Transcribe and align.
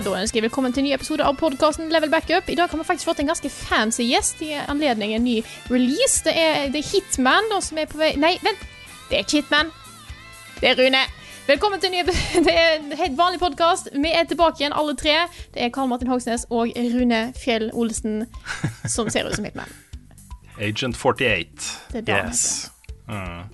Ja, 0.00 0.04
da 0.06 0.16
ønsker 0.16 0.38
jeg 0.38 0.46
velkommen 0.46 0.72
til 0.72 0.80
en 0.80 0.86
ny 0.88 0.92
episode 0.96 1.20
av 1.28 1.34
podkasten 1.36 1.90
Level 1.92 2.08
Backup. 2.08 2.46
I 2.48 2.54
dag 2.56 2.72
har 2.72 2.78
vi 2.80 2.84
faktisk 2.88 3.04
fått 3.10 3.18
en 3.20 3.28
ganske 3.28 3.50
fancy 3.52 4.06
gjest 4.08 4.38
i 4.40 4.54
anledning 4.56 5.12
en 5.12 5.26
ny 5.28 5.34
release. 5.68 6.22
Det 6.24 6.32
er, 6.32 6.70
det 6.72 6.80
er 6.80 6.86
Hitman 6.88 7.50
da, 7.52 7.58
som 7.60 7.76
er 7.76 7.90
på 7.90 8.00
vei 8.00 8.14
Nei, 8.16 8.30
vent! 8.40 8.62
Det 9.10 9.18
er 9.18 9.26
ikke 9.26 9.42
Hitman. 9.42 9.68
Det 10.62 10.70
er 10.70 10.80
Rune. 10.80 11.04
Velkommen 11.50 11.84
til 11.84 11.92
en 11.92 11.98
ny 11.98 12.16
Det 12.48 12.56
er 12.62 12.78
en 12.78 12.96
helt 12.96 13.20
vanlig 13.20 13.42
podkast. 13.44 13.92
Vi 13.92 14.08
er 14.08 14.24
tilbake 14.24 14.64
igjen, 14.64 14.72
alle 14.72 14.96
tre. 14.96 15.18
Det 15.52 15.66
er 15.66 15.76
Karl 15.76 15.92
Martin 15.92 16.08
Hogsnes 16.08 16.48
og 16.48 16.72
Rune 16.96 17.20
Fjell 17.36 17.68
Olsen 17.74 18.22
som 18.88 19.12
ser 19.12 19.28
ut 19.28 19.36
som 19.36 19.44
Hitman. 19.44 19.68
Agent 20.70 20.96
48. 20.96 21.44
Det 21.92 22.06
er 22.06 22.08
det 22.08 22.22
yes. 22.24 22.70
Mm. 23.04 23.44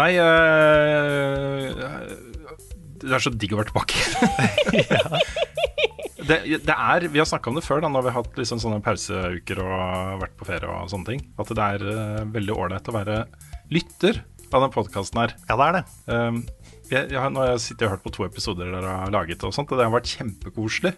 Nei 0.00 0.12
øh, 0.16 1.76
Det 3.02 3.16
er 3.16 3.22
så 3.22 3.32
digg 3.34 3.54
å 3.54 3.60
være 3.60 3.72
tilbake. 3.72 3.96
det, 6.28 6.38
det 6.66 6.76
er, 6.76 7.06
Vi 7.12 7.20
har 7.20 7.28
snakka 7.28 7.50
om 7.50 7.58
det 7.58 7.64
før, 7.66 7.82
da, 7.84 7.90
når 7.92 8.06
vi 8.06 8.12
har 8.12 8.18
hatt 8.20 8.38
liksom 8.40 8.60
sånne 8.62 8.82
pauseuker 8.84 9.62
og 9.64 10.22
vært 10.22 10.36
på 10.38 10.48
ferie. 10.48 10.70
og 10.70 10.90
sånne 10.92 11.08
ting 11.10 11.24
At 11.42 11.50
det 11.52 11.70
er 11.76 11.86
uh, 11.88 12.20
veldig 12.34 12.56
ålreit 12.56 12.90
å 12.90 12.96
være 12.96 13.22
lytter 13.72 14.22
av 14.52 14.66
den 14.66 14.74
podkasten 14.74 15.22
her. 15.22 15.34
Ja, 15.48 15.56
det 15.56 15.66
er 15.66 15.78
det. 15.78 15.84
Um, 16.12 16.42
jeg, 16.92 17.08
jeg, 17.14 17.32
nå 17.32 17.40
har 17.40 17.52
jeg 17.54 17.64
sittet 17.64 17.86
og 17.86 17.94
hørt 17.94 18.04
på 18.04 18.12
to 18.12 18.26
episoder 18.26 18.68
dere 18.68 18.96
har 19.00 19.12
laget, 19.14 19.44
og 19.48 19.54
sånt, 19.56 19.72
og 19.72 19.80
det 19.80 19.86
har 19.88 19.94
vært 19.94 20.12
kjempekoselig. 20.12 20.92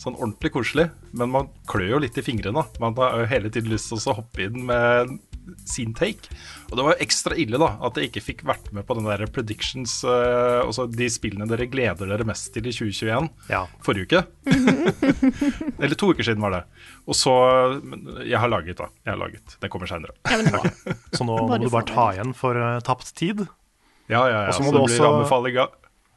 Sånn 0.00 0.18
ordentlig 0.18 0.52
koselig. 0.52 0.88
Men 1.16 1.32
man 1.32 1.48
klør 1.70 1.94
jo 1.96 2.02
litt 2.04 2.18
i 2.20 2.24
fingrene. 2.26 2.64
Man 2.82 2.96
har 2.98 3.22
jo 3.22 3.30
hele 3.30 3.52
tiden 3.52 3.72
lyst 3.72 3.88
til 3.92 4.02
å 4.12 4.18
hoppe 4.18 4.44
inn 4.44 4.66
med 4.68 5.16
sin 5.68 5.92
take. 5.94 6.28
Og 6.70 6.76
det 6.78 6.84
var 6.86 6.94
jo 6.94 7.04
ekstra 7.04 7.36
ille 7.38 7.58
da 7.60 7.72
at 7.84 7.96
jeg 7.98 8.10
ikke 8.10 8.22
fikk 8.24 8.44
vært 8.48 8.70
med 8.72 8.86
på 8.88 8.96
den 8.98 9.08
der 9.08 9.24
predictions, 9.32 9.98
uh, 10.06 10.62
altså 10.64 10.86
de 10.90 11.08
spillene 11.12 11.48
dere 11.50 11.66
gleder 11.70 12.08
dere 12.12 12.26
mest 12.28 12.52
til 12.54 12.66
i 12.68 12.72
2021, 12.74 13.28
Ja. 13.50 13.64
forrige 13.84 14.06
uke. 14.08 14.22
Eller 15.82 15.94
to 15.98 16.12
uker 16.12 16.26
siden 16.26 16.42
var 16.42 16.54
det. 16.56 16.62
Og 17.08 17.16
så 17.18 17.32
Jeg 18.26 18.38
har 18.38 18.48
laget, 18.52 18.76
da. 18.78 18.88
Jeg 19.04 19.14
har 19.14 19.20
laget. 19.20 19.56
Den 19.62 19.70
kommer 19.72 19.90
seinere. 19.90 20.14
Ja, 20.30 20.38
er. 20.38 20.96
Så 21.16 21.26
nå 21.26 21.36
må 21.48 21.58
du 21.62 21.68
bare 21.72 21.88
ta 21.88 22.08
igjen 22.14 22.34
for 22.38 22.56
uh, 22.58 22.78
tapt 22.84 23.12
tid. 23.18 23.44
Ja, 24.10 24.26
ja, 24.28 24.46
ja. 24.46 24.48
Og 24.48 24.54
så 24.54 24.62
Så 24.62 24.66
må 24.66 24.72
det 24.72 24.80
du 24.80 24.86
blir 24.86 24.98
også- 25.00 25.08
av 25.22 25.28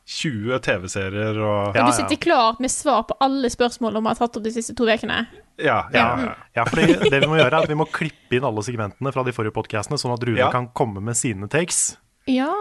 20 0.06 0.60
TV-serier 0.62 1.38
og 1.42 1.76
Ja, 1.76 1.86
du 1.88 1.92
sitter 1.98 2.20
klar 2.22 2.60
med 2.62 2.70
svar 2.70 3.04
på 3.10 3.16
alle 3.26 3.50
spørsmålene 3.50 4.04
vi 4.06 4.12
har 4.14 4.20
tatt 4.20 4.38
opp 4.38 4.44
de 4.46 4.52
siste 4.54 4.76
to 4.78 4.86
ukene. 4.86 5.24
Ja, 5.58 5.88
ja, 5.96 6.06
ja. 6.22 6.34
Ja, 6.60 6.66
fordi 6.70 6.94
det 7.10 7.22
vi 7.24 7.30
må 7.32 7.40
gjøre 7.40 7.50
er 7.50 7.64
at 7.64 7.70
vi 7.72 7.78
må 7.80 7.88
klippe 7.90 8.38
inn 8.38 8.46
alle 8.46 8.62
segmentene 8.66 9.14
fra 9.16 9.24
de 9.26 9.34
forrige 9.34 9.56
podcastene, 9.56 9.98
sånn 9.98 10.14
at 10.14 10.26
Rune 10.28 10.38
Ja. 10.44 10.52
kan 10.54 10.68
komme 10.78 11.02
med 11.02 11.18
sine 11.18 11.48
takes. 11.50 11.98
Ja. 12.30 12.52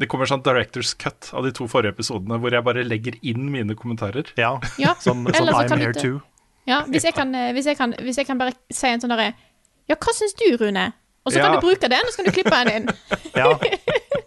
Det 0.00 0.08
kommer 0.10 0.26
sånn 0.26 0.42
director's 0.42 0.94
cut 0.98 1.28
av 1.36 1.44
de 1.44 1.52
to 1.54 1.68
forrige 1.70 1.92
episodene 1.94 2.40
hvor 2.40 2.50
jeg 2.50 2.64
bare 2.64 2.82
legger 2.86 3.18
inn 3.22 3.50
mine 3.52 3.76
kommentarer. 3.78 4.24
Ja, 4.40 4.56
ja. 4.80 4.94
sånn, 4.98 5.26
sånn 5.28 5.34
Eller 5.36 5.52
så 5.52 5.64
I'm 5.66 5.68
kan 5.68 5.78
here 5.84 5.92
too. 5.92 6.22
Ja, 6.66 6.80
hvis 6.88 7.04
jeg 7.04 7.14
kan, 7.14 7.34
eh, 7.34 7.52
hvis 7.52 7.66
jeg 7.68 7.76
kan, 7.76 7.92
hvis 8.00 8.16
jeg 8.16 8.26
kan 8.26 8.38
bare 8.40 8.54
si 8.72 8.88
en 8.88 9.00
sånn 9.04 9.12
derre 9.12 9.34
Ja, 9.86 9.96
hva 10.00 10.14
syns 10.16 10.32
du, 10.40 10.46
Rune? 10.56 10.94
Og 11.24 11.32
så 11.32 11.40
kan 11.40 11.52
Ja. 11.54 11.60
du 11.60 11.64
bruke 11.66 11.88
den, 11.88 12.04
og 12.04 12.12
så 12.12 12.16
kan 12.20 12.26
du 12.28 12.32
klippe 12.36 12.50
den 12.64 12.70
inn. 12.76 12.88
Ja. 13.40 13.48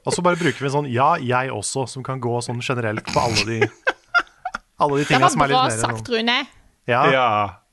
Og 0.08 0.14
så 0.16 0.22
bare 0.24 0.36
bruker 0.40 0.60
vi 0.60 0.66
en 0.70 0.74
sånn 0.74 0.90
ja, 0.92 1.16
jeg 1.20 1.52
også, 1.52 1.86
som 1.88 2.04
kan 2.04 2.20
gå 2.24 2.32
sånn 2.44 2.62
generelt 2.64 3.06
på 3.12 3.20
alle 3.22 3.44
de 3.46 3.60
Alle 4.80 4.98
de 4.98 5.04
Det 5.04 5.08
tingene 5.10 5.26
var 5.28 5.34
som 5.34 5.42
er 5.42 5.48
litt 5.52 5.58
bra 5.58 5.70
sagt, 5.82 6.10
Rune. 6.14 6.38
Ja, 6.88 7.02
Ja. 7.12 7.28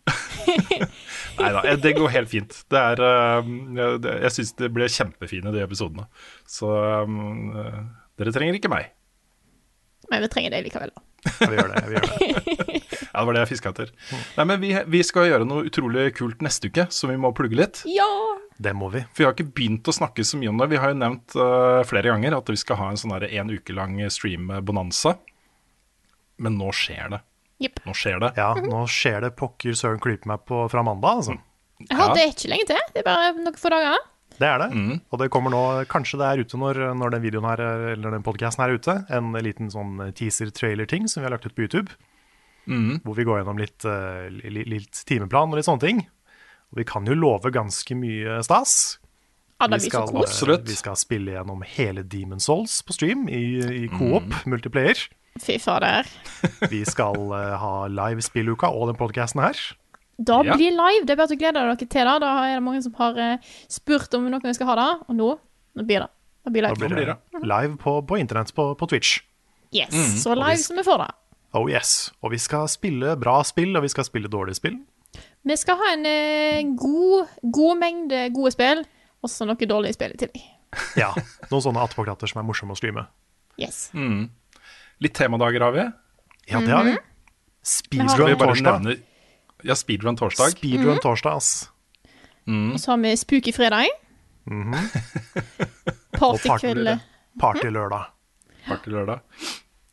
Nei 1.39 1.51
da, 1.51 1.63
det 1.83 1.93
går 1.97 2.13
helt 2.15 2.29
fint. 2.31 2.53
Det 2.71 2.79
er 2.79 3.01
um, 3.41 3.75
jeg- 3.77 4.01
det- 4.05 4.21
Jeg 4.23 4.31
syns 4.37 4.53
det 4.57 4.73
ble 4.73 4.84
kjempefine, 4.87 5.53
de 5.53 5.63
episodene. 5.65 6.07
Så 6.47 6.69
um, 7.03 7.51
uh, 7.57 7.81
dere 8.19 8.31
trenger 8.33 8.55
ikke 8.61 8.71
meg. 8.71 8.91
Men 10.11 10.23
vi 10.23 10.29
trenger 10.29 10.51
deg 10.55 10.65
likevel, 10.69 10.91
da. 10.95 11.01
vi 11.49 11.57
gjør 11.57 11.73
det. 11.73 11.84
Vi 11.89 11.95
gjør 11.95 12.07
det. 12.07 12.83
Ja, 13.15 13.21
det 13.21 13.29
var 13.29 13.37
det 13.37 13.43
jeg 13.45 13.53
fiska 13.53 13.71
etter. 13.71 13.91
Nei, 14.35 14.45
men 14.51 14.59
vi, 14.59 14.73
vi 14.91 15.01
skal 15.07 15.29
gjøre 15.29 15.47
noe 15.47 15.69
utrolig 15.69 16.09
kult 16.19 16.41
neste 16.43 16.67
uke, 16.67 16.89
så 16.91 17.07
vi 17.07 17.19
må 17.21 17.31
plugge 17.37 17.61
litt. 17.61 17.85
Ja! 17.87 18.09
Det 18.59 18.73
må 18.75 18.89
vi. 18.91 19.05
For 19.15 19.23
vi 19.23 19.27
har 19.29 19.37
ikke 19.37 19.53
begynt 19.55 19.91
å 19.91 19.95
snakke 19.95 20.25
så 20.27 20.39
mye 20.39 20.51
om 20.51 20.59
det. 20.59 20.69
Vi 20.71 20.81
har 20.83 20.91
jo 20.91 20.99
nevnt 20.99 21.37
uh, 21.39 21.83
flere 21.87 22.11
ganger 22.11 22.37
at 22.37 22.51
vi 22.51 22.59
skal 22.59 22.79
ha 22.81 22.89
en 22.91 22.99
sånn 22.99 23.15
en 23.15 23.53
uke 23.55 23.75
lang 23.75 23.97
stream-bonanza. 24.11 25.15
Men 26.43 26.59
nå 26.59 26.73
skjer 26.75 27.15
det. 27.15 27.21
Yep. 27.63 27.85
Nå 27.87 27.95
skjer 27.99 28.19
det. 28.23 28.33
Ja, 28.39 28.51
nå 28.59 28.83
skjer 28.91 29.21
det 29.23 29.35
pokker 29.39 29.79
søren 29.79 30.03
klype 30.03 30.27
meg 30.31 30.43
på 30.49 30.65
fra 30.71 30.83
mandag, 30.87 31.23
altså. 31.23 31.39
Ja, 31.87 32.01
har 32.01 32.17
det 32.17 32.25
er 32.25 32.35
ikke 32.35 32.51
lenge 32.51 32.67
til. 32.71 32.83
Det 32.95 33.03
er 33.03 33.07
bare 33.07 33.31
noen 33.39 33.59
få 33.59 33.71
dager. 33.75 34.03
Det 34.35 34.49
er 34.49 34.59
det. 34.59 34.71
Mm. 34.75 34.97
Og 35.15 35.21
det 35.21 35.31
kommer 35.31 35.55
nå, 35.55 35.63
kanskje 35.91 36.19
det 36.19 36.27
er 36.27 36.43
ute 36.43 36.59
når, 36.59 36.81
når 36.99 37.15
den 37.15 37.23
videoen 37.23 37.47
her, 37.47 37.63
eller 37.95 38.17
den 38.17 38.27
podcasten 38.27 38.65
er 38.65 38.75
ute, 38.75 38.97
en 39.15 39.31
liten 39.47 39.71
sånn 39.71 40.01
teaser-trailer-ting 40.19 41.07
som 41.11 41.23
vi 41.23 41.29
har 41.29 41.37
lagt 41.37 41.47
ut 41.47 41.55
på 41.55 41.67
YouTube. 41.67 41.95
Mm. 42.67 43.01
Hvor 43.05 43.15
vi 43.17 43.25
går 43.25 43.41
gjennom 43.43 43.59
litt, 43.61 43.85
eh, 43.85 44.29
litt 44.65 45.03
timeplan 45.07 45.51
og 45.53 45.57
litt 45.59 45.67
sånne 45.67 45.81
ting. 45.85 45.99
Og 46.73 46.79
vi 46.81 46.85
kan 46.89 47.05
jo 47.07 47.15
love 47.15 47.51
ganske 47.53 47.95
mye 47.97 48.39
stas. 48.43 48.99
Ja, 49.61 49.69
det 49.69 49.83
Vi 49.83 49.91
blir 49.91 50.27
så 50.27 50.33
skal, 50.47 50.63
vi 50.67 50.75
skal 50.75 50.97
spille 50.97 51.33
gjennom 51.37 51.63
hele 51.63 52.03
Demon 52.03 52.41
Souls 52.41 52.83
på 52.83 52.93
stream 52.97 53.29
i, 53.29 53.85
i 53.85 53.89
co-op, 53.89 54.25
Mm. 54.27 54.51
multiplayer. 54.51 54.99
Fy 55.41 55.59
fader. 55.59 56.07
Vi 56.71 56.85
skal 56.87 57.17
eh, 57.35 57.57
ha 57.59 57.87
live 57.91 58.23
spilluka 58.23 58.69
og 58.71 58.87
den 58.93 58.97
podcasten 58.97 59.41
her. 59.43 59.55
Da 60.19 60.43
Ja. 60.47 60.55
blir 60.55 60.71
live. 60.71 61.05
Det 61.07 61.11
er 61.11 61.17
bare 61.17 61.35
å 61.35 61.39
glede 61.39 61.55
dere 61.59 61.77
til 61.77 61.89
det. 61.89 62.21
Da 62.23 62.45
er 62.47 62.55
det 62.55 62.63
mange 62.63 62.83
som 62.85 62.93
har 62.95 63.19
eh, 63.19 63.39
spurt 63.69 64.15
om 64.15 64.29
noen 64.31 64.43
vi 64.43 64.53
skal 64.55 64.67
ha 64.71 64.75
det, 64.79 64.91
og 65.09 65.17
nå, 65.19 65.39
nå 65.75 65.87
blir 65.87 66.05
det. 66.05 66.11
Da 66.45 66.51
blir 66.55 66.63
live. 66.63 66.77
Da 66.79 66.89
blir 66.89 67.07
det 67.07 67.43
live 67.43 67.77
på, 67.83 67.97
på 68.07 68.19
internett 68.21 68.55
på, 68.55 68.75
på 68.79 68.87
Twitch. 68.89 69.21
Yes, 69.75 69.91
Mm. 69.91 70.17
så 70.23 70.35
live 70.39 70.57
som 70.63 70.77
vi 70.77 70.83
får 70.87 70.99
det. 71.03 71.11
Oh 71.54 71.69
yes. 71.70 72.10
Og 72.22 72.32
vi 72.34 72.41
skal 72.42 72.66
spille 72.70 73.15
bra 73.20 73.38
spill, 73.47 73.76
og 73.78 73.84
vi 73.84 73.92
skal 73.92 74.06
spille 74.09 74.31
dårlige 74.31 74.59
spill. 74.59 74.78
Vi 75.44 75.56
skal 75.60 75.78
ha 75.78 75.92
en 75.94 76.06
eh, 76.09 76.62
god, 76.78 77.31
god 77.54 77.81
mengde 77.81 78.22
gode 78.34 78.54
spill, 78.54 78.82
og 79.22 79.31
så 79.31 79.47
noen 79.47 79.70
dårlige 79.70 79.97
spill 79.98 80.16
i 80.16 80.20
tillegg. 80.25 80.50
Ja, 80.98 81.12
Noen 81.53 81.62
sånne 81.62 81.84
attpåklatter 81.87 82.26
som 82.26 82.41
er 82.41 82.47
morsomme 82.48 82.75
å 82.75 82.78
streame. 82.78 83.04
Yes. 83.62 83.92
Mm. 83.94 84.25
Litt 85.04 85.15
temadager 85.15 85.62
har 85.62 85.76
vi. 85.76 85.84
Ja, 86.50 86.59
det 86.59 86.72
har 86.75 86.88
vi. 86.88 86.97
Vi 86.97 87.12
Speedrun 87.65 88.34
torsdag. 88.41 88.88
Ja, 89.65 89.76
speedrun 89.78 90.19
torsdag. 90.19 90.56
Speedrun 90.59 90.98
torsdag, 91.00 91.38
ass. 91.38 91.53
Og 92.50 92.75
så 92.82 92.91
har 92.91 92.98
vi 93.00 93.15
Spooky 93.16 93.54
fredag. 93.54 93.86
Og 94.50 94.75
Partykveld. 96.19 96.91
Partylørdag. 97.41 98.10
Party 98.66 98.91
lørdag. 98.91 99.21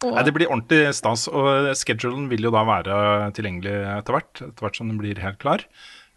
Og 0.03 0.15
Nei, 0.15 0.23
det 0.25 0.33
blir 0.33 0.49
ordentlig 0.49 0.93
stas. 0.97 1.27
Og 1.29 1.71
schedulen 1.77 2.27
vil 2.31 2.47
jo 2.47 2.51
da 2.53 2.63
være 2.65 2.95
tilgjengelig 3.37 3.75
etter 3.99 4.15
hvert, 4.17 4.41
etter 4.47 4.65
hvert 4.65 4.79
som 4.79 4.89
den 4.89 4.97
blir 5.01 5.19
helt 5.21 5.37
klar. 5.43 5.63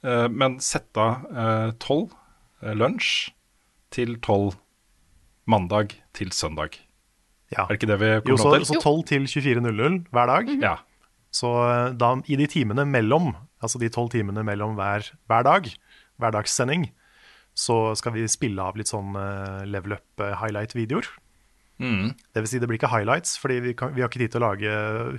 Eh, 0.05 0.29
Men 0.33 0.59
sett 0.65 0.97
av 0.97 1.27
tolv 1.83 2.15
lunsj 2.65 3.31
til 3.93 4.17
tolv 4.25 4.57
mandag 5.47 5.93
til 6.17 6.31
søndag. 6.33 6.79
Ja. 7.53 7.67
Er 7.69 7.75
det 7.75 7.83
ikke 7.83 7.91
det 7.93 8.01
vi 8.01 8.09
Jo, 8.33 8.37
kommer 8.41 8.41
så, 8.41 8.49
opp 8.49 8.65
til? 8.65 8.81
så 8.81 8.81
12 8.81 9.03
til 9.11 9.27
24.00 9.69 9.99
hver 10.11 10.31
dag. 10.33 10.49
Ja. 10.65 10.77
Så 11.35 11.51
eh, 11.69 11.93
da, 11.99 12.15
i 12.31 12.37
de 12.41 12.47
timene 12.51 12.87
mellom, 12.89 13.33
altså 13.63 13.79
de 13.83 13.91
tolv 13.93 14.11
timene 14.15 14.43
mellom 14.47 14.77
hver, 14.79 15.11
hver 15.29 15.45
dag, 15.47 15.69
hverdagssending, 16.23 16.89
så 17.55 17.93
skal 17.99 18.15
vi 18.17 18.25
spille 18.31 18.63
av 18.63 18.79
litt 18.79 18.91
sånn 18.91 19.15
eh, 19.19 19.63
level 19.71 19.97
up 19.99 20.23
eh, 20.25 20.33
highlight-videoer. 20.41 21.07
Mm. 21.83 22.13
Det 22.33 22.43
vil 22.45 22.49
si, 22.53 22.59
det 22.63 22.69
blir 22.71 22.79
ikke 22.79 22.91
highlights, 22.93 23.33
fordi 23.43 23.57
vi, 23.65 23.73
kan, 23.75 23.91
vi 23.97 24.01
har 24.05 24.09
ikke 24.09 24.21
tid 24.23 24.31
til 24.37 24.43
å 24.43 24.47
lage 24.47 24.75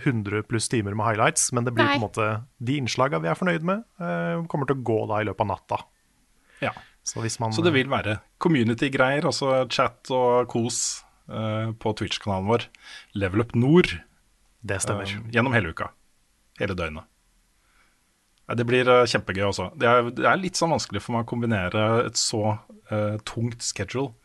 100 0.05 0.45
pluss 0.47 0.69
timer 0.71 0.95
med 0.95 1.05
highlights, 1.09 1.49
men 1.51 1.65
det 1.67 1.73
blir 1.75 1.83
Nei. 1.83 1.97
på 1.97 1.99
en 1.99 2.05
måte 2.07 2.27
de 2.63 2.77
innslagene 2.79 3.21
vi 3.25 3.31
er 3.33 3.35
fornøyd 3.39 3.65
med, 3.67 3.83
eh, 3.99 4.39
kommer 4.51 4.69
til 4.69 4.77
å 4.79 4.85
gå 4.87 4.99
da 5.11 5.19
i 5.19 5.27
løpet 5.27 5.43
av 5.47 5.51
natta. 5.55 5.81
ja. 6.61 6.71
Så 7.05 7.21
hvis 7.21 7.35
man 7.37 7.51
Så 7.53 7.61
det 7.61 7.69
vil 7.75 7.85
være 7.85 8.15
community-greier, 8.41 9.27
altså 9.29 9.67
chat 9.69 10.09
og 10.09 10.47
kos 10.49 11.03
eh, 11.29 11.69
på 11.77 11.91
Twitch-kanalen 11.99 12.47
vår. 12.49 12.63
Level 13.13 13.41
Up 13.43 13.53
Nord 13.53 13.91
Det 14.65 14.79
stemmer. 14.81 15.03
eh, 15.05 15.29
gjennom 15.29 15.53
hele 15.53 15.69
uka. 15.69 15.91
Hele 16.57 16.73
døgnet. 16.73 17.05
Det 18.57 18.65
blir 18.65 18.89
eh, 18.89 19.05
kjempegøy 19.05 19.45
også. 19.51 19.67
Det 19.77 19.85
er, 19.85 20.09
det 20.17 20.25
er 20.25 20.41
litt 20.41 20.57
sånn 20.57 20.73
vanskelig 20.73 21.03
for 21.05 21.13
meg 21.13 21.27
å 21.27 21.29
kombinere 21.29 21.85
et 22.07 22.17
så 22.17 22.57
eh, 22.89 23.19
tungt 23.21 23.61
schedule 23.61 24.15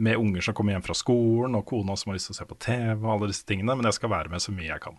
med 0.00 0.16
unger 0.16 0.40
som 0.46 0.54
kommer 0.56 0.72
hjem 0.76 0.84
fra 0.86 0.96
skolen, 0.96 1.54
og 1.58 1.66
kona 1.68 1.96
som 2.00 2.10
har 2.10 2.16
lyst 2.18 2.30
til 2.30 2.36
å 2.36 2.40
se 2.40 2.46
på 2.48 2.56
TV 2.64 2.96
og 3.04 3.10
alle 3.14 3.28
disse 3.32 3.44
tingene, 3.48 3.76
men 3.76 3.88
jeg 3.90 3.98
skal 3.98 4.12
være 4.12 4.32
med 4.32 4.40
så 4.42 4.54
mye 4.56 4.70
jeg 4.70 4.80
kan. 4.86 4.96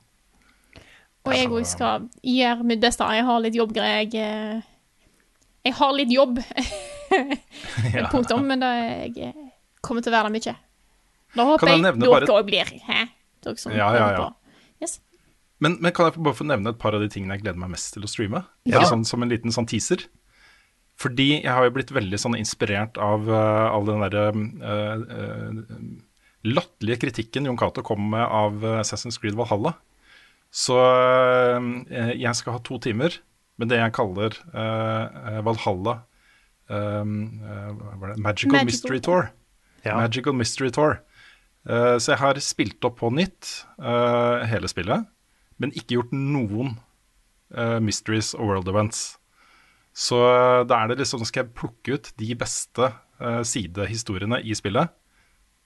Og 1.26 1.34
jeg 1.38 1.50
òg 1.54 1.66
skal 1.70 2.08
gjøre 2.26 2.66
mitt 2.66 2.82
beste. 2.82 3.06
Jeg 3.14 3.26
har 3.28 3.42
litt 3.44 3.58
jobbgreier. 3.58 4.08
Jeg, 4.10 4.16
eh, 4.18 4.62
jeg 5.70 5.76
har 5.78 5.92
litt 5.98 6.14
jobb, 6.14 6.40
Ja. 7.94 8.08
punktum, 8.12 8.46
men 8.48 8.62
da 8.64 8.70
jeg 8.78 9.18
eh, 9.30 9.42
kommer 9.84 10.02
til 10.06 10.14
å 10.14 10.16
være 10.16 10.30
der 10.30 10.36
mye. 10.38 10.54
Da 11.36 11.46
håper 11.48 11.70
jeg 11.72 11.84
dere 11.84 12.12
bare- 12.26 12.44
blir. 12.48 12.72
Hæ? 12.88 13.02
Dere 13.44 13.76
Ja, 13.78 13.90
ja, 13.96 14.08
ja. 14.18 14.30
Yes. 14.82 15.00
Men, 15.60 15.78
men 15.82 15.92
kan 15.94 16.08
jeg 16.10 16.24
bare 16.24 16.34
få 16.38 16.46
nevne 16.50 16.74
et 16.74 16.80
par 16.82 16.96
av 16.98 17.02
de 17.04 17.10
tingene 17.10 17.36
jeg 17.38 17.44
gleder 17.44 17.60
meg 17.62 17.70
mest 17.76 17.94
til 17.94 18.04
å 18.06 18.10
streame? 18.10 18.44
Ja. 18.66 18.82
Sånn, 18.90 19.06
som 19.06 19.22
en 19.22 19.30
liten 19.30 19.54
sånn 19.54 19.68
teaser. 19.70 20.08
Fordi 21.00 21.30
jeg 21.42 21.50
har 21.50 21.66
jo 21.66 21.74
blitt 21.76 21.94
veldig 21.94 22.20
sånn 22.20 22.38
inspirert 22.38 23.00
av, 23.02 23.30
eh, 23.30 23.68
av 23.74 23.88
den 23.88 24.04
derre 24.04 24.26
uh, 24.36 24.98
uh, 25.02 25.86
latterlige 26.46 27.02
kritikken 27.06 27.48
Jon 27.48 27.58
Cato 27.58 27.82
kom 27.86 28.04
med 28.12 28.22
av 28.26 28.62
Assassin's 28.82 29.18
Creed 29.22 29.38
Valhalla. 29.40 29.74
Så 30.52 30.78
uh, 30.78 31.60
jeg 31.90 32.34
skal 32.38 32.58
ha 32.58 32.64
to 32.68 32.78
timer 32.84 33.18
med 33.62 33.72
det 33.72 33.78
jeg 33.78 33.94
kaller 33.94 34.34
Valhalla? 35.46 36.00
Magical, 36.72 38.16
Magical. 38.18 38.66
Mystery 38.66 39.02
Tour. 39.04 39.28
Ja. 39.86 40.00
Magical 40.00 40.34
Mystery 40.34 40.72
Tour. 40.74 40.96
Eh, 41.70 41.98
så 42.02 42.14
jeg 42.14 42.22
har 42.22 42.40
spilt 42.42 42.88
opp 42.88 43.00
på 43.02 43.12
nytt 43.14 43.52
eh, 43.78 44.46
hele 44.50 44.70
spillet, 44.72 45.06
men 45.62 45.74
ikke 45.78 46.00
gjort 46.00 46.16
noen 46.16 46.80
mysteries 47.84 48.30
og 48.32 48.48
world 48.48 48.70
events. 48.72 49.18
Så 49.92 50.18
eh, 50.24 50.62
da 50.68 50.82
er 50.82 50.92
det 50.92 51.02
liksom, 51.02 51.24
skal 51.28 51.46
jeg 51.46 51.56
plukke 51.58 51.98
ut 51.98 52.12
de 52.20 52.32
beste 52.40 52.88
uh, 52.88 53.42
sidehistoriene 53.48 54.40
i 54.48 54.56
spillet, 54.58 54.92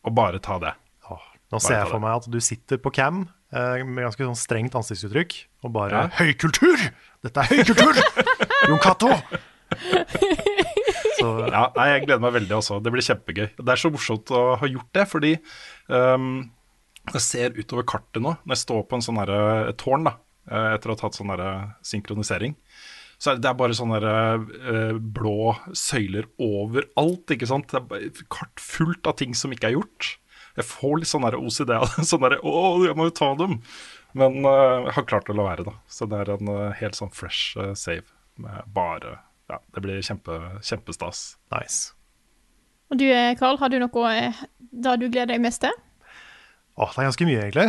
og 0.06 0.16
bare 0.18 0.42
ta 0.44 0.58
det. 0.62 0.74
Åh, 1.10 1.26
nå 1.54 1.62
ser 1.62 1.80
jeg 1.84 1.92
for 1.94 2.04
meg 2.04 2.18
at 2.22 2.30
du 2.34 2.40
sitter 2.44 2.82
på 2.82 2.94
cam 2.96 3.26
uh, 3.26 3.78
med 3.86 4.08
ganske 4.08 4.26
sånn 4.26 4.40
strengt 4.40 4.78
ansiktsuttrykk 4.78 5.38
og 5.66 5.76
bare 5.78 6.06
Ja. 6.08 6.14
Høykultur! 6.24 6.88
Dette 7.26 7.46
er 7.46 7.54
høykultur! 7.54 8.02
Jon 8.70 8.82
Cato! 8.82 9.14
Så 11.16 11.30
Ja, 11.48 11.70
nei, 11.78 11.88
jeg 11.94 12.06
gleder 12.06 12.22
meg 12.26 12.36
veldig 12.36 12.58
også. 12.58 12.82
Det 12.84 12.92
blir 12.94 13.06
kjempegøy. 13.06 13.48
Det 13.56 13.72
er 13.72 13.80
så 13.80 13.90
morsomt 13.94 14.30
å 14.36 14.42
ha 14.60 14.68
gjort 14.68 14.90
det, 14.98 15.06
fordi 15.10 15.32
um, 15.88 16.44
jeg 17.14 17.24
ser 17.24 17.56
utover 17.56 17.86
kartet 17.88 18.22
nå, 18.22 18.34
når 18.44 18.54
jeg 18.58 18.62
står 18.66 18.84
på 18.90 18.98
en 18.98 19.06
sånn 19.06 19.22
et 19.24 19.80
tårn, 19.80 20.10
da, 20.10 20.18
etter 20.76 20.92
å 20.92 20.96
ha 20.96 21.00
tatt 21.00 21.18
sånn 21.18 21.32
synkronisering, 21.88 22.58
så 23.18 23.32
er 23.32 23.38
det, 23.38 23.46
det 23.46 23.50
er 23.52 23.58
bare 23.60 23.78
sånne 23.78 24.00
der, 24.04 24.46
eh, 24.72 25.00
blå 25.00 25.54
søyler 25.78 26.28
overalt, 26.42 27.32
ikke 27.32 27.50
sant. 27.50 27.72
Det 27.72 28.00
er 28.00 28.24
kart 28.34 28.62
fullt 28.62 29.08
av 29.10 29.18
ting 29.22 29.36
som 29.38 29.54
ikke 29.56 29.72
er 29.72 29.78
gjort. 29.78 30.16
Jeg 30.56 30.68
får 30.70 31.02
litt 31.02 31.12
sånn 31.12 31.28
OCD 31.28 31.74
av 31.76 31.88
det. 31.92 32.06
Sånn 32.10 32.24
derre 32.24 32.40
Å, 32.40 32.60
jeg 32.86 32.96
må 32.96 33.10
jo 33.10 33.16
ta 33.16 33.34
dem! 33.40 33.58
Men 34.16 34.38
uh, 34.48 34.86
jeg 34.88 34.94
har 34.96 35.08
klart 35.10 35.28
å 35.28 35.36
la 35.36 35.50
være, 35.50 35.66
da. 35.68 35.74
Så 35.92 36.08
det 36.08 36.22
er 36.22 36.32
en 36.38 36.48
uh, 36.48 36.76
helt 36.80 36.96
sånn 36.96 37.12
fresh 37.12 37.58
save. 37.76 38.08
Med 38.40 38.68
bare 38.76 39.18
Ja, 39.52 39.60
det 39.76 39.84
blir 39.84 40.00
kjempe, 40.04 40.40
kjempestas. 40.64 41.36
nice. 41.54 41.92
Og 42.92 43.00
du, 43.02 43.06
Carl, 43.40 43.60
har 43.60 43.72
du 43.72 43.78
noe 43.82 44.16
da 44.72 44.96
du 45.00 45.08
gleder 45.10 45.34
deg 45.34 45.44
mest 45.44 45.64
til? 45.64 45.76
Åh, 46.76 46.92
det 46.92 47.02
er 47.02 47.08
ganske 47.10 47.28
mye, 47.28 47.44
egentlig. 47.44 47.68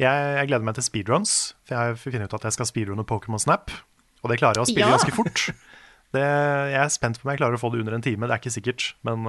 Jeg, 0.00 0.28
jeg 0.38 0.48
gleder 0.50 0.66
meg 0.66 0.76
til 0.78 0.86
speedruns, 0.86 1.32
for 1.66 1.78
jeg 1.78 1.98
finner 2.02 2.26
ut 2.26 2.36
at 2.38 2.46
jeg 2.48 2.56
skal 2.56 2.68
speedrunne 2.70 3.06
Pokémon 3.06 3.42
Snap. 3.42 3.70
Og 4.24 4.32
det 4.32 4.40
klarer 4.40 4.58
jeg 4.60 4.64
å 4.66 4.70
spille 4.72 4.88
Ja. 4.88 4.96
ganske 4.96 5.14
fort. 5.14 5.44
Det, 6.14 6.22
jeg 6.24 6.80
er 6.80 6.92
spent 6.94 7.18
på 7.20 7.26
om 7.26 7.32
jeg 7.34 7.40
klarer 7.42 7.58
å 7.58 7.60
få 7.60 7.70
det 7.74 7.82
under 7.82 7.96
en 7.98 8.04
time, 8.04 8.26
det 8.26 8.36
er 8.36 8.40
ikke 8.42 8.54
sikkert. 8.54 8.84
Men, 9.04 9.24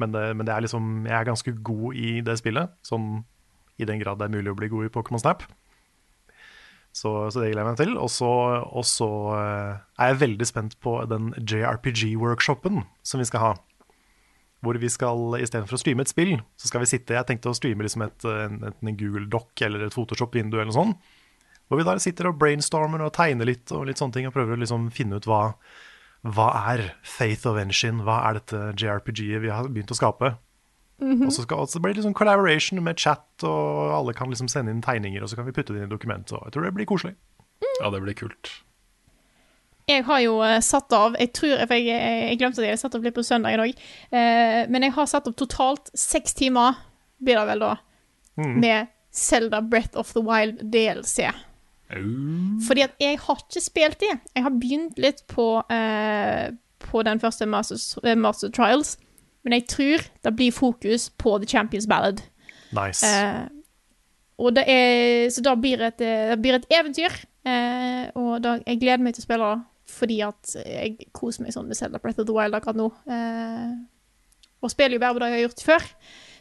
men, 0.00 0.12
det, 0.14 0.22
men 0.34 0.48
det 0.48 0.54
er 0.54 0.64
liksom, 0.64 1.04
jeg 1.06 1.14
er 1.18 1.28
ganske 1.28 1.52
god 1.62 1.98
i 2.00 2.20
det 2.24 2.38
spillet, 2.40 2.72
sånn 2.88 3.24
i 3.78 3.86
den 3.88 4.00
grad 4.00 4.18
det 4.20 4.26
er 4.28 4.32
mulig 4.34 4.52
å 4.52 4.56
bli 4.58 4.70
god 4.72 4.88
i 4.88 4.92
Pokémon 4.94 5.20
Snap. 5.20 5.44
Så, 6.92 7.08
så 7.32 7.40
det 7.40 7.52
gleder 7.52 7.62
jeg 7.62 7.68
meg 7.70 7.80
til. 7.80 7.92
Og 8.00 8.10
så, 8.12 8.32
øh, 9.32 9.76
er 9.98 10.10
jeg 10.12 10.20
veldig 10.20 10.48
spent 10.48 10.74
på 10.84 10.98
den 11.08 11.30
JRPG-workshopen 11.40 12.82
som 13.06 13.22
vi 13.22 13.28
skal 13.28 13.40
ha. 13.46 13.52
Hvor 14.62 14.78
vi 14.78 14.90
skal, 14.92 15.18
istedenfor 15.42 15.74
å 15.74 15.80
streame 15.80 16.04
et 16.04 16.12
spill, 16.12 16.36
så 16.60 16.68
skal 16.70 16.84
vi 16.84 16.90
sitte 16.92 17.16
Jeg 17.16 17.26
tenkte 17.26 17.50
å 17.50 17.56
streame 17.56 17.82
liksom 17.82 18.04
et, 18.06 18.26
en, 18.28 18.60
en 18.70 18.96
Google 19.00 19.26
Doc 19.32 19.58
eller 19.64 19.88
et 19.88 19.96
Photoshop-vindu 19.96 20.54
eller 20.58 20.70
noe 20.70 20.76
sånt. 20.76 21.12
Hvor 21.72 21.80
vi 21.80 21.84
da 21.88 21.94
sitter 21.96 22.26
og 22.28 22.36
brainstormer 22.36 23.00
og 23.00 23.14
tegner 23.16 23.48
litt 23.48 23.70
og 23.72 23.86
litt 23.88 23.96
sånne 23.96 24.12
ting 24.12 24.26
og 24.28 24.34
prøver 24.34 24.58
å 24.58 24.60
liksom 24.60 24.90
finne 24.92 25.16
ut 25.16 25.24
hva, 25.24 25.54
hva 26.20 26.50
er 26.74 26.82
Faith 27.00 27.48
of 27.48 27.56
Engine? 27.56 28.04
Hva 28.04 28.18
er 28.28 28.36
dette 28.36 28.58
JRPG-et 28.76 29.40
vi 29.40 29.48
har 29.48 29.70
begynt 29.72 29.94
å 29.94 29.96
skape? 29.96 30.34
Og 31.00 31.30
så, 31.32 31.46
skal, 31.46 31.62
og 31.64 31.70
så 31.72 31.80
blir 31.80 31.94
det 31.94 32.02
liksom 32.02 32.12
collaboration 32.14 32.82
med 32.84 33.00
chat, 33.00 33.24
og 33.48 33.94
alle 33.96 34.12
kan 34.14 34.28
liksom 34.28 34.50
sende 34.52 34.70
inn 34.74 34.84
tegninger, 34.84 35.24
og 35.24 35.32
så 35.32 35.38
kan 35.38 35.48
vi 35.48 35.54
putte 35.56 35.72
det 35.72 35.80
inn 35.80 35.88
i 35.88 35.94
dokumentet. 35.94 36.36
Jeg 36.36 36.54
tror 36.54 36.66
det 36.68 36.74
blir 36.76 36.86
koselig. 36.92 37.16
Ja, 37.80 37.88
det 37.88 38.02
blir 38.04 38.20
kult. 38.20 38.52
Jeg 39.88 40.04
har 40.06 40.20
jo 40.22 40.36
eh, 40.46 40.60
satt 40.62 40.92
av 40.94 41.16
Jeg 41.18 41.32
tror, 41.34 41.56
for 41.66 41.74
jeg, 41.74 41.96
jeg 41.96 42.38
glemte 42.38 42.60
at 42.60 42.66
jeg 42.68 42.76
hadde 42.76 42.82
satt 42.84 42.94
opp 42.98 43.06
litt 43.08 43.16
på 43.16 43.24
søndag 43.26 43.56
i 43.56 43.60
dag. 43.62 43.86
Eh, 44.14 44.58
men 44.70 44.86
jeg 44.86 44.94
har 44.94 45.08
satt 45.10 45.30
opp 45.30 45.40
totalt 45.40 45.88
seks 45.96 46.36
timer, 46.38 46.76
blir 47.16 47.40
det 47.40 47.48
vel 47.48 47.64
da, 47.64 47.72
med 48.36 48.92
Zelda 49.12 49.62
Breath 49.64 49.96
of 49.98 50.12
the 50.12 50.22
Wild 50.22 50.62
DLC. 50.68 51.32
Fordi 52.66 52.84
at 52.86 52.94
jeg 53.00 53.18
har 53.20 53.40
ikke 53.40 53.60
spilt 53.60 54.00
det. 54.00 54.12
Jeg 54.34 54.44
har 54.44 54.50
begynt 54.50 54.98
litt 55.00 55.24
på, 55.28 55.62
eh, 55.70 56.52
på 56.78 57.02
den 57.02 57.20
første 57.20 57.46
Masters, 57.46 57.98
eh, 58.04 58.18
Master 58.18 58.50
Trials, 58.50 58.96
men 59.44 59.52
jeg 59.52 59.66
tror 59.68 60.06
det 60.24 60.36
blir 60.36 60.52
fokus 60.52 61.10
på 61.10 61.38
The 61.38 61.48
Champions 61.48 61.86
Ballad. 61.86 62.22
Nice. 62.72 63.06
Eh, 63.06 63.48
og 64.38 64.56
det 64.56 64.64
er, 64.66 65.28
så 65.30 65.42
da 65.44 65.54
blir 65.54 65.82
et, 65.84 65.98
det 65.98 66.40
blir 66.42 66.56
et 66.56 66.66
eventyr, 66.70 67.12
eh, 67.46 68.08
og 68.18 68.42
da, 68.42 68.56
jeg 68.66 68.80
gleder 68.80 69.04
meg 69.04 69.14
til 69.14 69.22
å 69.22 69.26
spille 69.28 69.50
det, 69.50 69.64
fordi 69.92 70.20
at 70.24 70.54
jeg 70.64 71.10
koser 71.12 71.44
meg 71.44 71.54
sånn 71.54 71.68
med 71.68 71.78
Zelda 71.78 72.00
Breath 72.02 72.22
of 72.22 72.26
the 72.26 72.34
Wild 72.34 72.56
akkurat 72.56 72.78
nå. 72.78 72.88
Eh, 73.06 73.74
og 74.62 74.70
spiller 74.72 74.96
jo 74.96 75.02
bare 75.02 75.14
på 75.14 75.22
det 75.22 75.28
jeg 75.28 75.36
har 75.36 75.44
gjort 75.46 75.66
før, 75.66 75.86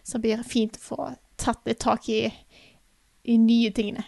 så 0.04 0.18
det 0.18 0.24
blir 0.26 0.48
fint 0.48 0.78
å 0.78 0.86
få 0.86 1.12
tatt 1.42 1.66
litt 1.68 1.82
tak 1.82 2.08
i, 2.14 2.24
i 3.28 3.38
nye 3.42 3.72
tingene. 3.76 4.06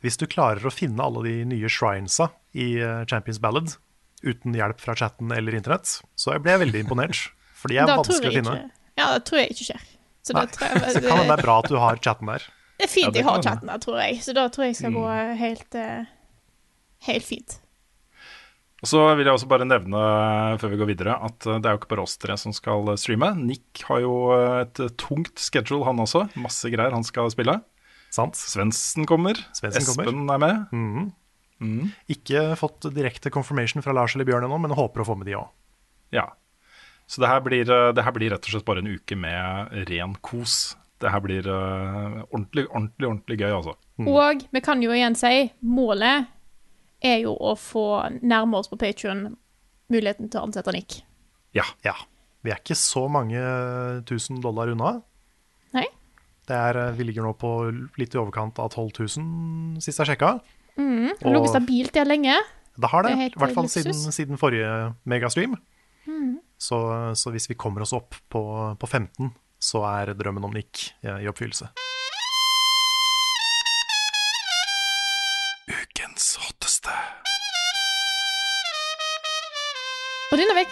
Hvis 0.00 0.16
du 0.16 0.26
klarer 0.26 0.64
å 0.64 0.72
finne 0.72 1.02
alle 1.04 1.22
de 1.26 1.44
nye 1.44 1.68
shrinesa 1.68 2.30
i 2.56 2.78
eh, 2.80 3.04
Champions 3.10 3.38
Ballad 3.42 3.74
uten 4.24 4.54
hjelp 4.56 4.80
fra 4.80 4.94
chatten 4.96 5.32
eller 5.32 5.54
internett, 5.56 6.00
så 6.16 6.34
ble 6.40 6.52
jeg 6.54 6.60
veldig 6.66 6.80
imponert. 6.86 7.30
For 7.60 7.68
de 7.72 7.76
er 7.80 7.86
Da 7.88 7.96
vanskelig 8.00 8.30
å 8.30 8.36
finne. 8.38 8.54
Ja, 8.96 9.10
det 9.18 9.24
tror 9.28 9.40
jeg 9.42 9.50
ikke 9.54 9.66
skjer. 9.72 9.84
Så 10.24 10.34
Nei. 10.36 10.44
da 10.46 10.52
tror 10.56 10.68
jeg, 10.68 10.92
Så 10.96 11.00
kan 11.04 11.18
det 11.22 11.28
være 11.30 11.42
bra 11.44 11.58
at 11.62 11.68
du 11.72 11.76
har 11.80 11.96
chatten 12.04 12.28
der. 12.28 12.44
Det 12.80 12.84
er 12.88 12.92
fint 12.92 13.06
Ja, 13.06 13.10
det 13.12 13.20
jeg 13.20 13.28
har 13.28 13.42
chatten 13.44 13.68
der, 13.68 13.78
tror 13.84 13.98
jeg. 14.00 14.18
Så 14.24 14.32
da 14.36 14.48
tror 14.48 14.64
jeg 14.68 14.76
skal 14.76 14.92
gå 14.96 15.04
Mm. 15.04 15.36
helt, 15.40 15.74
eh, 15.74 16.04
helt 17.08 17.24
fint. 17.24 17.58
Og 18.80 18.88
Så 18.88 19.00
vil 19.16 19.26
jeg 19.28 19.34
også 19.36 19.48
bare 19.48 19.66
nevne 19.68 20.00
før 20.60 20.70
vi 20.72 20.78
går 20.80 20.88
videre, 20.88 21.16
at 21.20 21.44
eh, 21.46 21.58
det 21.60 21.68
er 21.68 21.74
jo 21.76 21.80
ikke 21.82 21.90
bare 21.92 22.04
oss 22.06 22.16
tre 22.16 22.36
som 22.40 22.52
skal 22.56 22.88
eh, 22.88 22.96
streame. 22.96 23.28
Nick 23.36 23.82
har 23.88 24.00
jo 24.00 24.14
eh, 24.32 24.62
et 24.62 24.80
eh, 24.80 24.88
tungt 24.96 25.36
schedule, 25.38 25.84
han 25.84 26.00
også. 26.00 26.30
Masse 26.40 26.70
greier 26.72 26.92
han 26.96 27.04
skal 27.04 27.28
spille. 27.32 27.58
Sant? 28.10 28.38
Svendsen 28.38 29.06
kommer. 29.06 29.38
Svendsen 29.56 29.86
kommer. 29.86 30.10
Espen 30.10 30.34
er 30.34 30.42
med. 30.42 30.66
Mhm. 31.60 31.90
Ikke 32.08 32.56
fått 32.56 32.88
direkte 32.94 33.30
confirmation 33.30 33.82
fra 33.84 33.92
Lars 33.92 34.14
eller 34.16 34.24
Bjørn 34.24 34.46
ennå, 34.46 34.58
men 34.60 34.72
håper 34.72 35.02
å 35.02 35.08
få 35.10 35.16
med 35.20 35.28
de 35.28 35.36
òg. 35.36 35.50
Ja. 36.10 36.30
Så 37.06 37.20
det 37.20 37.28
her, 37.28 37.40
blir, 37.44 37.68
eh, 37.68 37.92
det 37.92 38.04
her 38.06 38.14
blir 38.16 38.30
rett 38.32 38.46
og 38.46 38.54
slett 38.54 38.64
bare 38.64 38.80
en 38.80 38.88
uke 38.88 39.16
med 39.18 39.72
ren 39.90 40.14
kos. 40.22 40.76
Det 41.00 41.10
her 41.10 41.20
blir 41.24 41.46
uh, 41.48 42.20
ordentlig, 42.28 42.66
ordentlig, 42.68 43.06
ordentlig 43.08 43.38
gøy, 43.40 43.52
altså. 43.56 43.72
Og 44.04 44.42
vi 44.52 44.60
kan 44.60 44.82
jo 44.84 44.92
igjen 44.92 45.16
si 45.16 45.48
målet 45.64 46.28
er 47.00 47.22
jo 47.22 47.32
å 47.40 47.54
få 47.56 47.84
nærme 48.20 48.60
oss 48.60 48.68
på 48.68 48.76
Patrion 48.80 49.30
muligheten 49.90 50.28
til 50.28 50.40
å 50.40 50.44
ansette 50.44 50.74
Nick. 50.76 50.98
Ja. 51.56 51.64
Ja. 51.84 51.96
Vi 52.44 52.52
er 52.52 52.60
ikke 52.60 52.76
så 52.76 53.06
mange 53.12 53.40
tusen 54.08 54.40
dollar 54.44 54.68
unna. 54.72 54.98
Nei? 55.76 55.86
Det 56.48 56.56
er, 56.56 56.78
eh, 56.86 56.94
vi 56.96 57.04
ligger 57.04 57.26
nå 57.26 57.34
på 57.38 57.50
litt 58.00 58.14
i 58.14 58.18
overkant 58.20 58.58
av 58.62 58.70
12 58.72 58.90
000 59.18 59.80
sist 59.84 60.00
jeg 60.00 60.12
sjekka. 60.12 60.40
Det 60.76 61.26
har 61.26 61.34
ligget 61.36 61.52
stabilt 61.52 61.92
der 61.94 62.08
lenge. 62.08 62.38
Det 62.80 62.88
har 62.88 63.02
det, 63.04 63.12
i 63.12 63.30
hvert 63.36 63.54
fall 63.54 63.68
siden, 63.68 63.94
siden 64.14 64.38
forrige 64.40 64.94
megastream. 65.04 65.58
Så, 66.60 66.78
så 67.16 67.30
hvis 67.34 67.48
vi 67.50 67.56
kommer 67.60 67.82
oss 67.84 67.92
opp 67.96 68.14
på, 68.32 68.40
på 68.80 68.86
15, 68.88 69.30
så 69.60 69.84
er 69.88 70.14
drømmen 70.16 70.44
om 70.44 70.52
Nick 70.52 70.90
i, 71.02 71.08
i 71.08 71.28
oppfyllelse. 71.28 71.68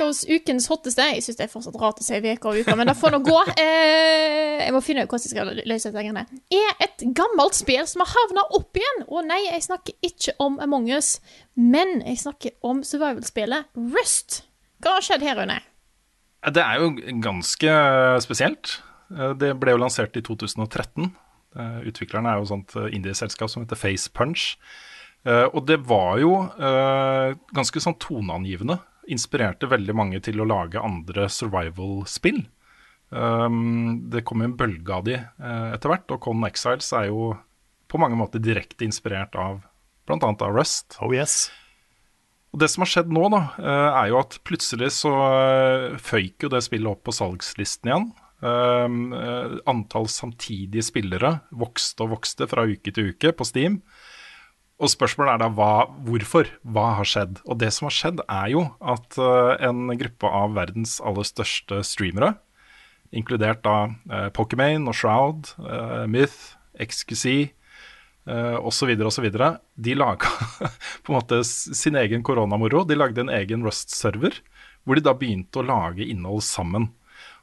Oss 0.05 0.25
ukens 0.29 0.69
hotteste. 0.71 1.05
Jeg 1.15 1.23
syns 1.25 1.39
det 1.39 1.45
er 1.47 1.51
fortsatt 1.53 1.77
rart 1.81 1.99
å 2.01 2.05
si 2.07 2.19
uke 2.19 2.51
og 2.51 2.61
uke, 2.63 2.75
men 2.79 2.87
det 2.87 2.95
får 2.97 3.15
nå 3.15 3.19
gå. 3.27 3.39
Eh, 3.59 4.65
jeg 4.65 4.75
må 4.75 4.81
finne 4.85 5.03
ut 5.05 5.11
hvordan 5.11 5.27
jeg 5.27 5.33
skal 5.33 5.51
løse 5.59 5.91
dette. 5.91 5.99
greiene. 5.99 6.25
Er 6.55 6.85
et 6.85 7.05
gammelt 7.19 7.57
spill 7.59 7.87
som 7.91 8.05
har 8.05 8.13
havna 8.15 8.45
opp 8.59 8.79
igjen. 8.79 9.05
Og 9.09 9.27
nei, 9.27 9.41
jeg 9.49 9.65
snakker 9.67 9.95
ikke 10.07 10.35
om 10.45 10.59
Among 10.63 10.89
us, 10.95 11.19
men 11.57 12.01
jeg 12.07 12.21
snakker 12.23 12.57
om 12.63 12.83
survival-spillet 12.87 13.71
Rust. 13.97 14.43
Hva 14.83 14.99
har 14.99 15.07
skjedd 15.07 15.27
her, 15.27 15.39
Rune? 15.41 15.59
Det 16.55 16.63
er 16.63 16.83
jo 16.85 16.93
ganske 17.25 17.79
spesielt. 18.23 18.79
Eh, 19.11 19.33
Det 19.35 19.55
ble 19.59 19.75
jo 19.75 19.83
lansert 19.83 20.17
i 20.17 20.23
2013. 20.23 21.11
Eh, 21.59 21.81
Utviklerne 21.91 22.31
er 22.31 22.39
jo 22.39 22.47
et 22.47 22.55
sånt 22.55 22.77
indieselskap 22.93 23.51
som 23.51 23.65
heter 23.65 23.77
Face 23.81 24.11
Punch. 24.15 24.55
Uh, 25.27 25.51
Og 25.53 25.67
det 25.67 25.81
var 25.85 26.21
jo 26.23 26.31
uh, 26.47 27.35
ganske 27.53 27.81
sånn 27.83 27.97
toneangivende. 28.01 28.79
Inspirerte 29.09 29.69
veldig 29.71 29.95
mange 29.97 30.21
til 30.25 30.41
å 30.41 30.47
lage 30.49 30.83
andre 30.83 31.29
survival-spill. 31.33 32.43
Um, 33.09 34.11
det 34.13 34.21
kom 34.29 34.43
jo 34.43 34.51
en 34.51 34.57
bølge 34.59 34.93
av 34.93 35.07
de 35.07 35.17
uh, 35.17 35.71
etter 35.73 35.89
hvert, 35.89 36.11
og 36.13 36.21
Con 36.27 36.45
Exiles 36.45 36.91
er 36.97 37.09
jo 37.09 37.33
på 37.89 38.01
mange 38.01 38.19
måter 38.21 38.43
direkte 38.43 38.85
inspirert 38.85 39.37
av 39.41 39.63
bl.a. 40.09 40.19
av 40.21 40.53
Rust. 40.53 40.99
Oh 41.01 41.15
yes. 41.17 41.47
Og 42.53 42.61
det 42.61 42.69
som 42.73 42.85
har 42.85 42.93
skjedd 42.93 43.13
nå, 43.13 43.25
da, 43.33 43.43
uh, 43.57 43.91
er 44.03 44.13
jo 44.13 44.21
at 44.21 44.39
plutselig 44.49 44.93
så 45.01 45.13
uh, 45.13 45.99
føyk 46.01 46.45
jo 46.45 46.53
det 46.53 46.65
spillet 46.67 46.93
opp 46.93 47.07
på 47.09 47.17
salgslisten 47.17 47.93
igjen. 47.93 48.11
Um, 48.39 49.11
antall 49.67 50.05
samtidige 50.07 50.85
spillere 50.87 51.41
vokste 51.51 52.05
og 52.05 52.13
vokste 52.13 52.47
fra 52.47 52.69
uke 52.71 52.93
til 52.95 53.11
uke 53.11 53.33
på 53.35 53.47
Steam. 53.49 53.81
Og 54.79 54.91
spørsmålet 54.93 55.35
er 55.35 55.41
da 55.43 55.49
hva, 55.51 55.89
hvorfor? 56.07 56.51
Hva 56.63 56.93
har 57.01 57.09
skjedd? 57.09 57.41
Og 57.51 57.59
det 57.59 57.73
som 57.75 57.89
har 57.89 57.97
skjedd, 57.97 58.21
er 58.31 58.51
jo 58.53 58.63
at 58.79 59.19
eh, 59.19 59.55
en 59.67 59.91
gruppe 59.99 60.31
av 60.31 60.55
verdens 60.55 60.99
aller 61.03 61.27
største 61.27 61.81
streamere, 61.87 62.37
inkludert 63.09 63.63
da 63.65 63.89
uh, 63.89 64.29
Pokimane 64.37 64.85
og 64.91 64.93
Shroud, 64.93 65.55
eh, 65.65 66.03
Myth, 66.13 66.59
XQC 66.77 67.25
uh, 68.29 68.59
osv., 68.61 68.93
osv., 69.09 69.29
de 69.81 69.95
laga 69.97 70.29
på 71.03 71.15
en 71.15 71.17
måte 71.17 71.41
sin 71.49 71.97
egen 71.97 72.21
koronamoro. 72.27 72.85
De 72.85 72.99
lagde 72.99 73.25
en 73.25 73.33
egen 73.33 73.65
Rust-server, 73.65 74.37
hvor 74.85 75.01
de 75.01 75.07
da 75.09 75.17
begynte 75.17 75.63
å 75.63 75.65
lage 75.65 76.05
innhold 76.05 76.45
sammen. 76.45 76.91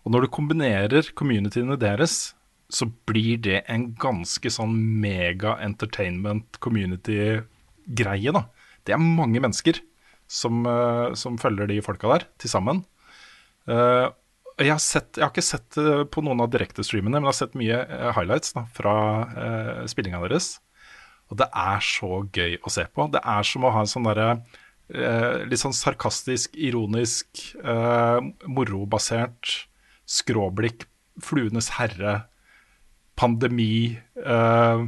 Og 0.06 0.14
når 0.14 0.28
du 0.28 0.34
kombinerer 0.38 1.12
communityene 1.18 1.80
deres, 1.82 2.35
så 2.70 2.88
blir 3.08 3.42
det 3.46 3.62
en 3.72 3.92
ganske 4.02 4.50
sånn 4.52 4.74
mega 5.02 5.56
entertainment 5.64 6.60
community-greie, 6.64 8.34
da. 8.36 8.46
Det 8.86 8.96
er 8.96 9.02
mange 9.02 9.42
mennesker 9.42 9.80
som, 10.28 10.66
eh, 10.66 11.14
som 11.14 11.38
følger 11.42 11.70
de 11.70 11.82
folka 11.86 12.10
der, 12.12 12.28
til 12.42 12.50
sammen. 12.50 12.84
Uh, 13.70 14.14
jeg, 14.60 14.70
har 14.72 14.82
sett, 14.82 15.18
jeg 15.18 15.26
har 15.26 15.32
ikke 15.34 15.44
sett 15.46 15.78
det 15.78 16.06
på 16.14 16.22
noen 16.26 16.44
av 16.44 16.52
direktestreamene, 16.54 17.18
men 17.18 17.26
jeg 17.26 17.34
har 17.34 17.40
sett 17.40 17.58
mye 17.60 17.80
eh, 17.82 18.12
highlights 18.16 18.54
da, 18.56 18.66
fra 18.76 18.96
uh, 19.32 19.82
spillinga 19.90 20.22
deres. 20.24 20.60
Og 21.34 21.40
det 21.42 21.50
er 21.50 21.82
så 21.82 22.22
gøy 22.30 22.60
å 22.62 22.72
se 22.74 22.86
på. 22.94 23.08
Det 23.14 23.22
er 23.26 23.48
som 23.50 23.66
å 23.66 23.74
ha 23.74 23.82
en 23.82 23.90
sånn 23.90 24.06
derre 24.06 24.30
uh, 24.38 25.42
litt 25.50 25.62
sånn 25.62 25.76
sarkastisk, 25.76 26.54
ironisk, 26.56 27.42
uh, 27.66 28.22
morobasert 28.46 29.66
skråblikk, 30.06 30.86
Fluenes 31.24 31.72
herre, 31.78 32.26
pandemi 33.20 33.98
uh, 34.26 34.86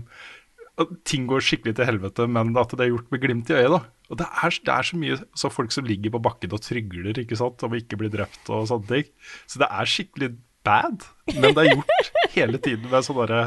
Ting 1.09 1.23
går 1.25 1.41
skikkelig 1.41 1.73
til 1.79 1.87
helvete, 1.89 2.27
men 2.29 2.51
at 2.59 2.73
det 2.77 2.83
er 2.85 2.91
gjort 2.91 3.07
med 3.09 3.21
glimt 3.23 3.49
i 3.49 3.55
øyet. 3.57 3.71
da. 3.73 3.79
Og 4.11 4.19
det 4.19 4.27
er, 4.29 4.57
det 4.67 4.73
er 4.73 4.85
så 4.87 4.97
mye 4.99 5.15
så 5.35 5.49
folk 5.51 5.73
som 5.73 5.87
ligger 5.87 6.13
på 6.13 6.21
bakken 6.23 6.53
og 6.55 6.61
trygler 6.63 7.17
ikke 7.17 7.39
sant, 7.39 7.63
om 7.65 7.73
ikke 7.75 7.97
bli 7.99 8.11
drept 8.13 8.51
og 8.53 8.67
sånne 8.69 8.87
ting. 8.91 9.09
Så 9.49 9.61
det 9.63 9.67
er 9.67 9.89
skikkelig 9.89 10.29
bad, 10.67 11.07
men 11.33 11.55
det 11.55 11.63
er 11.63 11.73
gjort 11.73 12.11
hele 12.37 12.61
tiden 12.61 12.87
med 12.91 13.07
sånn 13.07 13.19
derre 13.23 13.41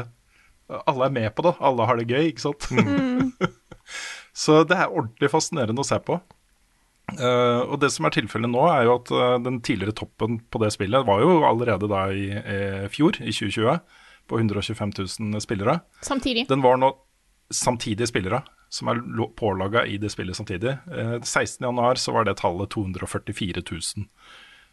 Alle 0.87 1.07
er 1.07 1.15
med 1.15 1.31
på 1.35 1.43
det, 1.47 1.55
alle 1.59 1.87
har 1.87 1.97
det 1.99 2.11
gøy, 2.11 2.29
ikke 2.29 2.45
sant. 2.45 2.67
så 4.43 4.61
det 4.67 4.77
er 4.77 4.91
ordentlig 4.91 5.31
fascinerende 5.33 5.83
å 5.83 5.87
se 5.87 5.97
på. 6.03 6.19
Uh, 7.11 7.67
og 7.67 7.81
det 7.81 7.89
som 7.91 8.05
er 8.07 8.13
tilfellet 8.15 8.51
nå, 8.51 8.61
er 8.71 8.85
jo 8.87 8.93
at 8.99 9.11
uh, 9.11 9.39
den 9.43 9.59
tidligere 9.65 9.95
toppen 9.97 10.39
på 10.47 10.61
det 10.63 10.69
spillet 10.71 11.03
var 11.07 11.19
jo 11.23 11.41
allerede 11.43 11.89
da 11.91 12.05
i 12.11 12.29
i 12.31 12.87
fjor, 12.93 13.19
i 13.19 13.33
2020, 13.35 13.81
på 14.31 14.39
125 14.39 14.93
000 14.97 15.43
spillere. 15.43 15.77
Samtidig. 16.07 16.47
Den 16.49 16.63
var 16.63 16.79
nå 16.81 16.93
samtidige 17.51 18.07
spillere 18.07 18.41
som 18.71 18.87
er 18.87 19.01
pålaga 19.35 19.83
i 19.85 19.97
det 19.99 20.09
spillet 20.13 20.37
samtidig. 20.39 20.77
Eh, 20.87 21.17
16.1 21.27 21.99
så 21.99 22.13
var 22.15 22.23
det 22.29 22.37
tallet 22.39 22.71
244 22.71 23.63
000. 23.67 24.05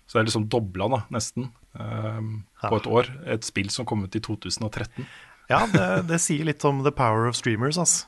Så 0.09 0.15
det 0.17 0.21
er 0.23 0.29
liksom 0.31 0.47
dobla, 0.49 0.87
da, 0.89 1.01
nesten, 1.13 1.51
eh, 1.75 2.21
på 2.63 2.77
et 2.79 2.87
år. 2.87 3.11
Et 3.35 3.45
spill 3.45 3.69
som 3.75 3.85
kom 3.91 4.05
ut 4.07 4.15
i 4.17 4.23
2013. 4.25 5.05
Ja, 5.51 5.65
det, 5.73 5.89
det 6.09 6.21
sier 6.23 6.47
litt 6.47 6.65
om 6.69 6.85
the 6.87 6.93
power 6.95 7.27
of 7.29 7.37
streamers, 7.37 7.77
altså. 7.81 8.07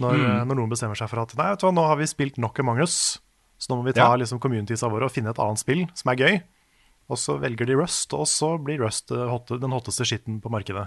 Når, 0.00 0.16
Mm. 0.18 0.48
når 0.48 0.56
noen 0.58 0.70
bestemmer 0.72 0.98
seg 0.98 1.06
for 1.10 1.20
at 1.22 1.34
Nei, 1.38 1.50
vet 1.52 1.60
du 1.60 1.66
hva, 1.68 1.74
nå 1.76 1.82
har 1.86 1.98
vi 2.00 2.06
spilt 2.10 2.38
nok 2.42 2.58
Among 2.58 2.80
us, 2.82 3.18
så 3.62 3.70
nå 3.70 3.76
må 3.78 3.84
vi 3.86 3.92
ta 3.94 4.08
Ja. 4.08 4.16
liksom 4.18 4.40
communitiesa 4.42 4.88
våre 4.90 5.06
og 5.06 5.12
finne 5.14 5.30
et 5.30 5.38
annet 5.38 5.58
spill 5.60 5.84
som 5.94 6.10
er 6.10 6.16
gøy. 6.18 6.40
Og 7.12 7.18
så 7.20 7.36
velger 7.40 7.68
de 7.68 7.76
Rust, 7.76 8.14
og 8.16 8.26
så 8.30 8.54
blir 8.64 8.80
Rust 8.80 9.12
den 9.12 9.74
hotteste 9.74 10.06
skitten 10.08 10.40
på 10.40 10.52
markedet. 10.52 10.86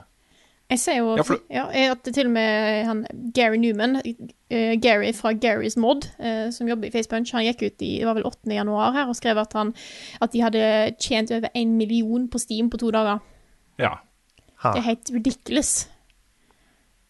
Jeg 0.68 0.80
ser 0.82 0.98
jo 0.98 1.16
Ja, 1.16 1.24
for- 1.24 1.40
ja, 1.50 1.66
at 1.94 2.04
til 2.04 2.26
og 2.28 2.32
med 2.34 2.86
han 2.86 3.06
Gary 3.34 3.56
Newman, 3.56 3.96
uh, 3.96 4.74
Gary 4.82 5.14
fra 5.16 5.32
Garys 5.32 5.78
Mod, 5.78 6.10
uh, 6.20 6.52
som 6.52 6.68
jobber 6.68 6.88
i 6.88 6.92
Facepunch, 6.92 7.32
han 7.32 7.46
gikk 7.46 7.62
ut 7.62 7.82
i 7.86 8.00
det 8.00 8.06
var 8.06 8.16
vel 8.18 8.26
8. 8.28 8.52
januar 8.52 8.92
her 8.92 9.08
og 9.08 9.16
skrev 9.16 9.38
at, 9.38 9.54
han, 9.54 9.74
at 10.20 10.34
de 10.34 10.42
hadde 10.44 10.96
tjent 11.00 11.32
over 11.32 11.48
én 11.56 11.78
million 11.78 12.28
på 12.28 12.38
Steam 12.40 12.70
på 12.70 12.78
to 12.82 12.92
dager. 12.92 13.20
Ja. 13.80 14.00
Ha. 14.64 14.74
Det 14.74 14.80
er 14.82 14.90
helt 14.90 15.12
ridiculous. 15.14 15.88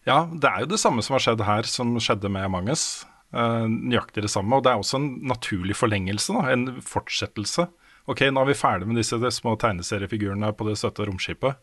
Ja, 0.06 0.28
det 0.32 0.44
er 0.44 0.60
jo 0.60 0.66
det 0.70 0.78
samme 0.80 1.02
som 1.02 1.14
har 1.16 1.24
skjedd 1.24 1.42
her, 1.44 1.62
som 1.68 1.96
skjedde 1.98 2.30
med 2.30 2.48
Manges. 2.52 3.02
us. 3.02 3.06
Eh, 3.34 3.66
nøyaktig 3.68 4.22
det 4.24 4.30
samme. 4.32 4.56
Og 4.56 4.62
det 4.64 4.70
er 4.72 4.80
også 4.80 4.96
en 4.96 5.08
naturlig 5.28 5.76
forlengelse, 5.76 6.32
da, 6.32 6.52
en 6.54 6.80
fortsettelse. 6.80 7.66
Ok, 8.08 8.22
nå 8.32 8.40
er 8.40 8.48
vi 8.48 8.56
ferdig 8.56 8.88
med 8.88 8.96
disse 8.96 9.18
de 9.20 9.30
små 9.34 9.52
tegneseriefigurene 9.60 10.48
på 10.56 10.64
det 10.68 10.78
søte 10.80 11.04
romskipet. 11.08 11.58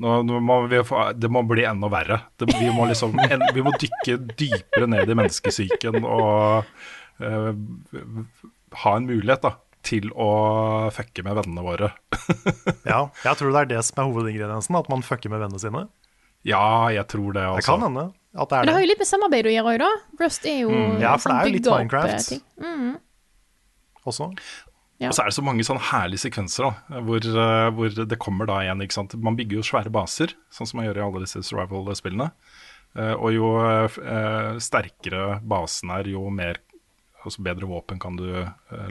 Nå, 0.00 0.14
nå 0.26 0.40
må 0.42 0.56
vi 0.66 0.80
det 1.20 1.28
må 1.30 1.42
bli 1.46 1.66
enda 1.68 1.90
verre. 1.92 2.16
Det, 2.40 2.48
vi, 2.56 2.70
må 2.74 2.86
liksom, 2.90 3.12
en, 3.20 3.44
vi 3.54 3.62
må 3.62 3.70
dykke 3.78 4.16
dypere 4.40 4.88
ned 4.90 5.12
i 5.12 5.16
menneskesyken 5.20 6.00
og 6.02 6.64
eh, 7.22 7.52
ha 8.80 8.94
en 8.98 9.06
mulighet 9.06 9.44
da, 9.44 9.52
til 9.86 10.08
å 10.16 10.30
fucke 10.96 11.22
med 11.26 11.36
vennene 11.42 11.62
våre. 11.66 11.92
Ja, 12.88 13.04
jeg 13.24 13.38
tror 13.38 13.52
det 13.54 13.60
er 13.62 13.70
det 13.76 13.84
som 13.86 14.00
er 14.02 14.08
hovedingrediensen, 14.10 14.76
at 14.80 14.90
man 14.92 15.04
fucker 15.06 15.30
med 15.32 15.40
vennene 15.44 15.60
sine. 15.62 15.84
Ja, 16.44 16.64
jeg 16.92 17.06
tror 17.12 17.32
det 17.36 17.44
Det 17.60 17.64
kan 17.64 17.80
hende 17.86 18.08
at 18.34 18.50
det 18.50 18.58
Men 18.58 18.60
er 18.60 18.66
det 18.66 18.74
har 18.74 18.80
det. 18.82 18.84
jo 18.84 18.90
litt 18.90 19.00
med 19.04 19.08
samarbeid 19.08 19.46
å 19.48 19.54
gjøre 19.54 19.70
òg, 19.76 19.78
da. 19.84 19.92
Rust 20.24 20.48
er 20.50 20.58
jo 20.64 20.74
Ja, 21.00 21.14
for 21.16 21.30
det 21.30 21.36
er 21.38 21.46
jo 21.48 21.54
litt 21.54 21.68
opp, 21.70 21.78
eh, 21.78 21.84
Minecraft. 21.86 22.28
ting. 22.28 22.42
Mm. 22.60 22.92
Også. 24.10 24.32
Ja. 25.04 25.10
Og 25.10 25.16
så 25.16 25.24
er 25.24 25.30
det 25.30 25.36
så 25.36 25.44
mange 25.44 25.64
sånne 25.66 25.84
herlige 25.90 26.24
sekvenser 26.24 26.68
da, 26.68 27.00
hvor, 27.04 27.24
eh, 27.24 27.70
hvor 27.76 27.96
det 28.12 28.20
kommer 28.22 28.48
da 28.48 28.60
igjen. 28.64 28.84
ikke 28.84 28.96
sant? 28.96 29.16
Man 29.20 29.36
bygger 29.38 29.60
jo 29.60 29.66
svære 29.66 29.92
baser, 29.92 30.32
sånn 30.54 30.70
som 30.70 30.80
man 30.80 30.88
gjør 30.88 31.00
i 31.02 31.04
alle 31.08 31.24
disse 31.26 31.42
survival-spillene. 31.44 32.30
Eh, 32.96 33.12
og 33.12 33.34
jo 33.34 33.50
eh, 33.60 34.56
sterkere 34.62 35.40
basen 35.44 35.92
er, 35.92 36.08
jo 36.14 36.24
mer, 36.32 36.62
altså 37.24 37.44
bedre 37.44 37.68
våpen 37.68 38.00
kan 38.00 38.16
du 38.20 38.26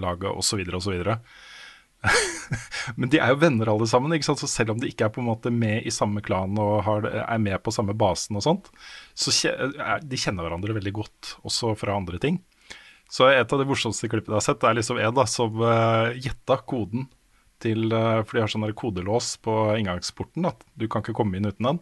lage, 0.04 0.30
osv., 0.30 0.62
osv. 0.78 1.02
Men 3.00 3.10
de 3.10 3.22
er 3.24 3.32
jo 3.32 3.40
venner 3.40 3.72
alle 3.72 3.88
sammen, 3.90 4.14
ikke 4.14 4.28
sant? 4.28 4.44
så 4.44 4.52
selv 4.52 4.76
om 4.76 4.82
de 4.82 4.92
ikke 4.92 5.08
er 5.08 5.14
på 5.16 5.24
en 5.24 5.30
måte 5.32 5.50
med 5.54 5.88
i 5.88 5.94
samme 5.94 6.22
klan 6.26 6.60
og 6.62 6.82
har, 6.86 7.08
er 7.24 7.42
med 7.42 7.58
på 7.64 7.74
samme 7.74 7.96
basen 7.98 8.38
og 8.38 8.46
sånt, 8.46 8.74
så 9.16 9.34
de 10.04 10.20
kjenner 10.20 10.46
hverandre 10.46 10.76
veldig 10.78 10.94
godt, 11.00 11.38
også 11.48 11.74
fra 11.80 11.96
andre 11.98 12.20
ting. 12.22 12.44
Så 13.14 13.28
et 13.30 13.54
av 13.54 13.62
de 13.62 13.68
morsomste 13.70 14.10
klippene 14.10 14.34
jeg 14.34 14.42
har 14.42 14.48
sett, 14.48 14.64
er 14.66 14.80
liksom 14.80 14.98
en 14.98 15.14
da, 15.14 15.28
som 15.30 15.62
uh, 15.62 16.10
gjetta 16.18 16.58
koden 16.66 17.06
til 17.62 17.94
uh, 17.94 18.24
For 18.26 18.36
de 18.36 18.42
har 18.44 18.52
sånn 18.52 18.66
kodelås 18.74 19.36
på 19.46 19.54
inngangsporten. 19.78 20.50
At 20.50 20.66
du 20.74 20.88
kan 20.90 21.06
ikke 21.06 21.16
komme 21.20 21.38
inn 21.38 21.46
uten 21.46 21.70
den. 21.70 21.82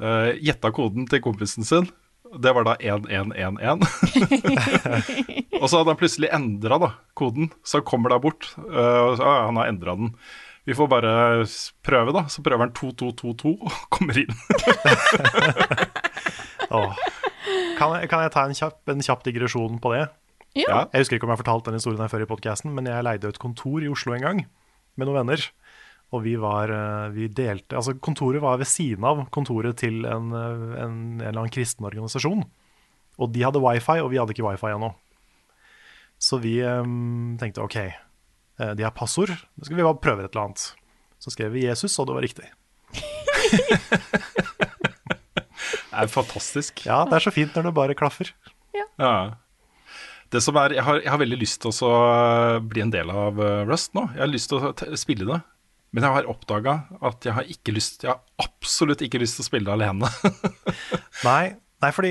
Uh, 0.00 0.32
gjetta 0.40 0.72
koden 0.76 1.08
til 1.12 1.20
kompisen 1.24 1.68
sin. 1.68 1.90
Det 2.40 2.52
var 2.56 2.64
da 2.66 2.74
1111. 2.80 3.84
og 5.60 5.68
så 5.68 5.78
hadde 5.78 5.92
han 5.92 6.00
plutselig 6.00 6.32
endra 6.34 6.90
koden, 7.16 7.52
så 7.62 7.78
han 7.82 7.86
kommer 7.92 8.16
da 8.16 8.22
bort. 8.24 8.48
Uh, 8.56 9.12
og 9.12 9.14
så, 9.20 9.28
ja, 9.28 9.38
han 9.50 9.60
har 9.60 9.70
endra 9.70 10.00
den. 10.00 10.14
Vi 10.66 10.74
får 10.74 10.88
bare 10.90 11.10
prøve, 11.86 12.16
da. 12.16 12.24
Så 12.32 12.42
prøver 12.42 12.64
han 12.64 12.74
2222 12.74 13.52
og 13.68 13.80
kommer 13.92 14.24
inn. 14.24 14.32
Åh. 16.76 17.02
Kan, 17.76 17.92
jeg, 18.00 18.08
kan 18.08 18.24
jeg 18.24 18.32
ta 18.32 18.48
en 18.48 18.56
kjapp, 18.56 18.80
en 18.88 19.04
kjapp 19.04 19.28
digresjon 19.28 19.76
på 19.84 19.92
det? 19.92 20.06
Ja. 20.56 20.86
Jeg 20.92 21.04
husker 21.04 21.18
ikke 21.18 21.26
om 21.28 21.32
jeg 21.32 21.36
har 21.36 21.44
fortalt 21.44 21.68
den 21.68 21.76
historien 21.76 22.00
her 22.00 22.12
før 22.12 22.24
i 22.24 22.28
podcasten, 22.30 22.72
men 22.76 22.88
jeg 22.88 23.04
leide 23.04 23.28
et 23.28 23.40
kontor 23.42 23.84
i 23.84 23.90
Oslo 23.92 24.14
en 24.16 24.24
gang 24.24 24.42
med 24.96 25.08
noen 25.08 25.18
venner. 25.20 25.42
Og 26.14 26.22
vi 26.24 26.36
var, 26.40 26.70
eh, 26.70 27.08
vi 27.12 27.26
delte, 27.28 27.76
altså 27.76 27.96
Kontoret 28.00 28.40
var 28.40 28.60
ved 28.60 28.68
siden 28.70 29.04
av 29.04 29.24
kontoret 29.34 29.76
til 29.82 30.06
en, 30.06 30.30
eh, 30.32 30.82
en, 30.84 30.94
en 31.18 31.20
eller 31.20 31.42
annen 31.42 31.52
kristen 31.52 31.84
organisasjon. 31.84 32.44
Og 33.18 33.32
de 33.34 33.42
hadde 33.42 33.60
wifi, 33.60 33.98
og 34.00 34.10
vi 34.12 34.20
hadde 34.20 34.32
ikke 34.32 34.46
wifi 34.46 34.70
ennå. 34.70 34.92
Så 36.18 36.38
vi 36.40 36.62
um, 36.64 37.36
tenkte 37.40 37.60
OK, 37.60 37.76
De 38.56 38.82
har 38.84 38.92
passord. 38.96 39.28
Da 39.28 39.66
skal 39.66 39.76
vi 39.76 39.84
bare 39.84 40.00
prøve 40.00 40.24
et 40.24 40.32
eller 40.32 40.46
annet. 40.46 40.62
Så 41.20 41.32
skrev 41.34 41.52
vi 41.52 41.66
Jesus, 41.66 41.98
og 42.00 42.08
det 42.08 42.16
var 42.16 42.24
riktig. 42.24 42.48
Det 45.96 46.02
er 46.04 46.12
fantastisk. 46.12 46.82
Ja, 46.84 47.04
det 47.08 47.16
er 47.16 47.24
så 47.24 47.30
fint 47.32 47.54
når 47.56 47.70
det 47.70 47.74
bare 47.76 47.94
klaffer. 47.96 48.28
Ja. 48.76 48.84
Ja. 49.00 49.12
Det 50.34 50.40
som 50.42 50.56
er, 50.58 50.74
jeg, 50.76 50.82
har, 50.86 51.00
jeg 51.04 51.12
har 51.12 51.20
veldig 51.22 51.38
lyst 51.38 51.60
til 51.62 51.70
å 51.86 51.90
uh, 51.92 52.56
bli 52.64 52.82
en 52.82 52.92
del 52.92 53.10
av 53.12 53.38
uh, 53.38 53.62
Rust 53.68 53.94
nå. 53.94 54.08
Jeg 54.16 54.24
har 54.24 54.32
lyst 54.32 54.50
til 54.50 54.64
å 54.64 54.98
spille 54.98 55.28
det. 55.28 55.38
Men 55.94 56.04
jeg 56.04 56.16
har 56.16 56.26
oppdaga 56.28 56.74
at 57.08 57.24
jeg 57.24 57.32
har 57.32 57.46
ikke 57.48 57.72
lyst 57.72 58.02
Jeg 58.04 58.10
har 58.10 58.18
absolutt 58.42 59.04
ikke 59.06 59.20
lyst 59.22 59.38
til 59.38 59.46
å 59.46 59.48
spille 59.48 59.68
det 59.68 59.76
alene. 59.76 60.10
Nei, 61.28 61.54
nei, 61.80 61.90
fordi 61.94 62.10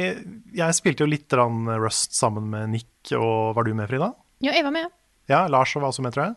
jeg 0.55 0.77
spilte 0.77 1.03
jo 1.05 1.11
litt 1.11 1.35
Rust 1.35 2.15
sammen 2.17 2.47
med 2.53 2.71
Nick, 2.71 3.11
og 3.19 3.53
var 3.57 3.67
du 3.67 3.75
med, 3.75 3.89
Frida? 3.91 4.13
Ja, 4.41 4.55
jeg 4.55 4.65
var 4.65 4.73
med. 4.73 4.89
Ja, 5.29 5.43
Lars 5.51 5.75
var 5.75 5.89
også 5.91 6.05
med, 6.05 6.15
tror 6.15 6.29
jeg. 6.31 6.35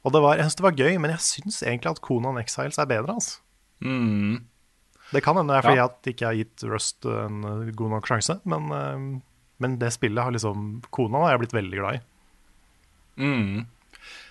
Og 0.00 0.14
det 0.14 0.20
var, 0.24 0.38
jeg 0.38 0.46
synes 0.48 0.56
det 0.58 0.64
var 0.64 0.78
gøy, 0.80 0.94
men 1.00 1.12
jeg 1.12 1.24
syns 1.24 1.58
egentlig 1.62 1.90
at 1.92 2.02
Conan 2.04 2.38
Exiles 2.40 2.78
er 2.80 2.88
bedre. 2.88 3.16
altså. 3.20 3.40
Mm. 3.84 4.46
Det 5.10 5.22
kan 5.24 5.36
hende 5.36 5.52
det 5.52 5.58
er 5.58 5.66
fordi 5.66 5.80
Ja. 5.80 5.88
at 5.90 6.08
ikke 6.08 6.24
jeg 6.24 6.30
har 6.30 6.38
gitt 6.38 6.64
Rust 6.70 7.08
en 7.08 7.44
uh, 7.44 7.72
god 7.76 7.90
nok 7.96 8.08
sjanse, 8.08 8.38
men, 8.48 8.70
uh, 8.72 9.20
men 9.62 9.76
det 9.80 9.92
spillet 9.94 10.24
har 10.24 10.34
liksom 10.34 10.80
Kona 10.94 11.24
har 11.24 11.34
jeg 11.34 11.44
blitt 11.44 11.56
veldig 11.56 11.80
glad 11.82 11.98
i. 11.98 12.02
Mm. 13.20 13.68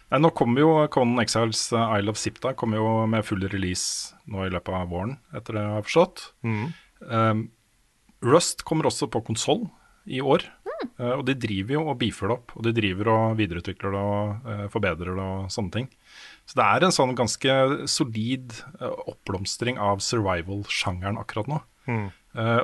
Nei, 0.09 0.19
nå 0.23 0.31
kommer 0.33 0.63
jo 0.63 0.69
Conan 0.93 1.21
Exiles 1.21 1.67
uh, 1.75 1.91
Isle 1.99 2.13
of 2.13 2.17
Sipta 2.17 2.55
kommer 2.57 2.81
jo 2.81 2.93
med 3.09 3.25
full 3.27 3.45
release 3.51 4.15
nå 4.29 4.47
i 4.47 4.53
løpet 4.53 4.73
av 4.73 4.89
våren, 4.89 5.17
etter 5.37 5.57
det 5.57 5.65
jeg 5.65 5.75
har 5.75 5.85
forstått. 5.85 6.23
Um, 7.05 7.43
Rust 8.25 8.65
kommer 8.67 8.89
også 8.89 9.07
på 9.11 9.21
konsoll 9.27 9.67
i 10.09 10.23
år. 10.25 10.47
Uh, 10.99 11.19
og 11.19 11.23
de 11.27 11.35
driver 11.37 11.75
jo 11.75 11.85
og 11.91 11.99
beefer 12.01 12.31
det 12.31 12.37
opp, 12.39 12.55
og 12.57 12.65
de 12.65 12.73
driver 12.75 13.11
og 13.13 13.37
videreutvikler 13.39 13.93
det 13.95 14.01
og 14.01 14.49
uh, 14.49 14.65
forbedrer 14.73 15.19
det 15.19 15.25
og 15.25 15.53
sånne 15.53 15.75
ting. 15.75 15.89
Så 16.49 16.57
det 16.57 16.65
er 16.65 16.85
en 16.85 16.95
sånn 16.95 17.13
ganske 17.17 17.55
solid 17.91 18.55
uh, 18.79 18.95
oppblomstring 19.11 19.77
av 19.77 20.01
survival-sjangeren 20.01 21.19
akkurat 21.21 21.51
nå. 21.51 21.59
Uh, 21.85 22.09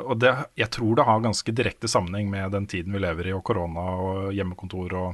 og 0.06 0.20
det, 0.22 0.32
jeg 0.60 0.70
tror 0.76 0.96
det 0.98 1.06
har 1.08 1.24
ganske 1.24 1.54
direkte 1.56 1.90
sammenheng 1.92 2.30
med 2.32 2.52
den 2.56 2.68
tiden 2.72 2.94
vi 2.96 3.02
lever 3.04 3.28
i, 3.32 3.34
og 3.36 3.44
korona 3.48 3.86
og 4.00 4.34
hjemmekontor 4.36 4.94
og 5.00 5.08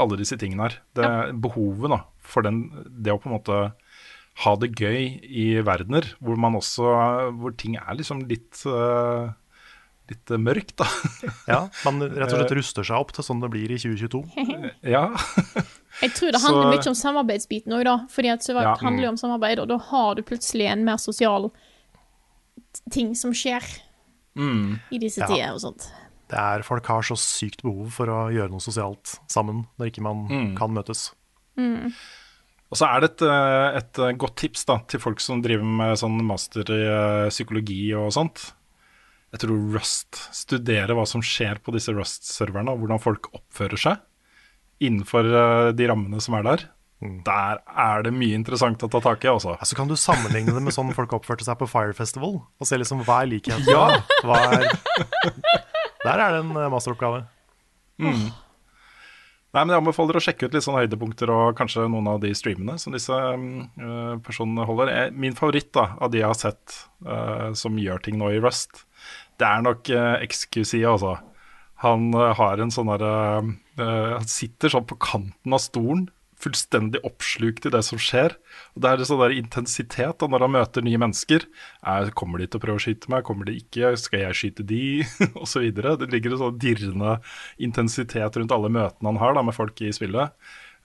alle 0.00 0.16
disse 0.20 0.38
tingene 0.40 0.68
her. 0.68 0.78
Det 0.96 1.10
Behovet 1.44 1.92
da, 1.92 2.00
for 2.24 2.46
den, 2.46 2.64
det 2.88 3.12
å 3.12 3.20
på 3.20 3.28
en 3.30 3.36
måte 3.36 3.58
ha 4.46 4.54
det 4.56 4.70
gøy 4.80 5.20
i 5.28 5.46
verdener 5.60 6.06
hvor 6.24 6.38
man 6.40 6.54
også 6.56 6.86
Hvor 7.36 7.52
ting 7.60 7.74
er 7.76 7.98
liksom 7.98 8.22
litt 8.30 8.62
uh, 8.64 9.28
Litt 10.08 10.32
mørkt, 10.40 10.72
da. 10.80 10.86
Ja, 11.52 11.58
Man 11.84 12.00
rett 12.02 12.32
og 12.32 12.38
slett 12.38 12.54
ruster 12.56 12.86
seg 12.88 12.96
opp 12.96 13.12
til 13.12 13.26
sånn 13.26 13.42
det 13.44 13.50
blir 13.52 13.70
i 13.70 13.76
2022. 13.78 14.22
ja. 14.94 15.04
Jeg 16.02 16.14
tror 16.16 16.32
det 16.32 16.40
Så- 16.40 16.48
handler 16.48 16.72
mye 16.72 16.88
om 16.90 16.96
samarbeidsbiten 16.98 17.76
òg, 17.76 17.84
da. 17.86 17.94
Fordi 18.10 18.32
at 18.32 18.48
Ja, 18.48 18.72
handler 18.80 19.06
jo 19.06 19.12
om 19.12 19.20
samarbeid, 19.20 19.60
og 19.62 19.68
da 19.70 19.78
har 19.92 20.16
du 20.16 20.24
plutselig 20.26 20.66
en 20.72 20.84
mer 20.88 20.96
sosial 21.00 21.50
ting 22.90 23.12
som 23.14 23.36
skjer 23.36 23.62
Mm. 24.36 24.78
i 24.90 24.98
disse 24.98 25.20
Ja. 25.20 25.26
tider 25.28 25.52
og 25.52 25.60
sånt. 25.60 25.90
Det 26.32 26.38
er, 26.38 26.62
folk 26.64 26.86
har 26.86 27.02
så 27.04 27.16
sykt 27.20 27.60
behov 27.62 27.90
for 27.92 28.06
å 28.08 28.20
gjøre 28.32 28.48
noe 28.50 28.60
sosialt 28.64 29.18
sammen 29.28 29.66
når 29.78 29.90
ikke 29.90 30.02
man 30.02 30.26
Mm. 30.28 30.56
kan 30.56 30.70
møtes. 30.72 31.10
Og 32.72 32.78
så 32.80 32.86
er 32.88 33.00
det 33.04 33.10
et, 33.10 33.22
eh, 33.28 33.76
et 33.82 33.98
eh, 34.00 34.12
godt 34.16 34.36
tips 34.40 34.64
da, 34.64 34.78
til 34.88 34.98
folk 35.02 35.20
som 35.20 35.42
driver 35.44 35.62
med 35.64 35.98
sånn 36.00 36.16
master 36.24 36.64
i 36.72 36.80
eh, 36.88 37.28
psykologi 37.28 37.92
og 37.94 38.08
sånt. 38.16 38.52
Jeg 39.32 39.40
tror 39.44 39.72
Rust, 39.76 40.16
studere 40.32 40.96
hva 40.96 41.06
som 41.08 41.20
skjer 41.24 41.60
på 41.64 41.72
disse 41.72 41.92
Rust-serverne, 41.92 42.72
og 42.72 42.80
hvordan 42.80 43.00
folk 43.00 43.28
oppfører 43.36 43.78
seg 43.80 44.00
innenfor 44.80 45.28
de 45.76 45.86
rammene 45.88 46.20
som 46.20 46.34
er 46.34 46.42
der. 46.48 46.64
Der 47.26 47.58
er 47.66 48.04
det 48.06 48.12
mye 48.14 48.36
interessant 48.38 48.82
å 48.84 48.88
ta 48.90 49.00
tak 49.02 49.24
i, 49.26 49.30
altså. 49.32 49.56
Så 49.60 49.72
så 49.72 49.78
kan 49.78 49.90
du 49.90 49.96
sammenligne 49.98 50.54
det 50.54 50.62
med 50.62 50.74
sånn 50.74 50.92
folk 50.94 51.14
oppførte 51.16 51.46
seg 51.46 51.58
på 51.58 51.66
Fire 51.70 51.96
Festival, 51.96 52.38
og 52.44 52.68
se 52.68 52.78
liksom 52.78 53.02
hva 53.06 53.22
er 53.24 53.32
likheten. 53.32 53.66
Hva 54.22 54.38
er... 54.52 54.68
Der 56.02 56.18
er 56.18 56.34
det 56.34 56.40
en 56.42 56.54
masteroppgave. 56.70 57.24
Mm. 58.02 58.30
Nei, 59.52 59.62
men 59.62 59.74
Jeg 59.74 59.82
anbefaler 59.82 60.16
å 60.16 60.22
sjekke 60.24 60.48
ut 60.48 60.54
litt 60.56 60.64
sånne 60.64 60.82
høydepunkter 60.82 61.30
og 61.30 61.58
kanskje 61.58 61.84
noen 61.90 62.08
av 62.10 62.22
de 62.22 62.30
streamene 62.34 62.78
som 62.80 62.94
disse 62.94 63.12
uh, 63.14 64.14
personene 64.24 64.66
holder. 64.66 65.12
Min 65.12 65.36
favoritt 65.38 65.70
da, 65.76 65.90
av 66.00 66.10
de 66.12 66.22
jeg 66.22 66.30
har 66.30 66.38
sett 66.38 66.78
uh, 67.06 67.50
som 67.58 67.76
gjør 67.78 68.02
ting 68.02 68.16
nå 68.18 68.32
i 68.32 68.40
Rust, 68.42 68.86
det 69.38 69.46
er 69.48 69.66
nok 69.66 69.92
uh, 69.92 70.24
XQC, 70.24 70.80
altså. 70.88 71.18
Han 71.82 72.12
eh, 72.14 72.32
har 72.38 72.62
en 72.62 72.72
sånn 72.72 72.90
derre 72.92 73.14
eh, 73.42 74.10
Han 74.14 74.28
sitter 74.30 74.72
sånn 74.72 74.86
på 74.88 74.98
kanten 75.02 75.56
av 75.56 75.62
stolen, 75.62 76.06
fullstendig 76.42 77.00
oppslukt 77.06 77.66
i 77.68 77.72
det 77.72 77.82
som 77.86 78.00
skjer. 78.00 78.34
Og 78.74 78.82
Det 78.82 78.90
er 78.90 79.04
sånn 79.08 79.22
der 79.22 79.36
intensitet 79.36 80.18
da, 80.20 80.28
når 80.28 80.46
han 80.46 80.54
møter 80.56 80.86
nye 80.86 81.00
mennesker. 81.00 81.46
Er, 81.94 82.12
kommer 82.18 82.42
de 82.42 82.48
til 82.50 82.60
å 82.60 82.64
prøve 82.64 82.80
å 82.80 82.84
skyte 82.84 83.12
meg? 83.12 83.24
Kommer 83.28 83.48
de 83.48 83.58
ikke? 83.60 83.94
Skal 84.00 84.26
jeg 84.26 84.38
skyte 84.38 84.66
de? 84.66 84.82
og 85.40 85.46
så 85.50 85.64
videre. 85.64 85.96
Det 86.00 86.10
ligger 86.12 86.34
en 86.34 86.42
sånn 86.46 86.60
dirrende 86.62 87.18
intensitet 87.62 88.38
rundt 88.38 88.54
alle 88.54 88.72
møtene 88.72 89.12
han 89.12 89.22
har 89.22 89.38
da, 89.38 89.46
med 89.46 89.56
folk 89.56 89.84
i 89.84 89.92
spillet. 89.94 90.34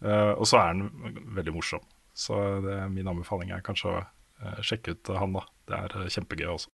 Uh, 0.04 0.34
og 0.38 0.46
så 0.46 0.62
er 0.62 0.74
han 0.76 0.90
veldig 1.38 1.56
morsom. 1.56 1.84
Så 2.18 2.34
det, 2.66 2.80
min 2.94 3.10
anbefaling 3.10 3.54
er 3.54 3.66
kanskje 3.66 3.94
å 3.94 4.02
uh, 4.02 4.60
sjekke 4.66 4.98
ut 4.98 5.14
han, 5.18 5.38
da. 5.38 5.44
Det 5.68 5.76
er 5.78 5.98
eh, 6.02 6.12
kjempegøy 6.14 6.50
også. 6.54 6.70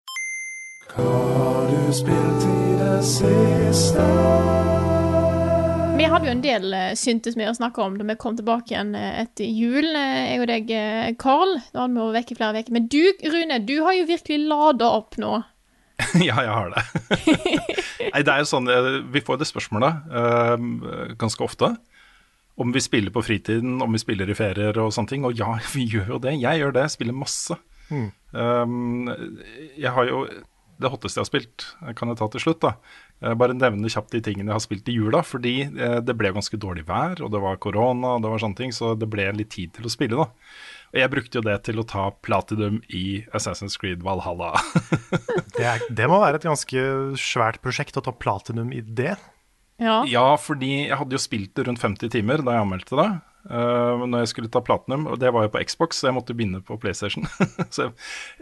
Vi 6.04 6.10
hadde 6.12 6.28
jo 6.28 6.34
en 6.36 6.42
del 6.44 6.74
eh, 6.76 6.94
syntes 7.00 7.38
med 7.40 7.48
å 7.48 7.56
snakke 7.56 7.80
om 7.80 7.94
da 7.96 8.04
vi 8.04 8.18
kom 8.20 8.36
tilbake 8.36 8.74
igjen 8.74 8.90
eh, 9.00 9.22
etter 9.22 9.48
jul, 9.48 9.86
eh, 9.96 10.34
jeg 10.34 10.42
og 10.42 10.50
deg, 10.50 10.74
Karl. 11.22 11.54
Da 11.72 11.86
hadde 11.86 11.94
vi 11.96 12.02
vært 12.02 12.18
vekk 12.18 12.34
i 12.34 12.36
flere 12.42 12.60
uker. 12.60 12.76
Men 12.76 12.90
du, 12.92 13.00
Rune, 13.32 13.60
du 13.64 13.78
har 13.86 13.96
jo 13.96 14.10
virkelig 14.10 14.50
lada 14.50 14.90
opp 14.98 15.16
nå. 15.22 15.30
ja, 16.28 16.36
jeg 16.44 16.52
har 16.52 16.74
det. 16.74 16.84
Nei, 18.10 18.20
det 18.20 18.34
er 18.34 18.44
jo 18.44 18.50
sånn, 18.50 18.68
Vi 19.16 19.24
får 19.24 19.40
det 19.40 19.48
spørsmålet 19.48 20.12
eh, 20.20 20.68
ganske 21.24 21.48
ofte. 21.48 21.72
Om 22.60 22.76
vi 22.76 22.84
spiller 22.84 23.16
på 23.16 23.24
fritiden, 23.24 23.78
om 23.80 23.96
vi 23.96 24.04
spiller 24.04 24.28
i 24.28 24.36
ferier 24.36 24.82
og 24.84 24.92
sånne 24.92 25.14
ting. 25.14 25.24
Og 25.30 25.40
ja, 25.40 25.56
vi 25.78 25.88
gjør 25.88 26.18
jo 26.18 26.24
det. 26.28 26.36
Jeg 26.44 26.66
gjør 26.66 26.76
det. 26.82 26.84
Jeg 26.90 26.98
spiller 26.98 27.22
masse. 27.22 27.62
Um, 28.34 29.08
jeg 29.78 29.92
har 29.94 30.08
jo 30.10 30.24
Det 30.82 30.90
hotteste 30.90 31.20
jeg 31.20 31.22
har 31.22 31.30
spilt, 31.30 31.66
kan 31.96 32.12
jeg 32.12 32.20
ta 32.20 32.28
til 32.34 32.44
slutt. 32.44 32.64
da 32.66 32.76
Eh, 33.24 33.34
Bare 33.40 33.56
nevne 33.56 33.92
kjapt 33.92 34.14
de 34.14 34.22
tingene 34.24 34.52
jeg 34.52 34.58
har 34.58 34.66
spilt 34.66 34.92
i 34.92 34.98
jula. 34.98 35.24
Fordi 35.26 35.56
eh, 35.70 35.98
det 36.04 36.18
ble 36.20 36.34
ganske 36.36 36.60
dårlig 36.60 36.86
vær, 36.90 37.22
og 37.24 37.34
det 37.34 37.42
var 37.44 37.62
korona, 37.64 38.18
og 38.18 38.26
det 38.26 38.32
var 38.34 38.44
sånne 38.44 38.60
ting, 38.60 38.76
så 38.76 38.94
det 39.00 39.10
ble 39.12 39.30
litt 39.38 39.54
tid 39.56 39.74
til 39.78 39.88
å 39.88 39.94
spille. 39.94 40.20
da 40.20 40.30
Og 40.94 41.02
jeg 41.02 41.14
brukte 41.16 41.40
jo 41.40 41.46
det 41.48 41.58
til 41.68 41.82
å 41.82 41.88
ta 41.88 42.10
platinum 42.26 42.82
i 42.90 43.24
Assassin's 43.36 43.80
Creed 43.80 44.04
Valhalla. 44.06 44.54
Det, 45.54 45.62
er, 45.70 45.84
det 45.94 46.08
må 46.10 46.18
være 46.18 46.40
et 46.40 46.48
ganske 46.48 46.82
svært 47.22 47.60
prosjekt 47.62 47.98
å 48.00 48.02
ta 48.02 48.10
platinum 48.10 48.72
i 48.74 48.80
det. 48.82 49.14
Ja. 49.82 50.00
Ja, 50.10 50.24
fordi 50.42 50.88
jeg 50.88 50.98
hadde 50.98 51.14
jo 51.14 51.22
spilt 51.22 51.54
det 51.54 51.68
rundt 51.68 51.82
50 51.82 52.10
timer 52.14 52.42
da 52.42 52.56
jeg 52.56 52.66
anmeldte 52.66 52.98
det. 52.98 53.06
Uh, 53.44 54.02
når 54.08 54.24
jeg 54.24 54.32
skulle 54.32 54.50
ta 54.52 54.64
platinum, 54.64 55.06
og 55.12 55.20
det 55.22 55.30
var 55.36 55.46
jo 55.46 55.52
på 55.54 55.62
Xbox, 55.68 56.00
så 56.00 56.10
jeg 56.10 56.16
måtte 56.18 56.36
begynne 56.38 56.64
på 56.66 56.78
PlayStation. 56.82 57.28
så 57.74 57.86
jeg, 57.86 57.94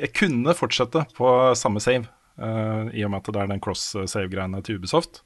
jeg 0.05 0.13
kunne 0.21 0.55
fortsette 0.55 1.03
på 1.17 1.31
samme 1.59 1.83
save, 1.83 2.07
i 2.39 3.03
og 3.05 3.11
med 3.11 3.19
at 3.19 3.27
det 3.33 3.41
er 3.41 3.49
den 3.51 3.61
cross-save-greiene 3.61 4.61
til 4.65 4.79
Ubisoft. 4.79 5.19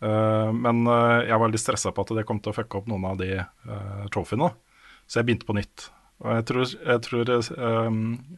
Uh, 0.00 0.50
men 0.56 0.82
uh, 0.88 1.20
jeg 1.22 1.36
var 1.40 1.52
litt 1.52 1.62
stressa 1.62 1.92
på 1.92 2.04
at 2.04 2.12
det 2.16 2.24
kom 2.28 2.40
til 2.40 2.52
å 2.52 2.56
fucke 2.56 2.80
opp 2.80 2.88
noen 2.90 3.04
av 3.10 3.18
de 3.20 3.28
uh, 3.38 4.04
trofeene, 4.12 4.48
så 5.04 5.20
jeg 5.20 5.28
begynte 5.28 5.48
på 5.48 5.56
nytt. 5.56 5.86
Og 6.20 6.34
jeg 6.34 6.46
tror, 6.50 6.72
jeg 6.92 7.02
tror 7.06 7.30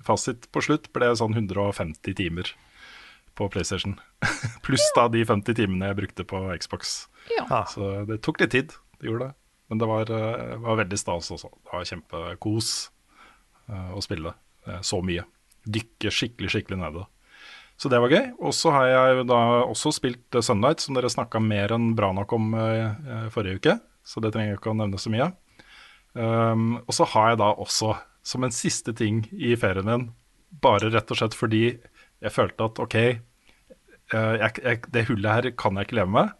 fasit 0.07 0.45
på 0.55 0.63
slutt 0.63 0.91
ble 0.95 1.09
sånn 1.19 1.35
150 1.35 2.15
timer 2.19 2.53
på 3.35 3.49
PlayStation. 3.49 3.97
Pluss 4.67 4.85
da 4.97 5.09
de 5.11 5.25
50 5.27 5.57
timene 5.59 5.91
jeg 5.91 5.99
brukte 5.99 6.27
på 6.29 6.45
Xbox. 6.63 7.07
Ja. 7.33 7.47
Ah. 7.49 7.65
Så 7.71 8.05
det 8.09 8.21
tok 8.23 8.43
litt 8.43 8.55
tid, 8.55 8.75
det 9.01 9.11
gjorde 9.11 9.31
det. 9.31 9.35
Men 9.73 9.81
det 9.81 9.89
var, 9.89 10.11
eh, 10.11 10.57
var 10.61 10.77
veldig 10.83 10.99
stas 11.01 11.31
også. 11.33 11.49
Det 11.65 11.73
var 11.73 11.89
kjempekos 11.89 12.91
eh, 13.69 13.93
å 13.97 14.03
spille 14.05 14.35
eh, 14.67 14.81
så 14.85 15.01
mye. 15.01 15.25
Dykke 15.65 16.13
skikkelig, 16.13 16.51
skikkelig 16.53 16.81
nede. 16.83 17.07
Så 17.83 17.91
det 17.91 17.99
var 17.99 18.13
gøy. 18.15 18.29
Og 18.39 18.53
så 18.55 18.71
har 18.71 18.87
jeg 18.87 19.17
jo 19.19 19.23
da 19.27 19.39
også 19.67 19.91
spilt 19.97 20.37
eh, 20.39 20.45
Sunlight, 20.47 20.83
som 20.85 20.95
dere 20.95 21.11
snakka 21.11 21.41
mer 21.43 21.73
enn 21.75 21.89
bra 21.99 22.13
nok 22.15 22.35
om 22.37 22.53
eh, 22.55 22.93
eh, 22.95 23.25
forrige 23.35 23.59
uke. 23.59 23.75
Så 24.07 24.23
det 24.23 24.31
trenger 24.35 24.53
jeg 24.55 24.61
ikke 24.61 24.71
å 24.75 24.79
nevne 24.79 25.01
så 25.03 25.11
mye. 25.11 25.33
Um, 26.13 26.77
og 26.85 26.93
så 26.95 27.07
har 27.15 27.31
jeg 27.33 27.39
da 27.41 27.49
også, 27.65 27.95
som 28.29 28.45
en 28.47 28.53
siste 28.55 28.93
ting 28.99 29.23
i 29.33 29.55
ferien 29.59 29.87
min, 29.89 30.03
bare 30.63 30.91
rett 30.93 31.09
og 31.11 31.17
slett 31.19 31.35
fordi 31.39 31.63
jeg 31.73 32.35
følte 32.35 32.67
at 32.69 32.81
OK, 32.85 32.97
eh, 33.01 34.35
jeg, 34.43 34.61
jeg, 34.63 34.83
det 34.93 35.07
hullet 35.09 35.33
her 35.33 35.51
kan 35.59 35.79
jeg 35.81 35.89
ikke 35.89 35.99
leve 36.03 36.13
med. 36.19 36.35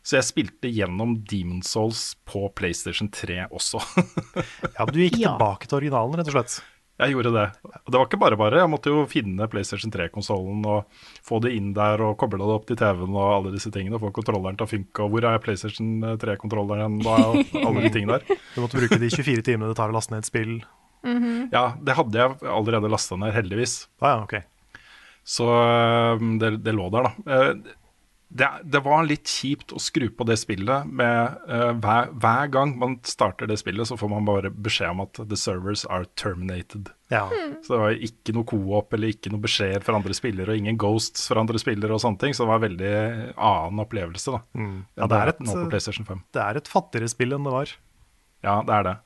Så 0.00 0.16
jeg 0.16 0.26
spilte 0.30 0.70
gjennom 0.72 1.18
Demon 1.28 1.60
Souls 1.66 2.14
på 2.24 2.46
PlayStation 2.56 3.10
3 3.12 3.44
også. 3.52 3.82
Ja, 4.78 4.86
Du 4.88 4.96
gikk 5.02 5.18
Ja. 5.20 5.34
tilbake 5.36 5.68
til 5.68 5.82
originalen, 5.82 6.16
rett 6.18 6.30
og 6.32 6.38
slett. 6.38 6.56
Jeg 7.00 7.14
gjorde 7.14 7.30
det. 7.32 7.44
Og 7.64 7.88
det 7.88 7.96
var 7.96 8.06
ikke 8.08 8.20
bare 8.20 8.36
bare. 8.40 8.58
Jeg 8.60 8.70
måtte 8.70 8.92
jo 8.92 9.04
finne 9.08 9.46
PlayStation 9.48 9.92
3-konsollen 9.94 10.60
og 10.68 10.90
få 11.24 11.38
det 11.44 11.54
inn 11.56 11.70
der 11.76 12.02
og 12.04 12.18
koble 12.20 12.40
det 12.42 12.56
opp 12.58 12.66
til 12.68 12.76
TV-en 12.80 13.16
og 13.16 13.30
alle 13.38 13.54
disse 13.54 13.72
tingene. 13.72 13.96
Og 13.96 14.04
Få 14.04 14.12
kontrolleren 14.20 14.58
til 14.60 14.66
å 14.68 14.72
funke. 14.74 15.06
Og 15.06 15.14
hvor 15.14 15.28
er 15.30 15.40
PlayStation 15.40 16.04
3-kontrolleren? 16.20 17.00
Og 17.00 17.40
alle 17.64 17.86
de 17.86 17.92
tingene 17.94 18.18
der. 18.20 18.38
Du 18.54 18.60
måtte 18.64 18.76
bruke 18.80 19.00
de 19.00 19.10
24 19.16 19.46
timene 19.48 19.72
det 19.72 19.78
tar 19.80 19.92
å 19.92 19.96
laste 19.96 20.12
ned 20.14 20.26
et 20.26 20.30
spill. 20.30 20.54
Ja, 21.54 21.64
det 21.80 21.96
hadde 21.96 22.20
jeg 22.20 22.36
allerede 22.52 22.90
lasta 22.92 23.16
ned, 23.16 23.32
heldigvis. 23.32 23.86
Ah, 24.04 24.18
ja, 24.18 24.24
ok. 24.26 24.34
Så 25.24 25.46
det, 26.40 26.58
det 26.64 26.74
lå 26.76 26.90
der, 26.92 27.08
da. 27.08 27.40
Eh, 28.30 28.36
Det, 28.36 28.46
det 28.70 28.80
var 28.84 29.02
litt 29.04 29.26
kjipt 29.26 29.72
å 29.74 29.80
skru 29.82 30.04
på 30.14 30.22
det 30.28 30.36
spillet 30.38 30.86
med 30.86 31.38
uh, 31.50 31.72
hver, 31.82 32.12
hver 32.14 32.46
gang 32.54 32.76
man 32.78 32.92
starter 33.02 33.48
det 33.50 33.56
spillet, 33.58 33.88
så 33.90 33.96
får 33.98 34.08
man 34.12 34.24
bare 34.28 34.50
beskjed 34.54 34.90
om 34.92 35.00
at 35.02 35.18
the 35.28 35.36
servers 35.36 35.82
are 35.90 36.04
terminated. 36.14 36.92
Ja. 37.10 37.24
Så 37.66 37.74
det 37.74 37.80
var 37.82 37.90
ikke 38.06 38.32
noe 38.36 38.46
co-op 38.46 38.94
eller 38.94 39.10
ikke 39.10 39.32
noe 39.34 39.42
beskjed 39.42 39.82
fra 39.82 39.96
andre 39.98 40.14
spillere, 40.14 40.52
og 40.54 40.56
ingen 40.62 40.78
ghosts 40.78 41.26
fra 41.26 41.42
andre 41.42 41.58
spillere 41.58 41.90
og 41.96 42.00
sånne 42.04 42.20
ting. 42.22 42.32
Så 42.38 42.44
det 42.46 42.52
var 42.52 42.60
en 42.62 42.68
veldig 42.68 42.94
annen 43.34 43.82
opplevelse, 43.82 44.36
da. 44.36 44.42
Ja, 44.94 45.06
det 45.10 45.18
er 45.24 45.28
et- 45.34 45.40
nå 45.42 45.50
på 45.64 45.70
PlayStation 45.74 46.06
5. 46.06 46.22
Det 46.32 46.42
er 46.44 46.56
et 46.62 46.68
fattigere 46.70 47.08
spill 47.10 47.32
enn 47.34 47.42
det 47.50 47.56
var. 47.58 47.74
Ja, 48.46 48.60
det 48.62 48.74
er 48.78 48.82
det. 48.92 48.96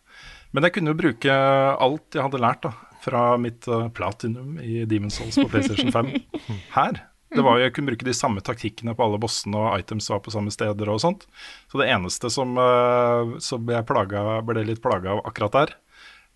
Men 0.52 0.62
jeg 0.68 0.72
kunne 0.76 0.92
jo 0.92 1.00
bruke 1.00 1.32
alt 1.80 2.12
jeg 2.12 2.22
hadde 2.22 2.38
lært 2.44 2.60
da, 2.68 2.74
fra 3.00 3.24
mitt 3.40 3.66
uh, 3.72 3.88
platinum 3.88 4.58
i 4.60 4.84
Demon's 4.84 5.16
Souls 5.16 5.40
på 5.40 5.48
PlayStation 5.48 5.90
5 5.90 6.12
her. 6.76 7.00
Det 7.34 7.42
var 7.42 7.58
jo, 7.58 7.64
Jeg 7.64 7.74
kunne 7.74 7.90
bruke 7.90 8.06
de 8.06 8.14
samme 8.14 8.42
taktikkene 8.44 8.94
på 8.94 9.04
alle 9.06 9.18
bossene, 9.22 9.58
og 9.58 9.80
items 9.82 10.06
var 10.12 10.20
på 10.22 10.32
samme 10.34 10.52
steder 10.54 10.90
og 10.90 11.00
sånt. 11.02 11.26
Så 11.70 11.80
det 11.80 11.88
eneste 11.90 12.30
som, 12.30 12.54
eh, 12.58 13.34
som 13.42 13.66
jeg 13.70 13.86
plaga, 13.88 14.22
ble 14.46 14.62
litt 14.68 14.82
plaga 14.84 15.16
av 15.16 15.24
akkurat 15.26 15.58
der, 15.58 15.74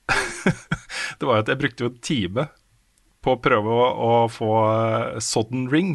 det 1.20 1.28
var 1.28 1.42
at 1.42 1.50
jeg 1.52 1.60
brukte 1.60 1.84
jo 1.84 1.90
en 1.92 2.02
time 2.02 2.48
på 3.24 3.34
å 3.34 3.40
prøve 3.44 3.68
å, 3.68 3.86
å 4.08 4.12
få 4.32 4.50
eh, 4.64 5.18
Sodden 5.22 5.68
Ring 5.72 5.94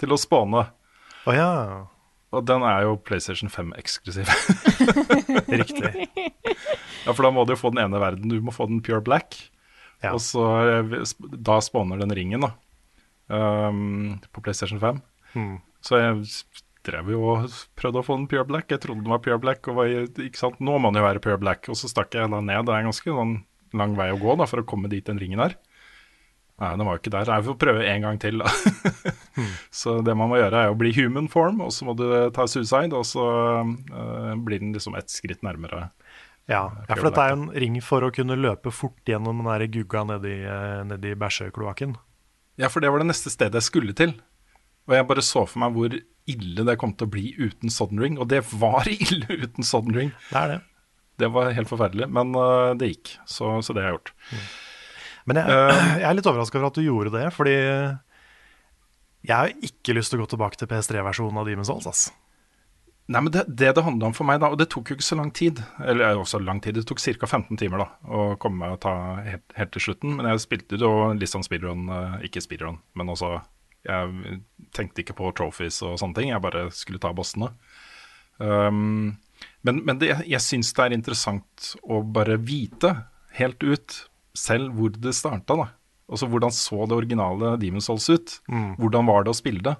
til 0.00 0.14
å 0.14 0.18
spåne. 0.20 0.64
Oh, 1.28 1.34
ja, 1.36 1.86
Og 2.32 2.46
den 2.48 2.64
er 2.64 2.86
jo 2.86 2.96
PlayStation 3.04 3.52
5 3.52 3.74
eksklusiv. 3.78 4.30
riktig. 5.60 6.08
Ja, 7.04 7.12
for 7.12 7.26
da 7.26 7.32
må 7.34 7.44
du 7.44 7.54
jo 7.54 7.60
få 7.60 7.72
den 7.74 7.84
ene 7.84 8.00
verden. 8.00 8.32
Du 8.32 8.40
må 8.42 8.54
få 8.54 8.66
den 8.70 8.80
pure 8.84 9.02
black. 9.04 9.36
Ja. 10.00 10.14
Og 10.14 10.22
så 10.24 10.46
eh, 10.64 10.98
da 11.20 11.60
spawner 11.64 12.00
den 12.00 12.14
ringen, 12.16 12.46
da. 12.46 12.54
Um, 13.30 14.18
på 14.34 14.42
PlayStation 14.42 14.80
5. 14.82 15.00
Mm. 15.38 15.56
Så 15.86 16.00
jeg 16.00 16.24
drev 16.86 17.12
jo 17.12 17.22
og 17.34 17.56
prøvde 17.78 18.00
å 18.00 18.06
få 18.06 18.16
den 18.18 18.28
pure 18.30 18.44
black. 18.48 18.70
Jeg 18.72 18.82
trodde 18.82 19.04
den 19.04 19.12
var 19.12 19.22
pure 19.24 19.38
black, 19.40 19.66
og 19.70 19.78
var, 19.78 19.90
ikke 20.10 20.40
sant? 20.40 20.60
nå 20.60 20.78
må 20.78 20.90
den 20.90 21.00
jo 21.00 21.06
være 21.06 21.22
pure 21.22 21.40
black. 21.40 21.68
Og 21.70 21.78
så 21.78 21.90
stakk 21.92 22.16
jeg 22.16 22.32
da 22.32 22.42
ned. 22.42 22.66
Det 22.66 22.74
er 22.74 22.82
en 22.82 22.90
ganske 22.90 23.16
sånn 23.16 23.40
lang 23.78 23.94
vei 23.98 24.10
å 24.10 24.20
gå 24.20 24.34
da, 24.40 24.48
for 24.50 24.62
å 24.62 24.66
komme 24.66 24.90
dit 24.90 25.06
den 25.06 25.20
ringen 25.20 25.42
er. 25.44 25.54
Nei, 26.60 26.74
den 26.76 26.84
var 26.84 26.96
jo 26.96 27.00
ikke 27.00 27.12
der. 27.14 27.30
Jeg 27.30 27.46
får 27.46 27.60
prøve 27.62 27.84
en 27.88 28.02
gang 28.04 28.18
til, 28.20 28.42
da. 28.42 28.50
Så 29.80 30.00
det 30.04 30.12
man 30.18 30.28
må 30.28 30.40
gjøre, 30.40 30.66
er 30.66 30.74
å 30.74 30.76
bli 30.76 30.90
human 30.92 31.30
form, 31.32 31.62
og 31.64 31.70
så 31.72 31.86
må 31.88 31.94
du 31.96 32.04
ta 32.36 32.44
suicide, 32.50 32.92
og 32.92 33.06
så 33.08 33.24
uh, 33.64 34.34
blir 34.36 34.60
den 34.60 34.74
liksom 34.76 34.98
ett 34.98 35.08
skritt 35.08 35.40
nærmere. 35.46 35.86
Ja, 36.50 36.66
ja, 36.88 36.96
for 36.98 37.06
dette 37.06 37.22
er 37.24 37.32
jo 37.32 37.38
en 37.38 37.48
ring 37.62 37.78
for 37.84 38.04
å 38.04 38.10
kunne 38.12 38.36
løpe 38.36 38.72
fort 38.74 39.08
gjennom 39.08 39.40
den 39.40 39.48
der 39.48 39.64
gugga 39.70 40.02
nedi, 40.08 40.34
eh, 40.42 40.80
nedi 40.88 41.14
bæsjekloakken. 41.14 41.94
Ja, 42.60 42.68
for 42.68 42.84
det 42.84 42.90
var 42.92 43.02
det 43.02 43.08
neste 43.08 43.32
stedet 43.32 43.56
jeg 43.56 43.66
skulle 43.66 43.96
til. 43.96 44.14
Og 44.88 44.96
jeg 44.96 45.06
bare 45.08 45.24
så 45.24 45.44
for 45.48 45.62
meg 45.62 45.76
hvor 45.76 45.94
ille 46.30 46.64
det 46.66 46.78
kom 46.80 46.92
til 46.98 47.08
å 47.08 47.12
bli 47.12 47.30
uten 47.38 47.72
Sodden 47.72 48.00
Ring. 48.02 48.18
Og 48.20 48.28
det 48.32 48.42
var 48.52 48.88
ille 48.96 49.28
uten 49.28 49.66
Sodden 49.66 49.96
Ring. 49.96 50.12
Det 50.30 50.42
er 50.42 50.54
det. 50.54 50.58
Det 51.20 51.28
var 51.34 51.52
helt 51.52 51.68
forferdelig, 51.68 52.08
men 52.08 52.32
uh, 52.32 52.72
det 52.80 52.94
gikk. 52.94 53.14
Så, 53.28 53.58
så 53.64 53.76
det 53.76 53.84
har 53.84 53.90
jeg 53.90 53.98
gjort. 53.98 54.12
Men 55.28 55.40
jeg, 55.42 55.58
jeg 56.00 56.06
er 56.08 56.16
litt 56.16 56.30
overraska 56.30 56.60
over 56.60 56.70
at 56.70 56.78
du 56.80 56.84
gjorde 56.84 57.12
det, 57.16 57.26
fordi 57.36 57.56
jeg 59.28 59.36
har 59.36 59.52
ikke 59.68 59.96
lyst 59.96 60.12
til 60.12 60.20
å 60.20 60.24
gå 60.24 60.30
tilbake 60.32 60.56
til 60.60 60.70
PS3-versjonen 60.70 61.40
av 61.42 61.48
Demon's 61.48 61.68
Souls. 61.68 61.88
Ass. 61.90 62.06
Nei, 63.10 63.22
men 63.26 63.32
det 63.34 63.44
det, 63.48 63.72
det 63.74 63.82
handla 63.82 64.10
om 64.10 64.14
for 64.14 64.28
meg, 64.28 64.38
da, 64.42 64.52
og 64.52 64.58
det 64.60 64.68
tok 64.70 64.92
jo 64.92 64.96
ikke 64.96 65.06
så 65.06 65.16
lang 65.18 65.32
tid 65.34 65.58
Eller 65.82 66.18
også 66.18 66.38
lang 66.42 66.60
tid, 66.62 66.76
det 66.78 66.86
tok 66.86 67.00
ca. 67.02 67.26
15 67.26 67.58
timer 67.58 67.82
da 67.82 67.88
å 68.06 68.26
komme 68.40 68.62
meg 68.62 68.76
og 68.76 68.82
ta 68.84 68.92
helt, 69.26 69.46
helt 69.56 69.72
til 69.74 69.88
slutten. 69.88 70.14
Men 70.18 70.30
jeg 70.30 70.44
spilte 70.44 70.78
jo 70.78 70.92
litt 71.18 71.32
sånn 71.32 71.46
speedrun, 71.46 71.88
eh, 71.90 72.28
ikke 72.28 72.44
speedrun, 72.44 72.78
men 72.94 73.10
også 73.10 73.40
Jeg 73.88 74.40
tenkte 74.76 75.00
ikke 75.02 75.16
på 75.16 75.32
trophies 75.32 75.80
og 75.82 75.96
sånne 75.98 76.18
ting, 76.18 76.30
jeg 76.30 76.44
bare 76.44 76.66
skulle 76.76 77.00
ta 77.00 77.14
bossene. 77.16 77.48
Um, 78.36 79.16
men 79.64 79.80
men 79.88 79.98
det, 80.00 80.10
jeg 80.28 80.44
syns 80.44 80.74
det 80.76 80.84
er 80.84 80.96
interessant 80.96 81.70
å 81.80 82.02
bare 82.04 82.36
vite 82.36 82.92
helt 83.38 83.64
ut 83.64 83.96
selv 84.36 84.76
hvor 84.76 84.92
det 84.92 85.14
starta, 85.16 85.56
da. 85.56 85.66
Altså 86.10 86.28
hvordan 86.28 86.52
så 86.52 86.84
det 86.90 86.98
originale 86.98 87.54
Demon's 87.62 87.88
Souls 87.88 88.08
ut? 88.10 88.36
Hvordan 88.76 89.08
var 89.08 89.24
det 89.24 89.32
å 89.32 89.38
spille 89.38 89.64
det? 89.64 89.76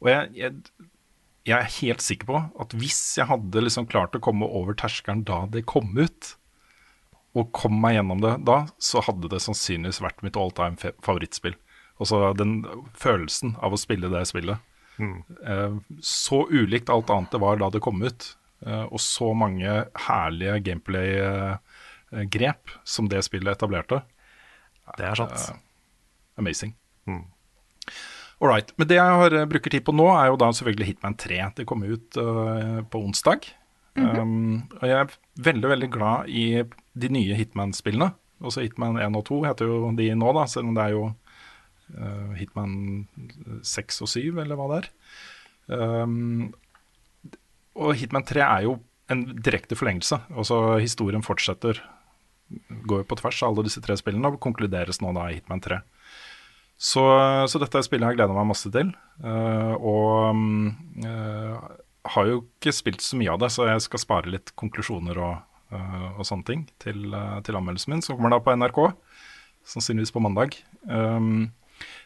Og 0.00 0.08
jeg, 0.08 0.30
jeg 0.38 0.88
jeg 1.44 1.58
er 1.58 1.74
helt 1.78 2.02
sikker 2.04 2.26
på 2.28 2.38
at 2.62 2.74
hvis 2.76 3.18
jeg 3.18 3.28
hadde 3.28 3.64
liksom 3.66 3.86
klart 3.90 4.16
å 4.16 4.22
komme 4.24 4.46
over 4.48 4.76
terskelen 4.80 5.24
da 5.28 5.38
det 5.52 5.68
kom 5.68 5.90
ut, 5.98 6.22
og 7.34 7.50
kom 7.56 7.80
meg 7.82 7.96
gjennom 7.96 8.20
det 8.22 8.34
da, 8.46 8.58
så 8.78 9.00
hadde 9.04 9.28
det 9.32 9.40
sannsynligvis 9.42 10.02
vært 10.04 10.22
mitt 10.22 10.36
all 10.38 10.52
time 10.54 10.76
favorittspill. 10.78 11.56
Altså 11.98 12.32
den 12.38 12.52
følelsen 12.98 13.56
av 13.62 13.72
å 13.74 13.80
spille 13.80 14.08
det 14.12 14.26
spillet. 14.30 14.58
Mm. 14.94 15.26
så 15.98 16.46
ulikt 16.54 16.86
alt 16.94 17.10
annet 17.10 17.32
det 17.34 17.42
var 17.42 17.58
da 17.58 17.66
det 17.74 17.82
kom 17.82 17.98
ut, 17.98 18.38
eh, 18.62 18.84
og 18.84 19.00
så 19.02 19.34
mange 19.34 19.90
herlige 20.06 20.62
gameplay-grep 20.68 22.62
som 22.86 23.10
det 23.10 23.26
spillet 23.26 23.58
etablerte. 23.58 24.06
Det 24.94 25.02
er 25.08 25.18
sant. 25.18 25.58
Amazing. 26.38 26.78
All 27.10 27.33
right. 28.50 28.72
Men 28.80 28.88
det 28.90 28.98
jeg 28.98 29.18
har, 29.20 29.34
eh, 29.34 29.48
bruker 29.50 29.72
tid 29.72 29.84
på 29.86 29.94
nå, 29.94 30.06
er 30.14 30.30
jo 30.30 30.38
da 30.40 30.50
selvfølgelig 30.52 30.88
Hitman 30.90 31.16
3. 31.20 31.40
Det 31.60 31.66
kommer 31.68 31.92
ut 31.94 32.18
uh, 32.18 32.80
på 32.90 33.02
onsdag. 33.04 33.50
um, 33.94 34.64
og 34.80 34.88
jeg 34.88 34.98
er 34.98 35.12
veldig, 35.38 35.68
veldig 35.70 35.90
glad 35.94 36.28
i 36.28 36.64
de 36.98 37.10
nye 37.14 37.36
Hitman-spillene. 37.38 38.10
Også 38.44 38.64
Hitman 38.64 38.98
1 38.98 39.20
og 39.20 39.24
2 39.28 39.44
heter 39.46 39.70
jo 39.70 39.92
de 39.94 40.08
nå, 40.18 40.32
da, 40.34 40.48
selv 40.50 40.70
om 40.70 40.74
det 40.74 40.82
er 40.82 40.96
jo 40.96 41.04
uh, 41.94 42.32
Hitman 42.38 42.74
6 43.62 44.02
og 44.02 44.10
7, 44.10 44.20
eller 44.42 44.58
hva 44.58 44.68
det 44.72 44.80
er. 44.82 44.90
Um, 45.70 46.50
og 47.78 47.94
Hitman 47.98 48.26
3 48.26 48.42
er 48.42 48.66
jo 48.66 48.78
en 49.12 49.24
direkte 49.44 49.76
forlengelse. 49.78 50.18
Altså 50.34 50.78
historien 50.82 51.24
fortsetter, 51.24 51.80
går 52.88 53.02
jo 53.02 53.08
på 53.08 53.18
tvers 53.20 53.42
av 53.42 53.52
alle 53.52 53.66
disse 53.68 53.82
tre 53.84 53.96
spillene, 53.98 54.30
og 54.30 54.42
konkluderes 54.42 55.00
nå 55.02 55.12
da 55.16 55.28
i 55.30 55.38
Hitman 55.38 55.62
3. 55.64 55.80
Så, 56.74 57.02
så 57.48 57.60
dette 57.62 57.82
spillet 57.86 58.12
jeg 58.12 58.18
gleder 58.18 58.36
meg 58.36 58.50
masse 58.50 58.70
til. 58.72 58.90
Uh, 59.22 59.74
og 59.78 61.04
eh, 61.06 61.68
har 62.14 62.28
jo 62.28 62.40
ikke 62.42 62.74
spilt 62.74 63.04
så 63.04 63.18
mye 63.18 63.32
av 63.32 63.40
det, 63.44 63.52
så 63.54 63.68
jeg 63.70 63.84
skal 63.86 64.02
spare 64.02 64.32
litt 64.32 64.52
konklusjoner 64.58 65.20
og, 65.22 65.44
uh, 65.72 66.08
og 66.18 66.26
sånne 66.26 66.48
ting 66.48 66.64
til, 66.82 67.14
til 67.46 67.60
anmeldelsen 67.60 67.94
min, 67.94 68.02
som 68.04 68.18
kommer 68.18 68.34
da 68.34 68.42
på 68.42 68.56
NRK. 68.58 68.82
Sannsynligvis 69.70 70.12
på 70.12 70.22
mandag. 70.24 70.58
Um, 70.90 71.54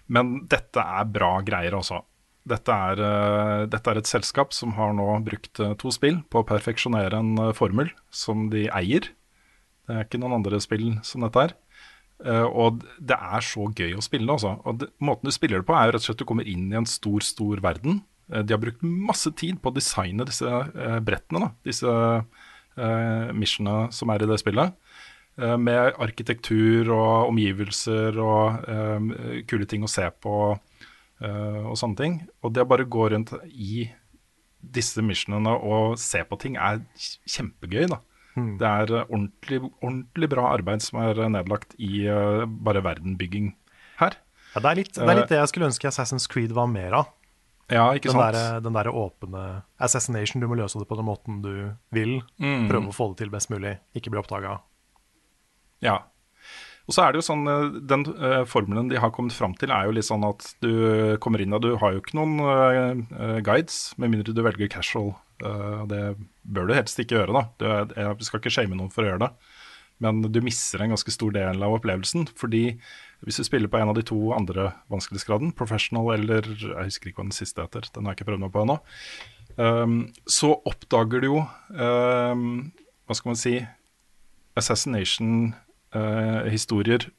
men 0.07 0.37
dette 0.53 0.85
er 0.85 1.11
bra 1.11 1.33
greier, 1.45 1.75
også. 1.81 2.03
Dette 2.49 2.75
dette 3.69 3.93
er 3.93 3.99
et 4.01 4.09
selskap 4.09 4.55
som 4.57 4.71
har 4.79 4.95
nå 4.97 5.05
brukt 5.27 5.59
to 5.83 5.91
spill 5.93 6.23
på 6.33 6.41
å 6.41 6.47
perfeksjonere 6.49 7.19
en 7.19 7.51
formel 7.53 7.91
som 8.15 8.47
de 8.53 8.63
eier. 8.73 9.11
Det 9.85 9.97
er 9.97 10.07
ikke 10.07 10.21
noen 10.23 10.39
andre 10.39 10.61
spill 10.65 10.95
som 11.05 11.27
dette 11.27 11.43
er. 11.49 11.53
Eh, 12.27 12.47
og 12.47 12.83
det 12.99 13.15
er 13.15 13.45
så 13.47 13.69
gøy 13.71 13.95
å 13.97 14.05
spille, 14.05 14.31
altså. 14.33 14.57
Og 14.67 14.81
det, 14.83 14.91
måten 15.05 15.29
du 15.29 15.35
spiller 15.35 15.63
det 15.63 15.69
på, 15.69 15.77
er 15.77 15.89
jo 15.89 15.95
rett 15.97 16.05
og 16.05 16.09
slett 16.09 16.23
du 16.23 16.29
kommer 16.29 16.49
inn 16.51 16.67
i 16.73 16.79
en 16.81 16.89
stor, 16.89 17.25
stor 17.25 17.63
verden. 17.65 18.01
Eh, 18.33 18.43
de 18.43 18.55
har 18.55 18.63
brukt 18.63 18.83
masse 18.83 19.31
tid 19.39 19.61
på 19.63 19.71
å 19.71 19.77
designe 19.77 20.27
disse 20.29 20.49
eh, 20.49 20.99
brettene, 21.05 21.47
da. 21.47 21.53
Disse 21.69 21.93
uh, 22.79 23.31
missionene 23.35 23.93
som 23.95 24.11
er 24.15 24.23
i 24.23 24.31
det 24.31 24.41
spillet. 24.43 24.75
Med 25.39 25.95
arkitektur 26.03 26.89
og 26.91 27.29
omgivelser 27.29 28.17
og 28.19 28.65
kule 29.47 29.69
ting 29.71 29.85
å 29.87 29.91
se 29.91 30.03
på 30.19 30.33
og 30.59 31.77
sånne 31.79 31.99
ting. 32.01 32.17
Og 32.43 32.51
det 32.55 32.65
å 32.65 32.67
bare 32.67 32.87
gå 32.91 33.05
rundt 33.13 33.37
i 33.47 33.85
disse 34.59 34.99
missionene 35.07 35.53
og 35.63 35.95
se 36.03 36.25
på 36.27 36.41
ting 36.43 36.59
er 36.59 36.83
kjempegøy, 36.99 37.87
da. 37.87 38.01
Det 38.61 38.69
er 38.69 38.95
eh, 39.01 39.05
ordentlig, 39.09 39.61
ordentlig 39.83 40.31
bra 40.33 40.49
arbeid 40.55 40.85
som 40.85 41.01
er 41.03 41.19
eh, 41.19 41.31
nedlagt 41.35 41.77
i 41.79 42.05
eh, 42.07 42.45
bare 42.47 42.83
verdenbygging 42.87 43.53
her. 44.01 44.19
Ja, 44.55 44.63
det, 44.65 44.69
er 44.71 44.81
litt, 44.81 44.93
det 44.97 45.05
er 45.07 45.21
litt 45.21 45.33
det 45.33 45.41
jeg 45.43 45.53
skulle 45.53 45.69
ønske 45.69 45.91
Assassin's 45.91 46.29
Creed 46.31 46.55
var 46.57 46.71
mer 46.73 46.97
av. 47.03 47.15
Ja, 47.69 47.91
ikke 47.93 48.09
Den 48.09 48.17
sant? 48.17 48.37
der, 48.39 48.61
den 48.65 48.77
der 48.79 48.89
åpne 48.89 49.43
assassination. 49.85 50.41
Du 50.41 50.49
må 50.49 50.57
løse 50.57 50.81
det 50.81 50.89
på 50.89 50.97
den 50.97 51.05
måten 51.05 51.43
du 51.45 51.53
vil. 51.93 52.15
Prøve 52.41 52.89
å 52.89 52.97
få 52.97 53.11
det 53.13 53.21
til 53.21 53.33
best 53.35 53.53
mulig, 53.53 53.75
ikke 53.99 54.15
bli 54.15 54.23
oppdaga. 54.23 54.55
Ja. 55.85 55.99
Og 56.89 56.97
så 56.97 57.05
er 57.05 57.13
det 57.13 57.21
jo 57.21 57.27
sånn, 57.27 57.45
eh, 57.53 57.79
Den 57.91 58.07
uh, 58.17 58.43
formelen 58.49 58.89
de 58.89 59.01
har 59.01 59.13
kommet 59.15 59.37
fram 59.37 59.55
til, 59.61 59.73
er 59.75 59.87
jo 59.87 59.95
litt 59.95 60.09
sånn 60.09 60.25
at 60.27 60.55
du 60.65 61.17
kommer 61.23 61.45
inn 61.45 61.53
og 61.53 61.63
du 61.65 61.75
har 61.81 61.95
jo 61.95 62.03
ikke 62.03 62.17
noen 62.17 62.41
eh, 62.41 63.41
guides, 63.45 63.93
med 64.01 64.15
mindre 64.15 64.35
du 64.35 64.43
velger 64.45 64.73
casual. 64.73 65.13
Uh, 65.45 65.85
det 65.91 66.03
bør 66.49 66.71
du 66.71 66.75
helst 66.75 66.99
ikke 66.99 67.21
gjøre, 67.21 67.37
da. 67.37 67.45
Du, 67.61 67.93
jeg 67.93 68.27
skal 68.27 68.41
ikke 68.41 68.55
shame 68.57 68.79
noen 68.79 68.91
for 68.95 69.05
å 69.05 69.13
gjøre 69.13 69.29
det. 69.29 69.33
men 70.03 70.23
du 70.23 70.41
misser 70.41 70.81
en 70.81 70.95
ganske 70.95 71.13
stor 71.13 71.33
del 71.35 71.63
av 71.63 71.77
opplevelsen. 71.77 72.31
Fordi 72.39 72.79
hvis 73.27 73.37
du 73.37 73.45
spiller 73.45 73.69
på 73.69 73.79
en 73.83 73.93
av 73.93 73.99
de 73.99 74.07
to 74.07 74.33
andre 74.33 74.73
vanskelighetsgraden, 74.89 75.53
professional 75.59 76.15
eller 76.15 76.47
Jeg 76.55 76.89
husker 76.89 77.11
ikke 77.11 77.21
hva 77.21 77.29
den 77.29 77.37
siste 77.37 77.65
heter, 77.67 77.91
den 77.93 78.07
har 78.07 78.15
jeg 78.15 78.23
ikke 78.23 78.31
prøvd 78.31 78.45
meg 78.47 78.55
på 78.55 78.65
ennå. 78.65 78.79
Um, 79.59 80.01
så 80.25 80.55
oppdager 80.71 81.21
du 81.21 81.33
jo 81.33 81.39
um, 81.75 82.71
Hva 83.09 83.17
skal 83.19 83.33
man 83.33 83.41
si 83.41 83.57
Assassination-historier 85.93 87.09
uh, 87.09 87.15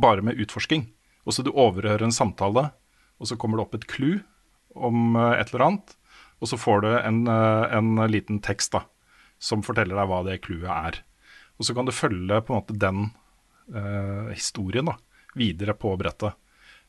bare 0.00 0.22
med 0.22 0.40
utforsking. 0.40 0.88
Og 1.26 1.34
så 1.36 1.44
du 1.44 1.50
overhører 1.52 2.06
en 2.06 2.14
samtale, 2.14 2.70
og 3.20 3.28
så 3.28 3.36
kommer 3.36 3.58
det 3.58 3.66
opp 3.66 3.76
et 3.76 3.88
clou 3.90 4.20
om 4.74 5.16
uh, 5.18 5.34
et 5.36 5.52
eller 5.52 5.66
annet. 5.66 5.96
Og 6.40 6.48
så 6.48 6.56
får 6.56 6.86
du 6.86 6.90
en, 6.96 7.22
uh, 7.28 7.68
en 7.76 8.00
liten 8.08 8.40
tekst 8.40 8.72
da, 8.72 8.86
som 9.38 9.64
forteller 9.66 9.98
deg 9.98 10.08
hva 10.08 10.22
det 10.28 10.40
clouet 10.46 10.70
er. 10.70 11.02
Og 11.60 11.66
så 11.68 11.76
kan 11.76 11.84
du 11.84 11.92
følge 11.92 12.40
på 12.40 12.54
en 12.54 12.62
måte 12.62 12.76
den 12.80 13.10
eh, 13.74 14.32
historien 14.32 14.86
da, 14.88 14.94
videre 15.36 15.74
på 15.76 15.92
brettet. 16.00 16.32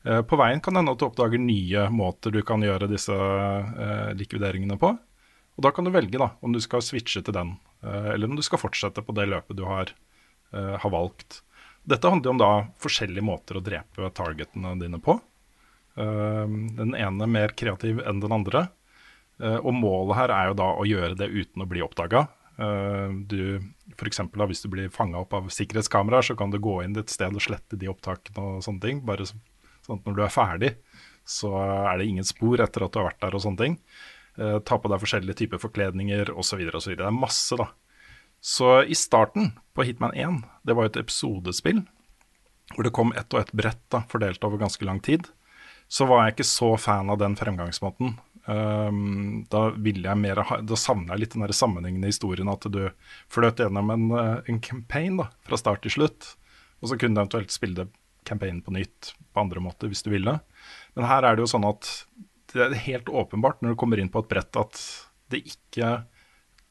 Eh, 0.02 0.22
på 0.24 0.38
veien 0.40 0.62
kan 0.64 0.72
det 0.72 0.80
hende 0.80 0.94
at 0.96 1.02
du 1.02 1.04
oppdager 1.04 1.42
nye 1.42 1.82
måter 1.92 2.32
du 2.32 2.40
kan 2.46 2.64
gjøre 2.64 2.88
disse 2.88 3.12
eh, 3.12 4.14
likvideringene 4.16 4.78
på. 4.80 4.94
Og 5.52 5.66
da 5.66 5.74
kan 5.76 5.84
du 5.84 5.92
velge 5.92 6.16
da, 6.16 6.30
om 6.40 6.56
du 6.56 6.60
skal 6.64 6.80
switche 6.80 7.20
til 7.20 7.36
den, 7.36 7.50
eller 7.84 8.30
om 8.30 8.38
du 8.38 8.40
skal 8.40 8.56
fortsette 8.62 9.02
på 9.04 9.12
det 9.12 9.26
løpet 9.28 9.58
du 9.58 9.66
har, 9.68 9.90
har 10.52 10.92
valgt. 10.92 11.40
Dette 11.88 12.10
handler 12.12 12.34
om 12.34 12.40
da 12.40 12.50
forskjellige 12.82 13.24
måter 13.26 13.58
å 13.58 13.64
drepe 13.64 14.10
targetene 14.14 14.76
dine 14.80 15.00
på. 15.02 15.18
den 15.96 16.94
ene 16.96 17.26
mer 17.28 17.52
kreativ 17.58 17.98
enn 18.06 18.20
den 18.20 18.32
andre. 18.32 18.68
og 19.40 19.74
målet 19.74 20.16
her 20.16 20.30
er 20.30 20.46
jo 20.48 20.54
da 20.54 20.68
å 20.78 20.86
gjøre 20.86 21.16
det 21.18 21.28
uten 21.28 21.64
å 21.64 21.66
bli 21.66 21.82
oppdaga. 21.82 22.28
Du, 22.56 23.58
da, 23.58 24.46
hvis 24.46 24.62
du 24.62 24.68
blir 24.70 24.92
fanga 24.92 25.18
opp 25.24 25.34
av 25.34 25.48
sikkerhetskameraer, 25.52 26.22
så 26.22 26.36
kan 26.38 26.52
du 26.52 26.60
gå 26.62 26.82
inn 26.84 26.96
et 26.96 27.10
sted 27.10 27.34
og 27.34 27.42
slette 27.42 27.76
de 27.80 27.90
opptakene 27.90 28.58
og 28.58 28.64
sånne 28.64 28.84
ting. 28.84 29.02
Bare 29.08 29.26
sånn 29.26 29.98
at 29.98 30.06
når 30.06 30.16
du 30.16 30.22
er 30.22 30.32
ferdig, 30.32 30.72
så 31.28 31.52
er 31.58 31.98
det 31.98 32.08
ingen 32.10 32.26
spor 32.26 32.62
etter 32.62 32.84
at 32.84 32.92
du 32.92 33.00
har 33.00 33.10
vært 33.10 33.22
der 33.24 33.36
og 33.36 33.44
sånne 33.44 33.64
ting. 33.64 33.78
Ta 34.36 34.78
på 34.80 34.88
deg 34.88 35.02
forskjellige 35.02 35.42
typer 35.42 35.60
forkledninger 35.60 36.32
osv. 36.32 36.62
osv. 36.72 36.94
Det 36.96 37.08
er 37.08 37.14
masse, 37.16 37.58
da. 37.58 37.68
Så 38.42 38.82
i 38.90 38.96
starten 38.98 39.52
på 39.72 39.86
Hitman 39.86 40.16
1, 40.18 40.42
det 40.66 40.74
var 40.74 40.88
jo 40.88 40.92
et 40.92 41.02
episodespill 41.04 41.84
hvor 42.72 42.86
det 42.86 42.94
kom 42.96 43.12
ett 43.18 43.32
og 43.34 43.42
ett 43.42 43.52
brett 43.52 43.82
da, 43.92 44.02
fordelt 44.08 44.44
over 44.46 44.60
ganske 44.60 44.84
lang 44.86 45.00
tid, 45.04 45.26
så 45.92 46.06
var 46.08 46.24
jeg 46.24 46.36
ikke 46.36 46.48
så 46.48 46.70
fan 46.80 47.10
av 47.12 47.18
den 47.20 47.34
fremgangsmåten. 47.36 48.14
Um, 48.46 49.42
da 49.52 49.68
ville 49.76 50.08
jeg 50.08 50.18
mer 50.18 50.40
da 50.66 50.78
savner 50.78 51.14
jeg 51.14 51.22
litt 51.22 51.34
den 51.36 51.44
der 51.44 51.54
sammenhengende 51.54 52.08
historien. 52.10 52.48
At 52.48 52.64
du 52.72 52.86
fløt 53.30 53.60
gjennom 53.60 53.92
en, 53.92 54.06
eh, 54.16 54.38
en 54.48 54.60
campaign 54.64 55.20
da, 55.20 55.28
fra 55.46 55.58
start 55.60 55.84
til 55.84 55.94
slutt. 55.98 56.32
Og 56.80 56.90
så 56.90 56.96
kunne 56.96 57.14
du 57.14 57.20
eventuelt 57.20 57.52
spille 57.54 57.84
det 57.84 57.92
campaignen 58.24 58.62
på 58.64 58.72
nytt 58.74 59.12
på 59.34 59.44
andre 59.44 59.60
måter 59.60 59.92
hvis 59.92 60.02
du 60.06 60.10
ville. 60.14 60.38
Men 60.96 61.08
her 61.10 61.26
er 61.26 61.36
det 61.36 61.44
jo 61.44 61.52
sånn 61.52 61.68
at 61.68 61.92
det 62.52 62.66
er 62.66 62.84
helt 62.88 63.12
åpenbart 63.12 63.60
når 63.62 63.74
du 63.74 63.80
kommer 63.80 64.00
inn 64.00 64.10
på 64.12 64.24
et 64.24 64.32
brett 64.32 64.58
at 64.60 64.80
det 65.32 65.44
ikke 65.48 65.92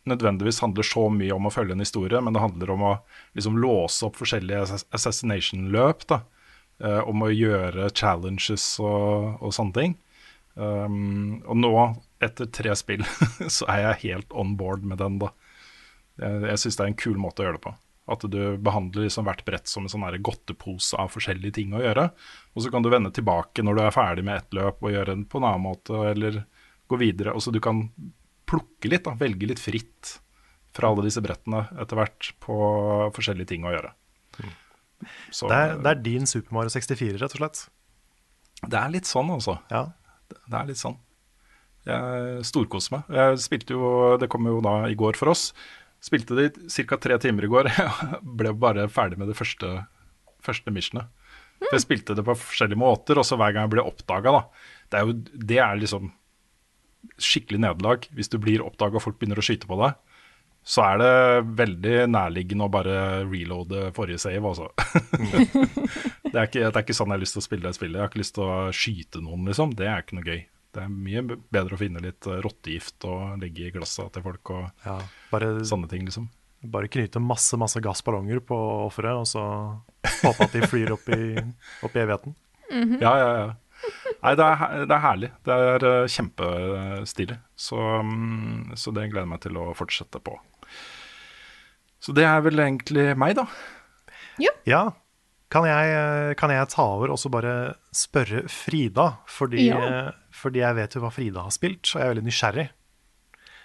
nødvendigvis 0.10 0.62
handler 0.64 0.86
så 0.88 1.08
mye 1.14 1.34
om 1.36 1.48
å 1.48 1.54
følge 1.54 1.76
en 1.76 1.84
historie, 1.84 2.22
men 2.22 2.34
det 2.34 2.44
handler 2.44 2.74
om 2.74 2.86
å 2.90 2.94
liksom 3.38 3.60
låse 3.62 4.06
opp 4.08 4.18
forskjellige 4.20 4.80
assassination-løp. 4.94 6.08
da, 6.10 6.22
uh, 6.84 7.02
Om 7.10 7.28
å 7.28 7.34
gjøre 7.34 7.92
challenges 7.94 8.80
og, 8.80 9.38
og 9.42 9.54
sånne 9.54 9.78
ting. 9.78 10.00
Um, 10.56 11.40
og 11.48 11.62
nå, 11.62 11.76
etter 12.24 12.50
tre 12.52 12.74
spill, 12.76 13.06
så 13.56 13.70
er 13.72 13.86
jeg 13.86 14.02
helt 14.08 14.34
on 14.34 14.58
board 14.60 14.84
med 14.88 15.00
den, 15.02 15.20
da. 15.22 15.32
Jeg, 16.22 16.44
jeg 16.50 16.64
syns 16.64 16.78
det 16.78 16.86
er 16.86 16.92
en 16.92 17.02
kul 17.06 17.22
måte 17.22 17.44
å 17.44 17.48
gjøre 17.48 17.60
det 17.60 17.66
på. 17.70 17.76
At 18.12 18.26
du 18.28 18.40
behandler 18.60 19.06
liksom 19.06 19.28
hvert 19.28 19.46
brett 19.48 19.70
som 19.70 19.86
en 19.86 19.92
sånn 19.92 20.04
godtepose 20.26 20.98
av 21.00 21.14
forskjellige 21.14 21.60
ting 21.60 21.76
å 21.78 21.84
gjøre. 21.84 22.10
Og 22.56 22.66
så 22.66 22.72
kan 22.74 22.84
du 22.84 22.90
vende 22.92 23.14
tilbake 23.14 23.64
når 23.64 23.78
du 23.78 23.84
er 23.86 23.96
ferdig 23.96 24.26
med 24.28 24.42
ett 24.42 24.58
løp 24.58 24.82
og 24.82 24.92
gjøre 24.92 25.14
den 25.14 25.28
på 25.30 25.40
en 25.40 25.48
annen 25.48 25.64
måte, 25.70 25.96
eller 26.10 26.42
gå 26.92 27.00
videre. 27.00 27.36
Og 27.38 27.46
så 27.46 27.54
du 27.54 27.62
kan 27.64 27.86
plukke 28.52 28.92
litt, 28.92 29.06
da, 29.08 29.16
velge 29.18 29.48
litt 29.50 29.62
fritt 29.64 30.18
fra 30.76 30.92
alle 30.92 31.06
disse 31.08 31.24
brettene 31.24 31.66
etter 31.82 32.00
hvert 32.00 32.32
på 32.44 32.58
forskjellige 33.16 33.54
ting 33.54 33.68
å 33.68 33.74
gjøre. 33.74 33.94
Så, 35.34 35.48
det, 35.50 35.58
er, 35.58 35.78
det 35.82 35.92
er 35.92 36.02
din 36.06 36.28
Super 36.30 36.56
Mario 36.56 36.72
64, 36.74 37.18
rett 37.20 37.36
og 37.36 37.42
slett? 37.42 37.64
Det 38.62 38.78
er 38.78 38.92
litt 38.94 39.10
sånn, 39.10 39.32
altså. 39.34 39.58
Ja. 39.72 39.88
Det 40.30 40.58
er 40.58 40.68
litt 40.70 40.80
sånn. 40.80 41.00
Jeg 41.88 42.44
storkoser 42.46 43.00
meg. 43.00 43.16
Jeg 43.18 43.40
spilte 43.42 43.74
jo, 43.74 43.88
Det 44.22 44.30
kom 44.30 44.46
jo 44.46 44.60
da 44.64 44.76
i 44.92 44.98
går 44.98 45.18
for 45.18 45.34
oss. 45.34 45.50
Spilte 46.02 46.38
det 46.38 46.52
i 46.62 46.86
ca. 46.86 47.00
tre 47.02 47.18
timer 47.22 47.48
i 47.48 47.50
går. 47.50 47.72
Jeg 47.74 48.22
ble 48.38 48.54
bare 48.58 48.88
ferdig 48.90 49.18
med 49.22 49.30
det 49.32 49.38
første, 49.38 49.82
første 50.46 50.74
missionet. 50.74 51.10
For 51.62 51.78
jeg 51.78 51.84
spilte 51.84 52.16
det 52.18 52.24
på 52.26 52.34
forskjellige 52.34 52.82
måter, 52.82 53.20
og 53.22 53.26
så 53.28 53.38
hver 53.38 53.54
gang 53.54 53.68
jeg 53.68 53.72
ble 53.76 53.84
oppdaga, 53.86 54.32
det, 54.90 54.98
er 54.98 55.04
jo, 55.06 55.14
det 55.46 55.60
er 55.62 55.76
liksom 55.78 56.08
skikkelig 57.22 57.62
nederlag. 57.64 58.08
Hvis 58.16 58.32
du 58.32 58.40
blir 58.42 58.64
oppdaga 58.66 59.00
og 59.00 59.06
folk 59.06 59.20
begynner 59.20 59.42
å 59.42 59.46
skyte 59.46 59.70
på 59.70 59.78
deg, 59.82 60.00
så 60.62 60.84
er 60.86 61.00
det 61.02 61.14
veldig 61.58 61.96
nærliggende 62.14 62.68
å 62.68 62.72
bare 62.72 62.98
reloade 63.26 63.88
forrige 63.98 64.22
save, 64.22 64.42
altså. 64.46 64.68
det, 66.32 66.36
er 66.36 66.46
ikke, 66.46 66.68
det, 66.68 66.76
er 66.76 66.84
ikke, 66.84 66.96
sånn 66.98 67.10
jeg 67.10 67.18
har 67.18 67.24
lyst 67.24 67.38
til 67.38 67.42
å 67.42 67.48
spille 67.48 67.66
det 67.66 67.78
spillet. 67.80 67.98
Jeg 67.98 68.06
har 68.06 68.12
ikke 68.12 68.22
lyst 68.22 68.36
til 68.38 68.46
å 68.46 68.58
skyte 68.76 69.24
noen, 69.26 69.48
liksom. 69.50 69.74
Det 69.78 69.88
er 69.90 70.04
ikke 70.04 70.20
noe 70.20 70.28
gøy. 70.28 70.44
Det 70.72 70.84
er 70.86 70.92
mye 70.94 71.24
bedre 71.26 71.76
å 71.76 71.80
finne 71.82 72.04
litt 72.04 72.30
rottegift 72.46 73.10
og 73.10 73.42
legge 73.42 73.66
i 73.68 73.74
glassa 73.74 74.06
til 74.14 74.24
folk 74.24 74.54
og 74.54 74.86
ja, 74.86 75.00
bare, 75.34 75.50
sånne 75.68 75.90
ting, 75.92 76.06
liksom. 76.08 76.30
Bare 76.72 76.92
knyte 76.94 77.20
masse 77.26 77.58
masse 77.58 77.82
gassballonger 77.82 78.44
på 78.46 78.58
offeret, 78.86 79.18
og 79.18 79.26
så 79.28 79.42
håpe 80.22 80.46
at 80.46 80.54
de 80.54 80.62
flyr 80.70 80.94
opp 80.94 81.10
i, 81.10 81.34
opp 81.82 81.98
i 81.98 82.04
evigheten. 82.06 82.38
Mm 82.70 82.84
-hmm. 82.84 83.02
Ja, 83.02 83.18
ja, 83.18 83.32
ja. 83.40 83.50
Nei, 84.22 84.34
det 84.38 84.46
er, 84.46 84.86
det 84.86 84.96
er, 84.96 85.04
herlig. 85.04 85.30
Det 85.48 85.58
er 85.58 85.86
uh, 85.88 86.10
kjempestilig. 86.12 87.38
Så, 87.58 87.78
um, 87.78 88.72
så 88.78 88.94
det 88.94 89.08
gleder 89.10 89.26
jeg 89.26 89.32
meg 89.34 89.44
til 89.44 89.58
å 89.62 89.72
fortsette 89.78 90.22
på. 90.24 90.36
Så 92.02 92.14
det 92.18 92.26
er 92.26 92.42
vel 92.46 92.62
egentlig 92.62 93.12
meg, 93.20 93.36
da. 93.38 93.46
Ja. 94.42 94.54
ja. 94.70 94.84
Kan 95.52 95.68
jeg, 95.68 95.92
eh, 95.92 96.34
kan 96.40 96.52
jeg, 96.54 96.70
ta 96.72 96.86
over 96.94 97.12
og 97.12 97.20
så 97.20 97.30
bare 97.32 97.74
spørre 97.96 98.46
Frida? 98.50 99.18
Fordi, 99.28 99.68
ja. 99.68 99.82
Eh, 99.84 100.12
fordi, 100.34 100.62
jeg 100.64 100.78
vet 100.78 100.96
jo 100.96 101.02
hva 101.04 101.12
Frida 101.12 101.44
har 101.44 101.52
spilt, 101.54 101.84
og 101.92 102.00
jeg 102.00 102.06
er 102.06 102.14
veldig 102.14 102.24
nysgjerrig. 102.30 102.68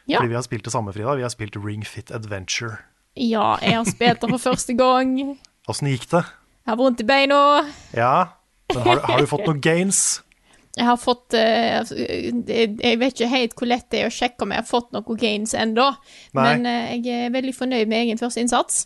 Ja. 0.07 0.19
Fordi 0.19 0.33
vi 0.33 0.39
har 0.39 0.47
spilt 0.47 0.67
det 0.67 0.75
samme, 0.75 0.95
Frida. 0.95 1.15
Vi 1.19 1.25
har 1.25 1.33
spilt 1.33 1.59
Ring 1.63 1.87
Fit 1.87 2.11
Adventure. 2.15 2.83
Ja, 3.17 3.55
jeg 3.63 3.79
har 3.79 3.87
spilt 3.89 4.21
det 4.21 4.33
for 4.35 4.43
første 4.43 4.75
gang. 4.77 5.15
Åssen 5.71 5.89
gikk 5.91 6.09
det? 6.11 6.25
Jeg 6.67 6.73
har 6.75 6.81
vondt 6.81 7.01
i 7.03 7.07
beina. 7.07 7.39
Ja, 7.95 8.13
men 8.75 8.83
har, 8.83 9.03
har 9.07 9.23
du 9.23 9.29
fått 9.31 9.47
noen 9.47 9.61
gains? 9.63 10.01
Jeg 10.77 10.85
har 10.85 10.99
fått 11.01 11.33
uh, 11.33 11.93
Jeg 11.97 12.99
vet 13.01 13.15
ikke 13.15 13.31
helt 13.33 13.57
hvor 13.57 13.71
lett 13.71 13.87
det 13.93 14.03
er 14.03 14.11
å 14.11 14.13
sjekke 14.13 14.45
om 14.45 14.53
jeg 14.53 14.61
har 14.61 14.69
fått 14.69 14.93
noen 14.93 15.21
gains 15.21 15.55
ennå, 15.57 15.89
men 16.37 16.69
uh, 16.69 16.93
jeg 16.99 17.29
er 17.29 17.35
veldig 17.35 17.55
fornøyd 17.57 17.89
med 17.89 18.03
egen 18.05 18.21
første 18.21 18.45
innsats. 18.45 18.85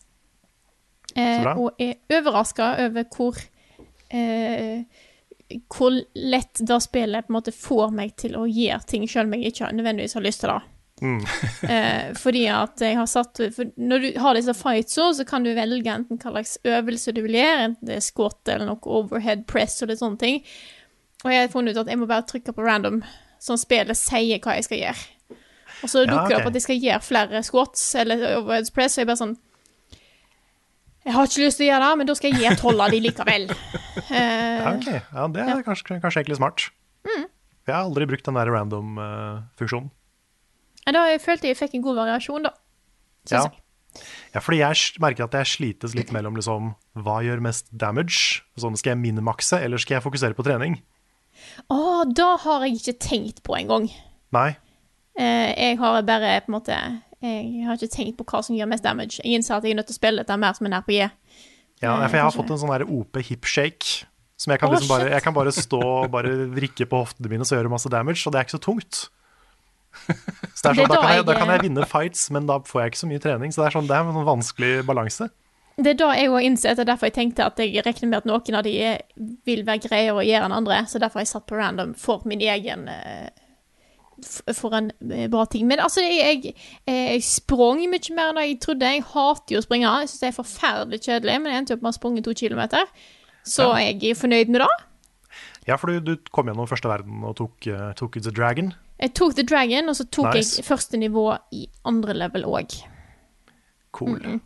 Uh, 1.16 1.50
og 1.56 1.82
er 1.82 1.98
overraska 2.20 2.74
over 2.86 3.08
hvor 3.10 3.40
Hvor 5.70 5.96
lett 6.14 6.60
det 6.62 6.76
spillet 6.82 7.26
på 7.26 7.32
en 7.32 7.36
måte 7.40 7.54
får 7.54 7.90
meg 7.94 8.12
til 8.18 8.36
å 8.38 8.44
gjøre 8.46 8.86
ting 8.86 9.08
selv 9.10 9.26
om 9.26 9.34
jeg 9.34 9.50
ikke 9.50 9.72
nødvendigvis 9.74 10.14
har 10.14 10.22
lyst 10.22 10.44
til 10.44 10.52
det. 10.52 10.60
Mm. 11.00 11.20
eh, 11.74 12.10
fordi 12.20 12.42
at 12.52 12.82
jeg 12.84 12.96
har 12.98 13.06
satt 13.08 13.38
for 13.56 13.70
Når 13.80 14.02
du 14.02 14.08
har 14.20 14.36
disse 14.36 14.52
fightsa, 14.52 15.06
så 15.16 15.24
kan 15.24 15.46
du 15.46 15.54
velge 15.56 15.92
enten 15.92 16.20
hva 16.20 16.34
slags 16.34 16.58
øvelse 16.68 17.14
du 17.16 17.22
vil 17.24 17.38
gjøre, 17.38 17.70
enten 17.70 17.88
det 17.88 17.96
er 17.96 18.04
squat 18.04 18.52
eller 18.52 18.68
noe 18.68 18.98
overhead 19.00 19.46
press 19.48 19.80
og 19.80 19.92
litt 19.92 20.02
sånne 20.02 20.20
ting. 20.20 20.42
Og 21.24 21.32
jeg 21.32 21.46
har 21.46 21.52
funnet 21.52 21.76
ut 21.76 21.82
at 21.84 21.92
jeg 21.92 22.00
må 22.00 22.08
bare 22.10 22.26
trykke 22.28 22.54
på 22.56 22.64
random, 22.64 23.02
sånn 23.40 23.60
spillet 23.60 23.98
sier 23.98 24.40
hva 24.44 24.56
jeg 24.58 24.68
skal 24.68 24.82
gjøre. 24.82 25.38
Og 25.80 25.88
så 25.88 26.02
dukker 26.04 26.10
det 26.12 26.16
ja, 26.16 26.24
okay. 26.26 26.40
opp 26.40 26.50
at 26.50 26.58
jeg 26.58 26.66
skal 26.66 26.82
gjøre 26.84 27.04
flere 27.04 27.44
squats 27.46 27.86
eller 28.00 28.26
overhead 28.38 28.68
press, 28.76 28.98
og 28.98 29.04
jeg 29.04 29.10
bare 29.10 29.22
sånn 29.22 29.38
jeg 31.00 31.16
har 31.16 31.28
ikke 31.30 31.46
lyst 31.46 31.56
til 31.56 31.64
å 31.64 31.68
gjøre 31.70 31.84
det, 31.86 31.96
men 31.96 32.08
da 32.10 32.14
skal 32.18 32.28
jeg 32.34 32.42
gjøre 32.44 32.60
tolv 32.60 32.82
av 32.84 32.92
de 32.92 32.98
likevel. 33.00 33.46
Uh, 33.48 34.10
ja, 34.12 34.72
ok. 34.74 34.88
Ja, 34.92 35.22
det 35.32 35.40
er 35.40 35.48
ja. 35.48 35.54
Kanskje, 35.64 35.96
kanskje, 35.96 36.20
egentlig 36.20 36.36
smart. 36.36 36.66
Mm. 37.08 37.24
Jeg 37.24 37.72
har 37.72 37.86
aldri 37.86 38.08
brukt 38.10 38.28
den 38.28 38.36
der 38.36 38.50
random-funksjonen. 38.52 39.88
Uh, 39.88 39.99
da 40.96 41.06
jeg 41.10 41.22
følte 41.24 41.50
jeg 41.50 41.58
fikk 41.58 41.76
en 41.78 41.84
god 41.84 42.00
variasjon, 42.02 42.46
da. 42.48 42.54
Ja. 43.30 43.42
ja. 44.34 44.40
fordi 44.40 44.62
jeg 44.62 45.02
merker 45.02 45.26
at 45.26 45.36
jeg 45.36 45.50
slites 45.50 45.94
litt 45.98 46.12
mellom 46.14 46.38
liksom, 46.38 46.72
hva 47.04 47.18
gjør 47.26 47.42
mest 47.44 47.68
damage? 47.70 48.40
Sånn, 48.60 48.78
skal 48.80 48.94
jeg 48.94 49.02
minimakse, 49.02 49.60
eller 49.60 49.82
skal 49.82 49.98
jeg 49.98 50.06
fokusere 50.06 50.38
på 50.38 50.46
trening? 50.46 50.80
Å, 51.72 52.04
da 52.08 52.34
har 52.44 52.66
jeg 52.66 52.80
ikke 52.80 52.98
tenkt 53.02 53.44
på 53.46 53.56
engang. 53.58 53.88
Nei. 54.34 54.50
Eh, 55.18 55.50
jeg 55.54 55.78
har 55.80 56.02
bare 56.06 56.36
på 56.44 56.52
en 56.52 56.54
måte 56.54 56.76
Jeg 57.20 57.64
har 57.66 57.74
ikke 57.74 57.92
tenkt 57.92 58.16
på 58.16 58.24
hva 58.30 58.40
som 58.44 58.56
gjør 58.56 58.70
mest 58.70 58.86
damage. 58.86 59.20
Jeg 59.20 59.36
innser 59.36 59.58
at 59.58 59.66
jeg 59.66 59.74
er 59.74 59.80
nødt 59.80 59.90
til 59.90 59.98
å 59.98 60.00
spille 60.00 60.22
dette 60.22 60.38
mer 60.40 60.56
som 60.56 60.68
en 60.68 60.78
RPG. 60.78 61.10
Ja, 61.80 61.96
for 62.06 62.16
jeg 62.16 62.24
har 62.24 62.32
fått 62.32 62.52
en 62.52 62.60
sånn 62.60 62.72
der 62.72 62.86
OP 62.88 63.18
hip 63.26 63.48
shake. 63.48 64.06
Som 64.40 64.54
jeg 64.54 64.62
kan, 64.62 64.72
liksom 64.72 64.88
bare, 64.88 65.10
jeg 65.12 65.20
kan 65.20 65.34
bare 65.36 65.52
stå 65.52 65.80
og 65.84 66.12
bare 66.14 66.30
vrikke 66.48 66.86
på 66.88 67.02
hoftene 67.02 67.28
mine 67.28 67.44
og 67.44 67.50
gjøre 67.52 67.68
masse 67.68 67.90
damage, 67.92 68.22
og 68.24 68.32
det 68.32 68.40
er 68.40 68.46
ikke 68.46 68.56
så 68.56 68.62
tungt. 68.64 69.00
Sånn, 70.60 70.76
da, 70.76 70.96
kan 71.00 71.14
jeg, 71.14 71.24
da, 71.26 71.36
kan 71.38 71.50
jeg, 71.54 71.64
vinne 71.64 71.84
fights, 71.88 72.26
men 72.34 72.48
da 72.48 72.58
får 72.66 72.82
jeg 72.82 72.92
ikke 72.92 73.00
så 73.00 73.10
mye 73.10 73.22
trening. 73.22 73.52
Så 73.54 73.62
det 73.62 73.68
er, 73.68 73.76
sånn, 73.78 73.88
det 73.88 73.96
er 73.96 74.04
en 74.04 74.16
sånn 74.16 74.28
vanskelig 74.28 74.72
balanse. 74.88 75.30
Det 75.80 75.94
er 75.94 76.00
da 76.00 76.10
jeg 76.12 76.44
innsett, 76.44 76.76
det 76.76 76.84
er 76.84 76.90
derfor 76.90 77.08
jeg 77.08 77.16
tenkte 77.16 77.46
at 77.46 77.60
jeg 77.62 77.84
regner 77.86 78.10
med 78.10 78.18
at 78.18 78.26
noen 78.28 78.58
av 78.58 78.66
de 78.66 78.74
vil 79.48 79.62
være 79.64 79.84
greiere 79.86 80.18
å 80.18 80.24
gjøre 80.26 80.48
enn 80.48 80.56
andre, 80.56 80.82
så 80.90 81.00
derfor 81.00 81.20
har 81.20 81.24
jeg 81.24 81.32
satt 81.32 81.46
på 81.48 81.56
random 81.56 81.94
for 81.96 82.26
min 82.28 82.42
egen 82.44 82.88
eh, 82.92 83.30
For 84.58 84.76
en 84.76 84.90
eh, 85.08 85.30
bra 85.32 85.46
ting. 85.48 85.64
Men 85.70 85.80
altså, 85.80 86.04
jeg, 86.04 86.42
jeg, 86.44 86.54
jeg 86.84 87.24
sprang 87.24 87.80
mye 87.80 88.16
mer 88.18 88.34
enn 88.34 88.42
jeg 88.42 88.58
trodde. 88.60 88.92
Jeg 88.92 89.06
hater 89.14 89.56
jo 89.56 89.62
å 89.62 89.64
springe. 89.64 89.94
Jeg 90.02 90.10
syns 90.10 90.20
det 90.20 90.28
er 90.28 90.36
forferdelig 90.36 91.00
kjedelig, 91.06 91.38
men 91.40 91.54
jeg 91.54 91.62
endte 91.62 91.78
opp 91.78 91.86
med 91.86 91.94
å 91.94 91.96
sprunge 91.96 92.26
to 92.26 92.36
kilometer. 92.36 92.92
Så 93.48 93.70
jeg 93.80 93.96
er 94.10 94.18
fornøyd 94.20 94.52
med 94.52 94.66
det. 94.66 94.70
Ja, 95.68 95.78
for 95.80 95.88
du, 95.88 96.02
du 96.04 96.30
kom 96.34 96.50
gjennom 96.50 96.68
første 96.68 96.90
verden 96.90 97.24
og 97.24 97.38
tok, 97.40 97.70
eh, 97.70 97.90
tok 97.96 98.20
The 98.20 98.32
Dragon. 98.34 98.74
Jeg 99.00 99.14
tok 99.16 99.34
The 99.34 99.46
Dragon, 99.48 99.88
og 99.88 99.96
så 99.96 100.04
tok 100.12 100.34
Nice. 100.34 100.58
jeg 100.58 100.66
første 100.66 100.98
nivå 101.00 101.26
i 101.56 101.66
andre 101.88 102.14
level 102.14 102.44
òg. 102.44 102.74
Cool. 103.96 104.40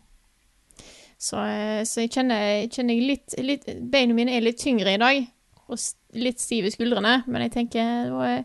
Så, 1.18 1.36
eh, 1.36 1.82
så 1.84 2.04
jeg 2.04 2.10
kjenner, 2.14 2.40
jeg 2.60 2.70
kjenner 2.70 3.00
litt, 3.00 3.34
litt 3.38 3.64
Beina 3.90 4.14
mine 4.14 4.34
er 4.36 4.44
litt 4.44 4.60
tyngre 4.60 4.94
i 4.94 5.00
dag, 5.00 5.26
og 5.68 5.78
litt 6.14 6.40
stive 6.42 6.68
i 6.68 6.74
skuldrene, 6.74 7.22
men 7.26 7.46
jeg 7.46 7.52
tenker 7.52 8.10
da, 8.12 8.32
eh, 8.36 8.44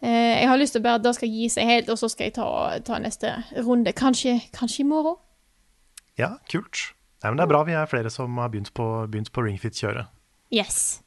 Jeg 0.00 0.46
har 0.46 0.58
lyst 0.58 0.72
til 0.72 0.82
bare 0.82 1.00
at 1.00 1.02
det 1.02 1.14
skal 1.16 1.28
gi 1.28 1.48
seg 1.48 1.66
helt, 1.66 1.88
og 1.90 1.98
så 1.98 2.08
skal 2.08 2.28
jeg 2.28 2.34
ta, 2.34 2.78
ta 2.86 2.98
neste 3.02 3.32
runde. 3.66 3.92
Kanskje, 3.92 4.36
kanskje 4.54 4.84
i 4.84 4.88
morgen? 4.88 5.16
Ja, 6.16 6.36
kult. 6.50 6.92
Nei, 7.24 7.30
men 7.32 7.36
Det 7.36 7.42
er 7.42 7.50
bra 7.50 7.64
vi 7.64 7.72
er 7.72 7.86
flere 7.90 8.10
som 8.10 8.36
har 8.38 8.48
begynt 8.48 8.70
på, 8.74 8.86
begynt 9.10 9.32
på 9.32 9.42
ringfit-kjøret. 9.42 10.06
Yes. 10.54 11.02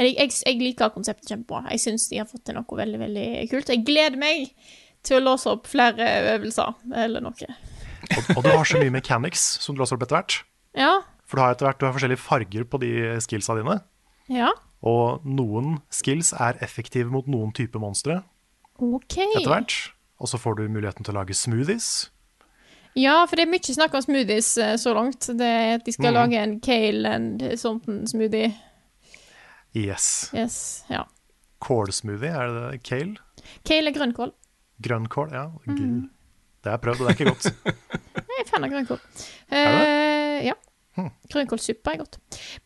Jeg, 0.00 0.14
jeg, 0.16 0.32
jeg 0.46 0.60
liker 0.60 0.94
konseptet 0.94 1.28
kjempebra. 1.28 1.66
Jeg 1.74 1.82
syns 1.84 2.08
de 2.10 2.20
har 2.22 2.28
fått 2.28 2.46
til 2.48 2.56
noe 2.56 2.78
veldig 2.78 3.00
veldig 3.02 3.26
kult. 3.50 3.72
Jeg 3.72 3.84
gleder 3.86 4.18
meg 4.20 4.48
til 5.04 5.18
å 5.18 5.24
låse 5.24 5.50
opp 5.50 5.68
flere 5.70 6.08
øvelser, 6.36 6.74
eller 7.04 7.24
noe. 7.24 7.54
Og, 8.12 8.36
og 8.36 8.42
du 8.44 8.50
har 8.50 8.66
så 8.66 8.80
mye 8.80 8.94
mechanics 8.94 9.44
som 9.62 9.76
du 9.76 9.82
låser 9.82 9.98
opp 9.98 10.06
etter 10.06 10.18
hvert. 10.18 10.38
Ja. 10.78 10.92
For 11.28 11.38
du 11.38 11.44
har 11.44 11.54
etter 11.54 11.68
hvert 11.68 11.80
du 11.80 11.86
har 11.88 11.96
forskjellige 11.96 12.22
farger 12.22 12.66
på 12.68 12.80
de 12.82 12.92
skillsa 13.24 13.56
dine. 13.58 13.80
Ja. 14.32 14.52
Og 14.82 15.22
noen 15.26 15.78
skills 15.94 16.32
er 16.34 16.58
effektive 16.64 17.12
mot 17.12 17.28
noen 17.30 17.52
type 17.54 17.78
monstre 17.82 18.22
okay. 18.78 19.28
etter 19.36 19.52
hvert. 19.52 19.76
Og 20.22 20.30
så 20.30 20.38
får 20.38 20.58
du 20.58 20.66
muligheten 20.70 21.06
til 21.06 21.14
å 21.14 21.20
lage 21.20 21.36
smoothies. 21.36 22.10
Ja, 22.98 23.22
for 23.24 23.38
det 23.38 23.46
er 23.46 23.52
mye 23.54 23.74
snakk 23.74 23.94
om 23.96 24.04
smoothies 24.04 24.50
eh, 24.60 24.74
så 24.78 24.92
langt. 24.94 25.30
Det 25.38 25.54
de 25.86 25.94
skal 25.94 26.12
mm. 26.12 26.18
lage 26.18 26.42
en 26.42 26.58
kale 26.62 27.14
and 27.16 27.46
something 27.58 28.04
smoothie. 28.10 28.52
Yes. 29.76 30.30
Yes, 30.36 30.56
ja. 30.92 31.04
Kålsmoothie, 31.62 32.28
er 32.32 32.50
det 32.52 32.62
det? 32.72 32.82
Kale? 32.84 33.46
Kale 33.68 33.90
er 33.92 33.96
grønnkål. 33.96 34.32
Grønnkål? 34.82 35.32
Ja. 35.32 35.46
Mm. 35.66 36.10
Det 36.62 36.70
har 36.70 36.76
jeg 36.76 36.82
prøvd, 36.84 37.00
og 37.00 37.08
det 37.08 37.12
er 37.12 37.18
ikke 37.18 37.32
godt. 37.32 37.78
Jeg 38.32 38.44
er 38.46 38.48
fan 38.48 38.64
av 38.66 38.70
grønnkål. 38.72 38.98
Er 39.52 39.72
det? 39.76 39.88
ja. 40.48 40.54
ja. 40.98 41.06
Grønnkålsuppe 41.32 41.92
er 41.92 42.00
godt. 42.02 42.18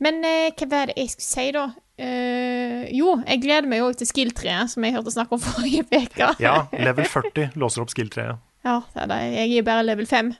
Men 0.02 0.18
uh, 0.24 0.48
hva 0.56 0.68
var 0.70 0.90
det 0.90 0.96
jeg 0.98 1.10
skulle 1.12 1.26
si, 1.28 1.44
da? 1.54 1.64
Uh, 1.96 2.82
jo, 2.96 3.12
jeg 3.26 3.40
gleder 3.42 3.68
meg 3.70 3.80
jo 3.82 3.90
til 3.96 4.08
skill-treet, 4.08 4.72
som 4.72 4.84
jeg 4.86 4.94
hørte 4.96 5.12
snakk 5.14 5.32
om 5.36 5.42
forrige 5.46 5.84
uke. 5.90 6.30
Ja, 6.42 6.54
level 6.74 7.08
40 7.12 7.56
låser 7.60 7.84
opp 7.84 7.92
skill-treet. 7.92 8.40
Ja, 8.66 8.78
det 8.94 9.04
er 9.04 9.10
det. 9.12 9.20
Jeg 9.36 9.60
er 9.62 9.68
bare 9.70 9.86
level 9.86 10.08
5, 10.10 10.34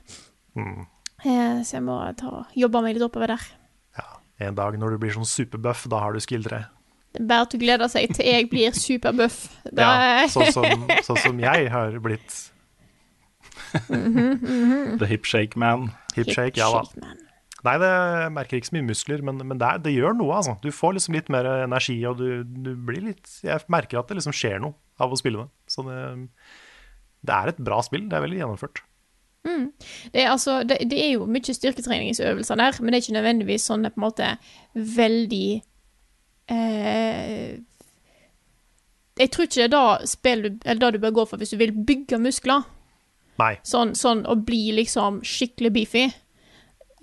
Mm. 0.57 0.87
Uh, 1.21 1.59
så 1.65 1.75
jeg 1.77 1.83
må 1.85 1.95
ta, 2.17 2.43
jobbe 2.57 2.79
meg 2.81 2.95
litt 2.97 3.05
oppover 3.05 3.29
der. 3.35 3.43
En 4.39 4.57
dag 4.57 4.75
når 4.77 4.95
du 4.95 5.01
blir 5.01 5.15
sånn 5.15 5.27
superbuff, 5.27 5.85
da 5.89 6.01
har 6.03 6.13
du. 6.13 6.21
Det 6.21 7.23
er 7.23 7.29
bare 7.29 7.47
at 7.47 7.53
du 7.53 7.57
gleder 7.61 7.89
seg 7.89 8.11
til 8.13 8.27
jeg 8.27 8.49
blir 8.51 8.75
superbuff. 8.77 9.39
Da 9.77 9.87
Ja, 9.87 10.27
sånn 10.31 10.51
som, 10.53 10.85
sånn 11.07 11.21
som 11.23 11.39
jeg 11.41 11.71
har 11.73 11.97
blitt. 12.03 12.35
Mhm, 13.89 14.37
mhm. 14.37 14.99
The 15.01 15.09
hip 15.09 15.25
shake 15.27 15.59
man. 15.59 15.89
Hip 16.15 16.29
shake, 16.31 16.55
ja 16.59 16.69
da. 16.71 17.15
Nei, 17.65 17.73
det 17.81 17.91
merker 18.35 18.59
ikke 18.59 18.69
så 18.69 18.75
mye 18.77 18.85
muskler, 18.85 19.23
men, 19.25 19.41
men 19.41 19.59
det, 19.59 19.67
er, 19.67 19.81
det 19.83 19.91
gjør 19.95 20.13
noe, 20.19 20.35
altså. 20.37 20.53
Du 20.61 20.69
får 20.71 20.93
liksom 20.95 21.17
litt 21.17 21.31
mer 21.33 21.47
energi, 21.65 21.97
og 22.07 22.19
du, 22.21 22.43
du 22.45 22.69
blir 22.87 23.01
litt 23.09 23.39
Jeg 23.43 23.65
merker 23.73 23.99
at 23.99 24.11
det 24.11 24.19
liksom 24.19 24.35
skjer 24.35 24.61
noe 24.63 24.77
av 25.01 25.11
å 25.11 25.17
spille 25.19 25.41
det. 25.41 25.49
Så 25.73 25.83
det, 25.87 25.97
det 27.27 27.39
er 27.39 27.51
et 27.51 27.63
bra 27.67 27.81
spill. 27.85 28.05
Det 28.07 28.17
er 28.17 28.23
veldig 28.23 28.39
gjennomført. 28.43 28.83
Mm. 29.47 29.71
Det, 30.11 30.21
er 30.21 30.29
altså, 30.33 30.59
det, 30.67 30.81
det 30.91 30.99
er 31.05 31.13
jo 31.13 31.25
mye 31.31 31.55
styrketreningsøvelser 31.55 32.59
der, 32.59 32.77
men 32.81 32.91
det 32.91 32.99
er 32.99 33.05
ikke 33.05 33.17
nødvendigvis 33.17 33.67
sånn 33.69 33.87
på 33.87 33.95
en 33.95 34.03
måte 34.03 34.31
veldig 34.75 35.61
eh, 36.51 37.57
Jeg 39.17 39.31
tror 39.33 39.47
ikke 39.47 39.61
det 39.61 39.67
er 39.69 39.73
da, 39.73 39.83
spill 40.05 40.47
da 40.61 40.91
du 40.93 40.99
bør 41.01 41.15
gå 41.21 41.25
for 41.31 41.41
hvis 41.41 41.55
du 41.55 41.57
vil 41.61 41.73
bygge 41.73 42.19
muskler. 42.21 42.67
Nei. 43.41 43.55
Sånn, 43.65 43.95
sånn 43.97 44.25
å 44.29 44.35
bli 44.41 44.71
liksom 44.77 45.21
skikkelig 45.25 45.71
beefy. 45.73 46.03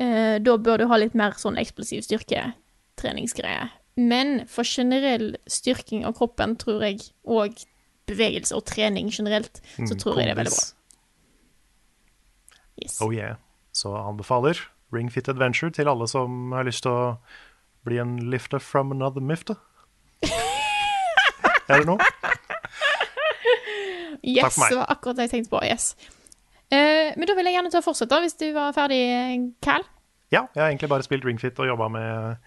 Eh, 0.02 0.36
da 0.42 0.56
bør 0.58 0.82
du 0.82 0.88
ha 0.90 0.98
litt 1.00 1.14
mer 1.18 1.36
sånn 1.38 1.58
eksplosiv 1.60 2.04
styrketreningsgreie. 2.06 3.68
Men 3.96 4.40
for 4.50 4.66
generell 4.66 5.36
styrking 5.46 6.02
av 6.06 6.16
kroppen, 6.18 6.56
tror 6.58 6.82
jeg, 6.82 7.04
og 7.30 7.60
bevegelse 8.10 8.56
og 8.58 8.64
trening 8.66 9.10
generelt, 9.14 9.60
så 9.76 9.94
Mm, 9.94 9.98
tror 10.02 10.18
jeg 10.18 10.26
det 10.26 10.32
er 10.34 10.40
veldig 10.42 10.54
bra. 10.54 10.64
Kondis. 12.74 13.00
Oh 13.02 13.12
yeah. 13.14 13.36
Så 13.72 13.94
anbefaler 13.96 14.58
Ring 14.92 15.12
Fit 15.12 15.28
Adventure 15.28 15.70
til 15.70 15.88
alle 15.88 16.08
som 16.08 16.52
har 16.52 16.64
lyst 16.64 16.82
til 16.82 16.92
å 16.92 17.16
bli 17.84 17.98
en 17.98 18.18
lifter 18.30 18.58
from 18.58 18.92
another 18.92 19.20
mifter. 19.20 19.56
er 21.68 21.80
det 21.80 21.86
noe? 21.86 21.98
Yes, 24.24 24.40
Takk 24.40 24.52
for 24.54 24.60
meg. 24.62 24.70
det 24.70 24.78
var 24.78 24.92
akkurat 24.94 25.16
det 25.16 25.24
jeg 25.26 25.30
tenkte 25.34 25.50
på. 25.52 25.60
Yes. 25.66 25.90
Uh, 26.72 27.12
men 27.18 27.28
da 27.28 27.34
vil 27.36 27.44
jeg 27.44 27.58
gjerne 27.58 27.72
ta 27.74 27.82
fortsette, 27.84 28.20
hvis 28.24 28.38
du 28.40 28.46
var 28.54 28.72
ferdig, 28.72 29.02
Cal. 29.62 29.84
Ja, 30.32 30.46
jeg 30.54 30.62
har 30.62 30.70
egentlig 30.70 30.88
bare 30.88 31.04
spilt 31.04 31.26
Ring 31.28 31.38
Fit 31.38 31.58
og 31.60 31.68
jobba 31.68 31.90
med 31.92 32.38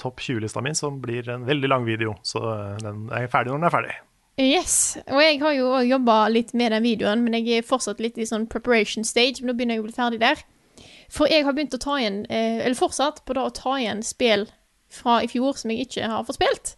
topp 0.00 0.22
20-lista 0.24 0.62
mi, 0.64 0.72
som 0.74 0.96
blir 1.02 1.28
en 1.30 1.44
veldig 1.46 1.68
lang 1.68 1.84
video. 1.86 2.16
Så 2.24 2.40
den 2.80 3.10
er 3.12 3.28
ferdig 3.30 3.52
når 3.52 3.60
den 3.60 3.68
er 3.68 3.74
ferdig. 3.74 3.98
Yes, 4.36 4.98
og 5.08 5.22
jeg 5.22 5.38
har 5.40 5.54
jo 5.56 5.68
jobba 5.80 6.26
litt 6.28 6.52
med 6.52 6.74
den 6.74 6.84
videoen, 6.84 7.22
men 7.24 7.38
jeg 7.38 7.62
er 7.62 7.64
fortsatt 7.64 8.02
litt 8.04 8.18
i 8.20 8.26
sånn 8.28 8.44
preparation 8.52 9.04
stage, 9.04 9.40
men 9.40 9.48
nå 9.48 9.56
begynner 9.56 9.78
jeg 9.78 9.84
å 9.84 9.86
bli 9.86 9.96
ferdig 9.96 10.20
der. 10.20 10.42
For 11.08 11.30
jeg 11.30 11.46
har 11.46 11.54
begynt 11.56 11.76
å 11.76 11.80
ta 11.80 11.96
igjen, 11.96 12.26
eh, 12.28 12.60
eller 12.60 12.76
fortsatt 12.76 13.22
på 13.24 13.36
da 13.38 13.46
å 13.46 13.54
ta 13.54 13.78
igjen 13.80 14.02
spill 14.04 14.44
fra 14.92 15.22
i 15.24 15.30
fjor 15.30 15.56
som 15.56 15.72
jeg 15.72 15.86
ikke 15.86 16.10
har 16.12 16.26
fått 16.28 16.36
spilt. 16.36 16.74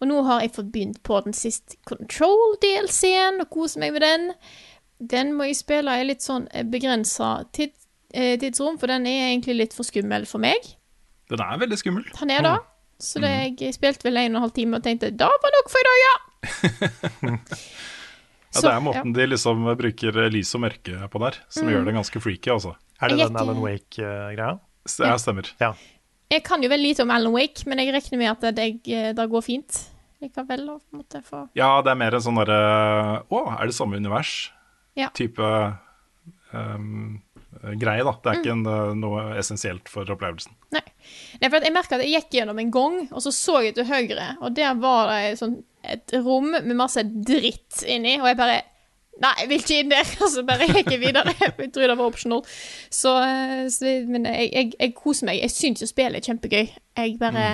Og 0.00 0.08
nå 0.08 0.20
har 0.28 0.42
jeg 0.44 0.52
fått 0.52 0.72
begynt 0.72 1.02
på 1.02 1.22
den 1.24 1.32
siste 1.36 1.76
Control-DLC-en, 1.88 3.40
og 3.40 3.50
koser 3.50 3.80
meg 3.80 3.96
med 3.96 4.04
den. 4.04 4.32
Den 5.00 5.32
må 5.36 5.48
jeg 5.48 5.56
spille 5.56 5.96
i 5.96 6.04
litt 6.04 6.20
sånn 6.24 6.48
begrensa 6.68 7.46
tid, 7.52 7.72
eh, 8.12 8.36
tidsrom, 8.36 8.78
for 8.78 8.92
den 8.92 9.06
er 9.06 9.30
egentlig 9.30 9.56
litt 9.56 9.72
for 9.72 9.88
skummel 9.88 10.26
for 10.28 10.38
meg. 10.38 10.76
Den 11.32 11.40
er 11.40 11.56
veldig 11.56 11.78
skummel. 11.78 12.04
Han 12.20 12.30
er 12.30 12.42
da. 12.42 12.58
Så 13.00 13.20
det, 13.22 13.56
jeg 13.56 13.72
spilte 13.72 14.04
vel 14.04 14.18
en 14.20 14.34
og 14.34 14.36
en 14.36 14.42
halv 14.42 14.52
time 14.52 14.76
og 14.76 14.84
tenkte 14.84 15.08
da 15.16 15.30
var 15.40 15.56
nok 15.56 15.70
for 15.72 15.80
i 15.80 15.88
dag, 15.88 16.02
ja! 16.04 16.29
Ja, 18.50 18.60
det 18.64 18.70
er 18.72 18.80
måten 18.82 19.12
de 19.14 19.26
liksom 19.30 19.62
bruker 19.78 20.16
lys 20.32 20.50
og 20.58 20.64
mørke 20.64 21.08
på 21.12 21.20
der, 21.22 21.36
som 21.48 21.68
Mm. 21.68 21.72
gjør 21.74 21.84
det 21.86 21.94
ganske 21.94 22.20
freaky, 22.20 22.50
altså. 22.50 22.74
Er 23.00 23.08
det 23.08 23.18
Jeg 23.18 23.28
den 23.28 23.36
Alan 23.36 23.60
Wake-greia? 23.62 24.58
Ja, 24.98 25.16
stemmer. 25.22 25.46
Ja. 25.60 25.74
Jeg 26.30 26.42
kan 26.44 26.62
jo 26.62 26.68
veldig 26.68 26.88
lite 26.88 27.02
om 27.02 27.10
Alan 27.10 27.32
Wake, 27.32 27.66
men 27.66 27.78
jeg 27.78 27.94
regner 27.94 28.18
med 28.18 28.30
at 28.30 28.54
det, 28.56 28.82
det, 29.16 29.30
går 29.30 29.42
fint 29.42 29.78
likevel. 30.20 30.66
på 30.66 30.92
en 30.92 30.98
måte 30.98 31.22
få... 31.22 31.48
Ja, 31.54 31.80
det 31.82 31.90
er 31.92 31.94
mer 31.98 32.14
en 32.14 32.20
sånn 32.22 32.38
derre 32.42 33.22
Å, 33.30 33.40
er 33.60 33.66
det 33.66 33.74
samme 33.74 33.96
univers? 33.96 34.50
Ja. 34.98 35.08
Type 35.14 35.40
um, 36.52 37.22
greie, 37.80 38.04
da. 38.06 38.14
Det 38.16 38.30
er 38.30 38.40
ikke 38.40 38.54
en, 38.54 38.66
uh, 38.68 38.92
noe 38.96 39.24
essensielt 39.40 39.90
for 39.92 40.08
opplevelsen. 40.12 40.56
Nei. 40.76 40.84
Nei, 41.40 41.48
for 41.48 41.64
jeg 41.64 41.74
merka 41.74 41.96
at 41.96 42.04
jeg 42.04 42.16
gikk 42.18 42.38
gjennom 42.40 42.60
en 42.60 42.72
gang, 42.74 42.96
og 43.10 43.24
så 43.24 43.32
så 43.34 43.60
jeg 43.64 43.76
til 43.78 43.88
høyre, 43.88 44.34
og 44.40 44.54
der 44.56 44.76
var 44.80 45.10
det 45.12 45.38
sånn 45.40 45.60
et 45.80 46.12
rom 46.12 46.50
med 46.52 46.76
masse 46.76 47.02
dritt 47.08 47.82
inni, 47.88 48.18
og 48.20 48.28
jeg 48.28 48.40
bare 48.40 48.60
Nei, 49.20 49.34
jeg 49.42 49.48
vil 49.50 49.60
ikke 49.60 49.78
inn 49.82 49.90
der! 49.92 50.12
Og 50.24 50.30
så 50.32 50.42
bare 50.48 50.68
gikk 50.70 50.94
jeg 50.94 51.00
videre. 51.02 51.34
Jeg 51.58 51.72
tror 51.74 51.90
det 51.90 51.96
var 51.98 52.08
optional. 52.08 52.40
Så, 52.88 53.10
eh, 53.20 53.66
så 53.68 53.90
Men 54.08 54.24
jeg, 54.30 54.46
jeg, 54.48 54.70
jeg 54.78 54.94
koser 54.96 55.28
meg. 55.28 55.42
Jeg 55.42 55.52
syns 55.52 55.82
jo 55.84 55.88
spillet 55.90 56.22
er 56.22 56.24
kjempegøy. 56.24 56.70
Jeg 56.96 57.18
bare 57.20 57.50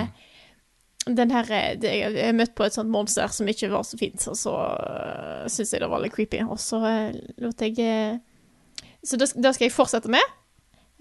Den 1.03 1.33
her 1.33 1.51
eh, 1.51 1.75
Jeg 1.83 2.37
møtte 2.37 2.55
på 2.55 2.69
et 2.69 2.77
sånt 2.77 2.93
monster 2.93 3.27
som 3.35 3.51
ikke 3.51 3.71
var 3.73 3.83
så 3.83 3.99
fint, 3.99 4.29
og 4.31 4.39
så 4.39 4.53
uh, 4.55 5.43
syns 5.51 5.73
jeg 5.73 5.83
det 5.83 5.91
var 5.91 6.05
litt 6.05 6.15
creepy, 6.15 6.39
og 6.47 6.59
så 6.61 6.79
eh, 6.87 7.19
lot 7.43 7.63
jeg 7.63 7.75
eh, 7.83 8.15
Så 9.07 9.19
det, 9.19 9.31
det 9.39 9.53
skal 9.55 9.69
jeg 9.69 9.75
fortsette 9.75 10.11
med 10.11 10.35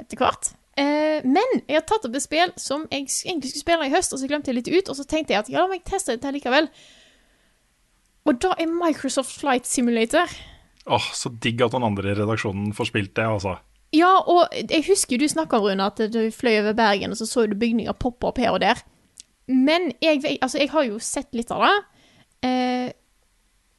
etter 0.00 0.20
hvert. 0.20 0.52
Eh, 0.76 1.24
men 1.24 1.62
jeg 1.64 1.78
har 1.78 1.86
tatt 1.88 2.04
opp 2.06 2.16
et 2.16 2.24
spill 2.24 2.52
som 2.60 2.84
jeg 2.92 3.06
egentlig 3.24 3.50
skulle 3.50 3.64
spille 3.64 3.88
i 3.88 3.94
høst, 3.94 4.12
og 4.12 4.20
så 4.20 4.28
glemte 4.30 4.52
jeg 4.52 4.60
litt 4.60 4.70
ut, 4.70 4.90
og 4.92 4.98
så 4.98 5.06
tenkte 5.08 5.34
jeg 5.34 5.42
at 5.42 5.50
ja, 5.52 5.62
la 5.64 5.72
meg 5.72 5.86
teste 5.88 6.14
dette 6.14 6.34
likevel. 6.36 6.68
Og 8.26 8.42
da 8.42 8.52
er 8.60 8.70
Microsoft 8.70 9.38
Flight 9.40 9.68
Simulator. 9.70 10.30
Åh, 10.86 11.08
så 11.14 11.32
digg 11.42 11.62
at 11.64 11.74
noen 11.74 11.88
andre 11.88 12.12
i 12.12 12.18
redaksjonen 12.18 12.74
får 12.76 12.90
spilt 12.90 13.14
det, 13.18 13.24
altså. 13.26 13.56
Ja, 13.94 14.12
og 14.28 14.52
jeg 14.52 14.84
husker 14.90 15.18
du 15.18 15.26
snakka 15.30 15.58
om, 15.58 15.70
Rune, 15.70 15.86
at 15.86 16.02
du 16.12 16.20
fløy 16.34 16.60
over 16.60 16.76
Bergen, 16.76 17.14
og 17.14 17.18
så 17.18 17.26
så 17.26 17.46
du 17.48 17.56
bygninger 17.58 17.96
poppe 18.02 18.28
opp 18.28 18.38
her 18.42 18.52
og 18.54 18.60
der. 18.62 18.82
Men 19.46 19.92
jeg, 20.02 20.20
altså, 20.42 20.58
jeg 20.58 20.72
har 20.74 20.86
jo 20.88 20.98
sett 21.02 21.30
litt 21.38 21.52
av 21.54 21.64
det. 21.64 21.74
Eh, 22.48 22.88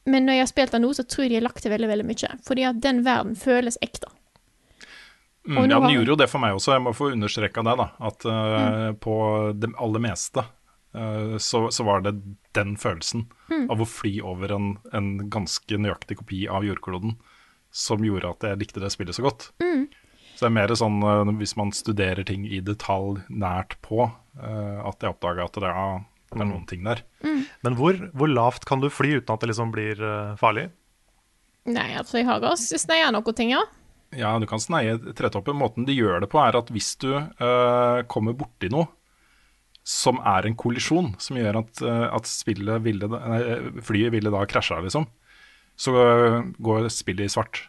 men 0.08 0.24
når 0.24 0.38
jeg 0.38 0.42
har 0.46 0.50
spilt 0.50 0.74
det 0.74 0.80
nå, 0.82 0.92
så 0.96 1.04
tror 1.04 1.26
jeg 1.26 1.34
de 1.34 1.38
har 1.38 1.46
lagt 1.46 1.62
til 1.62 1.72
veldig 1.72 1.90
veldig 1.92 2.06
mye. 2.08 2.30
Fordi 2.48 2.64
at 2.70 2.80
den 2.82 3.04
verden 3.06 3.36
føles 3.36 3.76
ekte. 3.84 4.08
Mm, 5.48 5.70
ja, 5.70 5.78
den 5.80 5.94
gjorde 5.94 6.12
jo 6.12 6.16
det 6.20 6.28
for 6.28 6.42
meg 6.44 6.54
også, 6.58 6.74
jeg 6.76 6.82
må 6.84 6.92
få 6.94 7.10
understreka 7.14 7.62
det, 7.64 7.74
da. 7.80 7.86
At 8.04 8.24
uh, 8.28 8.34
Mm. 8.92 8.96
på 9.00 9.14
det 9.56 9.70
aller 9.80 10.02
meste 10.04 10.42
uh, 10.44 11.36
så, 11.40 11.62
så 11.72 11.84
var 11.88 12.02
det 12.04 12.12
den 12.58 12.76
følelsen 12.76 13.26
Mm. 13.48 13.70
av 13.72 13.80
å 13.80 13.86
fly 13.88 14.18
over 14.20 14.52
en, 14.52 14.66
en 14.92 15.06
ganske 15.32 15.78
nøyaktig 15.80 16.18
kopi 16.20 16.42
av 16.52 16.66
jordkloden 16.68 17.14
som 17.72 18.04
gjorde 18.04 18.28
at 18.34 18.44
jeg 18.44 18.58
likte 18.60 18.80
det 18.82 18.90
spillet 18.92 19.16
så 19.16 19.24
godt. 19.24 19.46
Mm. 19.64 19.86
Så 20.36 20.44
det 20.44 20.50
er 20.50 20.54
mer 20.58 20.74
sånn 20.76 21.00
uh, 21.02 21.32
hvis 21.40 21.56
man 21.56 21.72
studerer 21.72 22.24
ting 22.28 22.44
i 22.46 22.60
detalj 22.60 23.22
nært 23.32 23.78
på, 23.82 24.04
eh, 24.38 24.78
at 24.86 25.00
jeg 25.02 25.10
oppdaga 25.16 25.48
at 25.48 25.56
det 25.58 25.64
er, 25.72 26.04
det 26.30 26.40
er 26.44 26.50
noen 26.52 26.66
ting 26.68 26.84
der. 26.84 27.00
Men 27.64 27.74
hvor, 27.80 27.96
hvor 28.12 28.28
lavt 28.30 28.68
kan 28.68 28.80
du 28.84 28.90
fly 28.92 29.16
uten 29.18 29.32
at 29.34 29.40
det 29.40 29.48
liksom 29.50 29.72
blir 29.72 29.98
farlig? 30.38 30.68
Nei, 31.68 31.88
altså, 31.98 32.20
jeg 32.20 32.28
har 32.28 32.40
ganske 32.40 32.78
sneia 32.80 33.10
noen 33.12 33.34
ting, 33.36 33.50
ja. 33.56 33.64
Ja, 34.16 34.38
du 34.40 34.46
kan 34.48 34.60
sneie 34.62 34.96
tretoppen. 35.16 35.58
Måten 35.58 35.84
de 35.88 35.96
gjør 35.96 36.22
det 36.24 36.30
på, 36.32 36.40
er 36.40 36.56
at 36.56 36.70
hvis 36.72 36.94
du 37.02 37.10
uh, 37.12 38.04
kommer 38.08 38.36
borti 38.36 38.70
noe 38.72 38.88
som 39.88 40.20
er 40.20 40.44
en 40.44 40.56
kollisjon, 40.58 41.14
som 41.20 41.38
gjør 41.40 41.62
at, 41.62 41.82
uh, 41.84 42.06
at 42.16 42.28
ville, 42.48 43.08
nei, 43.08 43.40
flyet 43.84 44.12
ville 44.12 44.32
da 44.32 44.44
krasja, 44.48 44.80
liksom, 44.84 45.06
så 45.80 45.94
uh, 45.96 46.38
går 46.60 46.88
spillet 46.92 47.28
i 47.28 47.32
svart. 47.32 47.66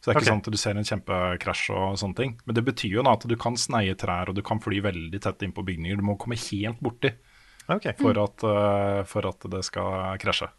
Så 0.00 0.10
det 0.10 0.12
er 0.12 0.18
ikke 0.18 0.24
Ok. 0.24 0.30
sånn 0.32 0.42
at 0.42 0.52
du 0.52 0.60
ser 0.60 0.76
en 0.76 0.88
kjempekrasj 0.88 1.68
og 1.72 1.94
sånne 1.96 2.18
ting. 2.18 2.32
Men 2.44 2.56
det 2.58 2.64
betyr 2.66 2.98
jo 2.98 3.04
da 3.06 3.14
at 3.16 3.24
du 3.28 3.36
kan 3.40 3.56
sneie 3.56 3.94
trær, 3.96 4.28
og 4.28 4.36
du 4.36 4.42
kan 4.44 4.60
fly 4.60 4.82
veldig 4.84 5.20
tett 5.24 5.44
innpå 5.46 5.64
bygninger. 5.64 6.00
Du 6.00 6.04
må 6.04 6.18
komme 6.20 6.36
helt 6.36 6.82
borti 6.84 7.14
okay. 7.72 7.94
for, 7.96 8.20
at, 8.20 8.44
uh, 8.44 9.00
for 9.08 9.28
at 9.30 9.48
det 9.52 9.62
skal 9.64 10.20
krasje. 10.20 10.50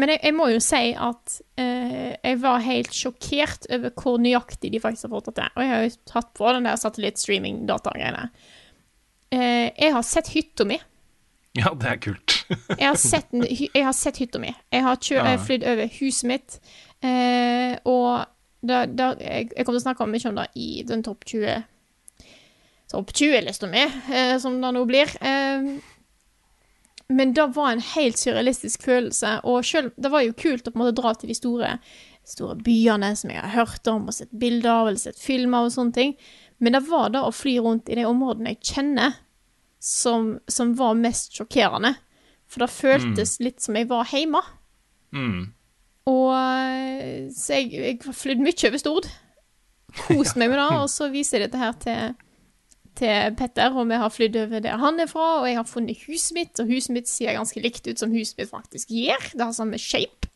Men 0.00 0.12
jeg, 0.14 0.20
jeg 0.24 0.34
må 0.38 0.46
jo 0.52 0.60
si 0.64 0.80
at 0.96 1.34
eh, 1.60 2.14
jeg 2.24 2.38
var 2.42 2.62
helt 2.64 2.94
sjokkert 2.96 3.66
over 3.76 3.92
hvor 4.00 4.16
nøyaktig 4.22 4.70
de 4.72 4.80
faktisk 4.80 5.06
har 5.08 5.12
fått 5.18 5.28
det 5.30 5.34
til. 5.40 5.50
Og 5.56 5.64
jeg 5.66 5.72
har 5.74 5.84
jo 5.84 5.90
tatt 6.08 6.30
på 6.38 6.52
den 6.56 6.68
der 6.68 6.78
satellittstreaming-datagreiene. 6.80 8.24
Eh, 9.30 9.68
jeg 9.76 9.92
har 9.94 10.02
sett 10.06 10.32
hytta 10.34 10.64
mi. 10.66 10.78
Ja, 11.58 11.72
det 11.74 11.88
er 11.90 11.98
kult. 12.02 12.36
Jeg 12.78 12.86
har 12.86 12.98
sett, 12.98 13.32
jeg 13.34 13.82
har 13.84 13.94
sett 13.96 14.20
hytta 14.22 14.38
mi. 14.42 14.52
Jeg 14.72 14.82
har 14.86 14.96
kjø- 15.02 15.18
Ja. 15.18 15.36
flydd 15.42 15.64
over 15.66 15.90
huset 16.00 16.28
mitt. 16.30 16.60
Eh, 17.02 17.76
og 17.90 18.26
da, 18.62 18.84
da, 18.86 19.12
jeg, 19.18 19.50
jeg 19.56 19.64
kommer 19.66 19.78
til 19.78 19.82
å 19.82 19.86
snakke 19.88 20.06
mye 20.10 20.28
om 20.30 20.38
det 20.40 20.48
i 20.54 20.68
den 20.86 21.02
topp 21.06 21.24
20 21.26 21.62
Topp 22.90 23.12
20-lista 23.14 23.68
mi, 23.70 23.84
eh, 24.10 24.36
som 24.42 24.56
det 24.60 24.70
nå 24.74 24.80
blir. 24.88 25.10
Eh, 25.22 25.68
men 27.10 27.32
det 27.34 27.46
var 27.56 27.72
en 27.72 27.82
helt 27.82 28.18
surrealistisk 28.18 28.84
følelse. 28.86 29.40
Og 29.50 29.64
selv, 29.66 29.90
det 29.98 30.12
var 30.12 30.22
jo 30.22 30.36
kult 30.38 30.68
å 30.68 30.70
på 30.70 30.78
en 30.78 30.84
måte 30.84 30.98
dra 31.00 31.10
til 31.18 31.32
de 31.32 31.34
store, 31.34 31.72
store 32.28 32.54
byene 32.62 33.10
som 33.18 33.32
jeg 33.32 33.42
har 33.42 33.56
hørt 33.56 33.90
om 33.90 34.06
og 34.06 34.14
sett 34.14 34.30
bilder 34.30 34.70
av 34.70 34.90
eller 34.90 35.02
sett 35.02 35.18
filmer 35.18 35.58
av 35.64 35.70
og 35.70 35.74
sånne 35.74 35.96
ting. 35.96 36.14
Men 36.62 36.76
det 36.76 36.84
var 36.86 37.10
det 37.10 37.24
å 37.24 37.32
fly 37.34 37.56
rundt 37.64 37.90
i 37.90 37.98
de 37.98 38.06
områdene 38.06 38.54
jeg 38.54 38.74
kjenner, 38.74 39.18
som, 39.82 40.36
som 40.46 40.74
var 40.78 40.98
mest 41.00 41.34
sjokkerende. 41.34 41.96
For 42.50 42.62
det 42.62 42.70
føltes 42.74 43.38
litt 43.42 43.62
som 43.64 43.78
jeg 43.78 43.88
var 43.90 44.06
hjemme. 44.12 44.42
Mm. 45.10 45.50
Og 46.10 46.30
eh, 46.36 47.26
så 47.34 47.58
jeg, 47.58 47.72
jeg 47.74 48.00
har 48.04 48.16
flydd 48.16 48.42
mye 48.44 48.70
over 48.70 48.82
Stord. 48.82 49.10
Kost 50.06 50.38
meg 50.38 50.52
med 50.52 50.60
det, 50.60 50.68
og 50.78 50.90
så 50.92 51.10
viser 51.10 51.40
jeg 51.40 51.50
dette 51.50 51.62
her 51.62 51.78
til, 51.82 52.18
til 52.98 53.34
Petter, 53.38 53.74
og 53.76 53.88
vi 53.88 53.94
har 54.02 54.10
flydd 54.12 54.36
over 54.42 54.60
der 54.64 54.76
han 54.82 55.00
er 55.00 55.06
fra, 55.10 55.40
og 55.40 55.46
jeg 55.48 55.56
har 55.56 55.64
funnet 55.68 56.02
huset 56.06 56.34
mitt, 56.36 56.60
og 56.60 56.66
huset 56.68 56.90
mitt 56.96 57.08
ser 57.08 57.32
ganske 57.36 57.60
likt 57.62 57.86
ut 57.86 57.98
som 57.98 58.12
huset 58.12 58.38
mitt 58.38 58.50
faktisk 58.50 58.88
gjør. 58.90 59.30
Det 59.34 59.44
har 59.46 59.52
samme 59.56 59.78
shape. 59.78 60.28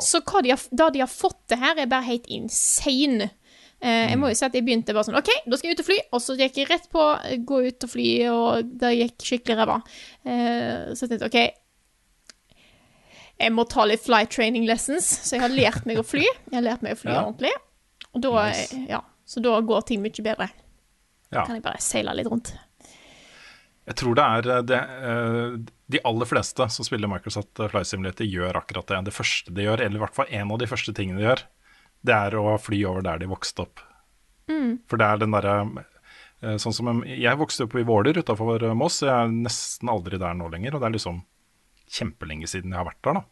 Så 0.00 0.20
hva 0.24 0.40
de 0.42 0.50
har, 0.54 0.60
det 0.70 0.92
de 0.94 1.00
har 1.02 1.10
fått 1.10 1.40
til 1.50 1.58
her, 1.60 1.76
er 1.82 1.86
bare 1.90 2.06
helt 2.06 2.26
insane. 2.32 3.30
Eh, 3.84 4.10
jeg 4.12 4.16
må 4.18 4.30
jo 4.30 4.36
si 4.38 4.44
at 4.46 4.54
jeg 4.56 4.64
begynte 4.64 4.94
bare 4.96 5.04
sånn 5.04 5.18
OK, 5.18 5.28
da 5.44 5.58
skal 5.58 5.68
jeg 5.68 5.76
ut 5.76 5.82
og 5.82 5.88
fly. 5.90 5.98
Og 6.16 6.22
så 6.24 6.36
gikk 6.38 6.56
jeg 6.62 6.70
rett 6.70 6.86
på 6.94 7.02
eh, 7.26 7.36
gå 7.44 7.58
ut 7.66 7.84
og 7.84 7.90
fly, 7.92 8.06
og 8.32 8.70
det 8.80 8.94
gikk 8.96 9.26
skikkelig 9.28 9.58
ræva. 9.60 9.76
Eh, 10.24 10.94
så 10.96 11.04
jeg 11.04 11.12
tenkte 11.18 11.28
OK, 11.28 11.38
jeg 13.44 13.52
må 13.52 13.64
ta 13.68 13.84
litt 13.90 14.00
flight 14.04 14.30
training 14.32 14.64
lessons, 14.68 15.08
så 15.26 15.34
jeg 15.36 15.42
har 15.42 15.52
lært 15.52 15.86
meg 15.90 15.98
å 16.00 16.06
fly. 16.06 16.22
Jeg 16.22 16.54
har 16.54 16.64
lært 16.64 16.84
meg 16.86 16.94
å 16.94 17.00
fly 17.02 17.12
Ja. 17.12 17.24
ordentlig. 17.26 17.50
Og 18.14 18.22
da, 18.22 18.32
Nice. 18.48 18.78
ja, 18.88 19.00
så 19.26 19.42
da 19.42 19.56
går 19.60 19.82
ting 19.90 20.00
mye 20.04 20.22
bedre. 20.22 20.48
Ja. 21.34 21.44
Kan 21.44 21.58
jeg 21.58 21.64
bare 21.64 21.82
seile 21.82 22.14
litt 22.16 22.30
rundt. 22.30 22.54
Jeg 23.84 23.98
tror 24.00 24.16
det 24.16 24.24
er 24.24 24.50
eh, 24.54 24.62
det, 24.64 24.82
eh, 25.08 25.56
De 25.92 26.02
aller 26.08 26.28
fleste 26.28 26.68
som 26.72 26.86
spiller 26.86 27.10
Microsoft 27.10 27.60
Flight 27.70 27.90
Simulator, 27.90 28.28
gjør 28.28 28.60
akkurat 28.62 28.88
det. 28.92 29.02
Det 29.10 29.16
første 29.16 29.52
de 29.54 29.66
gjør, 29.66 29.82
eller 29.84 30.00
i 30.00 30.04
hvert 30.04 30.16
fall 30.16 30.30
en 30.30 30.54
av 30.54 30.62
de 30.62 30.68
første 30.70 30.94
tingene 30.96 31.20
de 31.20 31.26
gjør, 31.28 31.44
det 32.04 32.14
er 32.28 32.38
å 32.40 32.54
fly 32.60 32.80
over 32.88 33.04
der 33.04 33.20
de 33.20 33.28
vokste 33.30 33.64
opp. 33.66 33.82
For 34.88 35.00
det 35.00 35.06
er 35.08 35.20
den 35.22 35.32
derre 35.32 35.52
eh, 36.44 36.56
Sånn 36.60 36.74
som 36.76 36.98
Jeg 37.08 37.40
vokste 37.40 37.64
opp 37.64 37.76
i 37.80 37.84
Våler 37.88 38.18
utafor 38.20 38.60
Moss, 38.76 38.98
jeg 39.04 39.12
er 39.12 39.30
nesten 39.32 39.88
aldri 39.88 40.20
der 40.20 40.36
nå 40.36 40.50
lenger. 40.52 40.76
Og 40.76 40.82
det 40.82 40.90
er 40.90 40.96
liksom 40.98 41.22
kjempelenge 41.94 42.48
siden 42.50 42.72
jeg 42.72 42.80
har 42.80 42.88
vært 42.88 43.02
der, 43.04 43.20
da. 43.20 43.24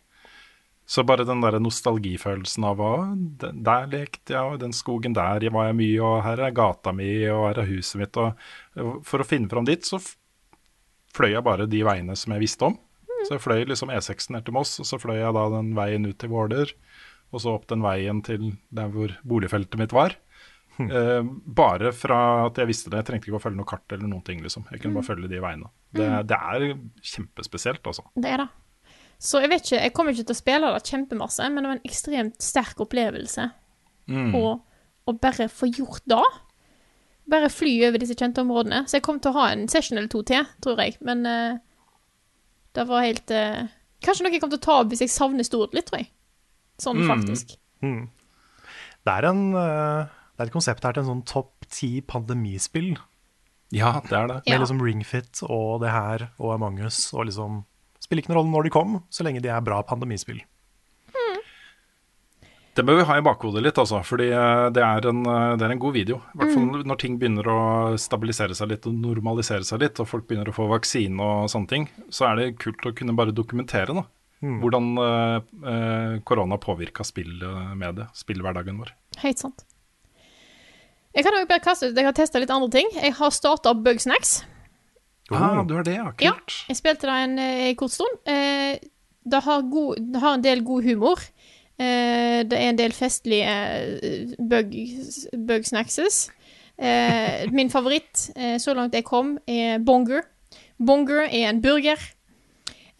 Så 0.86 1.04
bare 1.06 1.24
den 1.24 1.40
der 1.40 1.58
nostalgifølelsen 1.62 2.64
av 2.66 2.80
å 2.82 2.92
Der 3.38 3.86
lekte 3.88 4.34
jeg, 4.34 4.42
og 4.42 4.58
den 4.60 4.74
skogen 4.76 5.14
der 5.16 5.44
var 5.54 5.68
jeg 5.70 5.78
mye, 5.78 6.00
og 6.02 6.24
her 6.26 6.42
er 6.42 6.56
gata 6.56 6.92
mi, 6.92 7.10
og 7.30 7.46
her 7.48 7.62
er 7.62 7.70
huset 7.70 8.00
mitt. 8.00 8.18
Og 8.18 8.98
for 9.06 9.22
å 9.22 9.28
finne 9.28 9.48
fram 9.48 9.68
dit, 9.68 9.86
så 9.86 10.00
fløy 11.14 11.32
jeg 11.36 11.46
bare 11.46 11.68
de 11.70 11.84
veiene 11.86 12.16
som 12.18 12.34
jeg 12.34 12.44
visste 12.44 12.68
om. 12.68 12.76
Så 13.22 13.36
jeg 13.36 13.44
fløy 13.44 13.62
liksom 13.70 13.92
E6 13.94 14.32
ned 14.34 14.44
til 14.46 14.56
Moss, 14.56 14.74
og 14.82 14.88
så 14.88 14.98
fløy 14.98 15.20
jeg 15.20 15.36
da 15.36 15.46
den 15.54 15.72
veien 15.78 16.08
ut 16.08 16.18
til 16.18 16.32
Våler. 16.32 16.74
Og 17.32 17.40
så 17.40 17.54
opp 17.54 17.68
den 17.70 17.84
veien 17.84 18.20
til 18.26 18.50
der 18.74 18.90
hvor 18.92 19.14
boligfeltet 19.24 19.80
mitt 19.80 19.94
var. 19.96 20.18
Eh, 20.80 21.22
bare 21.44 21.92
fra 21.92 22.18
at 22.46 22.58
jeg 22.58 22.68
visste 22.70 22.90
det. 22.90 23.02
Jeg 23.02 23.08
trengte 23.10 23.28
ikke 23.28 23.38
å 23.38 23.42
følge 23.44 23.60
noe 23.60 23.68
kart 23.68 23.92
eller 23.92 24.08
noen 24.08 24.24
ting. 24.26 24.42
liksom. 24.44 24.64
Jeg 24.72 24.82
kunne 24.82 24.98
bare 24.98 25.08
følge 25.08 25.30
de 25.30 25.40
veiene. 25.44 25.68
Det, 25.94 26.08
det 26.28 26.38
er 26.38 26.64
kjempespesielt, 27.12 27.84
altså. 27.86 28.06
Det 28.16 28.32
er 28.32 28.44
det. 28.44 28.48
Så 29.22 29.38
jeg 29.38 29.52
vet 29.52 29.62
ikke, 29.62 29.82
jeg 29.84 29.94
kommer 29.94 30.14
ikke 30.14 30.26
til 30.26 30.34
å 30.34 30.40
spille 30.40 30.70
det 30.74 30.88
kjempemasse, 30.90 31.46
men 31.52 31.62
det 31.62 31.70
var 31.70 31.76
en 31.78 31.88
ekstremt 31.88 32.42
sterk 32.42 32.80
opplevelse 32.82 33.44
å, 34.10 34.46
å 35.06 35.14
bare 35.22 35.46
få 35.48 35.68
gjort 35.70 36.02
det. 36.10 36.24
Bare 37.30 37.50
fly 37.52 37.76
over 37.86 38.02
disse 38.02 38.16
kjente 38.18 38.42
områdene. 38.42 38.82
Så 38.88 38.98
jeg 38.98 39.06
kom 39.06 39.20
til 39.22 39.30
å 39.30 39.38
ha 39.38 39.52
en 39.52 39.68
session 39.70 39.98
eller 39.98 40.10
to 40.10 40.24
til, 40.26 40.48
tror 40.64 40.82
jeg. 40.82 40.96
Men 41.06 41.22
uh, 41.28 41.60
det 42.74 42.88
var 42.88 43.06
helt 43.06 43.30
uh, 43.30 43.62
Kanskje 44.02 44.24
noe 44.26 44.34
jeg 44.34 44.42
kommer 44.42 44.56
til 44.56 44.64
å 44.64 44.66
ta 44.66 44.76
opp 44.82 44.90
hvis 44.90 45.04
jeg 45.04 45.12
savner 45.14 45.46
stort 45.46 45.76
litt, 45.76 45.86
tror 45.86 46.00
jeg. 46.02 46.08
Sånn 46.82 47.04
faktisk. 47.06 47.54
Det 47.78 49.12
er, 49.12 49.26
en, 49.28 49.44
uh, 49.54 50.10
det 50.34 50.42
er 50.42 50.50
et 50.50 50.54
konsept 50.54 50.82
her 50.82 50.96
til 50.96 51.04
en 51.04 51.12
sånn 51.12 51.26
topp 51.30 51.68
ti 51.70 52.00
pandemispill. 52.02 52.96
Ja, 53.72 54.00
det 54.02 54.16
er 54.18 54.26
det. 54.26 54.40
Ja. 54.42 54.56
Med 54.56 54.64
liksom 54.64 54.82
Ringfit 54.82 55.44
og 55.46 55.84
det 55.84 55.94
her 55.94 56.26
og 56.42 56.56
Among 56.56 56.82
us. 56.82 57.04
Og 57.14 57.30
liksom 57.30 57.62
Spiller 58.02 58.24
ikke 58.24 58.32
noen 58.32 58.42
rolle 58.42 58.56
når 58.56 58.66
de 58.66 58.74
kom, 58.74 58.98
så 59.12 59.26
lenge 59.26 59.42
de 59.44 59.52
er 59.52 59.62
bra 59.64 59.78
pandemispill. 59.86 60.42
Det 62.72 62.84
bør 62.88 63.02
vi 63.02 63.04
ha 63.04 63.18
i 63.20 63.24
bakhodet 63.24 63.60
litt, 63.60 63.76
altså. 63.76 63.98
Fordi 64.06 64.30
eh, 64.32 64.66
det 64.72 64.80
er 64.80 65.08
en, 65.10 65.20
eh, 65.28 65.56
det 65.60 65.66
er 65.66 65.74
en 65.74 65.82
god 65.82 65.92
video. 65.92 66.22
I 66.32 66.40
hvert 66.40 66.54
fall 66.54 66.86
når 66.88 67.00
ting 67.02 67.18
begynner 67.20 67.50
å 67.52 67.58
stabilisere 68.00 68.56
seg 68.56 68.70
litt 68.72 68.88
og 68.88 68.96
normalisere 68.96 69.66
seg 69.68 69.82
litt, 69.84 70.00
og 70.00 70.08
folk 70.08 70.24
begynner 70.28 70.48
å 70.48 70.56
få 70.56 70.70
vaksine 70.70 71.20
og 71.20 71.50
sånne 71.52 71.68
ting, 71.68 71.86
så 72.08 72.30
er 72.30 72.40
det 72.40 72.46
kult 72.62 72.88
å 72.88 72.94
kunne 72.96 73.16
bare 73.18 73.34
dokumentere 73.36 73.98
da. 73.98 74.06
hvordan 74.42 74.88
eh, 74.98 76.16
korona 76.26 76.56
påvirka 76.58 77.04
spillmediet, 77.04 78.08
spillhverdagen 78.16 78.80
vår. 78.80 78.94
Helt 79.20 79.38
sant. 79.44 79.66
Jeg 81.12 81.26
kan 81.26 81.36
også 81.36 81.48
bare 81.50 81.60
kaste 81.60 81.90
ut 81.90 81.98
Jeg 82.00 82.08
har 82.08 82.16
testa 82.16 82.40
litt 82.40 82.50
andre 82.50 82.72
ting. 82.72 82.88
Jeg 82.96 83.12
har 83.20 83.30
starta 83.36 83.74
Bugsnacks. 83.76 84.40
Ah, 85.34 85.62
du 85.64 85.74
har 85.74 85.86
det, 85.86 85.96
ja. 85.96 86.12
Ja, 86.20 86.32
jeg 86.68 86.78
spilte 86.78 87.08
det 87.08 87.18
en, 87.24 87.38
eh, 87.38 87.68
en 87.70 87.76
kort 87.76 87.94
stund. 87.94 88.20
Eh, 88.28 88.78
det, 89.24 89.42
har 89.44 89.62
god, 89.70 90.02
det 90.12 90.22
har 90.22 90.38
en 90.38 90.44
del 90.44 90.64
god 90.64 90.84
humor. 90.84 91.22
Eh, 91.78 92.42
det 92.48 92.58
er 92.58 92.68
en 92.70 92.78
del 92.78 92.92
festlige 92.92 93.52
eh, 94.02 94.34
bug. 94.38 94.74
Eh, 96.82 97.52
min 97.52 97.70
favoritt 97.70 98.30
eh, 98.36 98.58
så 98.58 98.74
langt 98.74 98.94
jeg 98.94 99.04
kom, 99.04 99.36
er 99.46 99.78
Bonger. 99.78 100.24
Bonger 100.82 101.28
er 101.28 101.48
en 101.50 101.62
burger. 101.62 102.00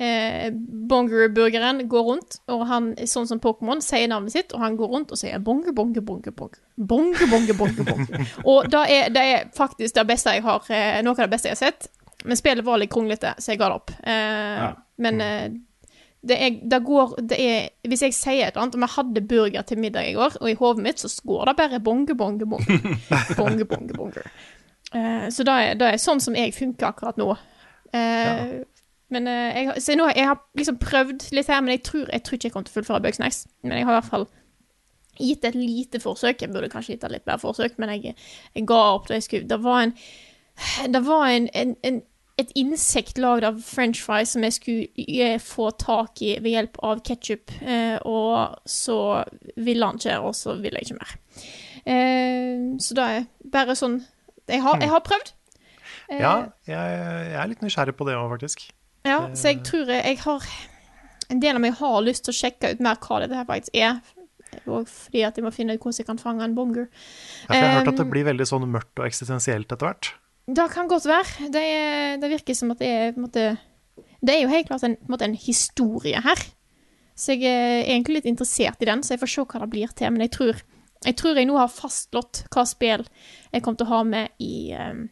Eh, 0.02 0.50
Bonger-burgeren 0.88 1.88
går 1.88 2.02
rundt, 2.02 2.38
og 2.50 2.64
han, 2.66 2.92
sånn 3.06 3.28
som 3.28 3.40
Pokémon, 3.42 3.82
sier 3.84 4.08
navnet 4.10 4.34
sitt, 4.34 4.54
og 4.54 4.62
han 4.64 4.76
går 4.78 4.90
rundt 4.96 5.12
og 5.14 5.20
sier 5.20 5.38
bonger, 5.38 5.74
bonger, 5.76 6.02
bonger, 6.02 6.34
bonger. 6.34 6.58
Bonge, 6.76 7.28
bonge, 7.30 7.54
bonge, 7.58 7.86
bonge. 7.86 8.26
og 8.50 8.70
det 8.72 8.82
er, 8.90 9.10
det 9.14 9.24
er 9.34 9.50
faktisk 9.54 9.94
det 9.98 10.06
beste 10.08 10.34
jeg 10.34 10.46
har, 10.46 10.64
eh, 10.72 11.02
noe 11.06 11.14
av 11.14 11.26
det 11.26 11.34
beste 11.34 11.52
jeg 11.52 11.58
har 11.58 11.62
sett. 11.68 11.90
Men 12.24 12.38
spillet 12.38 12.64
var 12.64 12.80
litt 12.80 12.92
kronglete, 12.92 13.34
så 13.38 13.52
jeg 13.52 13.60
ga 13.60 13.68
det 13.72 13.76
opp. 13.80 13.92
Eh, 14.02 14.64
Men 15.02 15.20
mm. 15.20 15.60
det, 16.28 16.36
er, 16.36 16.58
det 16.70 16.80
går 16.86 17.14
det 17.32 17.38
er, 17.40 17.68
Hvis 17.88 18.02
jeg 18.06 18.14
sier 18.14 18.46
et 18.46 18.52
eller 18.52 18.62
annet, 18.62 18.76
Om 18.78 18.84
jeg 18.86 18.94
hadde 18.96 19.22
burger 19.30 19.62
til 19.66 19.80
middag 19.82 20.10
i 20.10 20.16
går, 20.16 20.36
og 20.40 20.50
i 20.50 20.56
hodet 20.58 20.84
mitt 20.84 21.02
så 21.02 21.10
går 21.26 21.48
det 21.50 21.56
bare 21.58 21.80
bonge, 21.80 22.14
bonge, 22.14 22.46
bonge. 22.46 22.80
bonge, 23.38 23.64
bonge, 23.64 23.96
bonge. 23.96 24.26
Eh, 24.92 25.30
så 25.32 25.46
det 25.48 25.56
er, 25.62 25.74
det 25.80 25.88
er 25.88 26.02
sånn 26.02 26.20
som 26.20 26.36
jeg 26.36 26.54
funker 26.54 26.90
akkurat 26.92 27.18
nå. 27.20 27.32
Eh, 27.92 28.60
Men 29.12 29.26
eh, 29.28 29.58
jeg, 29.58 29.82
så 29.84 29.96
nå, 29.98 30.06
jeg 30.16 30.28
har 30.28 30.38
liksom 30.56 30.78
prøvd 30.80 31.26
litt 31.36 31.50
her, 31.52 31.60
men 31.60 31.74
jeg 31.74 31.82
tror, 31.88 32.06
jeg 32.08 32.24
tror 32.24 32.38
ikke 32.38 32.48
jeg 32.48 32.54
kommer 32.54 32.68
til 32.68 32.72
å 32.72 32.78
fullføre 32.78 33.04
Bugsnacks. 33.04 33.42
Men 33.62 33.76
jeg 33.76 33.88
har 33.88 33.96
i 33.96 33.98
hvert 33.98 34.12
fall 34.12 34.28
gitt 35.20 35.44
et 35.44 35.58
lite 35.58 36.00
forsøk. 36.00 36.40
Jeg 36.40 36.52
burde 36.52 36.70
kanskje 36.72 36.94
gitt 36.94 37.04
et 37.04 37.12
litt 37.12 37.26
bedre 37.26 37.42
forsøk, 37.42 37.74
men 37.82 37.92
jeg, 37.92 38.14
jeg 38.56 38.68
ga 38.68 38.78
opp 38.94 39.10
da 39.10 39.18
jeg 39.18 39.26
skulle 39.26 39.48
Det 39.50 39.58
var 39.64 39.82
en 39.82 39.92
Det 40.94 41.00
var 41.04 41.26
en, 41.28 41.48
en, 41.56 41.76
en 41.82 42.00
et 42.40 42.52
insekt 42.56 43.18
lagd 43.20 43.44
av 43.44 43.58
french 43.64 44.00
fries 44.02 44.32
som 44.34 44.44
jeg 44.46 44.56
skulle 44.56 45.04
eh, 45.04 45.36
få 45.42 45.68
tak 45.80 46.22
i 46.24 46.32
ved 46.40 46.54
hjelp 46.54 46.78
av 46.88 47.02
ketsjup, 47.04 47.52
eh, 47.60 47.98
og 48.08 48.56
så 48.68 48.96
ville 49.56 49.86
han 49.88 50.00
ikke, 50.00 50.16
og 50.24 50.34
så 50.36 50.56
ville 50.60 50.80
jeg 50.80 50.88
ikke 50.88 51.00
mer. 51.00 51.14
Eh, 51.84 52.64
så 52.80 52.96
da 52.96 53.08
er 53.18 53.28
bare 53.52 53.74
sånn 53.74 54.00
Jeg 54.46 54.62
har, 54.62 54.78
jeg 54.82 54.90
har 54.90 55.02
prøvd. 55.06 55.32
Ja, 56.12 56.32
jeg, 56.68 56.76
jeg 56.76 57.36
er 57.40 57.50
litt 57.50 57.62
nysgjerrig 57.64 57.94
på 57.96 58.06
det 58.08 58.16
òg, 58.18 58.28
faktisk. 58.34 58.66
ja, 59.06 59.20
så 59.34 59.52
jeg 59.52 59.62
tror 59.66 59.88
jeg, 59.90 60.02
jeg 60.04 60.18
har 60.22 60.46
En 61.32 61.40
del 61.40 61.56
av 61.56 61.62
meg 61.64 61.78
har 61.78 62.02
lyst 62.04 62.26
til 62.26 62.34
å 62.34 62.36
sjekke 62.36 62.74
ut 62.74 62.82
mer 62.84 62.98
hva 63.00 63.22
dette 63.22 63.38
her 63.38 63.46
faktisk 63.48 63.78
er. 63.78 64.02
Og 64.66 64.84
fordi 64.90 65.22
at 65.24 65.38
jeg 65.38 65.46
må 65.46 65.52
finne 65.54 65.76
ut 65.76 65.80
hvordan 65.80 66.02
jeg 66.02 66.08
kan 66.10 66.20
fange 66.20 66.44
en 66.44 66.56
bonger. 66.56 66.90
Ja, 67.46 67.54
jeg 67.56 67.62
har 67.64 67.78
hørt 67.78 67.92
at 67.94 68.02
det 68.02 68.08
blir 68.10 68.26
veldig 68.26 68.46
sånn 68.50 68.66
mørkt 68.68 69.00
og 69.00 69.06
eksistensielt 69.06 69.72
etter 69.72 69.88
hvert. 69.88 70.10
Det 70.46 70.66
kan 70.72 70.88
godt 70.90 71.06
være. 71.06 71.50
Det, 71.54 71.66
det 72.22 72.30
virker 72.32 72.56
som 72.58 72.72
at 72.74 72.80
det 72.82 72.88
er 72.88 73.20
måte 73.20 73.56
Det 74.22 74.34
er 74.34 74.42
jo 74.42 74.50
helt 74.50 74.66
klart 74.66 74.82
en, 74.86 74.96
en, 75.06 75.22
en 75.22 75.38
historie 75.38 76.20
her. 76.20 76.42
Så 77.14 77.36
jeg 77.36 77.46
er 77.46 77.86
egentlig 77.86 78.20
litt 78.20 78.30
interessert 78.30 78.82
i 78.82 78.88
den, 78.88 79.02
så 79.02 79.14
jeg 79.14 79.22
får 79.22 79.30
se 79.30 79.44
hva 79.44 79.62
det 79.62 79.70
blir 79.70 79.90
til. 79.94 80.10
Men 80.10 80.24
jeg 80.24 80.32
tror 80.34 80.62
jeg, 81.02 81.16
tror 81.18 81.38
jeg 81.38 81.48
nå 81.48 81.58
har 81.58 81.70
fastslått 81.72 82.44
hva 82.54 82.62
spill 82.68 83.02
jeg 83.50 83.62
kommer 83.62 83.80
til 83.80 83.88
å 83.88 83.94
ha 83.96 84.02
med 84.06 84.42
i 84.42 84.70
um, 84.78 85.08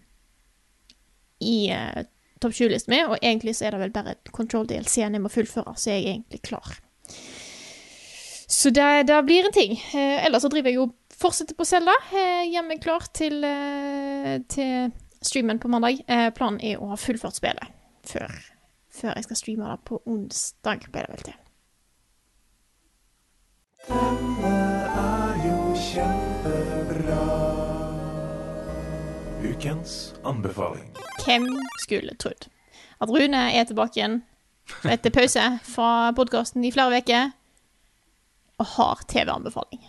I 1.43 1.57
uh, 1.75 2.05
topp 2.41 2.55
20-listen 2.55 2.95
min, 2.95 3.11
og 3.11 3.19
egentlig 3.19 3.57
så 3.59 3.67
er 3.67 3.75
det 3.75 3.83
vel 3.83 3.95
bare 3.95 4.15
Control 4.31 4.69
DLC-en 4.71 5.19
jeg 5.19 5.25
må 5.25 5.33
fullføre, 5.33 5.75
så 5.77 5.93
jeg 5.93 6.05
er 6.05 6.13
egentlig 6.15 6.41
klar. 6.47 6.79
Så 8.51 8.73
det, 8.75 8.87
det 9.07 9.19
blir 9.27 9.47
en 9.47 9.55
ting. 9.55 9.77
Eh, 9.95 10.25
ellers 10.25 10.43
så 10.43 10.51
driver 10.51 10.73
jeg 10.73 10.81
jo 10.81 10.87
fortsetter 11.21 11.55
på 11.55 11.67
Selda. 11.69 11.93
hjemme 12.11 12.75
gjør 12.75 12.83
klar 12.83 13.05
til, 13.15 13.37
eh, 13.47 14.41
til 14.51 14.91
streamen 15.23 15.59
på 15.59 15.69
mandag. 15.69 16.01
Eh, 16.07 16.31
planen 16.35 16.61
er 16.61 16.81
å 16.81 16.91
ha 16.93 16.97
fullført 16.97 17.37
spillet 17.37 17.77
før, 18.07 18.33
før 18.91 19.15
jeg 19.15 19.27
skal 19.29 19.37
streame 19.37 19.71
det 19.71 19.85
på 19.89 20.01
onsdag, 20.09 20.89
ble 20.93 21.05
det 21.05 21.15
vel 21.15 21.25
til. 21.31 21.39
Ukens 29.41 30.15
anbefaling. 30.25 30.91
Hvem 31.25 31.47
skulle 31.81 32.17
trodd 32.21 32.49
at 33.01 33.09
Rune 33.09 33.41
er 33.57 33.65
tilbake 33.65 33.97
igjen 34.01 34.21
etter 34.85 35.13
pause 35.13 35.47
fra 35.67 36.13
podkasten 36.17 36.65
i 36.65 36.73
flere 36.73 37.01
uker 37.01 37.33
og 38.61 38.69
har 38.77 39.01
TV-anbefaling? 39.09 39.81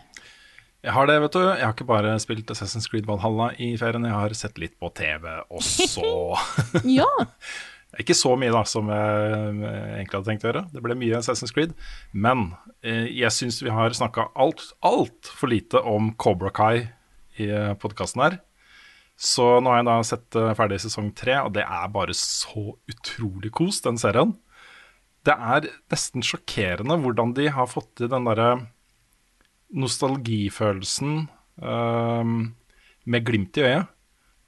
Jeg 0.81 0.95
har 0.95 1.05
det, 1.05 1.17
vet 1.21 1.35
du. 1.35 1.43
Jeg 1.45 1.61
har 1.61 1.75
ikke 1.75 1.85
bare 1.89 2.15
spilt 2.21 2.49
Assassin's 2.49 2.87
Creed 2.89 3.05
Valhalla 3.05 3.51
i 3.61 3.75
ferien, 3.77 4.07
jeg 4.07 4.17
har 4.17 4.33
sett 4.37 4.57
litt 4.61 4.79
på 4.81 4.89
TV 4.97 5.27
også. 5.53 6.07
Ja. 6.97 7.09
Ikke 7.99 8.15
så 8.15 8.37
mye 8.39 8.53
da 8.55 8.61
som 8.63 8.87
jeg 8.87 9.31
eh, 9.51 9.97
egentlig 9.97 10.15
hadde 10.15 10.27
tenkt 10.29 10.45
å 10.45 10.47
gjøre. 10.47 10.61
Det 10.71 10.81
ble 10.85 10.95
mye 10.95 11.17
Assassin's 11.17 11.51
Creed. 11.51 11.73
Men 12.15 12.53
eh, 12.87 13.09
jeg 13.11 13.35
syns 13.35 13.59
vi 13.59 13.73
har 13.73 13.91
snakka 13.91 14.29
altfor 14.31 14.77
alt 14.87 15.31
for 15.35 15.51
lite 15.51 15.81
om 15.83 16.13
Cobra 16.15 16.53
Kai 16.55 16.87
i 17.35 17.49
podkasten 17.81 18.23
her. 18.23 18.39
Så 19.21 19.59
nå 19.61 19.69
har 19.69 19.81
jeg 19.81 19.89
da 19.91 19.97
sett 20.07 20.39
eh, 20.39 20.53
ferdig 20.57 20.79
sesong 20.81 21.11
tre, 21.19 21.35
og 21.43 21.51
det 21.59 21.67
er 21.67 21.91
bare 21.93 22.15
så 22.17 22.71
utrolig 22.89 23.51
kos, 23.59 23.83
den 23.85 23.99
serien. 24.01 24.33
Det 25.27 25.35
er 25.35 25.67
nesten 25.91 26.23
sjokkerende 26.25 26.97
hvordan 27.03 27.35
de 27.37 27.51
har 27.53 27.69
fått 27.69 27.91
til 27.99 28.09
den 28.09 28.25
derre 28.25 28.53
nostalgifølelsen 29.71 31.15
eh, 31.61 32.33
med 33.05 33.25
glimt 33.27 33.57
i 33.57 33.65
øyet. 33.67 33.97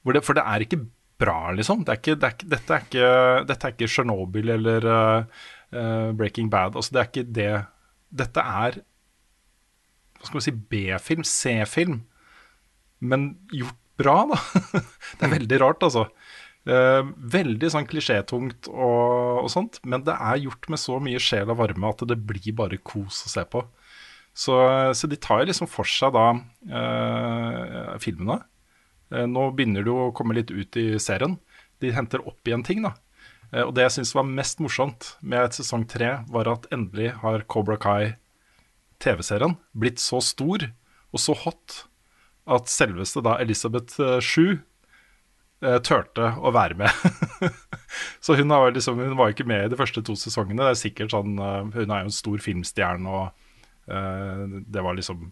Det, 0.04 0.24
for 0.26 0.36
det 0.36 0.44
er 0.44 0.66
ikke 0.66 0.82
bra, 1.20 1.54
liksom. 1.56 1.84
Det 1.86 1.94
er 1.94 2.02
ikke, 2.02 2.16
det 2.20 2.30
er 2.30 2.50
dette, 2.56 2.74
er 2.74 2.88
ikke, 2.88 3.12
dette 3.50 3.68
er 3.68 3.76
ikke 3.76 3.90
Tsjernobyl 3.92 4.56
eller 4.58 4.90
eh, 4.90 6.10
Breaking 6.18 6.50
Bad. 6.52 6.76
Altså, 6.76 6.96
det 6.96 7.02
er 7.02 7.12
ikke 7.12 7.30
det 7.40 7.52
Dette 8.14 8.42
er 8.46 8.76
Hva 10.20 10.28
skal 10.28 10.38
vi 10.38 10.46
si 10.46 10.52
B-film, 10.54 11.24
C-film, 11.26 11.96
men 13.04 13.32
gjort 13.52 13.80
bra, 14.00 14.18
da. 14.30 14.38
det 15.18 15.28
er 15.28 15.34
veldig 15.34 15.60
rart, 15.64 15.84
altså. 15.84 16.08
Uh, 16.64 17.10
veldig 17.34 17.68
sånn 17.74 17.88
klisjétungt 17.90 18.70
og, 18.72 19.42
og 19.42 19.50
sånt, 19.52 19.82
men 19.84 20.06
det 20.08 20.14
er 20.16 20.40
gjort 20.46 20.70
med 20.72 20.80
så 20.80 20.96
mye 21.04 21.20
sjel 21.20 21.52
og 21.52 21.60
varme 21.60 21.90
at 21.92 22.06
det 22.08 22.16
blir 22.24 22.56
bare 22.56 22.80
kos 22.80 23.26
å 23.28 23.34
se 23.34 23.44
på. 23.52 23.66
Så, 24.34 24.56
så 24.98 25.08
de 25.10 25.20
tar 25.22 25.44
jo 25.44 25.50
liksom 25.52 25.70
for 25.70 25.88
seg 25.90 26.16
da 26.16 26.26
eh, 26.34 27.94
filmene. 28.02 28.40
Eh, 29.14 29.28
nå 29.30 29.50
begynner 29.54 29.86
det 29.86 29.92
jo 29.94 30.08
å 30.08 30.14
komme 30.16 30.36
litt 30.38 30.52
ut 30.54 30.80
i 30.82 30.88
serien. 31.02 31.38
De 31.84 31.94
henter 31.94 32.24
opp 32.26 32.42
igjen 32.50 32.66
ting, 32.66 32.82
da. 32.86 32.96
Eh, 33.54 33.62
og 33.62 33.76
det 33.78 33.86
jeg 33.88 33.98
syns 34.00 34.16
var 34.18 34.28
mest 34.30 34.62
morsomt 34.64 35.14
med 35.22 35.46
et 35.46 35.60
sesong 35.60 35.86
tre, 35.90 36.16
var 36.34 36.50
at 36.50 36.70
endelig 36.74 37.14
har 37.22 37.46
Cobra 37.46 37.78
Kai, 37.78 38.16
TV-serien, 39.04 39.58
blitt 39.76 40.00
så 40.02 40.22
stor 40.24 40.70
og 41.14 41.22
så 41.22 41.36
hot 41.38 41.84
at 42.50 42.72
selveste 42.72 43.24
da 43.24 43.38
Elisabeth 43.44 44.02
eh, 44.02 44.20
Shue 44.24 44.58
eh, 45.64 45.80
turte 45.86 46.34
å 46.40 46.52
være 46.56 46.80
med. 46.82 47.54
så 48.26 48.38
hun, 48.40 48.52
har 48.52 48.74
liksom, 48.74 49.00
hun 49.00 49.18
var 49.20 49.34
ikke 49.34 49.48
med 49.48 49.68
i 49.68 49.72
de 49.74 49.80
første 49.80 50.04
to 50.06 50.18
sesongene. 50.20 50.64
Det 50.64 50.74
er 50.74 50.82
sikkert 50.82 51.16
sånn, 51.16 51.38
eh, 51.38 51.62
Hun 51.78 51.94
er 51.94 52.04
jo 52.04 52.10
en 52.10 52.18
stor 52.18 52.44
filmstjerne, 52.44 53.08
og 53.22 53.43
det 53.86 54.84
var 54.84 54.96
liksom 54.96 55.32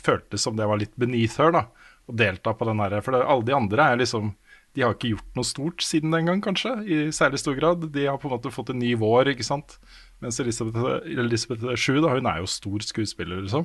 Føltes 0.00 0.40
som 0.44 0.56
det 0.56 0.66
var 0.68 0.80
litt 0.80 0.94
beneath 1.00 1.36
her, 1.40 1.52
da. 1.52 1.62
Å 2.08 2.14
delta 2.16 2.52
på 2.56 2.66
den 2.68 2.80
her. 2.80 2.98
For 3.04 3.12
det, 3.16 3.22
alle 3.24 3.44
de 3.44 3.56
andre 3.56 3.86
er 3.92 4.00
liksom 4.00 4.30
De 4.76 4.84
har 4.84 4.94
ikke 4.94 5.14
gjort 5.14 5.36
noe 5.36 5.48
stort 5.48 5.84
siden 5.84 6.12
den 6.12 6.28
gang, 6.28 6.42
kanskje, 6.44 6.74
i 6.84 6.98
særlig 7.12 7.40
stor 7.40 7.56
grad. 7.56 7.86
De 7.92 8.04
har 8.06 8.18
på 8.20 8.28
en 8.28 8.34
måte 8.36 8.52
fått 8.52 8.72
en 8.72 8.80
ny 8.80 8.92
vår, 9.00 9.32
ikke 9.32 9.46
sant. 9.46 9.78
Mens 10.22 10.40
Elisabeth, 10.42 11.08
Elisabeth 11.08 11.72
Shue, 11.76 12.02
da, 12.04 12.12
hun 12.16 12.28
er 12.28 12.42
jo 12.42 12.50
stor 12.52 12.84
skuespiller, 12.84 13.40
liksom. 13.44 13.64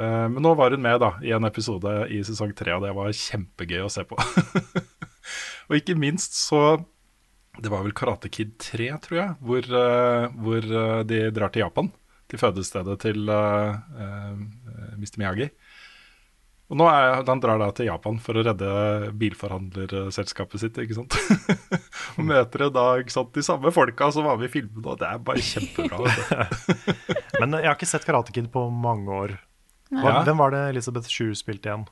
Eh, 0.00 0.26
men 0.28 0.42
nå 0.44 0.52
var 0.54 0.74
hun 0.74 0.82
med 0.84 1.00
da 1.00 1.14
i 1.24 1.32
en 1.36 1.48
episode 1.48 1.92
i 2.12 2.20
sesong 2.26 2.52
tre, 2.56 2.74
og 2.76 2.84
det 2.84 2.92
var 2.96 3.14
kjempegøy 3.16 3.86
å 3.86 3.92
se 3.92 4.04
på. 4.08 4.18
og 5.68 5.78
ikke 5.78 5.96
minst 5.98 6.36
så 6.38 6.84
Det 7.56 7.70
var 7.72 7.86
vel 7.86 7.94
Karate 7.96 8.28
Kid 8.28 8.58
3, 8.60 8.90
tror 9.00 9.16
jeg, 9.16 9.36
hvor, 9.40 9.64
eh, 9.64 10.26
hvor 10.44 10.66
eh, 10.80 11.04
de 11.08 11.22
drar 11.32 11.54
til 11.54 11.64
Japan. 11.64 11.88
Til 12.26 12.40
fødestedet 12.42 12.98
til 13.04 13.28
uh, 13.30 13.76
Mr. 14.98 15.18
Miyagi. 15.20 15.50
Og 16.66 16.78
nå 16.80 16.86
er, 16.90 17.20
Han 17.26 17.42
drar 17.42 17.60
da 17.62 17.68
til 17.74 17.86
Japan 17.86 18.18
for 18.22 18.38
å 18.38 18.42
redde 18.46 18.70
bilforhandlerselskapet 19.20 20.62
sitt, 20.62 20.80
ikke 20.82 20.98
sant. 20.98 21.18
og 22.16 22.26
møter 22.26 22.66
da 22.74 22.86
ikke 23.02 23.14
sant, 23.14 23.30
de 23.36 23.44
samme 23.46 23.70
folka 23.74 24.10
som 24.14 24.26
var 24.26 24.40
med 24.40 24.50
i 24.50 24.54
filmene, 24.56 24.82
og 24.82 24.98
det 25.02 25.10
er 25.12 25.22
bare 25.22 25.44
kjempebra. 25.46 26.00
Men 27.40 27.60
jeg 27.60 27.70
har 27.70 27.76
ikke 27.78 27.90
sett 27.90 28.06
Karate 28.08 28.34
Kid 28.34 28.50
på 28.54 28.66
mange 28.72 29.20
år. 29.20 29.36
Hva. 29.94 30.24
Hvem 30.26 30.42
var 30.42 30.50
det 30.50 30.64
Elisabeth 30.72 31.06
Shue 31.12 31.36
spilte 31.38 31.70
igjen? 31.70 31.86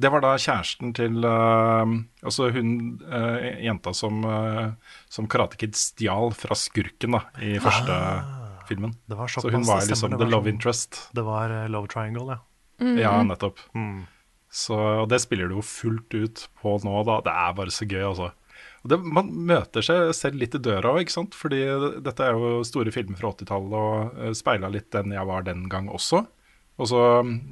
Det 0.00 0.08
var 0.12 0.22
da 0.24 0.34
kjæresten 0.40 0.92
til 0.96 1.24
uh, 1.26 1.84
Altså 2.24 2.48
hun 2.54 3.00
uh, 3.04 3.40
jenta 3.60 3.92
som, 3.96 4.22
uh, 4.24 4.70
som 5.12 5.28
Karate 5.28 5.58
Kid 5.60 5.76
stjal 5.76 6.32
fra 6.36 6.56
skurken 6.56 7.16
da 7.16 7.24
i 7.44 7.56
første 7.60 7.96
filmen. 8.70 8.94
Det 9.10 9.18
var 9.18 9.28
Så 9.32 9.44
hun 9.50 9.66
var 9.68 9.82
liksom 9.84 10.14
the 10.16 10.24
love 10.24 10.46
sånn- 10.46 10.54
interest. 10.54 11.02
Det 11.16 11.26
var 11.26 11.50
eh, 11.50 11.68
Love 11.72 11.90
Triangle, 11.92 12.38
ja. 12.38 12.40
Ja, 12.96 13.14
nettopp. 13.26 13.58
Så, 14.50 14.74
og 14.74 15.08
det 15.12 15.20
spiller 15.22 15.50
du 15.50 15.58
jo 15.60 15.62
fullt 15.62 16.14
ut 16.16 16.46
på 16.62 16.72
nå, 16.82 16.94
da. 17.06 17.20
Det 17.26 17.34
er 17.44 17.52
bare 17.58 17.74
så 17.74 17.86
gøy, 17.86 18.02
altså. 18.08 18.30
Det, 18.88 18.96
man 19.04 19.28
møter 19.46 19.84
seg 19.84 20.14
selv 20.16 20.40
litt 20.40 20.54
i 20.56 20.60
døra 20.64 20.94
òg, 20.94 21.02
ikke 21.04 21.12
sant. 21.18 21.36
Fordi 21.36 21.60
dette 22.02 22.24
er 22.24 22.32
jo 22.34 22.62
store 22.66 22.90
filmer 22.94 23.20
fra 23.20 23.30
80-tallet 23.36 23.76
og 23.76 24.16
uh, 24.16 24.30
speila 24.34 24.70
litt 24.72 24.88
den 24.96 25.12
jeg 25.14 25.28
var 25.28 25.44
den 25.46 25.66
gang 25.70 25.90
også. 25.92 26.24
Og 26.80 26.88
så 26.88 27.00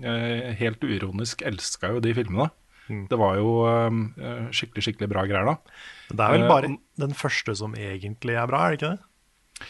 eh, 0.09 0.55
helt 0.57 0.81
uironisk 0.89 1.43
elska 1.45 1.91
jo 1.93 2.01
de 2.01 2.15
filmene. 2.17 2.49
Det 2.89 3.19
var 3.21 3.37
jo 3.37 3.51
eh, 3.69 4.47
skikkelig, 4.57 4.87
skikkelig 4.87 5.09
bra 5.13 5.27
greier, 5.29 5.45
da. 5.51 5.57
Det 6.09 6.25
er 6.25 6.33
vel 6.33 6.47
Eh, 6.47 6.49
bare 6.49 6.71
den 7.05 7.13
første 7.13 7.53
som 7.61 7.77
egentlig 7.77 8.39
er 8.41 8.49
bra, 8.49 8.63
er 8.65 8.73
det 8.73 8.79
ikke 8.81 8.95
det? 8.95 9.69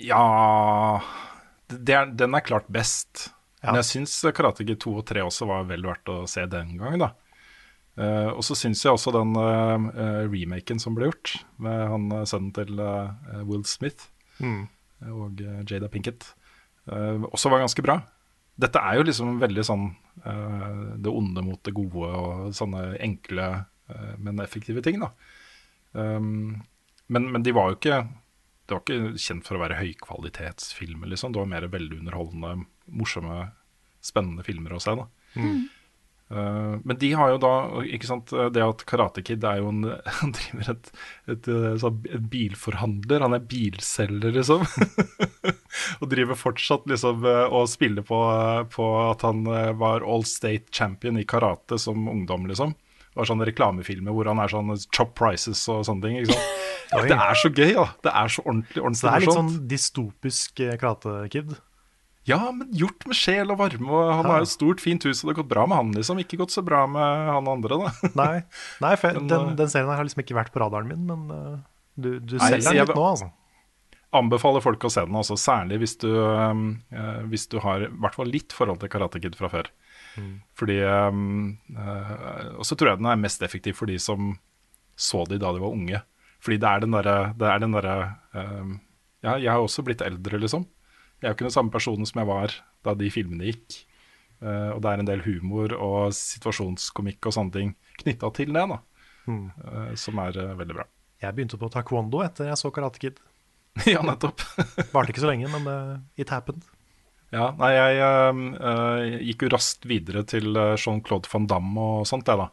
Ja 0.00 1.00
er, 1.70 2.10
Den 2.10 2.34
er 2.34 2.44
klart 2.44 2.66
best. 2.72 3.28
Ja. 3.62 3.70
Men 3.70 3.80
jeg 3.80 3.90
syns 3.90 4.16
Karate 4.36 4.66
Kid 4.66 4.80
2 4.82 4.96
og 5.00 5.04
3 5.08 5.22
også 5.24 5.46
var 5.48 5.68
vel 5.68 5.86
verdt 5.86 6.10
å 6.12 6.24
se 6.28 6.44
den 6.50 6.74
gang, 6.80 6.98
da. 7.00 7.14
Uh, 7.94 8.34
og 8.34 8.42
så 8.42 8.56
syns 8.58 8.82
jeg 8.82 8.92
også 8.92 9.12
den 9.14 9.36
uh, 9.38 10.26
remaken 10.26 10.80
som 10.82 10.96
ble 10.96 11.08
gjort, 11.08 11.36
med 11.62 11.84
han 11.92 12.08
sønnen 12.26 12.50
til 12.56 12.80
uh, 12.80 13.14
Will 13.46 13.64
Smith 13.68 14.10
Mm. 14.42 14.64
og 15.14 15.38
Jada 15.70 15.86
Pinkett, 15.86 16.24
også 16.90 17.52
var 17.52 17.60
ganske 17.62 17.84
bra. 17.86 18.00
Dette 18.58 18.80
er 18.82 18.96
jo 18.98 19.04
liksom 19.06 19.36
veldig 19.38 19.62
sånn 19.62 19.84
det 20.98 21.12
onde 21.12 21.44
mot 21.46 21.60
det 21.62 21.70
gode 21.76 22.08
og 22.18 22.48
sånne 22.58 22.96
enkle, 22.98 23.44
men 24.18 24.42
effektive 24.42 24.82
ting, 24.82 24.98
da. 24.98 25.12
Um, 25.94 26.64
men, 27.06 27.30
men 27.30 27.46
de 27.46 27.54
var 27.54 27.70
jo 27.70 27.78
ikke 27.78 28.00
Det 28.64 28.76
var 28.76 28.82
ikke 28.84 29.20
kjent 29.20 29.46
for 29.46 29.58
å 29.58 29.62
være 29.64 29.80
høykvalitetsfilmer, 29.82 31.10
liksom. 31.12 31.34
Det 31.34 31.42
var 31.42 31.50
mer 31.50 31.68
veldig 31.72 32.00
underholdende, 32.00 32.68
morsomme 32.88 33.48
spennende 34.04 34.44
filmer 34.46 34.76
å 34.76 34.82
se. 34.82 34.94
da. 34.96 35.08
Eh, 36.30 36.76
men 36.84 36.98
de 37.00 37.10
har 37.12 37.34
jo 37.34 37.40
da 37.42 37.52
ikke 37.84 38.08
sant, 38.08 38.30
Det 38.54 38.62
at 38.64 38.84
Karate 38.88 39.20
Kid 39.26 39.44
er 39.44 39.58
jo 39.60 39.68
en 39.68 39.82
Han 40.20 40.32
driver 40.32 40.70
et, 40.72 40.88
et, 41.28 41.48
et, 41.48 41.84
et 41.84 42.28
bilforhandler. 42.32 43.24
Han 43.26 43.36
er 43.36 43.44
bilselger, 43.50 44.32
liksom. 44.38 44.64
og 46.00 46.08
driver 46.12 46.38
fortsatt 46.38 46.88
liksom 46.90 47.26
eh, 47.28 47.44
og 47.48 47.68
spiller 47.72 48.06
på, 48.06 48.20
på 48.72 48.88
at 49.04 49.26
han 49.26 49.44
eh, 49.50 49.74
var 49.80 50.06
all 50.06 50.24
state 50.28 50.72
champion 50.72 51.20
i 51.20 51.28
karate 51.28 51.78
som 51.80 52.08
ungdom, 52.10 52.48
liksom. 52.50 52.74
Det 53.14 53.20
var 53.22 53.28
sånne 53.30 53.46
reklamefilmer 53.46 54.10
hvor 54.16 54.26
han 54.26 54.40
er 54.42 54.50
sånn 54.50 54.72
chop 54.90 55.12
prices 55.14 55.60
og 55.70 55.84
sånne 55.86 56.02
ting. 56.02 56.16
ikke 56.24 56.34
sant? 56.34 56.50
Det 56.94 57.14
er 57.16 57.38
så 57.40 57.48
gøy, 57.50 57.70
da. 57.74 57.84
Det 58.04 58.10
er 58.12 58.28
så 58.30 58.42
ordentlig, 58.44 58.82
ordentlig 58.82 59.06
det 59.06 59.12
er 59.14 59.22
litt 59.24 59.34
sånn 59.34 59.52
dystopisk 59.70 60.60
eh, 60.62 60.74
Karate-kid. 60.78 61.54
Ja, 62.28 62.38
men 62.54 62.68
gjort 62.76 63.06
med 63.08 63.16
sjel 63.18 63.50
og 63.52 63.58
varme. 63.60 63.88
Og 63.88 64.10
han 64.12 64.28
har 64.30 64.42
jo 64.44 64.48
stort, 64.48 64.80
fint 64.84 65.02
hus, 65.04 65.22
og 65.22 65.28
det 65.28 65.32
har 65.34 65.38
gått 65.42 65.50
bra 65.50 65.64
med 65.70 65.76
han, 65.80 65.90
liksom. 65.96 66.20
Ikke 66.22 66.38
gått 66.40 66.54
så 66.54 66.62
bra 66.64 66.84
med 66.90 67.30
han 67.32 67.48
andre, 67.50 67.80
da. 67.82 67.90
Nei, 68.20 68.44
Nei 68.84 68.92
for 69.00 69.10
jeg- 69.10 69.22
Men, 69.22 69.30
den, 69.32 69.48
eh, 69.54 69.56
den 69.62 69.72
serien 69.72 69.90
har 69.92 70.06
liksom 70.06 70.22
ikke 70.24 70.36
vært 70.38 70.52
på 70.54 70.62
radaren 70.62 70.88
min, 70.92 71.02
men 71.08 71.24
uh, 71.32 71.56
du, 71.96 72.10
du 72.20 72.36
Nei, 72.38 72.50
selger 72.52 72.60
den 72.60 72.68
den 72.70 72.78
jeg- 72.82 72.88
litt 72.92 73.00
nå, 73.00 73.08
altså. 73.14 73.30
Anbefaler 74.14 74.62
folk 74.62 74.84
å 74.86 74.92
se 74.94 75.02
den, 75.08 75.16
også, 75.18 75.34
særlig 75.40 75.80
hvis 75.82 75.96
du, 76.04 76.10
um, 76.14 76.66
eh, 76.94 77.22
hvis 77.32 77.48
du 77.50 77.56
har 77.64 77.82
i 77.82 77.90
hvert 77.90 78.14
fall 78.14 78.28
litt 78.30 78.54
forhold 78.54 78.78
til 78.84 78.92
Karate 78.92 79.18
Kid 79.24 79.34
fra 79.40 79.50
før. 79.50 79.72
Fordi 80.58 80.78
um, 80.84 81.56
eh, 81.74 82.50
Og 82.54 82.66
så 82.66 82.76
tror 82.78 82.92
jeg 82.92 83.02
den 83.02 83.10
er 83.10 83.20
mest 83.20 83.42
effektiv 83.42 83.78
for 83.78 83.90
de 83.90 83.98
som 84.02 84.34
så 84.94 85.24
de 85.26 85.40
da 85.42 85.50
de 85.54 85.62
var 85.62 85.74
unge. 85.74 86.00
Fordi 86.44 86.58
det 86.62 86.70
er 86.70 86.84
den 86.84 86.94
derre 86.94 87.16
der, 87.38 87.66
er 87.82 88.60
um, 88.60 88.78
Ja, 89.24 89.38
jeg 89.40 89.50
har 89.50 89.58
også 89.58 89.82
blitt 89.82 90.04
eldre, 90.04 90.38
liksom. 90.38 90.66
Jeg 91.18 91.26
er 91.26 91.32
jo 91.32 91.38
ikke 91.38 91.48
den 91.48 91.56
samme 91.56 91.72
personen 91.72 92.06
som 92.06 92.20
jeg 92.20 92.28
var 92.28 92.54
da 92.84 92.94
de 92.94 93.10
filmene 93.10 93.48
gikk. 93.48 93.78
Uh, 94.44 94.74
og 94.76 94.82
det 94.84 94.90
er 94.90 95.00
en 95.00 95.08
del 95.08 95.22
humor 95.24 95.72
og 95.78 96.12
situasjonskomikk 96.12 97.30
og 97.30 97.34
sånne 97.34 97.54
ting 97.54 97.70
knytta 98.02 98.28
til 98.36 98.52
det, 98.52 98.66
da. 98.74 98.80
eh, 99.64 99.94
som 99.96 100.18
er 100.20 100.36
uh, 100.36 100.52
veldig 100.58 100.76
bra. 100.76 100.84
Jeg 101.24 101.32
begynte 101.36 101.56
på 101.56 101.70
taekwondo 101.72 102.20
etter 102.26 102.50
jeg 102.50 102.60
så 102.60 102.68
Karate 102.74 103.00
Kid. 103.00 103.22
ja, 103.94 104.02
nettopp. 104.04 104.44
Varte 104.92 105.14
ikke 105.14 105.24
så 105.24 105.30
lenge, 105.30 105.48
men 105.54 105.64
uh, 105.70 105.96
it 106.20 106.34
happened. 106.34 106.66
Ja, 107.34 107.50
nei, 107.58 107.72
jeg 107.74 108.00
eh, 108.06 108.40
eh, 108.70 109.18
gikk 109.30 109.44
jo 109.46 109.52
raskt 109.56 109.86
videre 109.90 110.22
til 110.28 110.54
uh, 110.54 110.76
Jean-Claude 110.78 111.30
van 111.32 111.48
Damme 111.50 111.86
og 111.98 112.08
sånt, 112.08 112.30
jeg, 112.30 112.38
da. 112.38 112.50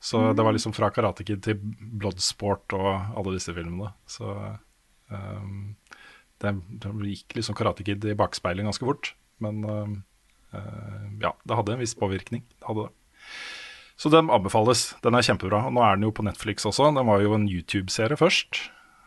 Så 0.00 0.32
det 0.32 0.42
var 0.42 0.52
liksom 0.56 0.72
fra 0.72 0.88
Karate 0.90 1.24
Kid 1.28 1.42
til 1.44 1.58
Bloodsport 1.60 2.72
og 2.72 2.88
alle 3.20 3.34
disse 3.36 3.52
filmene. 3.52 3.92
Så 4.08 4.32
eh, 5.12 5.42
det, 6.40 6.54
det 6.80 6.92
gikk 7.10 7.36
liksom 7.36 7.56
Karate 7.58 7.84
Kid 7.84 8.06
i 8.08 8.16
bakspeilet 8.16 8.64
ganske 8.64 8.88
fort. 8.88 9.12
Men 9.44 9.60
eh, 9.60 9.92
eh, 10.56 11.04
ja, 11.20 11.34
det 11.44 11.58
hadde 11.58 11.76
en 11.76 11.84
viss 11.84 11.92
påvirkning. 12.00 12.46
Det 12.56 12.70
hadde 12.70 12.86
det. 12.88 13.28
Så 14.00 14.08
den 14.08 14.32
anbefales. 14.32 14.94
Den 15.04 15.18
er 15.18 15.26
kjempebra. 15.26 15.66
Og 15.68 15.76
nå 15.76 15.84
er 15.84 16.00
den 16.00 16.08
jo 16.08 16.14
på 16.16 16.24
Netflix 16.24 16.64
også. 16.64 16.88
Den 16.96 17.04
var 17.10 17.20
jo 17.20 17.36
en 17.36 17.44
YouTube-serie 17.52 18.16
først. 18.16 18.62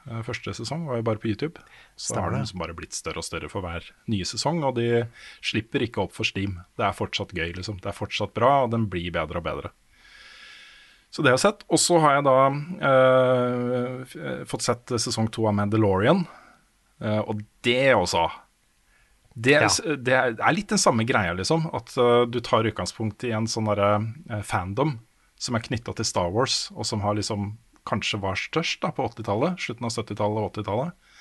Eh, 0.10 0.22
Første 0.26 0.54
sesong 0.58 0.86
var 0.90 1.00
jo 1.00 1.06
bare 1.08 1.22
på 1.22 1.30
YouTube. 1.32 1.62
Så 1.96 2.12
Stemmer 2.12 2.22
har 2.22 2.32
den 2.32 2.40
det. 2.40 2.48
liksom 2.48 2.64
bare 2.64 2.76
blitt 2.78 2.98
større 2.98 3.22
og 3.22 3.28
større 3.28 3.50
for 3.52 3.62
hver 3.66 3.88
nye 4.12 4.28
sesong. 4.28 4.64
Og 4.68 4.76
de 4.76 5.06
slipper 5.42 5.86
ikke 5.86 6.04
opp 6.04 6.14
for 6.16 6.28
Steam. 6.28 6.60
Det 6.78 6.86
er 6.88 6.98
fortsatt 6.98 7.34
gøy, 7.34 7.54
liksom. 7.56 7.80
Det 7.82 7.92
er 7.92 7.98
fortsatt 7.98 8.34
bra, 8.34 8.64
og 8.66 8.72
den 8.72 8.90
blir 8.92 9.12
bedre 9.16 9.40
og 9.42 9.48
bedre. 9.48 9.74
Så 11.14 11.22
det 11.22 11.30
har 11.30 11.38
jeg 11.38 11.46
sett. 11.46 11.66
Og 11.70 11.78
så 11.80 12.00
har 12.02 12.16
jeg 12.18 12.26
da 12.26 12.38
eh, 12.90 14.46
fått 14.50 14.66
sett 14.66 14.96
sesong 14.98 15.30
to 15.32 15.46
av 15.48 15.54
Mandalorian. 15.54 16.26
Eh, 17.04 17.20
og 17.22 17.44
det 17.62 17.94
også 17.94 18.30
det, 19.36 19.56
Ja. 19.58 19.70
det 19.98 20.14
er 20.14 20.54
litt 20.54 20.70
den 20.70 20.78
samme 20.78 21.06
greia, 21.10 21.34
liksom. 21.34 21.66
At 21.74 21.90
uh, 21.98 22.26
du 22.30 22.40
tar 22.40 22.68
utgangspunkt 22.70 23.24
i 23.26 23.32
en 23.34 23.48
sånn 23.50 23.66
derre 23.66 23.96
uh, 24.30 24.42
fandom 24.46 25.00
som 25.42 25.56
er 25.58 25.64
knytta 25.66 25.96
til 25.98 26.06
Star 26.06 26.30
Wars, 26.32 26.68
og 26.76 26.86
som 26.86 27.02
har 27.02 27.18
liksom 27.18 27.58
kanskje 27.90 28.22
var 28.24 28.40
størst 28.40 28.82
da 28.84 28.92
på 28.96 29.06
80-tallet, 29.10 29.60
slutten 29.62 29.90
av 29.90 29.96
70-tallet 29.96 30.40
og 30.44 30.54
80-tallet. 30.54 31.12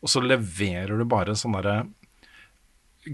Og 0.00 0.12
så 0.12 0.22
leverer 0.24 1.00
du 1.00 1.06
bare 1.08 1.34
sånne 1.36 1.40
sånn 1.42 1.56
derre 1.58 1.78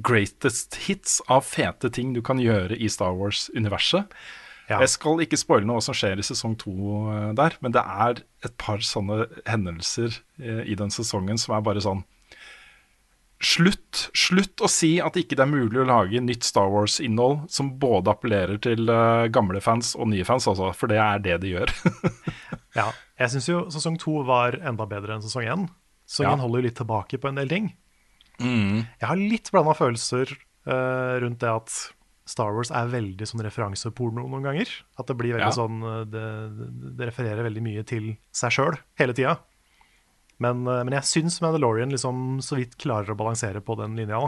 greatest 0.07 0.75
hits 0.87 1.21
av 1.31 1.45
fete 1.47 1.91
ting 1.95 2.13
du 2.15 2.23
kan 2.25 2.41
gjøre 2.43 2.75
i 2.75 2.89
Star 2.91 3.15
Wars-universet. 3.15 4.11
Ja. 4.67 4.81
Jeg 4.83 4.91
skal 4.91 5.23
ikke 5.23 5.39
spoile 5.39 5.69
noe 5.69 5.83
som 5.85 5.95
skjer 5.95 6.19
i 6.19 6.27
sesong 6.27 6.57
to 6.59 6.75
eh, 7.13 7.31
der, 7.39 7.55
men 7.63 7.75
det 7.75 7.85
er 7.87 8.25
et 8.47 8.57
par 8.59 8.83
sånne 8.83 9.29
hendelser 9.47 10.19
eh, 10.43 10.65
i 10.67 10.75
den 10.79 10.91
sesongen 10.91 11.39
som 11.39 11.55
er 11.55 11.63
bare 11.67 11.83
sånn 11.85 12.03
Slutt, 13.47 14.07
slutt 14.17 14.63
å 14.65 14.69
si 14.73 14.97
at 15.05 15.15
ikke 15.21 15.37
det 15.39 15.45
er 15.45 15.51
mulig 15.53 15.79
å 15.79 15.87
lage 15.87 16.19
nytt 16.25 16.43
Star 16.47 16.67
Wars-innhold 16.73 17.45
som 17.53 17.69
både 17.79 18.11
appellerer 18.11 18.59
til 18.65 18.89
uh, 18.91 19.29
gamle 19.31 19.61
fans 19.63 19.93
og 19.95 20.09
nye 20.11 20.25
fans, 20.27 20.49
altså, 20.51 20.73
for 20.75 20.91
det 20.91 20.99
er 20.99 21.23
det 21.23 21.37
de 21.45 21.55
gjør. 21.57 21.73
Ja, 22.77 22.91
jeg 23.17 23.33
syns 23.33 23.47
jo 23.49 23.59
sesong 23.73 23.95
to 23.97 24.19
var 24.29 24.59
enda 24.61 24.85
bedre 24.91 25.15
enn 25.15 25.23
sesong 25.25 25.47
én. 25.49 25.63
Sesong 26.05 26.27
Ja. 26.29 26.35
holder 26.43 26.61
jo 26.61 26.67
litt 26.67 26.77
tilbake 26.77 27.17
på 27.23 27.31
en 27.31 27.39
del 27.39 27.49
ting. 27.49 27.71
Mm. 28.37 28.83
Jeg 29.01 29.09
har 29.09 29.17
litt 29.17 29.49
blanda 29.55 29.73
følelser 29.79 30.29
uh, 30.69 31.17
rundt 31.23 31.41
det 31.41 31.49
at 31.55 31.73
Star 32.29 32.53
Wars 32.53 32.69
er 32.75 32.91
veldig 32.93 33.25
sånn 33.31 33.41
referanseporno 33.47 34.27
noen 34.29 34.45
ganger. 34.45 34.69
At 35.01 35.09
det 35.09 35.17
blir 35.17 35.39
veldig 35.39 35.49
Ja. 35.49 35.57
sånn 35.57 35.79
eh, 35.87 36.05
det- 36.11 36.97
det 36.99 37.07
refererer 37.13 37.47
veldig 37.47 37.63
mye 37.63 37.85
til 37.87 38.17
seg 38.35 38.51
sjøl 38.59 38.77
hele 38.99 39.15
tida. 39.17 39.37
Men, 40.43 40.67
eh, 40.69 40.83
men 40.85 40.97
jeg 40.99 41.09
syns 41.09 41.41
Mandalorian 41.45 41.95
liksom 41.95 42.43
så 42.45 42.59
vidt 42.61 42.77
klarer 42.81 43.13
å 43.13 43.19
balansere 43.19 43.63
på 43.65 43.79
den 43.81 43.97
linja. 43.99 44.21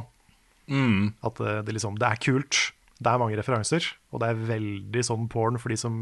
Mm. 0.68 1.14
At 1.24 1.40
det, 1.40 1.54
det 1.68 1.76
liksom, 1.76 1.98
det 2.00 2.08
er 2.08 2.22
kult, 2.22 2.60
det 2.98 3.12
er 3.12 3.20
mange 3.20 3.38
referanser, 3.38 3.84
og 4.12 4.22
det 4.22 4.32
er 4.32 4.46
veldig 4.48 5.04
sånn 5.06 5.28
porn 5.30 5.58
for 5.62 5.72
de 5.72 5.78
som 5.80 5.94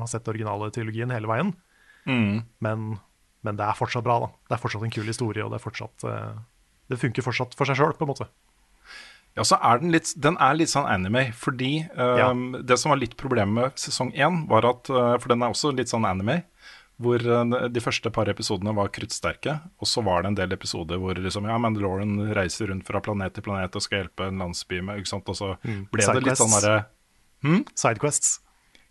har 0.00 0.10
sett 0.10 0.30
originale 0.30 0.70
trilogien 0.74 1.12
hele 1.12 1.30
veien. 1.30 1.52
Mm. 2.06 2.44
Men, 2.64 2.88
men 3.44 3.58
det 3.58 3.66
er 3.66 3.78
fortsatt 3.78 4.06
bra. 4.06 4.20
da. 4.22 4.32
Det 4.48 4.56
er 4.56 4.62
fortsatt 4.62 4.86
en 4.86 4.94
kul 4.94 5.08
historie, 5.08 5.44
og 5.44 5.54
det 5.54 5.62
fortsatt 5.64 6.04
eh, 6.08 6.34
Det 6.92 7.00
funker 7.00 7.24
fortsatt 7.24 7.56
for 7.58 7.68
seg 7.68 7.80
sjøl, 7.80 7.96
på 7.98 8.06
en 8.06 8.12
måte. 8.12 8.28
Ja, 9.34 9.42
så 9.42 9.58
er 9.58 9.80
den 9.82 9.90
litt 9.90 10.12
Den 10.20 10.36
er 10.42 10.54
litt 10.54 10.70
sånn 10.70 10.86
anime, 10.86 11.26
fordi 11.34 11.72
eh, 11.90 12.34
det 12.62 12.78
som 12.78 12.94
var 12.94 13.00
litt 13.02 13.16
problemet 13.20 13.56
med 13.56 13.80
sesong 13.80 14.12
én, 14.14 14.44
var 14.50 14.68
at 14.68 14.90
eh, 14.92 15.16
For 15.18 15.32
den 15.32 15.42
er 15.42 15.54
også 15.54 15.74
litt 15.74 15.90
sånn 15.90 16.06
anime, 16.06 16.42
hvor 17.02 17.18
eh, 17.18 17.68
de 17.74 17.82
første 17.82 18.12
par 18.14 18.30
episodene 18.30 18.74
var 18.76 18.92
kruttsterke, 18.94 19.56
og 19.82 19.90
så 19.90 20.04
var 20.06 20.22
det 20.22 20.32
en 20.32 20.38
del 20.42 20.56
episoder 20.56 21.00
hvor 21.02 21.18
liksom, 21.18 21.48
ja, 21.50 21.58
Mandalorian 21.60 22.16
reiser 22.36 22.70
rundt 22.70 22.86
fra 22.88 23.02
planet 23.04 23.34
til 23.34 23.46
planet 23.46 23.74
og 23.74 23.84
skal 23.84 24.04
hjelpe 24.04 24.30
en 24.30 24.42
landsby 24.44 24.80
med 24.84 25.02
ikke 25.02 25.14
sant, 25.16 25.28
Og 25.28 25.38
så 25.38 25.54
ble 25.64 26.06
det 26.06 26.24
litt 26.26 26.40
sånn 26.40 26.54
Sidequests. 26.54 26.90
hmm? 27.46 27.62
Sidequests. 27.74 28.32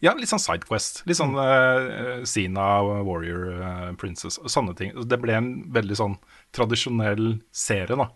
Ja, 0.04 0.12
litt 0.20 0.28
sånn 0.28 0.42
Sidequest. 0.44 1.00
Litt 1.08 1.16
sånn 1.16 1.38
uh, 1.40 2.26
Sina, 2.28 2.66
Warrior, 3.08 3.46
uh, 3.56 3.86
Princess, 4.00 4.36
sånne 4.52 4.74
ting. 4.76 4.92
Det 5.08 5.20
ble 5.22 5.38
en 5.38 5.48
veldig 5.72 5.96
sånn 5.96 6.18
tradisjonell 6.56 7.38
serie, 7.56 7.96
da. 7.96 8.10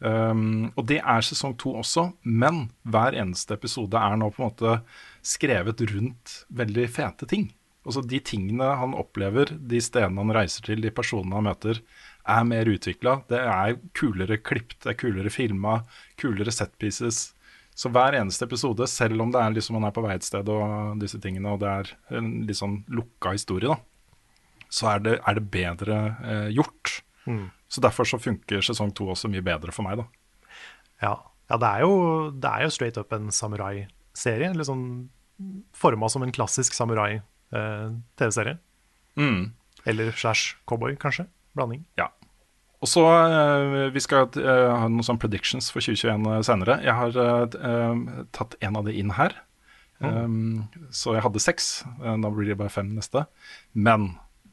Um, 0.00 0.70
og 0.72 0.86
det 0.88 1.02
er 1.02 1.26
sesong 1.26 1.52
to 1.60 1.74
også, 1.82 2.06
men 2.24 2.70
hver 2.88 3.18
eneste 3.18 3.58
episode 3.58 4.00
er 4.00 4.16
nå 4.16 4.30
på 4.32 4.40
en 4.40 4.48
måte 4.48 4.78
skrevet 5.26 5.84
rundt 5.92 6.38
veldig 6.48 6.88
fete 6.96 7.28
ting. 7.28 7.50
Altså 7.88 8.02
De 8.04 8.20
tingene 8.20 8.66
han 8.76 8.92
opplever, 8.98 9.54
de 9.56 9.80
stedene 9.80 10.20
han 10.20 10.34
reiser 10.36 10.66
til, 10.66 10.82
de 10.84 10.92
personene 10.92 11.38
han 11.38 11.46
møter, 11.48 11.80
er 12.28 12.44
mer 12.44 12.68
utvikla. 12.68 13.22
Det 13.30 13.40
er 13.40 13.78
kulere 13.96 14.36
klipt, 14.44 14.82
det 14.84 14.92
er 14.92 14.98
kulere 15.00 15.32
filma, 15.32 15.78
kulere 16.20 16.52
set 16.52 16.74
pieces. 16.80 17.30
Så 17.78 17.88
hver 17.94 18.18
eneste 18.18 18.44
episode, 18.44 18.84
selv 18.90 19.22
om 19.24 19.32
det 19.32 19.40
er 19.40 19.54
liksom 19.54 19.78
man 19.78 19.88
er 19.88 19.94
på 19.96 20.02
vei 20.04 20.18
et 20.18 20.26
sted 20.26 20.48
og 20.52 20.98
disse 21.00 21.20
tingene, 21.22 21.54
og 21.54 21.62
det 21.62 21.70
er 21.70 22.18
en 22.18 22.32
litt 22.48 22.58
sånn 22.58 22.80
lukka 22.92 23.32
historie, 23.36 23.70
da, 23.70 23.78
så 24.68 24.92
er 24.92 25.04
det, 25.04 25.14
er 25.24 25.38
det 25.38 25.44
bedre 25.54 25.98
eh, 26.20 26.48
gjort. 26.58 26.98
Så 27.72 27.84
derfor 27.84 28.08
så 28.08 28.20
funker 28.20 28.64
sesong 28.64 28.92
to 28.96 29.08
også 29.12 29.30
mye 29.32 29.44
bedre 29.44 29.72
for 29.72 29.86
meg, 29.86 30.02
da. 30.02 30.08
Ja, 31.04 31.14
ja 31.48 31.60
det, 31.62 31.70
er 31.70 31.86
jo, 31.86 31.94
det 32.34 32.50
er 32.50 32.66
jo 32.66 32.74
straight 32.74 33.00
up 33.00 33.14
en 33.16 33.30
samurai-serie. 33.32 34.52
Litt 34.56 34.68
sånn 34.68 34.88
forma 35.76 36.10
som 36.10 36.24
en 36.26 36.34
klassisk 36.34 36.74
samurai-TV-serie. 37.52 38.58
Mm. 39.18 39.52
Eller 39.84 40.12
slash 40.12 40.56
cowboy, 40.68 40.96
kanskje. 40.96 41.26
Blanding. 41.56 41.84
Ja. 41.96 42.10
Og 42.78 42.86
så 42.86 43.02
eh, 43.02 43.88
Vi 43.90 44.00
skal 44.00 44.28
eh, 44.38 44.68
ha 44.70 44.86
noen 44.86 45.02
sånne 45.02 45.18
predictions 45.22 45.72
for 45.74 45.82
2021 45.82 46.46
senere. 46.46 46.78
Jeg 46.84 46.94
har 46.94 47.18
eh, 47.18 47.58
eh, 47.72 48.24
tatt 48.36 48.54
en 48.62 48.78
av 48.78 48.86
de 48.86 48.94
inn 49.00 49.14
her. 49.18 49.34
Um, 49.98 50.68
så 50.94 51.16
jeg 51.16 51.24
hadde 51.24 51.42
seks. 51.42 51.82
Eh, 51.98 52.16
da 52.22 52.30
blir 52.30 52.52
det 52.52 52.58
bare 52.60 52.72
fem 52.72 52.90
neste. 52.94 53.24
Men 53.74 54.12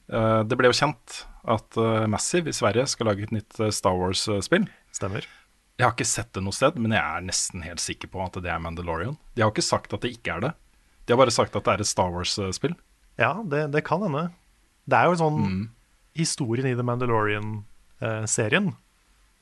uh, 0.10 0.42
det 0.48 0.58
ble 0.58 0.72
jo 0.72 0.78
kjent 0.78 1.22
at 1.46 1.78
uh, 1.78 2.06
Massive 2.10 2.50
i 2.50 2.58
Sverige 2.58 2.88
skal 2.90 3.12
lage 3.12 3.28
et 3.28 3.34
nytt 3.36 3.60
eh, 3.62 3.74
Star 3.74 3.98
Wars-spill. 4.00 4.66
Stemmer. 4.96 5.28
Jeg 5.76 5.86
har 5.86 5.94
ikke 5.94 6.08
sett 6.08 6.32
det 6.34 6.42
noe 6.42 6.56
sted, 6.56 6.78
men 6.80 6.96
jeg 6.96 7.04
er 7.04 7.26
nesten 7.28 7.66
helt 7.66 7.84
sikker 7.84 8.10
på 8.10 8.24
at 8.24 8.38
det 8.42 8.50
er 8.50 8.62
Mandalorian. 8.64 9.18
De 9.36 9.44
har 9.44 9.52
ikke 9.52 9.66
sagt 9.66 9.94
at 9.94 10.06
det 10.06 10.14
ikke 10.16 10.38
er 10.38 10.46
det. 10.48 10.52
De 11.06 11.14
har 11.14 11.20
bare 11.22 11.32
sagt 11.34 11.56
at 11.56 11.64
det 11.68 11.74
er 11.76 11.82
et 11.84 11.88
Star 11.90 12.10
Wars-spill. 12.12 12.76
Ja, 13.22 13.34
det, 13.46 13.72
det 13.72 13.84
kan 13.86 14.02
hende. 14.02 14.28
Det 14.90 14.98
er 14.98 15.06
jo 15.12 15.20
sånn 15.22 15.70
Historien 16.16 16.66
i 16.70 16.76
The 16.76 16.84
Mandalorian-serien 16.88 18.74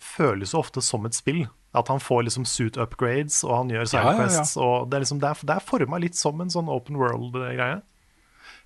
føles 0.04 0.52
jo 0.54 0.60
ofte 0.60 0.82
som 0.84 1.06
et 1.08 1.16
spill. 1.16 1.46
At 1.74 1.88
han 1.90 2.02
får 2.04 2.26
liksom 2.28 2.46
suit 2.46 2.76
upgrades, 2.78 3.40
og 3.48 3.56
han 3.58 3.70
gjør 3.72 3.86
Ja, 3.86 3.86
ja, 3.86 4.02
ja. 4.04 4.12
sidequests. 4.28 4.58
og 4.58 4.90
Det 4.90 4.98
er, 4.98 5.04
liksom, 5.06 5.20
det 5.24 5.30
er, 5.30 5.46
det 5.48 5.56
er 5.56 5.64
forma 5.66 5.98
litt 6.04 6.16
som 6.20 6.42
en 6.44 6.50
sånn 6.54 6.70
open 6.70 6.98
world-greie. 7.00 7.82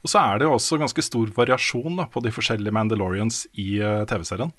Og 0.08 0.12
så 0.14 0.22
er 0.24 0.40
det 0.40 0.46
jo 0.48 0.54
også 0.56 0.78
ganske 0.80 1.04
stor 1.04 1.32
variasjon 1.36 1.98
da, 2.00 2.06
på 2.08 2.22
de 2.24 2.32
forskjellige 2.32 2.72
Mandalorians 2.72 3.42
i 3.60 3.82
uh, 3.84 4.06
TV-serien. 4.08 4.54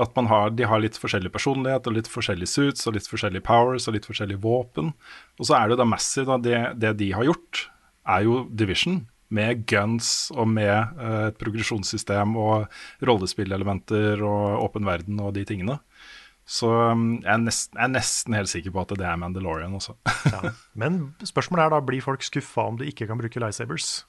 At 0.00 0.14
man 0.16 0.30
har, 0.30 0.54
De 0.56 0.64
har 0.64 0.80
litt 0.80 0.96
forskjellig 0.96 1.28
personlighet, 1.34 1.84
og 1.84 1.98
litt 1.98 2.08
forskjellige 2.08 2.48
suits, 2.48 2.86
og 2.88 2.96
litt 2.96 3.08
forskjellige 3.10 3.44
powers 3.44 3.90
og 3.90 3.98
litt 3.98 4.08
forskjellige 4.08 4.40
våpen. 4.40 4.94
Og 5.36 5.44
så 5.44 5.58
er 5.58 5.68
det 5.68 5.76
jo 5.76 5.82
da 5.82 5.88
Massive, 5.90 6.30
da, 6.30 6.38
det, 6.40 6.60
det 6.80 6.94
de 7.02 7.10
har 7.12 7.28
gjort, 7.28 7.66
er 8.08 8.24
jo 8.24 8.46
Division. 8.48 9.02
Med 9.30 9.60
guns 9.68 10.30
og 10.32 10.48
med 10.50 10.96
uh, 10.96 11.28
et 11.28 11.36
progresjonssystem 11.38 12.32
og 12.40 12.72
rollespillelementer 13.06 14.24
og 14.26 14.64
åpen 14.64 14.88
verden 14.88 15.20
og 15.22 15.36
de 15.36 15.44
tingene. 15.46 15.76
Så 16.50 16.66
um, 16.66 17.20
jeg, 17.20 17.30
er 17.30 17.44
nesten, 17.44 17.76
jeg 17.76 17.84
er 17.84 17.92
nesten 17.92 18.34
helt 18.34 18.50
sikker 18.50 18.72
på 18.74 18.82
at 18.82 18.96
det 18.98 19.06
er 19.06 19.20
Mandalorian 19.20 19.76
også. 19.76 20.00
Ja. 20.32 20.54
Men 20.78 21.02
spørsmålet 21.26 21.68
er 21.68 21.76
da, 21.76 21.84
blir 21.84 22.02
folk 22.02 22.24
skuffa 22.24 22.64
om 22.72 22.80
du 22.80 22.88
ikke 22.88 23.06
kan 23.10 23.20
bruke 23.20 23.42
lightsabers? 23.42 24.06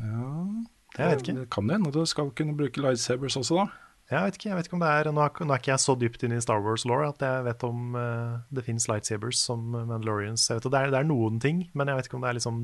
Jeg 0.00 1.10
vet 1.10 1.22
ikke. 1.24 1.34
Det 1.40 1.48
kan 1.50 1.66
jo 1.68 1.74
hende 1.76 1.92
du 1.94 2.04
skal 2.06 2.30
kunne 2.36 2.54
bruke 2.56 2.82
lightsabers 2.82 3.36
også, 3.40 3.64
da. 3.64 3.66
Jeg 4.12 4.20
vet 4.26 4.36
ikke, 4.36 4.48
jeg 4.50 4.56
vet 4.58 4.66
ikke 4.68 4.76
om 4.76 4.82
det 4.84 4.88
er 4.92 5.08
Nå 5.16 5.20
er, 5.24 5.44
nå 5.48 5.54
er 5.54 5.60
ikke 5.62 5.70
jeg 5.70 5.80
så 5.80 5.94
dypt 5.96 6.24
inn 6.26 6.34
i 6.36 6.40
Star 6.44 6.60
Wars-law 6.60 7.06
at 7.06 7.22
jeg 7.24 7.44
vet 7.46 7.62
om 7.64 7.94
uh, 7.96 8.34
det 8.52 8.64
fins 8.66 8.84
lightsabers 8.90 9.40
som 9.46 9.62
Mandalorians. 9.72 10.44
Jeg 10.50 10.60
vet, 10.60 10.66
det, 10.68 10.80
er, 10.80 10.92
det 10.92 10.98
er 11.00 11.08
noen 11.08 11.40
ting, 11.40 11.62
men 11.72 11.88
jeg 11.88 11.96
vet 11.96 12.10
ikke 12.10 12.18
om 12.18 12.26
det 12.26 12.30
er 12.30 12.38
liksom 12.38 12.58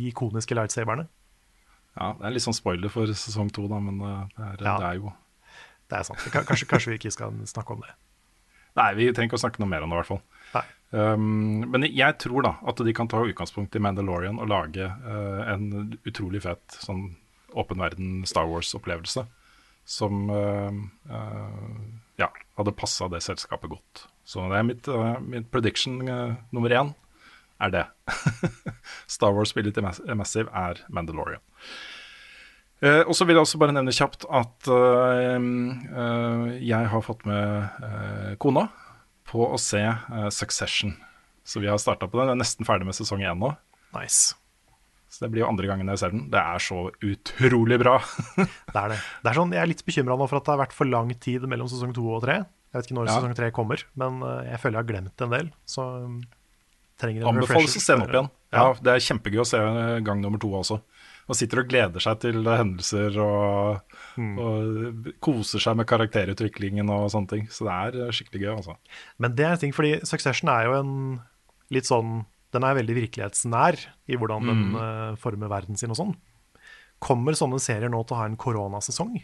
de 0.00 0.08
ikoniske 0.10 0.58
lightsaberne. 0.58 1.06
Ja, 1.94 2.12
Det 2.18 2.26
er 2.26 2.34
litt 2.34 2.44
sånn 2.44 2.56
spoiler 2.56 2.90
for 2.90 3.06
sesong 3.14 3.52
to, 3.54 3.68
da, 3.70 3.78
men 3.78 4.00
uh, 4.02 4.24
det, 4.34 4.42
er, 4.42 4.64
Ja. 4.66 4.76
det 4.82 4.88
er 4.90 5.00
jo 5.04 5.12
Det 5.92 5.98
er 6.00 6.08
sant. 6.08 6.26
Kanskje, 6.34 6.66
kanskje 6.66 6.94
vi 6.94 6.98
ikke 6.98 7.14
skal 7.14 7.38
snakke 7.46 7.76
om 7.76 7.86
det. 7.86 7.94
Nei, 8.80 8.88
vi 8.96 9.10
trenger 9.12 9.28
ikke 9.30 9.38
å 9.38 9.44
snakke 9.44 9.60
noe 9.62 9.68
mer 9.70 9.84
om 9.84 9.92
det, 9.92 9.98
i 9.98 10.02
hvert 10.02 10.08
fall. 10.08 10.22
Um, 10.92 11.64
men 11.72 11.86
jeg 11.88 12.18
tror 12.20 12.44
da 12.44 12.50
at 12.68 12.80
de 12.84 12.92
kan 12.92 13.08
ta 13.08 13.22
utgangspunkt 13.24 13.76
i 13.76 13.80
Mandalorian 13.80 14.36
og 14.42 14.50
lage 14.50 14.84
uh, 14.84 15.40
en 15.48 15.94
utrolig 16.04 16.42
fet 16.44 16.76
sånn 16.82 17.14
åpen 17.56 17.80
verden 17.80 18.26
Star 18.28 18.48
Wars-opplevelse. 18.50 19.24
Som 19.88 20.28
uh, 20.30 20.68
uh, 21.08 21.78
ja, 22.20 22.28
hadde 22.58 22.76
passa 22.76 23.08
det 23.12 23.22
selskapet 23.24 23.72
godt. 23.72 24.04
Så 24.28 24.44
det 24.52 24.60
er 24.60 24.68
mitt, 24.68 24.90
mitt 25.26 25.48
prediction 25.50 25.96
nummer 25.98 26.76
én 26.76 26.92
er 27.62 27.72
det. 27.72 27.86
Star 29.16 29.34
Wars-spillet 29.34 29.74
til 29.74 29.86
Mass- 29.86 30.02
Massive 30.14 30.52
er 30.54 30.84
Mandalorian. 30.92 31.42
Eh, 32.82 33.02
og 33.06 33.14
så 33.14 33.24
vil 33.24 33.38
jeg 33.38 33.46
også 33.46 33.60
bare 33.62 33.74
nevne 33.76 33.94
kjapt 33.94 34.24
at 34.26 34.68
eh, 34.74 35.36
eh, 35.38 36.46
jeg 36.66 36.88
har 36.90 37.04
fått 37.06 37.22
med 37.30 38.34
kona 38.42 38.66
på 39.32 39.48
å 39.48 39.58
se 39.60 39.80
uh, 39.88 40.28
Succession. 40.34 40.94
Så 41.44 41.60
vi 41.62 41.70
har 41.72 41.80
starta 41.82 42.06
på 42.06 42.20
den. 42.20 42.30
Jeg 42.30 42.36
er 42.36 42.42
nesten 42.44 42.68
ferdig 42.68 42.86
med 42.86 42.96
sesong 42.96 43.24
én 43.24 43.40
nå. 43.40 43.50
Nice. 43.96 44.36
Så 45.12 45.24
det 45.26 45.32
blir 45.34 45.42
jo 45.42 45.48
andre 45.50 45.68
gangen 45.68 45.90
jeg 45.92 46.00
ser 46.00 46.12
den. 46.14 46.28
Det 46.32 46.40
er 46.40 46.62
så 46.62 46.86
utrolig 47.04 47.76
bra. 47.82 47.98
Det 48.72 48.78
er 48.80 48.94
det. 48.94 48.98
det 49.24 49.28
er 49.32 49.36
sånn, 49.36 49.50
jeg 49.52 49.60
er 49.60 49.68
litt 49.68 49.82
bekymra 49.84 50.16
nå 50.16 50.28
for 50.30 50.40
at 50.40 50.46
det 50.46 50.54
har 50.54 50.62
vært 50.62 50.76
for 50.76 50.88
lang 50.88 51.10
tid 51.20 51.44
mellom 51.50 51.68
sesong 51.68 51.92
to 51.96 52.06
og 52.14 52.22
tre. 52.24 52.38
Jeg 52.72 52.78
vet 52.78 52.88
ikke 52.88 52.96
når 52.96 53.10
Ja. 53.10 53.16
sesong 53.18 53.34
tre 53.36 53.50
kommer, 53.52 53.82
men 54.00 54.22
eh, 54.24 54.52
jeg 54.54 54.62
føler 54.62 54.78
jeg 54.78 54.86
har 54.86 54.88
glemt 54.88 55.24
en 55.26 55.34
del. 55.34 55.50
Så 55.68 55.84
um, 56.06 56.14
trenger 57.02 57.26
en 57.26 57.34
Anbefales 57.34 57.76
å 57.76 57.82
se 57.84 57.92
den 57.92 58.06
opp 58.06 58.14
igjen. 58.16 58.30
Ja, 58.56 58.64
Det 58.80 58.94
er 58.94 59.04
kjempegøy 59.10 59.42
å 59.42 59.48
se 59.50 59.60
eh, 59.60 59.98
gang 60.06 60.24
nummer 60.24 60.40
to 60.40 60.48
også. 60.56 60.80
Og 61.28 61.36
sitter 61.36 61.60
og 61.60 61.68
gleder 61.68 62.02
seg 62.02 62.22
til 62.24 62.40
hendelser 62.48 63.20
og, 63.20 63.91
og 64.18 65.08
koser 65.24 65.58
seg 65.62 65.76
med 65.76 65.86
karakterutviklingen 65.88 66.90
og 66.92 67.10
sånne 67.10 67.28
ting. 67.28 67.46
Så 67.50 67.64
det 67.68 67.72
er 67.72 68.06
eh, 68.06 68.12
skikkelig 68.12 68.42
gøy, 68.42 68.50
altså. 68.56 68.76
Men 69.18 69.34
det 69.38 69.46
er 69.46 69.52
en 69.56 69.62
ting, 69.62 69.72
fordi 69.72 69.94
Succession 70.08 70.48
er 70.52 70.66
jo 70.68 70.74
en 70.80 70.92
litt 71.72 71.88
sånn 71.88 72.26
Den 72.52 72.64
er 72.68 72.74
veldig 72.76 72.94
virkelighetsnær 72.98 73.78
i 74.12 74.16
hvordan 74.20 74.44
den 74.50 74.74
eh, 74.76 75.14
former 75.16 75.48
verden 75.48 75.78
sin 75.80 75.88
og 75.94 75.96
sånn. 75.96 76.10
Kommer 77.00 77.32
sånne 77.32 77.56
serier 77.58 77.88
nå 77.88 78.02
til 78.04 78.14
å 78.14 78.18
ha 78.20 78.26
en 78.28 78.36
koronasesong? 78.36 79.14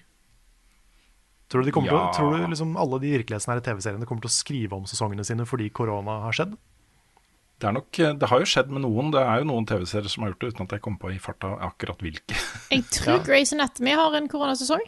Tror 1.49 1.63
du, 1.63 1.69
de 1.71 1.73
Ja. 1.87 2.09
til, 2.13 2.17
tror 2.17 2.33
du 2.39 2.47
liksom 2.49 2.73
alle 2.77 2.99
de 3.01 3.13
virkelighetsnære 3.19 3.63
TV-seriene 3.65 4.07
kommer 4.09 4.25
til 4.25 4.33
å 4.33 4.37
skrive 4.37 4.77
om 4.77 4.85
sesongene 4.89 5.25
sine 5.25 5.45
fordi 5.49 5.69
korona 5.71 6.23
har 6.25 6.33
skjedd? 6.33 6.57
Det, 7.59 7.67
er 7.67 7.75
nok, 7.75 7.99
eh, 7.99 8.15
det 8.15 8.29
har 8.31 8.43
jo 8.43 8.47
skjedd 8.49 8.71
med 8.71 8.85
noen. 8.85 9.11
Det 9.15 9.23
er 9.23 9.43
jo 9.43 9.49
noen 9.51 9.67
TV-serier 9.67 10.13
som 10.13 10.25
har 10.25 10.33
gjort 10.33 10.45
det 10.45 10.53
uten 10.55 10.69
at 10.69 10.77
jeg 10.77 10.85
kom 10.85 10.99
på 11.01 11.11
i 11.11 11.19
farta 11.23 11.57
akkurat 11.67 12.05
hvilke. 12.05 12.39
Jeg 12.75 12.87
tror 12.95 13.25
Grey's 13.27 13.51
Anatomy 13.57 13.97
har 13.99 14.15
en 14.15 14.31
koronasesong. 14.31 14.85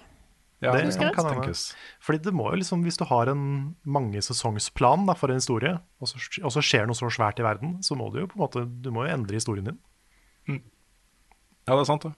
Ja, 0.61 0.75
Det 0.77 0.93
det, 0.93 1.11
kan 1.17 1.25
tenkes. 1.25 1.71
Fordi 2.05 2.21
det 2.21 2.35
må 2.37 2.51
jo 2.53 2.59
liksom, 2.61 2.83
Hvis 2.85 2.99
du 3.01 3.07
har 3.09 3.31
en 3.33 3.45
mangesesongsplan 3.89 5.07
da, 5.09 5.15
for 5.17 5.33
en 5.33 5.41
historie, 5.41 5.73
og 5.99 6.11
så, 6.11 6.21
og 6.45 6.53
så 6.53 6.61
skjer 6.61 6.85
noe 6.85 6.99
så 6.99 7.09
svært 7.09 7.41
i 7.41 7.47
verden, 7.47 7.79
så 7.83 7.97
må 7.97 8.11
du 8.13 8.21
jo 8.21 8.29
på 8.29 8.37
en 8.37 8.43
måte 8.45 8.67
Du 8.69 8.91
må 8.93 9.07
jo 9.07 9.15
endre 9.15 9.41
historien 9.41 9.71
din. 9.71 9.81
Ja, 11.65 11.73
det 11.73 11.81
er 11.81 11.89
sant, 11.89 12.05
det. 12.05 12.13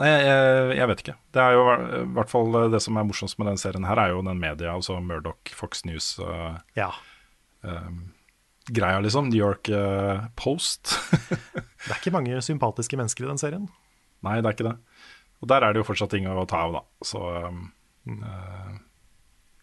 Nei, 0.00 0.08
jeg, 0.08 0.76
jeg 0.78 0.88
vet 0.88 1.02
ikke. 1.04 1.16
Det 1.32 1.42
er 1.42 1.56
jo 1.56 1.64
i 1.72 2.04
hvert 2.16 2.30
fall 2.32 2.54
det 2.72 2.80
som 2.84 2.96
er 2.96 3.08
morsomst 3.08 3.36
med 3.40 3.50
den 3.50 3.60
serien 3.60 3.88
her, 3.88 4.00
er 4.00 4.14
jo 4.14 4.22
den 4.24 4.40
media, 4.40 4.72
altså 4.72 4.96
Murdoch, 5.04 5.52
Fox 5.56 5.84
News 5.88 6.14
uh, 6.20 6.56
Ja. 6.78 6.92
Greia, 8.68 9.00
liksom. 9.00 9.30
New 9.30 9.40
York 9.40 9.70
uh, 9.72 10.26
Post. 10.36 10.92
Det 11.86 11.94
er 11.94 11.96
ikke 11.96 12.12
mange 12.12 12.42
sympatiske 12.44 12.98
mennesker 13.00 13.24
i 13.24 13.30
den 13.30 13.40
serien. 13.40 13.70
Nei, 14.26 14.36
det 14.42 14.50
er 14.50 14.56
ikke 14.56 14.68
det. 14.68 14.76
Og 15.40 15.48
der 15.48 15.64
er 15.64 15.72
det 15.72 15.80
jo 15.80 15.88
fortsatt 15.88 16.12
ting 16.12 16.28
å 16.28 16.44
ta 16.48 16.64
av, 16.66 16.76
da. 16.76 16.82
Så 17.06 17.20
um, 17.48 17.62
eh, 18.04 18.72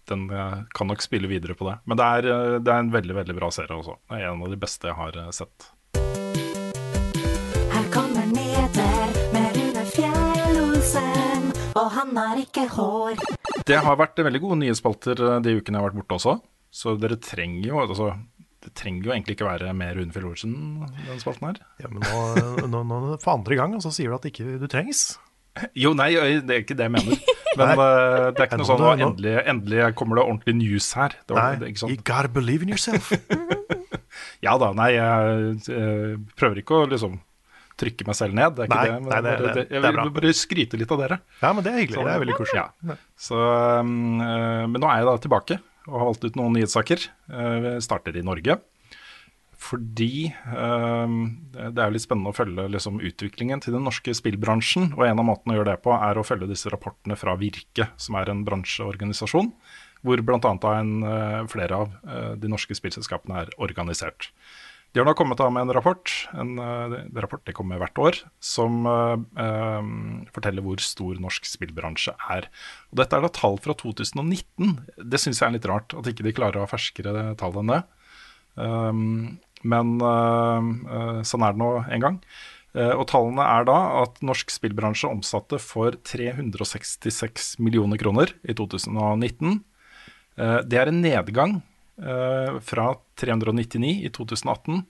den 0.10 0.26
eh, 0.34 0.64
kan 0.74 0.90
nok 0.90 1.04
spille 1.06 1.30
videre 1.30 1.54
på 1.58 1.68
det. 1.70 1.78
Men 1.86 2.00
det 2.00 2.08
er, 2.18 2.30
eh, 2.34 2.58
det 2.58 2.74
er 2.74 2.82
en 2.82 2.94
veldig, 2.94 3.18
veldig 3.20 3.36
bra 3.38 3.52
serie 3.54 3.78
også. 3.78 4.00
Det 4.10 4.18
er 4.18 4.32
en 4.32 4.42
av 4.42 4.54
de 4.54 4.60
beste 4.64 4.90
jeg 4.90 4.98
har 4.98 5.20
sett. 5.36 5.70
Her 7.76 7.90
kommer 7.94 8.26
nyheter 8.32 9.14
med 9.36 9.60
Rune 9.60 9.86
Fjell-Olsen, 9.94 11.52
og 11.78 11.88
han 12.00 12.18
har 12.18 12.42
ikke 12.42 12.66
hår. 12.74 13.22
Det 13.68 13.78
har 13.86 14.00
vært 14.00 14.26
veldig 14.26 14.42
gode 14.42 14.62
nyhetsspalter 14.64 15.22
de 15.46 15.58
ukene 15.60 15.78
jeg 15.78 15.84
har 15.84 15.90
vært 15.92 16.02
borte 16.02 16.18
også. 16.18 16.40
Så 16.74 16.98
dere 17.00 17.20
trenger 17.22 17.70
jo 17.70 17.84
altså, 17.86 18.10
Det 18.66 18.74
trenger 18.74 19.06
jo 19.06 19.14
egentlig 19.14 19.36
ikke 19.38 19.46
være 19.48 19.74
mer 19.78 19.94
Rune 20.00 20.12
Fjell 20.16 20.26
Olsen, 20.32 20.54
den 21.06 21.20
spalten 21.22 21.46
her. 21.52 21.60
Ja, 21.84 21.92
men 21.92 22.02
nå, 22.02 22.68
nå, 22.74 22.82
nå 22.90 23.18
for 23.22 23.36
andre 23.38 23.56
gang, 23.60 23.76
og 23.78 23.84
så 23.86 23.92
sier 23.94 24.10
du 24.10 24.18
at 24.18 24.26
ikke 24.32 24.58
du 24.60 24.66
trengs. 24.72 25.04
Jo, 25.78 25.94
nei, 25.98 26.12
det 26.46 26.54
er 26.54 26.64
ikke 26.66 26.76
det 26.78 26.86
jeg 26.90 26.94
mener. 26.94 27.22
Men 27.58 27.72
Nei. 27.72 27.74
eh, 27.82 28.26
det 28.38 28.42
er 28.44 28.46
ikke 28.46 28.58
noe 28.62 28.68
sånn 28.70 28.84
at 28.86 29.00
endelig, 29.02 29.32
endelig 29.50 29.86
kommer 29.98 30.20
det 30.20 30.26
ordentlig 30.28 30.54
news 30.60 30.92
her. 30.94 31.16
Det 31.26 31.34
var, 31.34 31.56
Nei, 31.56 31.62
det, 31.64 31.72
you 31.90 31.96
gotta 32.06 32.30
believe 32.30 32.62
in 32.68 32.70
yourself. 32.70 33.10
Ja 34.46 34.54
da, 34.62 34.68
nei, 34.78 34.92
jeg 34.94 35.56
jeg, 35.66 36.18
prøver 36.38 36.60
ikke 36.62 36.76
å 36.78 36.86
liksom 36.90 37.16
trykke 37.78 38.06
meg 38.06 38.18
selv 38.18 38.36
ned. 38.38 38.54
Det 38.58 38.66
er 38.66 38.70
ikke 38.70 38.78
Nei, 38.78 38.86
det. 38.86 39.00
Men 39.02 39.10
nei, 39.10 39.22
det- 39.26 39.38
det- 39.42 39.54
det, 39.58 39.64
jeg 39.74 39.82
vil 39.98 40.12
bare 40.20 40.34
skryte 40.38 40.78
litt 40.82 40.94
av 40.94 41.02
dere. 41.02 41.18
Ja, 41.42 41.52
men 41.54 41.66
det 41.66 41.72
er 41.74 41.80
hyggelig. 41.82 42.06
Det 42.06 42.14
er 42.14 42.22
veldig 42.24 42.38
koselig. 42.38 42.62
Ja. 42.92 42.96
Så, 43.18 43.42
um, 43.82 44.22
eh, 44.22 44.64
men 44.70 44.78
nå 44.82 44.90
er 44.94 45.02
jeg 45.02 45.10
da 45.10 45.16
tilbake 45.26 45.58
og 45.88 46.00
har 46.00 46.10
valgt 46.12 46.26
ut 46.28 46.40
noen 46.40 46.58
nyhetssaker. 46.58 47.08
Eh, 47.32 47.60
Vi 47.64 47.78
starter 47.86 48.18
i 48.18 48.26
Norge. 48.26 48.60
Fordi 49.58 50.30
um, 50.54 51.16
det 51.50 51.82
er 51.82 51.90
litt 51.92 52.04
spennende 52.04 52.30
å 52.30 52.38
følge 52.38 52.68
liksom, 52.76 53.00
utviklingen 53.04 53.64
til 53.64 53.74
den 53.74 53.88
norske 53.88 54.14
spillbransjen. 54.16 54.92
Og 54.94 55.08
en 55.08 55.24
av 55.24 55.28
måtene 55.28 55.56
å 55.56 55.60
gjøre 55.60 55.74
det 55.74 55.82
på 55.84 55.96
er 55.98 56.20
å 56.20 56.26
følge 56.28 56.50
disse 56.52 56.70
rapportene 56.72 57.18
fra 57.18 57.34
Virke, 57.42 57.90
som 57.98 58.20
er 58.20 58.30
en 58.32 58.46
bransjeorganisasjon. 58.48 59.50
Hvor 60.06 60.22
bl.a. 60.22 60.54
Eh, 60.54 61.42
flere 61.50 61.82
av 61.82 61.98
eh, 62.06 62.34
de 62.38 62.54
norske 62.54 62.78
spillselskapene 62.78 63.44
er 63.44 63.54
organisert. 63.58 64.30
De 65.04 65.12
har 65.12 65.18
kommet 65.18 65.42
av 65.44 65.52
med 65.54 65.68
en 65.68 65.74
rapport, 65.78 66.12
en 66.34 66.58
en 66.58 67.22
rapport 67.22 67.44
de 67.46 67.54
kommer 67.56 67.80
hvert 67.82 68.00
år, 68.02 68.20
som 68.44 68.86
eh, 68.90 69.18
eh, 69.44 69.92
forteller 70.34 70.66
hvor 70.66 70.82
stor 70.82 71.20
norsk 71.22 71.46
spillbransje 71.46 72.16
er. 72.34 72.48
Og 72.92 73.02
dette 73.02 73.18
er 73.18 73.26
da 73.26 73.32
tall 73.34 73.60
fra 73.62 73.76
2019. 73.78 74.78
Det 74.98 75.22
syns 75.22 75.42
jeg 75.42 75.48
er 75.50 75.58
litt 75.58 75.70
rart, 75.70 75.94
at 75.94 76.10
ikke 76.10 76.26
de 76.26 76.36
klarer 76.38 76.60
å 76.60 76.66
ha 76.66 76.72
ferskere 76.72 77.30
tall 77.40 77.62
enn 77.62 77.76
det. 77.76 77.82
Um, 78.58 79.38
men 79.66 79.98
eh, 80.02 80.70
eh, 80.98 81.24
sånn 81.26 81.46
er 81.46 81.56
det 81.56 81.62
nå 81.62 81.72
en 81.86 82.06
gang. 82.06 82.22
Uh, 82.78 82.94
og 83.00 83.08
tallene 83.10 83.42
er 83.42 83.66
da 83.66 83.78
at 84.04 84.20
norsk 84.26 84.52
spillbransje 84.54 85.10
omsatte 85.10 85.58
for 85.62 85.96
366 86.06 87.56
millioner 87.64 87.98
kroner 87.98 88.34
i 88.46 88.54
2019. 88.58 89.62
Uh, 90.38 90.60
det 90.68 90.78
er 90.78 90.92
en 90.92 91.02
nedgang 91.02 91.56
eh, 91.58 91.77
fra 91.98 92.84
399 93.18 93.90
i 94.06 94.10
2018, 94.14 94.84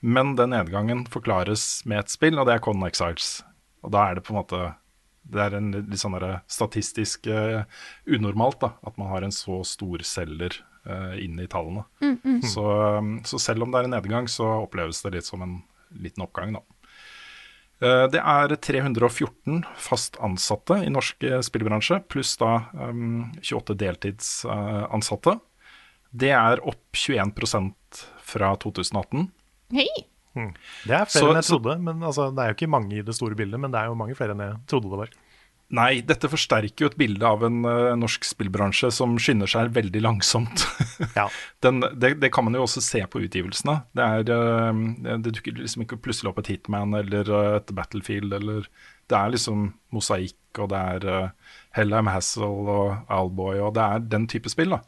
men 0.00 0.30
den 0.36 0.54
nedgangen 0.54 1.02
forklares 1.12 1.84
med 1.88 2.02
et 2.02 2.12
spill, 2.12 2.38
og 2.40 2.48
det 2.48 2.54
er 2.56 2.62
Con 2.64 2.84
Exiles. 2.88 3.42
Og 3.84 3.92
da 3.92 4.08
er 4.08 4.18
det 4.18 4.24
på 4.26 4.34
en 4.34 4.40
måte 4.40 4.62
Det 5.24 5.40
er 5.40 5.54
en 5.56 5.70
litt 5.72 6.00
sånn 6.00 6.18
statistisk 6.52 7.24
uh, 7.32 7.64
unormalt 8.04 8.58
da, 8.60 8.74
at 8.84 8.98
man 9.00 9.08
har 9.08 9.24
en 9.24 9.32
så 9.32 9.62
stor 9.64 10.02
selger 10.04 10.58
uh, 10.84 11.14
inn 11.16 11.38
i 11.40 11.48
tallene. 11.48 11.86
Så, 12.44 12.64
um, 13.00 13.14
så 13.24 13.40
selv 13.40 13.64
om 13.64 13.72
det 13.72 13.80
er 13.80 13.88
en 13.88 13.96
nedgang, 13.96 14.28
så 14.28 14.44
oppleves 14.66 15.00
det 15.00 15.14
litt 15.14 15.28
som 15.28 15.40
en 15.40 15.62
liten 15.96 16.26
oppgang, 16.26 16.52
da. 16.58 16.60
Uh, 17.80 18.04
Det 18.12 18.20
er 18.20 18.52
314 18.68 19.64
fast 19.80 20.20
ansatte 20.20 20.82
i 20.84 20.92
norsk 20.92 21.24
eh, 21.24 21.40
spillbransje, 21.40 22.02
pluss 22.12 22.36
da 22.36 22.66
um, 22.76 23.32
28 23.40 23.80
deltidsansatte. 23.80 25.38
Det 26.14 26.30
er 26.30 26.62
opp 26.62 26.94
21% 26.94 28.04
fra 28.22 28.54
2018. 28.62 29.28
Hei! 29.74 29.88
Det 30.34 30.94
er 30.94 31.04
flere 31.06 31.10
Så- 31.10 31.28
enn 31.30 31.38
jeg 31.40 31.46
trodde. 31.50 31.76
men 31.82 32.00
altså, 32.02 32.30
Det 32.34 32.42
er 32.42 32.48
jo 32.52 32.54
ikke 32.58 32.70
mange 32.70 32.98
i 32.98 33.02
det 33.02 33.14
store 33.14 33.34
bildet, 33.38 33.58
men 33.60 33.70
det 33.70 33.80
er 33.80 33.86
jo 33.86 33.94
mange 33.98 34.14
flere 34.18 34.34
enn 34.34 34.42
jeg 34.42 34.56
trodde 34.66 34.90
det 34.90 34.98
var. 34.98 35.08
Nei, 35.74 36.02
dette 36.02 36.28
forsterker 36.28 36.76
jo 36.84 36.86
et 36.90 36.96
bilde 36.98 37.24
av 37.24 37.42
en 37.42 37.64
uh, 37.64 37.94
norsk 37.96 38.22
spillbransje 38.22 38.92
som 38.92 39.16
skynder 39.18 39.48
seg 39.48 39.72
veldig 39.72 40.02
langsomt. 40.04 40.62
Ja. 41.16 41.24
Den, 41.64 41.80
det, 41.80 42.20
det 42.20 42.30
kan 42.30 42.44
man 42.44 42.54
jo 42.54 42.62
også 42.66 42.82
se 42.84 43.00
på 43.10 43.22
utgivelsene. 43.24 43.78
Det, 43.96 44.04
er, 44.04 44.70
uh, 44.70 45.18
det 45.24 45.32
dukker 45.38 45.56
liksom 45.56 45.82
ikke 45.82 45.98
plutselig 46.04 46.30
opp 46.30 46.38
et 46.44 46.52
Hitman 46.52 46.94
eller 46.94 47.30
uh, 47.32 47.56
et 47.56 47.72
Battlefield. 47.74 48.32
Eller, 48.36 48.68
det 49.08 49.18
er 49.18 49.32
liksom 49.34 49.72
mosaikk, 49.90 50.36
og 50.60 50.68
det 50.74 50.78
er 50.78 51.08
uh, 51.24 51.30
Hellheim 51.74 52.12
Hassel 52.12 52.44
og 52.44 53.10
Alboy, 53.10 53.58
og 53.58 53.74
det 53.74 53.82
er 53.88 53.98
den 54.14 54.28
type 54.30 54.52
spill. 54.52 54.76
da. 54.76 54.82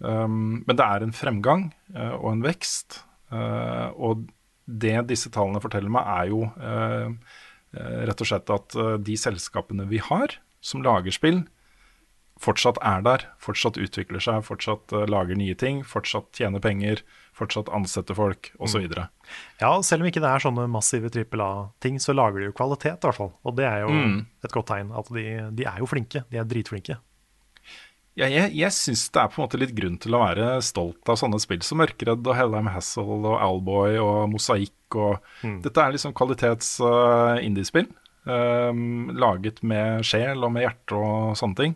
Um, 0.00 0.64
men 0.66 0.76
det 0.76 0.84
er 0.84 1.04
en 1.06 1.14
fremgang 1.14 1.68
uh, 1.94 2.16
og 2.18 2.32
en 2.34 2.42
vekst. 2.44 3.02
Uh, 3.32 3.90
og 3.94 4.26
det 4.66 4.96
disse 5.10 5.28
tallene 5.32 5.60
forteller 5.60 5.92
meg, 5.92 6.06
er 6.08 6.30
jo 6.30 6.38
eh, 6.56 7.10
rett 8.08 8.22
og 8.24 8.28
slett 8.30 8.48
at 8.48 8.76
de 9.04 9.16
selskapene 9.20 9.84
vi 9.90 9.98
har 10.00 10.38
som 10.64 10.80
lager 10.80 11.12
spill, 11.12 11.42
fortsatt 12.40 12.78
er 12.80 13.02
der, 13.04 13.26
fortsatt 13.44 13.76
utvikler 13.76 14.24
seg, 14.24 14.40
fortsatt 14.46 14.94
lager 15.12 15.36
nye 15.36 15.52
ting, 15.60 15.82
fortsatt 15.84 16.32
tjener 16.40 16.64
penger, 16.64 17.02
fortsatt 17.36 17.68
ansetter 17.76 18.16
folk 18.16 18.54
osv. 18.56 18.88
Mm. 18.88 19.12
Ja, 19.60 19.74
selv 19.84 20.00
om 20.06 20.08
ikke 20.08 20.22
det 20.24 20.32
er 20.32 20.42
sånne 20.46 20.64
massive 20.72 21.12
trippel 21.12 21.44
A-ting, 21.44 22.00
så 22.00 22.16
lager 22.16 22.40
de 22.40 22.48
jo 22.48 22.56
kvalitet, 22.56 23.04
i 23.04 23.08
hvert 23.10 23.20
fall. 23.20 23.34
Og 23.44 23.56
det 23.60 23.68
er 23.68 23.84
jo 23.84 23.92
Mm. 23.92 24.18
et 24.48 24.52
godt 24.56 24.72
tegn. 24.72 24.90
At 24.96 25.12
de, 25.12 25.26
de 25.60 25.68
er 25.68 25.78
jo 25.84 25.86
flinke. 25.92 26.24
De 26.32 26.40
er 26.40 26.48
dritflinke. 26.48 26.96
Ja, 28.14 28.28
jeg 28.30 28.52
jeg 28.54 28.70
syns 28.70 29.08
det 29.10 29.18
er 29.18 29.30
på 29.32 29.40
en 29.40 29.46
måte 29.48 29.58
litt 29.58 29.74
grunn 29.74 29.96
til 29.98 30.14
å 30.14 30.20
være 30.22 30.60
stolt 30.62 31.10
av 31.10 31.18
sånne 31.18 31.40
spill 31.42 31.64
som 31.66 31.80
Mørkeredd 31.82 32.22
og 32.22 32.36
Hellheim 32.38 32.70
Hassel 32.70 33.10
og 33.26 33.34
Owlboy 33.34 33.98
og 33.98 34.28
Mosaikk 34.30 34.94
og 34.94 35.18
Dette 35.64 35.82
er 35.82 35.96
liksom 35.96 36.14
kvalitets 36.14 36.76
uh, 36.78 37.42
indiespill. 37.42 37.88
um, 38.24 39.10
laget 39.18 39.62
med 39.62 40.04
sjel 40.06 40.44
og 40.46 40.52
med 40.54 40.64
hjerte 40.64 40.94
og 40.94 41.34
sånne 41.36 41.58
ting. 41.58 41.74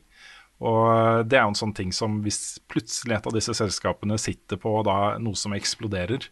Og 0.63 0.81
uh, 0.87 1.21
det 1.27 1.39
er 1.39 1.45
jo 1.45 1.53
en 1.53 1.59
sånn 1.59 1.75
ting 1.75 1.93
som 1.93 2.21
hvis 2.23 2.59
plutselig 2.71 3.19
et 3.19 3.27
av 3.27 3.35
disse 3.35 3.55
selskapene 3.55 4.19
sitter 4.19 4.61
på 4.63 4.79
da 4.87 5.19
noe 5.19 5.39
som 5.39 5.55
eksploderer, 5.59 6.31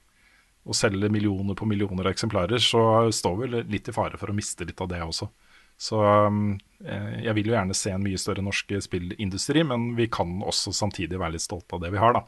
og 0.67 0.75
selger 0.75 1.13
millioner 1.15 1.55
på 1.55 1.67
millioner 1.67 2.09
av 2.09 2.15
eksemplarer, 2.15 2.59
så 2.59 3.11
står 3.15 3.37
vi 3.43 3.63
litt 3.75 3.91
i 3.91 3.95
fare 3.95 4.19
for 4.19 4.33
å 4.33 4.35
miste 4.35 4.67
litt 4.67 4.81
av 4.83 4.89
det 4.91 4.99
også. 5.05 5.29
Så 5.77 6.01
um, 6.01 6.57
eh, 6.85 7.23
jeg 7.27 7.37
vil 7.37 7.51
jo 7.51 7.57
gjerne 7.57 7.77
se 7.77 7.93
en 7.93 8.05
mye 8.05 8.21
større 8.21 8.45
norsk 8.45 8.73
spillindustri, 8.85 9.65
men 9.69 9.91
vi 9.99 10.09
kan 10.13 10.39
også 10.41 10.73
samtidig 10.77 11.21
være 11.21 11.37
litt 11.37 11.45
stolte 11.45 11.77
av 11.77 11.85
det 11.85 11.93
vi 11.93 12.01
har, 12.01 12.17
da. 12.17 12.25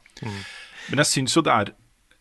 Men 0.88 1.02
jeg 1.04 1.12
syns 1.12 1.36
jo 1.36 1.44
det 1.44 1.52
er 1.52 1.76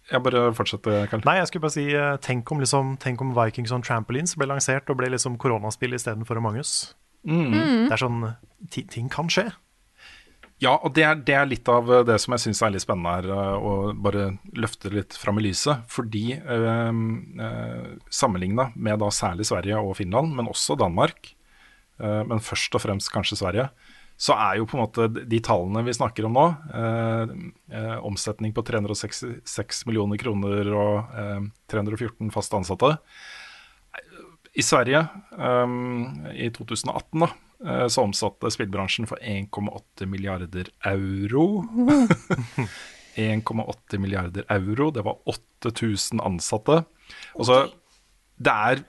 Jeg 0.08 0.24
bare 0.24 0.54
fortsetter, 0.56 1.02
Karl. 1.12 1.26
Nei, 1.28 1.34
jeg 1.42 1.50
skulle 1.50 1.66
bare 1.66 1.76
si 1.76 1.90
eh, 1.92 2.14
tenk 2.24 2.48
om, 2.56 2.62
liksom, 2.64 2.94
tenk 3.04 3.20
om 3.20 3.34
Vikings 3.36 3.74
on 3.76 3.84
Trampolines 3.84 4.38
ble 4.40 4.48
lansert 4.48 4.88
og 4.88 5.02
ble 5.02 5.10
liksom 5.12 5.36
koronaspill 5.36 5.98
istedenfor 5.98 6.40
Among 6.40 6.62
us. 6.62 6.94
Mm. 7.28 7.90
Det 7.90 7.92
er 7.92 8.00
sånn 8.00 8.22
Ting 8.72 9.12
kan 9.12 9.28
skje. 9.28 9.50
Ja, 10.64 10.74
og 10.82 10.96
det 10.98 11.04
er, 11.06 11.20
det 11.22 11.36
er 11.38 11.50
litt 11.50 11.70
av 11.70 11.90
det 12.08 12.16
som 12.24 12.34
jeg 12.34 12.48
syns 12.48 12.64
er 12.66 12.72
litt 12.74 12.82
spennende 12.82 13.12
her, 13.14 13.28
eh, 13.30 13.58
å 13.62 13.92
bare 13.94 14.32
løfte 14.58 14.90
litt 14.90 15.14
fram 15.14 15.38
i 15.38 15.46
lyset. 15.46 15.84
Fordi 15.94 16.24
eh, 16.38 16.90
eh, 17.48 17.92
sammenligna 18.10 18.72
med 18.74 19.04
da 19.04 19.12
særlig 19.14 19.46
Sverige 19.50 19.78
og 19.78 19.94
Finland, 20.00 20.34
men 20.38 20.50
også 20.50 20.80
Danmark, 20.82 21.36
eh, 22.02 22.24
men 22.26 22.42
først 22.42 22.74
og 22.74 22.86
fremst 22.88 23.14
kanskje 23.14 23.38
Sverige, 23.44 23.70
så 24.18 24.34
er 24.34 24.58
jo 24.58 24.66
på 24.66 24.80
en 24.80 24.82
måte 24.82 25.06
de 25.30 25.40
tallene 25.46 25.84
vi 25.86 25.94
snakker 25.94 26.26
om 26.26 26.34
nå, 26.34 26.46
eh, 26.74 27.34
eh, 27.78 27.98
omsetning 28.02 28.56
på 28.58 28.66
366 28.66 29.84
millioner 29.86 30.18
kroner 30.18 30.72
og 30.74 31.20
eh, 31.22 31.44
314 31.70 32.34
fast 32.34 32.58
ansatte, 32.58 32.96
i 34.58 34.64
Sverige 34.66 35.04
um, 35.38 36.26
i 36.34 36.50
2018 36.50 37.22
da, 37.22 37.28
eh, 37.30 37.47
så 37.90 38.04
omsatte 38.06 38.52
spillbransjen 38.54 39.08
for 39.10 39.18
1,8 39.24 40.06
milliarder 40.10 40.70
euro. 40.86 41.64
1,8 43.18 43.98
milliarder 44.04 44.46
euro, 44.54 44.92
det 44.94 45.06
var 45.08 45.18
8000 45.26 46.22
ansatte. 46.22 46.84
Altså, 47.34 47.64
det 48.38 48.54
er 48.54 48.84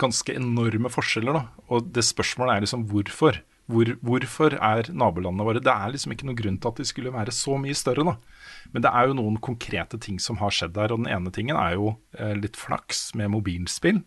ganske 0.00 0.34
enorme 0.36 0.90
forskjeller, 0.92 1.36
da. 1.36 1.64
Og 1.72 1.88
det 1.94 2.04
spørsmålet 2.06 2.56
er 2.56 2.66
liksom 2.66 2.84
hvorfor. 2.90 3.40
Hvor, 3.70 3.86
hvorfor 4.02 4.56
er 4.58 4.88
nabolandene 4.90 5.44
våre 5.46 5.60
Det 5.62 5.70
er 5.70 5.92
liksom 5.92 6.10
ikke 6.10 6.26
noen 6.26 6.38
grunn 6.40 6.56
til 6.58 6.72
at 6.72 6.80
de 6.80 6.86
skulle 6.88 7.12
være 7.14 7.34
så 7.34 7.54
mye 7.60 7.76
større, 7.78 8.02
da. 8.08 8.16
Men 8.74 8.82
det 8.82 8.90
er 8.90 9.06
jo 9.06 9.18
noen 9.18 9.36
konkrete 9.42 10.00
ting 10.02 10.18
som 10.22 10.40
har 10.42 10.54
skjedd 10.54 10.74
der, 10.74 10.90
og 10.90 11.04
den 11.04 11.12
ene 11.12 11.30
tingen 11.34 11.58
er 11.58 11.76
jo 11.78 11.92
eh, 12.18 12.34
litt 12.38 12.58
flaks 12.58 13.12
med 13.18 13.30
mobilspill. 13.36 14.02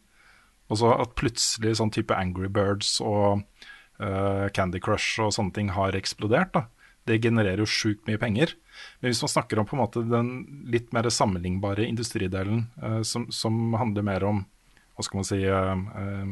Altså 0.72 0.91
at 0.97 1.16
plutselig 1.20 1.78
sånn 1.80 1.93
type 1.93 2.16
Angry 2.16 2.49
Birds 2.51 2.97
og 3.03 3.45
eh, 4.04 4.45
Candy 4.56 4.80
Crush 4.84 5.22
og 5.24 5.34
sånne 5.36 5.56
ting 5.56 5.72
har 5.76 5.95
eksplodert. 5.97 6.54
da. 6.54 6.68
Det 7.08 7.22
genererer 7.24 7.60
jo 7.64 7.68
sjukt 7.68 8.08
mye 8.08 8.20
penger. 8.20 8.54
Men 9.01 9.12
hvis 9.12 9.24
man 9.24 9.34
snakker 9.34 9.60
om 9.60 9.68
på 9.68 9.76
en 9.76 9.84
måte 9.84 10.04
den 10.08 10.30
litt 10.72 10.93
mer 10.95 11.10
sammenlignbare 11.12 11.86
industridelen, 11.86 12.68
uh, 12.80 13.01
som, 13.04 13.28
som 13.32 13.74
handler 13.76 14.06
mer 14.08 14.24
om 14.24 14.45
hva 14.95 15.04
skal 15.04 15.20
man 15.20 15.28
si 15.28 15.41
uh, 15.43 16.30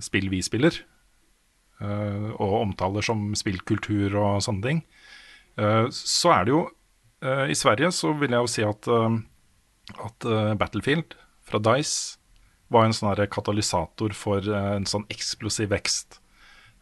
spill 0.00 0.30
vi 0.32 0.40
spiller, 0.44 0.78
og 1.84 2.52
omtaler 2.62 3.04
som 3.04 3.34
spillkultur 3.36 4.14
og 4.16 4.38
sånne 4.46 4.62
ting, 4.64 4.78
så 5.92 6.30
er 6.32 6.46
det 6.46 6.52
jo 6.54 6.60
I 7.50 7.56
Sverige 7.58 7.90
så 7.92 8.12
vil 8.16 8.32
jeg 8.32 8.46
jo 8.46 8.52
si 8.52 8.64
at, 8.64 8.88
at 10.06 10.28
Battlefield 10.56 11.18
fra 11.44 11.60
Dice 11.66 12.16
var 12.72 12.86
en 12.86 12.96
sånn 12.96 13.14
katalysator 13.30 14.14
for 14.16 14.44
eh, 14.48 14.70
en 14.78 14.86
sånn 14.88 15.06
eksplosiv 15.12 15.72
vekst. 15.74 16.20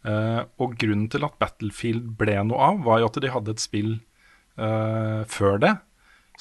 Uh, 0.03 0.43
og 0.59 0.73
grunnen 0.83 1.07
til 1.07 1.23
at 1.23 1.37
Battlefield 1.39 2.17
ble 2.19 2.35
noe 2.49 2.59
av, 2.59 2.81
var 2.83 2.99
jo 2.99 3.07
at 3.07 3.19
de 3.23 3.29
hadde 3.31 3.53
et 3.55 3.63
spill 3.63 3.93
uh, 4.59 5.23
før 5.31 5.61
det 5.63 5.77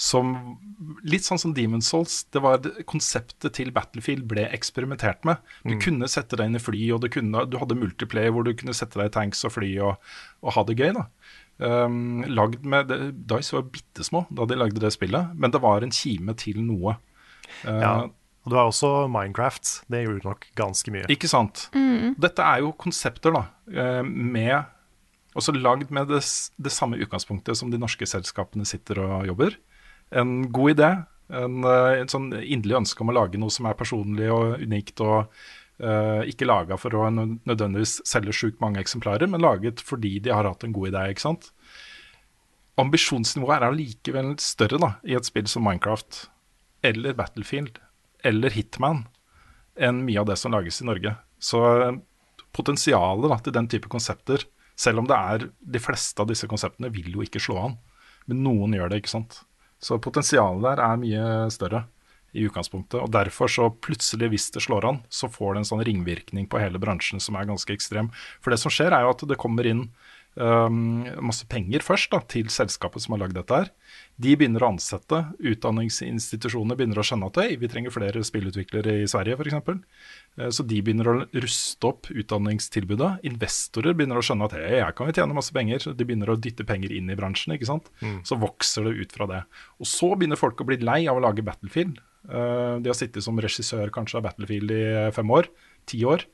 som 0.02 0.32
Litt 1.06 1.28
sånn 1.28 1.38
som 1.38 1.52
Demon's 1.54 1.90
Souls. 1.92 2.24
Det 2.34 2.42
var 2.42 2.58
det, 2.64 2.72
Konseptet 2.90 3.54
til 3.54 3.70
Battlefield 3.76 4.24
ble 4.30 4.48
eksperimentert 4.50 5.26
med. 5.28 5.38
Du 5.62 5.76
Mm. 5.76 5.82
kunne 5.84 6.08
sette 6.10 6.36
deg 6.40 6.48
inn 6.50 6.56
i 6.58 6.64
fly, 6.64 6.92
og 6.96 7.02
du, 7.02 7.10
kunne, 7.10 7.46
du 7.46 7.58
hadde 7.62 7.78
multiplayer 7.78 8.32
hvor 8.32 8.44
du 8.48 8.54
kunne 8.58 8.74
sette 8.74 8.98
deg 8.98 9.12
i 9.12 9.14
tanks 9.14 9.46
og 9.46 9.52
fly 9.52 9.70
og, 9.80 10.00
og 10.42 10.54
ha 10.56 10.64
det 10.64 10.78
gøy. 10.80 10.94
da. 10.98 11.06
Um, 11.62 12.24
lagd 12.26 12.66
med, 12.66 12.88
det, 12.90 12.98
Dice 13.30 13.54
var 13.54 13.68
bitte 13.70 14.02
små 14.04 14.26
da 14.32 14.48
de 14.50 14.58
lagde 14.58 14.82
det 14.82 14.90
spillet, 14.96 15.36
men 15.38 15.52
det 15.54 15.62
var 15.62 15.84
en 15.86 15.94
kime 15.94 16.34
til 16.34 16.64
noe. 16.66 16.98
Uh, 17.62 17.78
Ja. 17.82 17.94
Og 18.42 18.52
du 18.52 18.58
har 18.58 18.70
også 18.70 19.08
Minecraft. 19.12 19.70
Det 19.92 20.04
gjorde 20.04 20.26
nok 20.26 20.46
ganske 20.58 20.94
mye. 20.94 21.08
Ikke 21.14 21.30
sant? 21.30 21.68
Dette 22.22 22.46
er 22.46 22.64
jo 22.64 22.74
konsepter 22.74 23.36
da, 23.36 23.48
eh, 23.74 24.04
med 24.04 24.64
Også 25.32 25.54
lagd 25.56 25.94
med 25.96 26.10
det, 26.12 26.20
det 26.60 26.72
samme 26.76 26.98
utgangspunktet 27.00 27.56
som 27.56 27.70
de 27.72 27.78
norske 27.80 28.04
selskapene 28.04 28.66
sitter 28.68 29.00
og 29.00 29.30
jobber. 29.30 29.54
En 30.12 30.52
god 30.52 30.74
idé, 30.74 30.90
en, 31.32 31.64
eh, 31.64 32.02
en 32.02 32.12
sånn 32.12 32.34
inderlig 32.36 32.82
ønske 32.82 33.00
om 33.00 33.14
å 33.14 33.16
lage 33.16 33.40
noe 33.40 33.50
som 33.50 33.70
er 33.70 33.78
personlig 33.80 34.28
og 34.28 34.60
unikt, 34.60 35.00
og 35.00 35.32
uh, 35.80 36.20
ikke 36.28 36.50
laga 36.50 36.76
for 36.76 36.92
å 37.00 37.08
nødvendigvis 37.16 38.02
selge 38.04 38.36
sjukt 38.36 38.60
mange 38.60 38.82
eksemplarer, 38.84 39.30
men 39.32 39.40
laget 39.40 39.80
fordi 39.80 40.18
de 40.20 40.34
har 40.36 40.44
hatt 40.44 40.66
en 40.68 40.76
god 40.76 40.92
idé. 40.92 41.06
ikke 41.14 41.24
sant? 41.24 41.48
Ambisjonsnivået 42.76 43.56
er 43.56 43.70
allikevel 43.70 44.34
større 44.44 44.82
da, 44.84 44.92
i 45.08 45.16
et 45.16 45.32
spill 45.32 45.48
som 45.48 45.64
Minecraft 45.64 46.26
eller 46.84 47.16
Battlefield 47.16 47.80
eller 48.28 48.54
Hitman 48.54 49.06
enn 49.80 50.04
mye 50.06 50.22
av 50.22 50.28
det 50.30 50.38
som 50.40 50.54
lages 50.54 50.82
i 50.82 50.88
Norge. 50.88 51.14
Så 51.42 51.62
eh, 51.82 51.96
potensialet 52.56 53.32
da, 53.32 53.40
til 53.40 53.56
den 53.56 53.70
type 53.72 53.92
konsepter, 53.92 54.44
selv 54.80 55.02
om 55.02 55.08
det 55.10 55.18
er 55.18 55.48
de 55.60 55.82
fleste 55.82 56.22
av 56.22 56.30
disse 56.30 56.50
konseptene, 56.50 56.92
vil 56.94 57.16
jo 57.16 57.26
ikke 57.26 57.42
slå 57.42 57.58
an. 57.62 57.80
Men 58.30 58.44
noen 58.46 58.76
gjør 58.78 58.92
det, 58.92 59.02
ikke 59.02 59.16
sant. 59.16 59.42
Så 59.82 59.98
potensialet 60.02 60.64
der 60.66 60.84
er 60.86 61.02
mye 61.02 61.26
større 61.54 61.86
i 62.32 62.46
utgangspunktet. 62.48 63.00
Og 63.02 63.12
derfor 63.12 63.52
så 63.52 63.68
plutselig, 63.84 64.30
hvis 64.32 64.50
det 64.56 64.64
slår 64.64 64.88
an, 64.88 65.02
så 65.12 65.30
får 65.32 65.54
det 65.54 65.64
en 65.64 65.70
sånn 65.74 65.84
ringvirkning 65.88 66.48
på 66.52 66.62
hele 66.62 66.80
bransjen 66.82 67.24
som 67.24 67.36
er 67.36 67.50
ganske 67.50 67.74
ekstrem. 67.76 68.12
For 68.44 68.54
det 68.54 68.62
som 68.62 68.74
skjer, 68.74 68.94
er 68.96 69.06
jo 69.06 69.14
at 69.16 69.26
det 69.28 69.40
kommer 69.42 69.68
inn 69.68 69.88
um, 70.36 71.04
masse 71.28 71.48
penger 71.50 71.84
først 71.86 72.12
da, 72.14 72.22
til 72.32 72.52
selskapet 72.54 73.04
som 73.04 73.16
har 73.16 73.24
lagd 73.24 73.38
dette 73.38 73.58
her. 73.58 73.72
De 74.22 74.36
begynner 74.38 74.64
å 74.64 74.70
ansette. 74.74 75.20
Utdanningsinstitusjoner 75.52 76.78
begynner 76.80 77.02
å 77.02 77.06
skjønne 77.06 77.32
at 77.32 77.40
hey, 77.42 77.58
vi 77.60 77.70
trenger 77.72 77.94
flere 77.94 78.24
spillutviklere 78.26 79.00
i 79.02 79.10
Sverige 79.10 79.40
f.eks. 79.40 79.82
Så 80.56 80.66
de 80.68 80.78
begynner 80.84 81.10
å 81.10 81.16
ruste 81.34 81.90
opp 81.90 82.12
utdanningstilbudet. 82.14 83.26
Investorer 83.28 83.98
begynner 83.98 84.22
å 84.22 84.26
skjønne 84.26 84.48
at 84.48 84.56
hey, 84.60 84.80
her 84.86 84.96
kan 84.96 85.10
vi 85.10 85.18
tjene 85.18 85.36
masse 85.38 85.56
penger. 85.56 85.90
De 85.98 86.08
begynner 86.08 86.32
å 86.32 86.38
dytte 86.40 86.68
penger 86.68 86.94
inn 86.96 87.10
i 87.12 87.18
bransjen. 87.20 87.58
ikke 87.58 87.72
sant? 87.72 87.90
Mm. 88.04 88.22
Så 88.28 88.38
vokser 88.42 88.88
det 88.88 88.96
ut 89.02 89.18
fra 89.18 89.28
det. 89.32 89.42
Og 89.82 89.90
så 89.90 90.14
begynner 90.16 90.40
folk 90.40 90.62
å 90.62 90.70
bli 90.70 90.80
lei 90.84 91.04
av 91.12 91.20
å 91.20 91.26
lage 91.26 91.46
Battlefield. 91.46 92.00
Eh, 92.30 92.76
de 92.82 92.92
har 92.92 92.98
sittet 92.98 93.26
som 93.26 93.40
regissør 93.42 93.90
kanskje 93.94 94.20
av 94.20 94.28
Battlefield 94.30 94.74
i 94.76 94.84
eh, 94.92 95.12
fem 95.16 95.34
år. 95.34 95.50
Ti 95.90 96.04
år. 96.06 96.28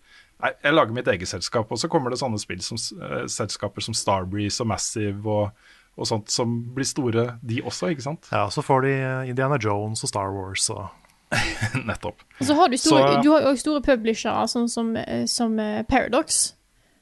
Nei, 0.43 0.51
jeg 0.63 0.73
lager 0.73 0.93
mitt 0.93 1.07
eget 1.07 1.27
selskap, 1.27 1.71
og 1.71 1.77
så 1.81 1.88
kommer 1.89 2.09
det 2.13 2.19
sånne 2.19 2.38
spill 2.39 2.59
som, 2.61 2.77
uh, 3.01 3.25
selskaper 3.25 3.81
som 3.81 3.93
Starbreeze 3.97 4.61
og 4.61 4.67
Massive 4.67 5.25
og, 5.25 5.49
og 5.97 6.05
sånt 6.05 6.29
som 6.29 6.59
blir 6.75 6.85
store, 6.85 7.39
de 7.41 7.61
også, 7.65 7.89
ikke 7.89 8.03
sant? 8.05 8.27
Ja, 8.31 8.43
så 8.53 8.61
får 8.61 8.81
de 8.85 8.91
eh, 9.01 9.29
Indiana 9.31 9.57
Jones 9.57 10.03
og 10.05 10.09
Star 10.11 10.29
Wars 10.29 10.69
og 10.69 10.85
Nettopp. 11.89 12.21
Og 12.39 12.45
så 12.45 12.53
har 12.55 12.69
du 12.69 12.77
store, 12.77 13.15
Så- 13.17 13.23
du 13.23 13.31
har 13.33 13.41
også 13.49 13.63
store 13.65 13.81
publishere, 13.81 14.43
sånn 14.47 14.69
som, 14.69 14.95
eh, 14.95 15.25
som 15.25 15.57
eh, 15.59 15.81
Paradox, 15.89 16.53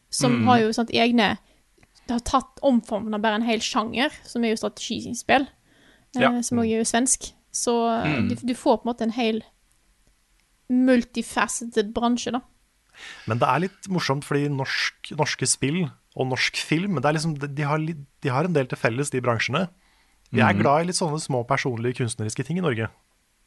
som 0.10 0.32
Mm. 0.40 0.46
har 0.48 0.60
jo 0.60 0.72
sant, 0.72 0.90
egne 0.96 1.38
Det 2.08 2.14
har 2.14 2.20
tatt 2.22 2.60
av 3.16 3.22
bare 3.22 3.36
en 3.36 3.42
hel 3.42 3.60
sjanger, 3.60 4.12
som 4.24 4.44
er 4.46 4.50
jo 4.54 4.56
strategispill, 4.62 5.42
eh, 6.16 6.22
Ja. 6.22 6.42
som 6.42 6.60
også 6.60 6.70
er 6.72 6.78
jo 6.78 6.84
svensk. 6.86 7.34
Så 7.52 7.74
eh, 7.90 8.16
Mm. 8.22 8.30
du, 8.30 8.36
du 8.36 8.54
får 8.54 8.78
på 8.78 8.86
en 8.86 8.94
måte 8.94 9.02
en 9.02 9.12
hel 9.12 9.42
multifaceted 10.70 11.94
bransje, 11.94 12.32
da. 12.32 12.42
Men 13.30 13.42
det 13.42 13.50
er 13.50 13.64
litt 13.66 13.90
morsomt, 13.92 14.26
fordi 14.28 14.50
norsk, 14.54 15.14
norske 15.20 15.50
spill 15.50 15.84
og 16.16 16.30
norsk 16.32 16.60
film 16.64 17.00
det 17.02 17.10
er 17.10 17.18
liksom, 17.18 17.36
de, 17.42 17.66
har, 17.68 17.82
de 17.84 18.32
har 18.32 18.48
en 18.48 18.56
del 18.56 18.70
til 18.72 18.80
felles, 18.80 19.12
de 19.12 19.24
bransjene. 19.24 19.66
Vi 20.32 20.42
er 20.42 20.56
mm. 20.56 20.62
glad 20.64 20.84
i 20.84 20.90
litt 20.90 21.00
sånne 21.00 21.20
små 21.22 21.44
personlige 21.48 22.00
kunstneriske 22.02 22.46
ting 22.48 22.60
i 22.60 22.66
Norge. 22.66 22.90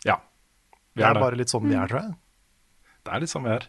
Ja. 0.06 0.20
Det 0.98 1.06
er 1.06 1.18
bare 1.18 1.38
litt 1.38 1.52
sånn 1.52 1.66
vi 1.68 1.76
er, 1.78 1.88
tror 1.90 2.04
jeg. 2.04 2.14
Det 3.06 3.14
er 3.14 3.24
litt 3.24 3.32
sånn 3.32 3.46
vi 3.46 3.54
er. 3.54 3.68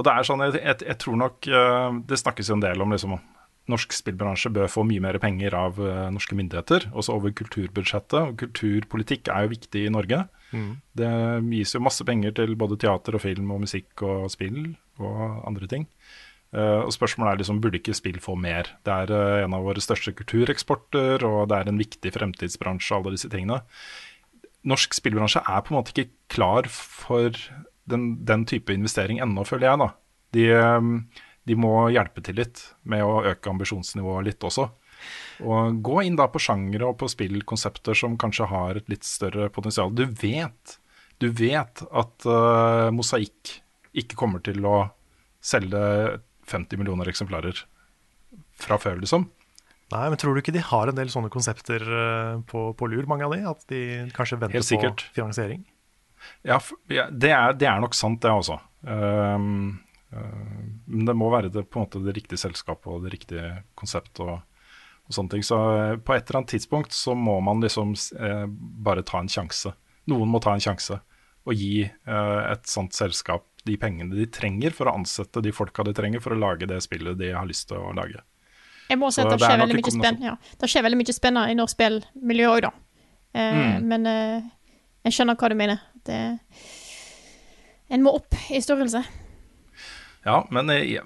Og 0.00 0.06
det 0.06 0.12
er 0.12 0.26
sånn, 0.26 0.42
jeg, 0.46 0.58
jeg, 0.58 0.78
jeg 0.88 0.98
tror 1.02 1.18
nok 1.20 1.46
uh, 1.52 1.92
Det 2.08 2.16
snakkes 2.18 2.48
jo 2.48 2.56
en 2.56 2.62
del 2.64 2.80
om 2.82 2.94
liksom 2.94 3.12
norsk 3.70 3.94
spillbransje 3.94 4.50
bør 4.54 4.70
få 4.70 4.84
mye 4.86 5.02
mer 5.02 5.18
penger 5.22 5.54
av 5.54 5.78
eh, 5.82 6.08
norske 6.14 6.36
myndigheter, 6.38 6.88
også 6.90 7.16
over 7.18 7.34
kulturbudsjettet. 7.38 8.18
Og 8.18 8.40
kulturpolitikk 8.40 9.30
er 9.30 9.46
jo 9.46 9.52
viktig 9.54 9.84
i 9.86 9.92
Norge. 9.92 10.24
Mm. 10.52 10.72
Det 10.98 11.12
gis 11.52 11.76
jo 11.76 11.84
masse 11.84 12.04
penger 12.06 12.34
til 12.40 12.56
både 12.58 12.80
teater 12.82 13.16
og 13.16 13.24
film 13.24 13.54
og 13.54 13.62
musikk 13.64 14.04
og 14.06 14.28
spill 14.32 14.74
og 15.00 15.22
andre 15.48 15.70
ting. 15.70 15.88
Uh, 16.52 16.84
og 16.84 16.90
spørsmålet 16.92 17.30
er 17.30 17.40
liksom, 17.40 17.62
burde 17.64 17.78
ikke 17.78 17.96
spill 17.96 18.18
få 18.20 18.34
mer? 18.36 18.68
Det 18.84 18.92
er 18.92 19.12
uh, 19.14 19.44
en 19.46 19.54
av 19.56 19.64
våre 19.64 19.80
største 19.80 20.12
kultureksporter, 20.12 21.24
og 21.24 21.46
det 21.48 21.62
er 21.62 21.70
en 21.70 21.80
viktig 21.80 22.12
fremtidsbransje, 22.12 22.98
alle 22.98 23.14
disse 23.14 23.30
tingene. 23.32 23.62
Norsk 24.68 24.92
spillbransje 24.98 25.40
er 25.48 25.64
på 25.64 25.72
en 25.72 25.78
måte 25.78 25.94
ikke 25.94 26.12
klar 26.34 26.68
for 26.68 27.32
den, 27.88 28.04
den 28.28 28.44
type 28.44 28.74
investering 28.74 29.22
ennå, 29.24 29.46
føler 29.48 29.70
jeg. 29.70 29.80
da. 29.80 29.88
De, 30.36 30.44
eh, 30.52 31.24
de 31.48 31.56
må 31.58 31.88
hjelpe 31.92 32.22
til 32.24 32.38
litt 32.38 32.62
med 32.88 33.02
å 33.04 33.22
øke 33.32 33.50
ambisjonsnivået 33.50 34.28
litt 34.28 34.46
også. 34.46 34.68
Og 35.42 35.80
gå 35.82 36.04
inn 36.06 36.16
da 36.18 36.28
på 36.30 36.40
sjangere 36.42 36.92
og 36.92 37.00
på 37.00 37.10
spillkonsepter 37.10 37.98
som 37.98 38.14
kanskje 38.20 38.46
har 38.52 38.78
et 38.78 38.90
litt 38.92 39.06
større 39.06 39.48
potensial. 39.54 39.90
Du 39.94 40.04
vet, 40.06 40.78
du 41.18 41.28
vet 41.34 41.82
at 41.90 42.28
uh, 42.28 42.88
Mosaikk 42.94 43.58
ikke 43.98 44.18
kommer 44.18 44.42
til 44.44 44.62
å 44.64 44.86
selge 45.42 45.82
50 46.48 46.78
millioner 46.80 47.10
eksemplarer 47.10 47.64
fra 48.62 48.78
før, 48.80 49.02
liksom. 49.02 49.26
Nei, 49.92 50.06
men 50.08 50.16
tror 50.20 50.34
du 50.34 50.40
ikke 50.40 50.54
de 50.54 50.62
har 50.64 50.88
en 50.88 50.96
del 50.96 51.10
sånne 51.12 51.28
konsepter 51.32 51.82
eh, 51.84 52.36
på, 52.48 52.70
på 52.78 52.88
lur, 52.88 53.04
mange 53.10 53.26
av 53.26 53.34
de? 53.34 53.42
At 53.50 53.66
de 53.68 53.80
kanskje 54.16 54.38
venter 54.40 54.64
på 54.64 54.92
finansiering? 55.12 55.66
Ja, 56.46 56.56
det, 56.88 57.28
er, 57.28 57.52
det 57.58 57.68
er 57.68 57.82
nok 57.82 57.96
sant, 57.98 58.22
det 58.22 58.32
også. 58.32 58.56
Um, 58.86 59.50
uh, 59.68 59.91
men 60.12 61.04
det 61.08 61.14
må 61.16 61.30
være 61.32 61.50
det, 61.52 61.64
på 61.70 61.78
en 61.80 61.86
måte 61.86 62.02
det 62.04 62.14
riktige 62.16 62.40
selskapet 62.40 62.88
og 62.92 63.04
det 63.06 63.12
riktige 63.14 63.52
konseptet 63.78 64.20
og, 64.26 64.40
og 65.08 65.16
sånne 65.16 65.34
ting. 65.36 65.46
Så 65.46 65.58
eh, 65.76 65.94
på 66.02 66.14
et 66.16 66.26
eller 66.26 66.42
annet 66.42 66.52
tidspunkt 66.56 66.92
så 66.96 67.14
må 67.18 67.38
man 67.44 67.62
liksom 67.64 67.94
eh, 68.18 68.44
bare 68.86 69.04
ta 69.08 69.22
en 69.22 69.30
sjanse. 69.32 69.72
Noen 70.10 70.28
må 70.28 70.40
ta 70.42 70.54
en 70.56 70.64
sjanse 70.64 70.98
og 71.42 71.56
gi 71.58 71.84
eh, 71.86 72.42
et 72.52 72.68
sånt 72.70 72.94
selskap 72.94 73.46
de 73.66 73.76
pengene 73.78 74.14
de 74.18 74.26
trenger 74.26 74.74
for 74.74 74.90
å 74.90 74.96
ansette 74.98 75.42
de 75.42 75.52
folka 75.54 75.84
de 75.86 75.94
trenger 75.94 76.22
for 76.22 76.34
å 76.34 76.38
lage 76.38 76.66
det 76.70 76.80
spillet 76.82 77.18
de 77.18 77.30
har 77.34 77.46
lyst 77.46 77.68
til 77.70 77.78
å 77.78 77.92
lage. 77.94 78.20
Jeg 78.90 78.98
må 78.98 79.08
si 79.14 79.22
at 79.22 79.30
det 79.30 79.38
det 79.38 79.46
er 79.46 79.52
skjer 79.52 79.62
veldig 79.62 79.78
mye 79.78 79.94
spenn, 79.94 80.22
ja. 80.26 80.36
Det 80.58 80.68
skjer 80.68 80.84
veldig 80.84 80.98
mye 81.00 81.14
spennende 81.16 81.52
i 81.52 81.58
norsk 81.58 81.76
spillmiljø 81.78 82.48
òg, 82.50 82.64
da. 82.66 82.72
Eh, 83.32 83.58
Mm. 83.62 83.86
Men 83.88 84.06
eh, 84.06 84.48
jeg 85.06 85.16
skjønner 85.16 85.38
hva 85.40 85.48
du 85.48 85.54
mener. 85.56 85.80
Det, 86.04 86.18
en 87.88 88.02
må 88.04 88.12
opp 88.18 88.34
i 88.50 88.60
størrelse. 88.60 89.00
Ja, 90.26 90.42
men 90.54 90.70
eh, 90.70 91.00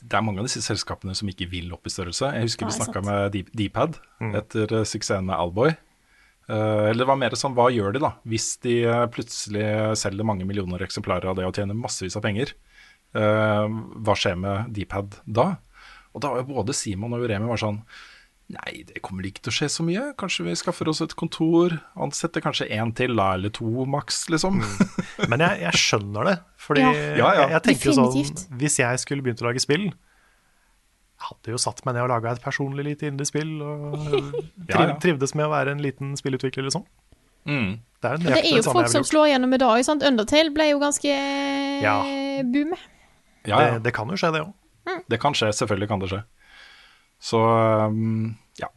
det 0.00 0.16
er 0.16 0.24
mange 0.24 0.40
av 0.42 0.46
disse 0.48 0.62
selskapene 0.64 1.14
som 1.16 1.28
ikke 1.28 1.48
vil 1.50 1.72
opp 1.76 1.86
i 1.88 1.92
størrelse. 1.92 2.30
Jeg 2.36 2.46
husker 2.48 2.68
vi 2.68 2.76
snakka 2.76 3.02
med 3.04 3.32
Deep- 3.34 3.52
Dpad 3.56 3.98
etter 4.40 4.72
eh, 4.80 4.86
suksessen 4.88 5.26
med 5.28 5.36
Alboy. 5.36 5.74
Eh, 6.48 6.84
eller 6.90 7.02
det 7.04 7.08
var 7.10 7.20
mer 7.20 7.36
sånn, 7.36 7.56
hva 7.56 7.68
gjør 7.74 7.96
de 7.96 8.02
da, 8.04 8.12
hvis 8.28 8.48
de 8.64 8.76
plutselig 9.12 9.66
selger 9.98 10.24
mange 10.28 10.46
millioner 10.48 10.84
eksemplarer 10.86 11.30
av 11.32 11.36
det 11.40 11.46
og 11.48 11.54
tjener 11.56 11.74
massevis 11.78 12.16
av 12.16 12.24
penger? 12.26 12.54
Hva 13.16 14.14
skjer 14.18 14.34
med 14.36 14.74
Dpad 14.76 15.14
da? 15.24 15.46
Og 16.12 16.20
da 16.20 16.32
var 16.34 16.42
jo 16.42 16.50
både 16.58 16.74
Simon 16.76 17.14
og 17.16 17.22
Uremi 17.24 17.48
var 17.48 17.60
sånn 17.60 17.78
Nei, 18.46 18.84
det 18.86 19.00
kommer 19.02 19.26
ikke 19.26 19.42
til 19.42 19.50
å 19.50 19.54
skje 19.56 19.66
så 19.74 19.82
mye. 19.82 20.02
Kanskje 20.20 20.44
vi 20.46 20.52
skaffer 20.54 20.86
oss 20.92 21.00
et 21.02 21.16
kontor, 21.18 21.72
ansetter 21.98 22.44
kanskje 22.44 22.68
én 22.70 22.92
til, 22.94 23.16
da, 23.18 23.32
eller 23.34 23.50
to 23.50 23.66
maks, 23.90 24.28
liksom. 24.30 24.60
Men 25.26 25.42
jeg, 25.42 25.64
jeg 25.64 25.80
skjønner 25.82 26.28
det. 26.30 26.34
Fordi 26.62 26.84
Ja. 26.84 26.92
Ja, 26.94 27.16
ja. 27.18 27.32
Jeg, 27.40 27.50
jeg 27.56 27.62
tenker 27.66 27.90
jo 27.90 27.94
Definitivt. 27.96 28.44
sånn 28.44 28.60
Hvis 28.60 28.76
jeg 28.78 29.00
skulle 29.02 29.24
begynt 29.26 29.42
å 29.42 29.48
lage 29.48 29.62
spill 29.62 29.84
Jeg 29.88 31.26
hadde 31.26 31.52
jo 31.54 31.58
satt 31.62 31.82
meg 31.86 31.94
ned 31.96 32.04
og 32.06 32.10
laga 32.12 32.32
et 32.36 32.42
personlig 32.44 32.84
lite 32.86 33.08
indie-spill, 33.10 33.50
Og 33.62 33.96
Ja, 34.70 34.76
triv, 34.76 34.86
ja. 34.92 34.96
trivdes 35.02 35.34
med 35.38 35.46
å 35.48 35.50
være 35.56 35.74
en 35.74 35.82
liten 35.82 36.14
spillutvikler, 36.18 36.66
liksom. 36.68 36.86
Mm. 37.46 37.76
Det 38.02 38.10
er, 38.12 38.22
det 38.22 38.38
er 38.44 38.48
jo 38.60 38.62
folk 38.70 38.90
som 38.92 39.02
slår 39.06 39.30
gjennom 39.32 39.54
i 39.54 39.58
dag. 39.62 39.82
Sant? 39.86 40.02
Undertale 40.06 40.50
ble 40.54 40.70
jo 40.72 40.78
ganske 40.82 41.10
Ja. 41.82 41.96
boom. 42.46 42.74
Ja, 43.46 43.58
ja. 43.58 43.74
Det, 43.76 43.84
det 43.90 43.92
kan 43.98 44.10
jo 44.10 44.18
skje, 44.18 44.30
det 44.34 44.42
òg. 44.46 44.54
Det 45.10 45.18
kan 45.22 45.34
skje, 45.34 45.50
selvfølgelig 45.54 45.88
kan 45.90 46.02
det 46.02 46.08
skje. 46.14 46.22
Så 47.22 47.40
um, 47.40 48.34
ja. 48.60 48.68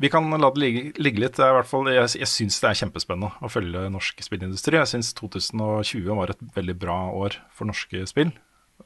Vi 0.00 0.10
kan 0.12 0.28
la 0.30 0.50
det 0.50 0.62
ligge, 0.62 0.84
ligge 0.98 1.24
litt. 1.24 1.38
Det 1.38 1.64
fall, 1.68 1.90
jeg 1.92 2.10
jeg 2.18 2.30
syns 2.30 2.60
det 2.62 2.70
er 2.70 2.80
kjempespennende 2.82 3.32
å 3.44 3.52
følge 3.52 3.86
norsk 3.92 4.22
spillindustri. 4.24 4.78
Jeg 4.80 4.92
syns 4.94 5.12
2020 5.18 6.14
var 6.18 6.32
et 6.32 6.44
veldig 6.56 6.76
bra 6.80 7.00
år 7.14 7.38
for 7.54 7.70
norske 7.70 8.06
spill. 8.10 8.32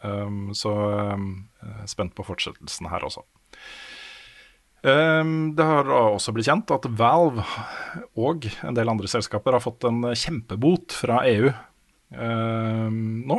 Um, 0.03 0.51
så 0.57 0.73
um, 1.15 1.29
er 1.63 1.89
spent 1.91 2.17
på 2.17 2.27
fortsettelsen 2.27 2.91
her 2.91 3.07
også. 3.07 3.23
Um, 4.85 5.55
det 5.57 5.65
har 5.65 5.89
også 5.89 6.35
blitt 6.37 6.51
kjent 6.51 6.73
at 6.75 6.85
Valve 6.99 7.45
og 8.21 8.45
en 8.67 8.77
del 8.77 8.91
andre 8.93 9.09
selskaper 9.09 9.57
har 9.57 9.65
fått 9.65 9.87
en 9.89 10.03
kjempebot 10.13 10.93
fra 10.93 11.23
EU 11.31 11.49
um, 12.19 12.99
nå. 13.25 13.39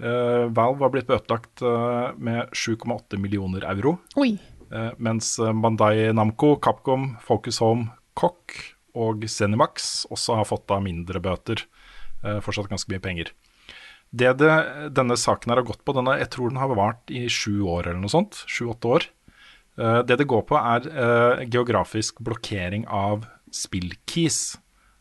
Eh, 0.00 0.46
Valve 0.56 0.86
har 0.86 0.92
blitt 0.94 1.08
bøtelagt 1.10 1.62
eh, 1.66 2.12
med 2.16 2.54
7,8 2.56 3.18
millioner 3.20 3.66
euro. 3.68 3.98
Oi. 4.20 4.32
eh, 4.72 4.92
mens 4.96 5.34
Bandai 5.38 6.10
Namco, 6.16 6.54
Capcom, 6.62 7.14
Focus 7.24 7.60
Home, 7.60 7.90
Kokk 8.18 8.56
og 8.96 9.26
Zenimax 9.28 10.06
også 10.10 10.40
har 10.40 10.48
fått 10.48 10.66
da 10.70 10.80
mindre 10.82 11.20
bøter. 11.22 11.66
fortsatt 12.20 12.68
ganske 12.68 12.90
mye 12.92 13.00
penger. 13.00 13.30
Det, 14.10 14.34
det 14.36 14.50
denne 14.92 15.16
saken 15.16 15.52
her 15.52 15.60
har 15.62 15.64
gått 15.64 15.84
på, 15.86 15.94
denne, 15.96 16.18
jeg 16.20 16.28
tror 16.34 16.50
den 16.50 16.58
har 16.60 16.74
vart 16.76 17.08
i 17.08 17.22
sju 17.32 17.62
år 17.62 17.86
eller 17.86 18.02
noe 18.02 18.12
sånt. 18.12 18.42
Sju-åtte 18.50 18.90
år. 18.90 19.06
Det 20.04 20.18
det 20.20 20.26
går 20.28 20.42
på, 20.50 20.58
er 20.58 21.46
geografisk 21.46 22.20
blokkering 22.20 22.84
av 22.92 23.24
spillkeys. 23.54 24.58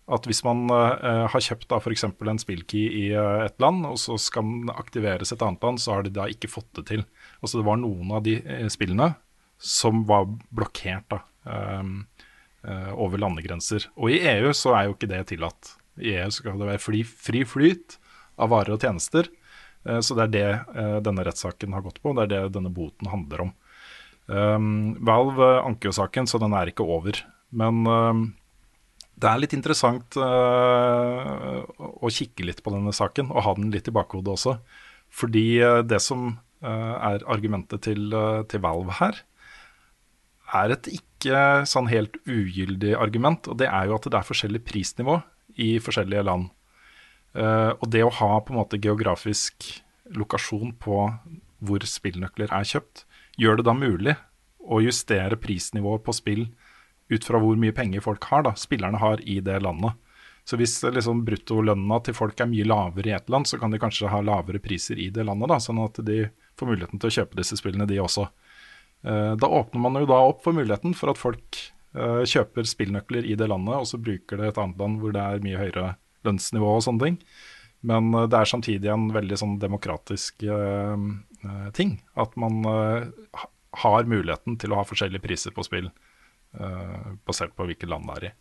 At 0.09 0.25
hvis 0.25 0.41
man 0.45 0.65
eh, 0.73 1.25
har 1.29 1.43
kjøpt 1.45 1.67
da 1.69 1.77
f.eks. 1.77 2.05
en 2.09 2.41
spillkey 2.41 2.85
i 3.01 3.05
eh, 3.13 3.45
et 3.45 3.57
land, 3.61 3.85
og 3.85 3.99
så 4.01 4.17
skal 4.21 4.47
den 4.47 4.71
aktiveres 4.73 5.33
et 5.33 5.43
annet 5.45 5.63
land, 5.65 5.81
så 5.81 5.95
har 5.95 6.05
de 6.05 6.13
da 6.15 6.25
ikke 6.31 6.49
fått 6.49 6.69
det 6.79 6.87
til. 6.89 7.03
Altså 7.43 7.59
Det 7.59 7.67
var 7.67 7.81
noen 7.81 8.15
av 8.17 8.23
de 8.25 8.39
eh, 8.41 8.65
spillene 8.73 9.11
som 9.59 10.05
var 10.07 10.25
blokkert 10.55 11.09
da, 11.11 11.19
ehm, 11.51 11.97
eh, 12.63 12.91
over 12.95 13.19
landegrenser. 13.21 13.89
Og 13.99 14.15
i 14.15 14.21
EU 14.37 14.53
så 14.55 14.73
er 14.77 14.87
jo 14.87 14.95
ikke 14.95 15.11
det 15.11 15.25
tillatt. 15.33 15.73
I 15.99 16.15
EU 16.21 16.29
skal 16.31 16.57
det 16.61 16.69
være 16.71 16.81
fri, 16.81 17.03
fri 17.03 17.43
flyt 17.43 17.99
av 18.39 18.53
varer 18.53 18.77
og 18.77 18.85
tjenester. 18.85 19.27
Så 20.03 20.15
det 20.15 20.25
er 20.25 20.31
det 20.31 21.03
denne 21.05 21.23
rettssaken 21.23 21.71
har 21.73 21.83
gått 21.85 22.01
på, 22.03 22.11
det 22.13 22.25
er 22.25 22.31
det 22.31 22.53
denne 22.57 22.71
boten 22.71 23.07
handler 23.07 23.45
om. 23.45 23.51
Um, 24.29 24.97
Valve 25.07 25.47
anker 25.63 25.89
jo 25.89 25.95
saken, 25.95 26.27
så 26.29 26.37
den 26.41 26.53
er 26.53 26.69
ikke 26.69 26.85
over. 26.85 27.17
Men 27.49 27.87
um, 27.87 28.25
det 29.19 29.27
er 29.27 29.41
litt 29.41 29.55
interessant 29.55 30.15
uh, 30.19 31.59
å 31.77 32.11
kikke 32.13 32.45
litt 32.47 32.61
på 32.63 32.71
denne 32.73 32.93
saken, 32.95 33.31
og 33.33 33.43
ha 33.45 33.55
den 33.57 33.71
litt 33.73 33.89
i 33.91 33.95
bakhodet 33.95 34.31
også. 34.35 34.55
Fordi 35.11 35.43
uh, 35.59 35.79
det 35.83 35.99
som 36.03 36.29
uh, 36.31 36.95
er 37.11 37.25
argumentet 37.27 37.83
til, 37.87 38.15
til 38.51 38.63
Valve 38.63 38.95
her, 39.01 39.19
er 40.59 40.73
et 40.73 40.87
ikke 40.93 41.65
sånn 41.69 41.91
helt 41.91 42.15
ugyldig 42.25 42.95
argument. 42.97 43.51
Og 43.51 43.59
det 43.59 43.67
er 43.67 43.89
jo 43.89 43.97
at 43.97 44.07
det 44.07 44.17
er 44.17 44.29
forskjellig 44.29 44.63
prisnivå 44.65 45.19
i 45.59 45.75
forskjellige 45.83 46.25
land. 46.25 46.47
Og 47.37 47.83
det 47.93 48.01
å 48.01 48.09
ha 48.17 48.29
på 48.41 48.55
en 48.55 48.57
måte 48.57 48.79
geografisk 48.81 49.67
lokasjon 50.17 50.71
på 50.81 51.03
hvor 51.61 51.85
spillnøkler 51.85 52.49
er 52.49 52.65
kjøpt, 52.65 53.03
gjør 53.37 53.59
det 53.59 53.67
da 53.67 53.75
mulig 53.77 54.15
å 54.65 54.79
justere 54.81 55.37
prisnivået 55.37 56.01
på 56.07 56.15
spill 56.17 56.47
ut 57.09 57.25
fra 57.25 57.39
hvor 57.41 57.57
mye 57.59 57.73
penger 57.75 58.03
folk 58.05 58.23
har, 58.29 58.43
da, 58.45 58.53
spillerne 58.57 58.99
har 59.01 59.21
i 59.25 59.39
det 59.43 59.57
landet. 59.65 59.97
Så 60.49 60.57
hvis 60.57 60.77
eh, 60.83 60.93
liksom 60.95 61.23
bruttolønna 61.27 61.99
til 62.05 62.15
folk 62.17 62.39
er 62.41 62.49
mye 62.49 62.67
lavere 62.67 63.11
i 63.11 63.15
et 63.17 63.29
land, 63.29 63.45
så 63.49 63.59
kan 63.61 63.73
de 63.73 63.81
kanskje 63.81 64.09
ha 64.09 64.21
lavere 64.25 64.61
priser 64.63 64.97
i 65.01 65.09
det 65.13 65.25
landet, 65.27 65.51
da, 65.51 65.59
sånn 65.61 65.81
at 65.83 65.99
de 66.05 66.23
får 66.59 66.71
muligheten 66.71 67.01
til 67.01 67.11
å 67.11 67.15
kjøpe 67.19 67.37
disse 67.39 67.57
spillene, 67.59 67.87
de 67.89 67.99
også. 68.01 68.29
Eh, 69.05 69.35
Da 69.39 69.51
åpner 69.59 69.83
man 69.83 69.99
jo 70.01 70.09
da 70.09 70.23
opp 70.31 70.41
for 70.45 70.57
muligheten 70.57 70.95
for 70.97 71.13
at 71.13 71.21
folk 71.21 71.61
eh, 71.93 72.23
kjøper 72.25 72.65
spillnøkler 72.69 73.29
i 73.29 73.37
det 73.39 73.49
landet, 73.51 73.77
og 73.77 73.87
så 73.89 74.01
bruker 74.01 74.41
det 74.41 74.51
et 74.51 74.61
annet 74.61 74.81
land 74.81 74.99
hvor 75.03 75.13
det 75.15 75.21
er 75.23 75.45
mye 75.45 75.61
høyere 75.61 75.95
lønnsnivå 76.27 76.75
og 76.77 76.85
sånne 76.87 77.05
ting. 77.05 77.21
Men 77.89 78.11
det 78.11 78.35
er 78.35 78.49
samtidig 78.49 78.89
en 78.91 79.05
veldig 79.15 79.37
sånn 79.39 79.53
demokratisk 79.61 80.43
ting. 81.71 81.93
At 82.19 82.33
man 82.35 82.57
har 82.65 84.03
muligheten 84.03 84.57
til 84.59 84.73
å 84.73 84.81
ha 84.81 84.83
forskjellige 84.83 85.23
priser 85.23 85.55
på 85.55 85.63
spill, 85.63 85.87
basert 87.27 87.51
på 87.53 87.67
hvilket 87.69 87.91
land 87.91 88.07
det 88.09 88.15
er 88.17 88.23
i. 88.29 88.31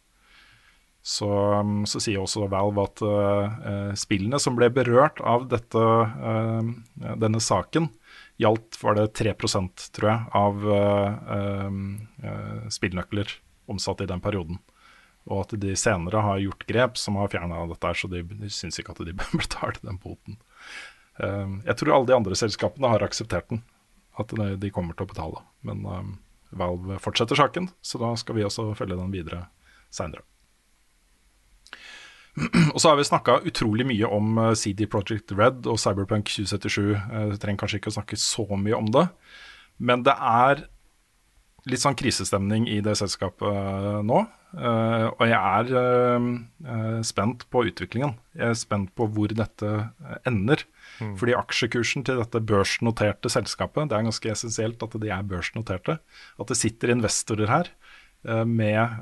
Så, 1.09 1.29
um, 1.61 1.87
så 1.87 2.01
sier 2.03 2.21
også 2.21 2.49
Valve 2.53 2.85
at 2.85 3.03
uh, 3.07 3.59
eh, 3.71 3.93
spillene 3.97 4.41
som 4.43 4.59
ble 4.59 4.69
berørt 4.75 5.23
av 5.25 5.47
dette, 5.49 5.81
uh, 5.81 7.15
denne 7.17 7.41
saken, 7.41 7.89
gjaldt 8.39 8.79
var 8.83 8.99
det 8.99 9.07
3% 9.19 9.87
tror 9.97 10.11
jeg, 10.11 10.27
av 10.37 10.67
uh, 10.69 11.15
eh, 11.37 11.79
eh, 12.23 12.69
spillnøkler 12.71 13.33
omsatt 13.69 14.05
i 14.05 14.11
den 14.11 14.23
perioden. 14.25 14.61
Og 15.29 15.43
at 15.43 15.57
de 15.61 15.75
senere 15.77 16.23
har 16.25 16.39
gjort 16.41 16.69
grep 16.69 17.01
som 17.01 17.19
har 17.21 17.33
fjerna 17.33 17.65
dette, 17.73 17.95
så 17.99 18.09
de, 18.13 18.23
de 18.23 18.53
syns 18.53 18.79
ikke 18.81 18.95
at 18.95 19.03
de 19.09 19.17
bør 19.19 19.43
betale 19.43 19.83
den 19.83 19.99
boten. 20.03 20.39
Eh, 21.19 21.59
jeg 21.67 21.81
tror 21.81 21.97
alle 21.97 22.11
de 22.11 22.19
andre 22.21 22.39
selskapene 22.39 22.93
har 22.95 23.05
akseptert 23.07 23.51
den, 23.53 23.65
at 24.19 24.33
de, 24.35 24.55
de 24.61 24.73
kommer 24.75 24.97
til 24.97 25.09
å 25.09 25.13
betale. 25.15 25.45
Men 25.67 25.85
eh, 25.89 26.09
Valve 26.57 26.99
fortsetter 27.03 27.39
saken, 27.39 27.69
så 27.83 28.01
da 28.01 28.15
skal 28.17 28.39
vi 28.39 28.47
også 28.47 28.71
følge 28.79 28.97
den 28.97 29.13
videre 29.13 29.47
seinere. 29.93 30.25
Og 32.75 32.81
så 32.81 32.91
har 32.91 32.99
vi 32.99 33.07
snakka 33.09 33.41
utrolig 33.51 33.87
mye 33.89 34.09
om 34.15 34.39
eh, 34.39 34.55
CD 34.59 34.87
Project 34.91 35.35
Red 35.35 35.67
og 35.67 35.81
Cyberpunk 35.83 36.31
2077. 36.31 36.95
Jeg 36.95 37.31
Vi 37.33 37.39
trenger 37.43 37.63
kanskje 37.65 37.81
ikke 37.83 37.93
å 37.93 37.99
snakke 37.99 38.21
så 38.21 38.47
mye 38.55 38.79
om 38.79 38.91
det, 38.95 39.09
men 39.79 40.05
det 40.07 40.15
er 40.15 40.67
litt 41.69 41.83
sånn 41.83 41.97
krisestemning 41.99 42.67
i 42.71 42.81
det 42.85 42.97
selskapet 42.99 43.49
eh, 43.49 44.01
nå. 44.07 44.23
Eh, 44.57 45.07
og 45.11 45.25
jeg 45.29 45.39
er 45.39 45.73
eh, 45.81 47.01
spent 47.07 47.45
på 47.53 47.65
utviklingen. 47.69 48.17
Jeg 48.39 48.55
er 48.55 48.59
spent 48.59 48.95
på 48.99 49.09
hvor 49.13 49.33
dette 49.35 49.73
ender. 50.29 50.65
ender. 50.99 51.15
Fordi 51.21 51.35
aksjekursen 51.37 52.03
til 52.03 52.19
dette 52.19 52.41
børsnoterte 52.43 53.31
selskapet, 53.31 53.87
det 53.91 53.95
er 53.95 54.07
ganske 54.09 54.33
essensielt 54.33 54.83
at 54.83 54.97
de 54.99 55.13
er 55.15 55.29
børsnoterte. 55.31 55.99
At 56.41 56.51
det 56.51 56.57
sitter 56.59 56.91
investorer 56.91 57.53
her 57.53 57.71
med 58.43 58.97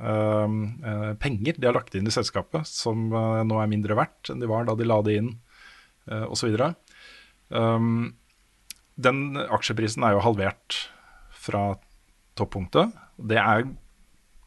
penger 1.23 1.57
de 1.57 1.65
har 1.65 1.73
lagt 1.73 1.97
inn 1.97 2.05
i 2.05 2.13
selskapet, 2.13 2.69
som 2.69 3.09
nå 3.09 3.63
er 3.63 3.71
mindre 3.73 3.97
verdt 3.97 4.29
enn 4.29 4.45
de 4.45 4.51
var 4.51 4.69
da 4.69 4.75
de 4.77 4.85
la 4.85 4.99
det 5.07 5.15
inn, 5.23 5.31
uh, 6.13 6.27
osv. 6.29 6.53
Um, 7.49 8.13
den 9.01 9.41
aksjeprisen 9.41 10.05
er 10.05 10.19
jo 10.19 10.25
halvert 10.27 10.83
fra 11.33 11.65
toppunktet. 12.37 12.95
Det 13.17 13.39
er 13.41 13.67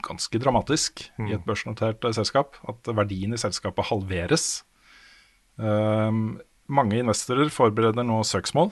ganske 0.06 0.40
dramatisk 0.40 1.04
i 1.20 1.34
et 1.36 1.46
børsnotert 1.46 2.06
eh, 2.08 2.16
selskap 2.16 2.60
at 2.70 2.92
verdien 2.96 3.36
i 3.36 3.42
selskapet 3.42 3.90
halveres. 3.90 4.64
Um, 5.60 6.40
mange 6.72 7.02
investorer 7.02 7.52
forbereder 7.52 8.06
nå 8.08 8.22
søksmål 8.24 8.72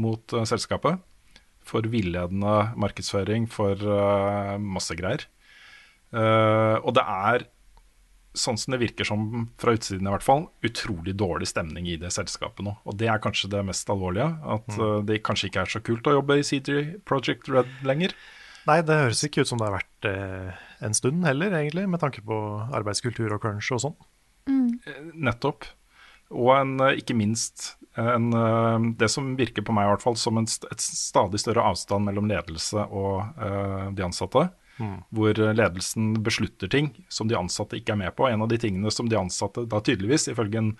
mot 0.00 0.34
uh, 0.36 0.44
selskapet 0.48 1.00
for 1.64 1.86
villedende 1.88 2.72
markedsføring, 2.80 3.46
for 3.48 3.78
uh, 3.80 4.56
masse 4.60 4.96
greier. 4.98 5.24
Uh, 6.10 6.76
og 6.82 6.94
det 6.98 7.04
er, 7.06 7.46
sånn 8.36 8.58
som 8.60 8.74
det 8.74 8.80
virker 8.82 9.08
som 9.08 9.48
fra 9.60 9.74
utsiden 9.76 10.06
i 10.06 10.12
hvert 10.12 10.24
fall, 10.26 10.44
utrolig 10.66 11.16
dårlig 11.18 11.48
stemning 11.50 11.88
i 11.90 11.96
det 12.00 12.12
selskapet 12.14 12.62
nå. 12.66 12.76
Og 12.86 12.98
det 13.00 13.08
er 13.10 13.22
kanskje 13.22 13.50
det 13.52 13.64
mest 13.66 13.90
alvorlige. 13.90 14.28
At 14.56 14.68
mm. 14.76 15.08
det 15.08 15.22
kanskje 15.26 15.50
ikke 15.50 15.64
er 15.64 15.72
så 15.74 15.82
kult 15.84 16.06
å 16.06 16.14
jobbe 16.18 16.38
i 16.38 16.46
CG 16.46 16.70
Project 17.08 17.50
Red 17.50 17.72
lenger. 17.86 18.14
Nei, 18.68 18.80
det 18.86 19.00
høres 19.02 19.24
ikke 19.26 19.42
ut 19.42 19.50
som 19.50 19.60
det 19.60 19.66
har 19.66 19.78
vært 19.78 20.08
eh, 20.08 20.62
en 20.84 20.96
stund 20.96 21.24
heller, 21.26 21.54
egentlig, 21.58 21.86
med 21.90 22.02
tanke 22.02 22.22
på 22.26 22.38
arbeidskultur 22.76 23.34
og 23.34 23.42
crunch 23.42 23.70
og 23.74 23.84
sånn. 23.86 23.98
Nettopp. 25.16 25.66
Og 26.30 26.52
en, 26.54 26.76
eh, 26.84 27.00
ikke 27.00 27.16
minst 27.18 27.74
en, 27.98 28.32
eh, 28.32 28.78
det 28.96 29.10
som 29.10 29.34
virker 29.36 29.64
på 29.66 29.74
meg 29.74 29.88
i 29.88 29.92
hvert 29.94 30.04
fall 30.04 30.16
som 30.16 30.38
en, 30.38 30.46
st 30.46 30.68
et 30.70 30.80
stadig 30.80 31.40
større 31.42 31.64
avstand 31.72 32.06
mellom 32.06 32.28
ledelse 32.30 32.86
og 32.86 33.24
eh, 33.42 33.90
de 33.96 34.06
ansatte. 34.06 34.46
Hvor 35.14 35.36
ledelsen 35.36 36.12
beslutter 36.24 36.70
ting 36.72 36.92
som 37.12 37.28
de 37.28 37.38
ansatte 37.38 37.78
ikke 37.78 37.94
er 37.94 38.00
med 38.02 38.14
på. 38.16 38.28
En 38.28 38.44
av 38.44 38.50
de 38.50 38.58
tingene 38.60 38.92
som 38.94 39.08
de 39.10 39.18
ansatte 39.18 39.66
da 39.70 39.80
tydeligvis, 39.84 40.28
ifølge 40.32 40.60
en 40.62 40.70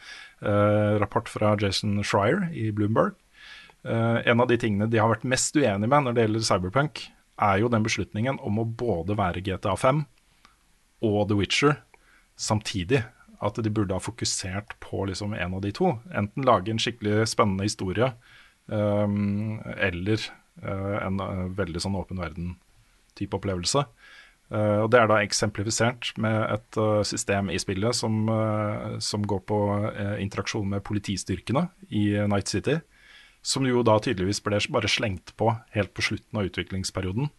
eh, 0.41 0.97
rapport 1.03 1.29
fra 1.29 1.55
Jason 1.61 2.01
Schreier 2.03 2.49
i 2.57 2.71
Bloomberg, 2.73 3.15
eh, 3.85 4.19
en 4.31 4.41
av 4.41 4.49
de 4.51 4.59
tingene 4.61 4.89
de 4.91 5.01
har 5.03 5.13
vært 5.13 5.29
mest 5.29 5.57
uenige 5.57 5.91
med 5.91 6.07
når 6.07 6.17
det 6.17 6.27
gjelder 6.27 6.49
Cyberpunk, 6.49 7.05
er 7.41 7.61
jo 7.63 7.71
den 7.73 7.85
beslutningen 7.87 8.41
om 8.45 8.61
å 8.61 8.69
både 8.69 9.17
være 9.17 9.43
GTA 9.45 9.77
5 9.81 10.05
og 11.09 11.23
The 11.29 11.39
Witcher 11.39 11.79
samtidig. 12.41 13.05
At 13.41 13.57
de 13.57 13.71
burde 13.73 13.97
ha 13.97 14.03
fokusert 14.05 14.75
på 14.85 15.07
liksom 15.09 15.33
en 15.33 15.55
av 15.57 15.63
de 15.65 15.71
to. 15.73 15.95
Enten 16.13 16.45
lage 16.45 16.69
en 16.69 16.81
skikkelig 16.83 17.25
spennende 17.31 17.65
historie, 17.65 18.11
um, 18.69 19.57
eller 19.81 20.21
uh, 20.61 20.99
en 21.07 21.23
uh, 21.25 21.47
veldig 21.57 21.81
sånn 21.81 21.97
åpen 21.97 22.21
verden-type 23.21 23.37
opplevelse. 23.37 23.85
Uh, 24.51 24.83
og 24.83 24.91
Det 24.91 24.99
er 24.99 25.07
da 25.07 25.21
eksemplifisert 25.23 26.13
med 26.19 26.51
et 26.51 26.77
uh, 26.77 27.03
system 27.05 27.51
i 27.51 27.59
spillet 27.59 27.95
som, 27.95 28.29
uh, 28.29 28.99
som 28.99 29.23
går 29.23 29.45
på 29.47 29.61
interaksjon 30.19 30.69
med 30.69 30.83
politistyrkene 30.83 31.69
i 31.91 32.19
Night 32.27 32.49
City. 32.49 32.81
Som 33.43 33.65
jo 33.67 33.83
da 33.83 33.99
tydeligvis 33.99 34.43
ble 34.43 34.59
bare 34.71 34.89
slengt 34.89 35.35
på 35.37 35.55
helt 35.73 35.95
på 35.95 36.03
slutten 36.03 36.37
av 36.37 36.45
utviklingsperioden. 36.45 37.31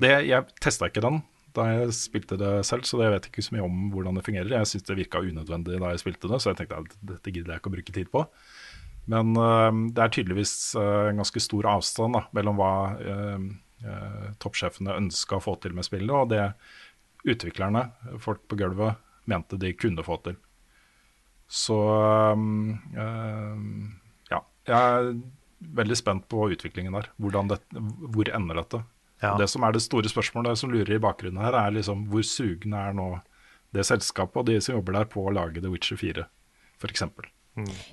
Det, 0.00 0.26
jeg 0.26 0.44
testa 0.60 0.88
ikke 0.88 1.04
den 1.04 1.22
da 1.56 1.64
jeg 1.72 1.94
spilte 1.96 2.36
det 2.36 2.66
selv, 2.68 2.84
så 2.84 2.98
jeg 3.00 3.14
vet 3.14 3.26
ikke 3.30 3.40
så 3.40 3.54
mye 3.54 3.64
om 3.64 3.86
hvordan 3.88 4.18
det 4.18 4.26
fungerer. 4.26 4.50
Jeg 4.58 4.68
syns 4.68 4.84
det 4.84 4.96
virka 4.98 5.22
unødvendig 5.24 5.78
da 5.80 5.94
jeg 5.94 6.02
spilte 6.02 6.28
det, 6.28 6.42
så 6.42 6.50
jeg 6.50 6.58
tenkte 6.58 6.82
at 6.82 6.98
dette 7.00 7.32
gidder 7.32 7.54
jeg 7.54 7.62
ikke 7.62 7.70
å 7.70 7.72
bruke 7.72 7.94
tid 7.96 8.10
på. 8.12 8.26
Men 9.08 9.32
det 9.96 10.02
er 10.04 10.12
tydeligvis 10.12 10.52
en 10.76 11.22
ganske 11.22 11.40
stor 11.40 11.70
avstand 11.72 12.18
da, 12.18 12.26
mellom 12.36 12.60
hva 12.60 12.74
øh, 13.84 14.32
toppsjefene 14.42 14.96
ønska 14.96 15.38
å 15.38 15.44
få 15.44 15.56
til 15.62 15.76
med 15.76 15.86
spillet, 15.86 16.14
og 16.14 16.30
det 16.32 16.52
utviklerne, 17.26 17.88
folk 18.22 18.44
på 18.48 18.58
gulvet, 18.60 19.00
mente 19.26 19.58
de 19.58 19.72
kunne 19.74 20.04
få 20.06 20.20
til. 20.24 20.36
Så 21.50 21.78
øhm, 21.78 22.76
øhm, 22.98 23.94
ja, 24.30 24.40
jeg 24.66 24.76
er 24.76 25.10
veldig 25.80 25.96
spent 25.98 26.28
på 26.30 26.48
utviklingen 26.54 26.94
der. 26.94 27.10
Det, 27.16 27.58
hvor 28.14 28.30
ender 28.34 28.62
dette? 28.62 28.82
Ja. 29.22 29.36
Det 29.38 29.48
som 29.48 29.64
er 29.64 29.72
det 29.72 29.82
store 29.82 30.10
spørsmålet 30.10 30.58
som 30.58 30.70
lurer 30.70 30.96
i 30.96 31.02
bakgrunnen 31.02 31.42
her, 31.42 31.56
er 31.56 31.74
liksom 31.74 32.06
hvor 32.10 32.26
sugne 32.26 32.76
er 32.88 32.96
nå 32.96 33.08
det 33.74 33.86
selskapet 33.86 34.42
og 34.42 34.46
de 34.46 34.60
som 34.62 34.76
jobber 34.76 34.98
der 34.98 35.08
på 35.10 35.24
å 35.26 35.34
lage 35.34 35.62
The 35.62 35.72
Witcher 35.72 35.98
4, 36.00 36.26
f.eks. 36.80 37.06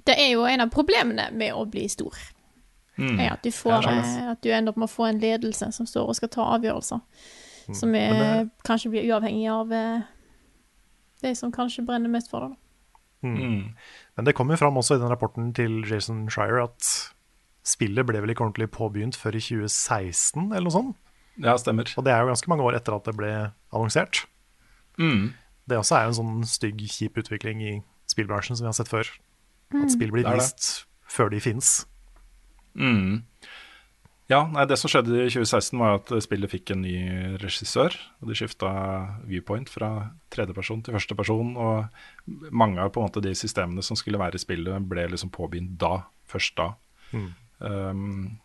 Det 0.03 0.15
er 0.19 0.33
jo 0.33 0.43
en 0.47 0.65
av 0.65 0.71
problemene 0.73 1.29
med 1.31 1.55
å 1.55 1.63
bli 1.69 1.85
stor. 1.91 2.17
Er 2.97 3.31
at 3.33 3.41
du, 3.41 3.49
får, 3.51 3.87
eh, 3.89 4.25
at 4.33 4.41
du 4.45 4.51
ender 4.53 4.73
opp 4.73 4.77
med 4.77 4.85
å 4.85 4.93
få 4.93 5.07
en 5.09 5.21
ledelse 5.21 5.71
som 5.73 5.87
står 5.89 6.11
og 6.11 6.17
skal 6.19 6.29
ta 6.33 6.45
avgjørelser. 6.57 7.01
Som 7.73 7.95
er, 7.95 8.13
det... 8.19 8.49
kanskje 8.67 8.91
blir 8.93 9.07
uavhengig 9.07 9.47
av 9.49 9.71
eh, 9.73 10.03
de 11.23 11.31
som 11.39 11.53
kanskje 11.53 11.85
brenner 11.87 12.11
mest 12.11 12.29
for 12.29 12.45
det. 12.45 12.57
Mm. 13.23 13.71
Men 14.17 14.27
det 14.27 14.35
kom 14.35 14.51
jo 14.51 14.59
fram 14.59 14.77
også 14.77 14.97
i 14.97 15.01
den 15.01 15.09
rapporten 15.09 15.53
til 15.55 15.79
Jason 15.87 16.25
Schreier 16.29 16.59
at 16.65 16.89
spillet 17.63 18.05
ble 18.05 18.19
vel 18.19 18.33
ikke 18.33 18.43
ordentlig 18.43 18.67
påbegynt 18.75 19.15
før 19.15 19.39
i 19.39 19.41
2016, 19.41 20.51
eller 20.51 20.67
noe 20.67 20.75
sånt. 20.75 20.99
Ja, 21.41 21.55
stemmer. 21.57 21.87
Og 21.97 22.05
det 22.05 22.11
er 22.13 22.21
jo 22.21 22.29
ganske 22.29 22.51
mange 22.51 22.67
år 22.67 22.77
etter 22.77 22.93
at 22.97 23.07
det 23.07 23.15
ble 23.17 23.31
annonsert. 23.73 24.25
Det 24.99 25.79
også 25.79 25.95
er 25.97 26.05
jo 26.05 26.11
en 26.11 26.19
sånn 26.19 26.43
stygg, 26.45 26.83
kjip 26.91 27.17
utvikling 27.23 27.63
i 27.63 27.73
spillbransjen 28.11 28.59
som 28.59 28.67
vi 28.67 28.69
har 28.69 28.77
sett 28.77 28.91
før. 28.91 29.09
At 29.73 29.95
spill 29.95 30.11
blir 30.13 30.27
vist 30.27 30.85
før 31.09 31.31
de 31.33 31.39
fins. 31.41 31.79
Mm. 32.79 33.23
Ja, 34.31 34.45
nei, 34.49 34.65
Det 34.65 34.77
som 34.79 34.89
skjedde 34.89 35.25
i 35.25 35.29
2016, 35.29 35.77
var 35.79 35.99
at 35.99 36.11
spillet 36.23 36.51
fikk 36.51 36.71
en 36.73 36.81
ny 36.85 36.95
regissør. 37.41 37.95
og 38.21 38.29
De 38.31 38.37
skifta 38.37 38.71
viewpoint 39.27 39.69
fra 39.69 40.11
tredjeperson 40.33 40.81
til 40.83 40.95
førsteperson. 40.95 41.53
Og 41.59 42.49
mange 42.51 42.81
av 42.81 42.93
på 42.93 43.01
en 43.01 43.09
måte 43.09 43.23
de 43.23 43.35
systemene 43.37 43.83
som 43.83 43.99
skulle 43.99 44.21
være 44.21 44.39
i 44.39 44.43
spillet, 44.43 44.87
ble 44.89 45.05
liksom 45.11 45.33
påbegynt 45.33 45.77
da. 45.77 46.05
Først 46.25 46.55
da. 46.57 46.71
Um, 47.59 48.39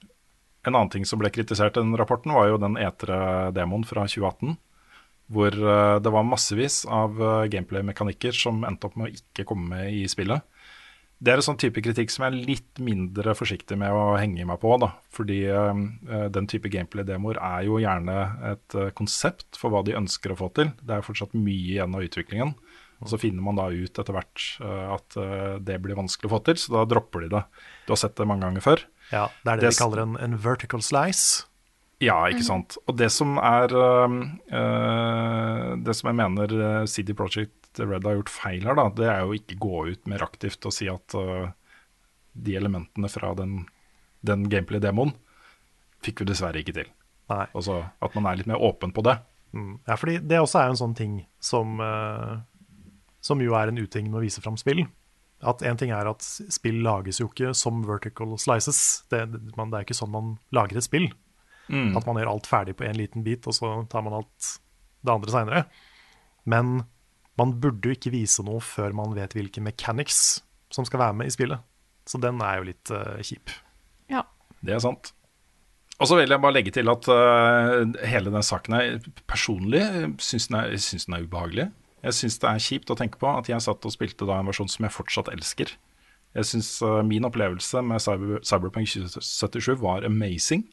en 0.67 0.75
annen 0.75 0.91
ting 0.93 1.07
som 1.09 1.21
ble 1.21 1.31
kritisert 1.33 1.79
i 1.79 1.83
den 1.83 1.97
rapporten, 1.97 2.35
var 2.35 2.51
jo 2.51 2.61
den 2.61 2.77
etere-demoen 2.77 3.87
fra 3.89 4.05
2018. 4.11 4.59
Hvor 5.29 5.53
eh, 5.53 5.99
det 6.01 6.13
var 6.13 6.25
massevis 6.25 6.83
av 6.89 7.19
eh, 7.21 7.49
gameplay-mekanikker 7.53 8.33
som 8.33 8.63
endte 8.65 8.89
opp 8.89 8.97
med 8.97 9.11
å 9.11 9.19
ikke 9.19 9.45
komme 9.49 9.69
med 9.75 9.93
i 9.93 10.07
spillet. 10.09 10.45
Det 11.19 11.33
er 11.33 11.41
en 11.41 11.47
sånn 11.49 11.59
type 11.59 11.83
kritikk 11.83 12.13
som 12.15 12.25
jeg 12.25 12.31
er 12.31 12.47
litt 12.47 12.81
mindre 12.83 13.33
forsiktig 13.35 13.75
med 13.81 13.91
å 13.91 14.15
henge 14.21 14.45
meg 14.47 14.61
på. 14.63 14.71
da, 14.79 14.93
Fordi 15.15 15.39
uh, 15.51 15.75
den 16.31 16.47
type 16.51 16.71
gameplay-demoer 16.71 17.41
er 17.43 17.65
jo 17.67 17.81
gjerne 17.83 18.19
et 18.53 18.77
uh, 18.79 18.91
konsept 18.95 19.59
for 19.59 19.75
hva 19.75 19.83
de 19.87 19.97
ønsker 19.99 20.35
å 20.35 20.39
få 20.39 20.53
til. 20.55 20.71
Det 20.79 20.95
er 20.95 21.07
fortsatt 21.07 21.35
mye 21.35 21.75
igjen 21.75 21.99
av 21.99 22.07
utviklingen. 22.07 22.55
Og 23.03 23.11
så 23.11 23.19
finner 23.19 23.43
man 23.43 23.59
da 23.59 23.67
ut 23.71 23.99
etter 23.99 24.15
hvert 24.15 24.47
uh, 24.63 24.95
at 24.95 25.19
det 25.67 25.81
blir 25.83 25.99
vanskelig 25.99 26.31
å 26.31 26.37
få 26.37 26.43
til, 26.47 26.63
så 26.63 26.79
da 26.79 26.87
dropper 26.95 27.27
de 27.27 27.35
det. 27.35 27.45
Du 27.89 27.95
har 27.97 28.03
sett 28.05 28.15
det 28.19 28.31
mange 28.31 28.47
ganger 28.47 28.63
før. 28.63 28.87
Ja, 29.11 29.27
Det 29.43 29.51
er 29.51 29.57
det, 29.59 29.67
Det 29.67 29.75
de 29.75 29.83
kaller 29.83 30.07
en, 30.07 30.19
en 30.23 30.39
vertical 30.47 30.87
slice. 30.87 31.49
Ja, 31.99 32.21
ikke 32.31 32.47
sant. 32.47 32.79
Og 32.87 32.95
det 32.95 33.09
som 33.11 33.41
er 33.43 33.73
øh, 33.75 34.13
Det 35.83 35.97
som 35.99 36.07
jeg 36.13 36.19
mener 36.21 36.53
CD 36.87 37.11
CD 37.11 37.58
Projekt 37.69 37.91
Red 37.91 38.05
har 38.05 38.17
gjort 38.19 38.31
feil 38.31 38.65
her, 38.65 38.75
da, 38.77 38.89
det 38.95 39.09
er 39.09 39.23
jo 39.23 39.35
ikke 39.37 39.59
gå 39.59 39.87
ut 39.93 40.07
mer 40.09 40.23
aktivt 40.23 40.65
og 40.67 40.73
si 40.73 40.89
at 40.89 41.15
uh, 41.15 41.51
de 42.33 42.57
elementene 42.57 43.09
fra 43.09 43.35
den, 43.35 43.67
den 44.21 44.49
gameplay-demoen 44.49 45.13
fikk 46.03 46.23
vi 46.23 46.29
dessverre 46.31 46.61
ikke 46.61 46.75
til. 46.77 46.89
Nei. 47.29 47.47
Altså 47.55 47.85
at 48.01 48.15
man 48.15 48.27
er 48.27 48.39
litt 48.39 48.49
mer 48.49 48.61
åpen 48.63 48.93
på 48.93 49.03
det. 49.05 49.19
Mm. 49.53 49.81
Ja, 49.87 49.97
fordi 49.97 50.19
det 50.19 50.41
også 50.41 50.61
er 50.61 50.69
jo 50.69 50.77
en 50.77 50.83
sånn 50.83 50.97
ting 50.97 51.19
som, 51.41 51.81
uh, 51.81 52.39
som 53.21 53.41
jo 53.41 53.55
er 53.55 53.69
en 53.69 53.79
uting 53.79 54.11
med 54.11 54.21
å 54.21 54.25
vise 54.25 54.43
fram 54.45 54.57
spill. 54.61 54.87
At 55.39 55.63
en 55.63 55.79
ting 55.79 55.93
er 55.95 56.09
at 56.11 56.25
spill 56.25 56.81
lages 56.83 57.21
jo 57.21 57.29
ikke 57.29 57.53
som 57.55 57.85
vertical 57.87 58.35
slices. 58.39 59.05
Det, 59.11 59.23
man, 59.57 59.71
det 59.71 59.81
er 59.81 59.87
ikke 59.87 59.99
sånn 59.99 60.15
man 60.15 60.37
lager 60.55 60.81
et 60.81 60.87
spill. 60.87 61.11
At 61.69 62.07
man 62.09 62.17
gjør 62.17 62.31
alt 62.33 62.49
ferdig 62.49 62.75
på 62.79 62.87
én 62.89 62.97
liten 62.97 63.23
bit, 63.27 63.45
og 63.47 63.55
så 63.55 63.75
tar 63.93 64.03
man 64.03 64.17
alt 64.17 64.47
det 65.05 65.13
andre 65.13 65.35
seinere. 65.35 65.61
Men 66.49 66.81
man 67.39 67.55
burde 67.63 67.89
jo 67.91 67.95
ikke 67.97 68.13
vise 68.15 68.43
noe 68.47 68.61
før 68.65 68.95
man 68.97 69.15
vet 69.17 69.37
hvilke 69.37 69.63
mechanics 69.63 70.41
som 70.75 70.85
skal 70.89 71.01
være 71.05 71.17
med 71.21 71.31
i 71.31 71.35
spillet. 71.35 71.63
Så 72.09 72.19
den 72.21 72.41
er 72.45 72.59
jo 72.61 72.67
litt 72.71 72.91
uh, 72.95 73.19
kjip. 73.25 73.53
Ja. 74.11 74.25
Det 74.65 74.75
er 74.75 74.83
sant. 74.83 75.13
Og 75.99 76.07
så 76.11 76.17
vil 76.19 76.31
jeg 76.31 76.41
bare 76.43 76.55
legge 76.55 76.73
til 76.75 76.89
at 76.91 77.09
uh, 77.11 77.83
hele 78.07 78.31
den 78.35 78.45
saken 78.47 78.77
her 78.79 78.99
personlig 79.31 79.83
syns 80.23 80.49
den, 80.51 80.59
er- 80.61 80.73
jeg 80.77 80.85
syns 80.85 81.09
den 81.09 81.17
er 81.19 81.27
ubehagelig. 81.27 81.69
Jeg 82.07 82.15
syns 82.15 82.39
det 82.43 82.49
er 82.51 82.63
kjipt 82.63 82.91
å 82.95 82.97
tenke 82.99 83.19
på 83.21 83.29
at 83.33 83.49
jeg 83.51 83.65
satt 83.65 83.85
og 83.89 83.95
spilte 83.95 84.27
da 84.29 84.39
en 84.39 84.49
versjon 84.51 84.71
som 84.71 84.87
jeg 84.87 84.95
fortsatt 84.95 85.31
elsker. 85.35 85.73
Jeg 86.39 86.47
syns 86.47 86.71
uh, 86.87 87.01
min 87.07 87.27
opplevelse 87.27 87.83
med 87.83 88.03
Cyber, 88.05 88.43
Cyberpunk 88.47 88.87
2077 88.93 89.73
var 89.83 90.07
amazing. 90.07 90.67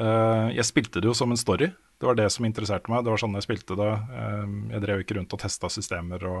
Eh, 0.00 0.48
jeg 0.56 0.64
spilte 0.66 1.02
det 1.02 1.08
jo 1.10 1.14
som 1.14 1.30
en 1.32 1.38
story. 1.38 1.68
Det 2.02 2.08
var 2.08 2.16
det 2.18 2.28
som 2.34 2.46
interesserte 2.48 2.90
meg. 2.90 3.04
Det 3.06 3.12
var 3.14 3.20
sånn 3.22 3.38
jeg 3.38 3.46
spilte 3.46 3.78
det. 3.78 3.90
Eh, 4.18 4.54
jeg 4.74 4.82
drev 4.82 5.02
ikke 5.04 5.16
rundt 5.20 5.36
og 5.36 5.42
testa 5.44 5.68
systemer 5.70 6.24
og 6.26 6.40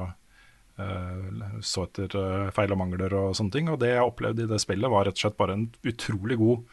eh, 0.82 1.44
så 1.62 1.84
etter 1.86 2.16
eh, 2.18 2.48
feil 2.56 2.74
og 2.74 2.80
mangler 2.80 3.14
og 3.14 3.36
sånne 3.38 3.54
ting. 3.54 3.70
Og 3.70 3.78
det 3.78 3.92
jeg 3.92 4.02
opplevde 4.02 4.42
i 4.42 4.50
det 4.50 4.58
spillet, 4.64 4.90
var 4.90 5.06
rett 5.06 5.20
og 5.20 5.22
slett 5.22 5.38
bare 5.38 5.54
en 5.54 5.68
utrolig 5.86 6.40
god 6.42 6.64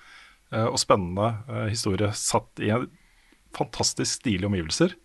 eh, 0.56 0.66
og 0.66 0.80
spennende 0.82 1.30
historie 1.70 2.10
satt 2.18 2.66
i 2.66 2.74
en 2.74 2.90
fantastisk 3.54 4.24
stilige 4.24 4.50
omgivelser. 4.50 4.98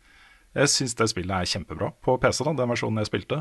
Jeg 0.54 0.70
syns 0.70 0.94
det 0.94 1.08
spillet 1.10 1.34
er 1.34 1.50
kjempebra 1.50 1.90
på 2.04 2.14
PC, 2.22 2.44
da, 2.46 2.52
den 2.54 2.70
versjonen 2.70 3.02
jeg 3.02 3.10
spilte. 3.10 3.40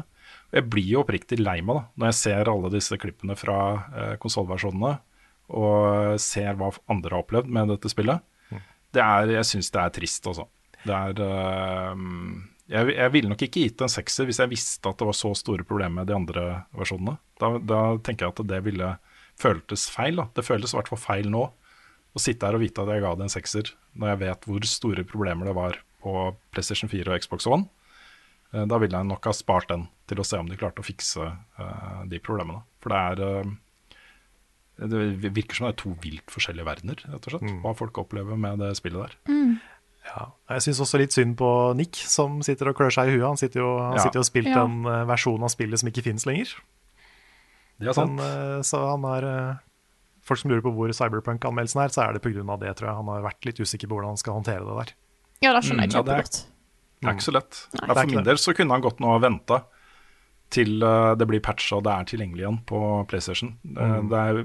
Jeg 0.53 0.65
blir 0.73 0.87
jo 0.95 1.03
oppriktig 1.03 1.37
lei 1.39 1.59
meg 1.61 1.77
da, 1.77 1.83
når 1.95 2.09
jeg 2.09 2.19
ser 2.19 2.49
alle 2.49 2.71
disse 2.73 2.97
klippene 2.99 3.37
fra 3.37 3.57
eh, 3.93 4.13
konsollversjonene 4.21 4.95
og 5.53 6.17
ser 6.23 6.55
hva 6.57 6.71
andre 6.89 7.13
har 7.13 7.21
opplevd 7.21 7.51
med 7.53 7.69
dette 7.69 7.91
spillet. 7.91 8.23
Det 8.93 9.01
er, 9.01 9.31
jeg 9.39 9.49
syns 9.49 9.71
det 9.73 9.81
er 9.81 9.93
trist, 9.95 10.27
altså. 10.29 10.47
Det 10.83 10.93
er 10.93 11.21
uh, 11.23 12.03
jeg, 12.71 12.93
jeg 12.95 13.13
ville 13.13 13.31
nok 13.31 13.43
ikke 13.45 13.65
gitt 13.65 13.81
en 13.83 13.91
sekser 13.91 14.27
hvis 14.27 14.39
jeg 14.41 14.51
visste 14.51 14.89
at 14.89 14.99
det 14.99 15.07
var 15.07 15.17
så 15.17 15.33
store 15.37 15.65
problemer 15.67 16.01
med 16.01 16.09
de 16.09 16.15
andre 16.15 16.45
versjonene. 16.77 17.17
Da, 17.41 17.55
da 17.59 17.81
tenker 18.03 18.27
jeg 18.27 18.35
at 18.35 18.45
det 18.51 18.61
ville 18.67 18.93
føltes 19.39 19.87
feil. 19.91 20.19
Da. 20.21 20.29
Det 20.35 20.45
føles 20.47 20.73
i 20.73 20.79
hvert 20.79 20.91
fall 20.91 21.01
feil 21.01 21.29
nå 21.31 21.47
å 22.13 22.21
sitte 22.21 22.45
her 22.45 22.57
og 22.57 22.63
vite 22.63 22.83
at 22.83 22.91
jeg 22.93 23.03
ga 23.03 23.15
det 23.17 23.25
en 23.25 23.33
sekser, 23.33 23.71
når 23.97 24.13
jeg 24.13 24.21
vet 24.23 24.47
hvor 24.49 24.67
store 24.69 25.05
problemer 25.09 25.49
det 25.49 25.55
var 25.57 25.79
på 26.03 26.13
PlayStation 26.53 26.91
4 26.91 27.09
og 27.09 27.23
Xbox 27.25 27.47
One. 27.49 27.67
Eh, 28.53 28.65
Da 28.69 28.79
ville 28.81 28.99
jeg 28.99 29.09
nok 29.09 29.25
ha 29.29 29.33
spart 29.35 29.71
den 29.71 29.87
til 30.09 30.21
å 30.21 30.27
se 30.27 30.39
om 30.39 30.49
de 30.49 30.59
klarte 30.59 30.83
å 30.83 30.85
fikse 30.85 31.25
uh, 31.25 32.01
de 32.09 32.19
problemene. 32.21 32.61
For 32.83 32.93
det 32.93 33.01
er 33.09 33.23
eh, 33.25 33.53
Det 34.79 35.31
virker 35.33 35.55
som 35.55 35.67
det 35.67 35.73
er 35.75 35.81
to 35.83 35.91
vilt 36.01 36.25
forskjellige 36.33 36.65
verdener, 36.65 36.95
rett 37.05 37.27
og 37.27 37.31
slett. 37.35 37.51
Hva 37.61 37.75
folk 37.77 37.93
opplever 38.01 38.37
med 38.37 38.57
det 38.59 38.71
spillet 38.79 39.05
der. 39.27 39.59
Ja. 40.03 40.23
Jeg 40.49 40.61
syns 40.65 40.81
også 40.83 40.97
litt 40.99 41.13
synd 41.15 41.37
på 41.39 41.49
Nick, 41.77 41.95
som 41.95 42.41
sitter 42.43 42.67
og 42.71 42.75
klør 42.75 42.91
seg 42.91 43.07
i 43.07 43.13
huet. 43.15 43.27
Han 43.27 43.37
sitter 43.39 43.61
jo 43.61 43.77
han 43.79 43.93
Ja. 43.95 44.03
sitter 44.03 44.19
jo 44.19 44.23
og 44.25 44.29
spilt 44.31 44.47
Ja. 44.49 44.63
en 44.65 44.85
eh, 44.85 45.05
versjon 45.05 45.41
av 45.43 45.49
spillet 45.53 45.79
som 45.79 45.87
ikke 45.89 46.03
finnes 46.03 46.25
lenger. 46.25 46.49
Det 47.79 47.87
er 47.87 47.93
sant. 47.93 48.15
Men, 48.17 48.25
eh, 48.25 48.61
så 48.61 48.81
han 48.91 49.03
er 49.05 49.23
eh, 49.29 49.55
Folk 50.23 50.39
som 50.39 50.51
lurer 50.51 50.61
på 50.63 50.71
hvor 50.71 50.87
Cyberpunk-anmeldelsen 50.95 51.83
er, 51.83 51.89
så 51.91 52.07
er 52.07 52.13
det 52.13 52.21
pga. 52.23 52.31
det, 52.57 52.75
tror 52.77 52.87
jeg. 52.87 52.95
Han 52.95 53.07
har 53.11 53.21
vært 53.25 53.43
litt 53.45 53.57
usikker 53.59 53.87
på 53.89 53.95
hvordan 53.97 54.13
han 54.15 54.17
skal 54.17 54.33
håndtere 54.39 54.63
det 54.63 54.75
der. 54.79 54.93
Ja, 55.43 55.51
det 55.53 55.63
skjønner 55.67 55.83
jeg 55.83 55.89
Mm, 55.91 55.95
ja, 55.95 56.01
det 56.01 56.13
er- 56.13 56.23
kjempegodt. 56.23 56.45
Det 57.01 57.09
er 57.09 57.13
ikke 57.13 57.27
så 57.27 57.33
lett. 57.33 57.67
Ja, 57.73 57.79
er 57.91 57.93
for 57.95 58.05
min 58.07 58.23
del 58.23 58.35
så 58.39 58.55
kunne 58.55 58.71
han 58.71 58.81
godt 58.81 58.99
nå 59.03 59.07
ha 59.11 59.19
venta 59.19 59.63
til 60.53 60.83
eh, 60.85 61.13
det 61.19 61.27
blir 61.29 61.41
patcha 61.43 61.79
og 61.79 61.83
det 61.87 61.93
er 61.93 62.07
tilgjengelig 62.11 62.43
igjen 62.45 62.59
på 62.69 62.79
PlayStation. 63.09 63.55
Eh, 63.73 63.99
Det 64.11 64.21
er, 64.21 64.41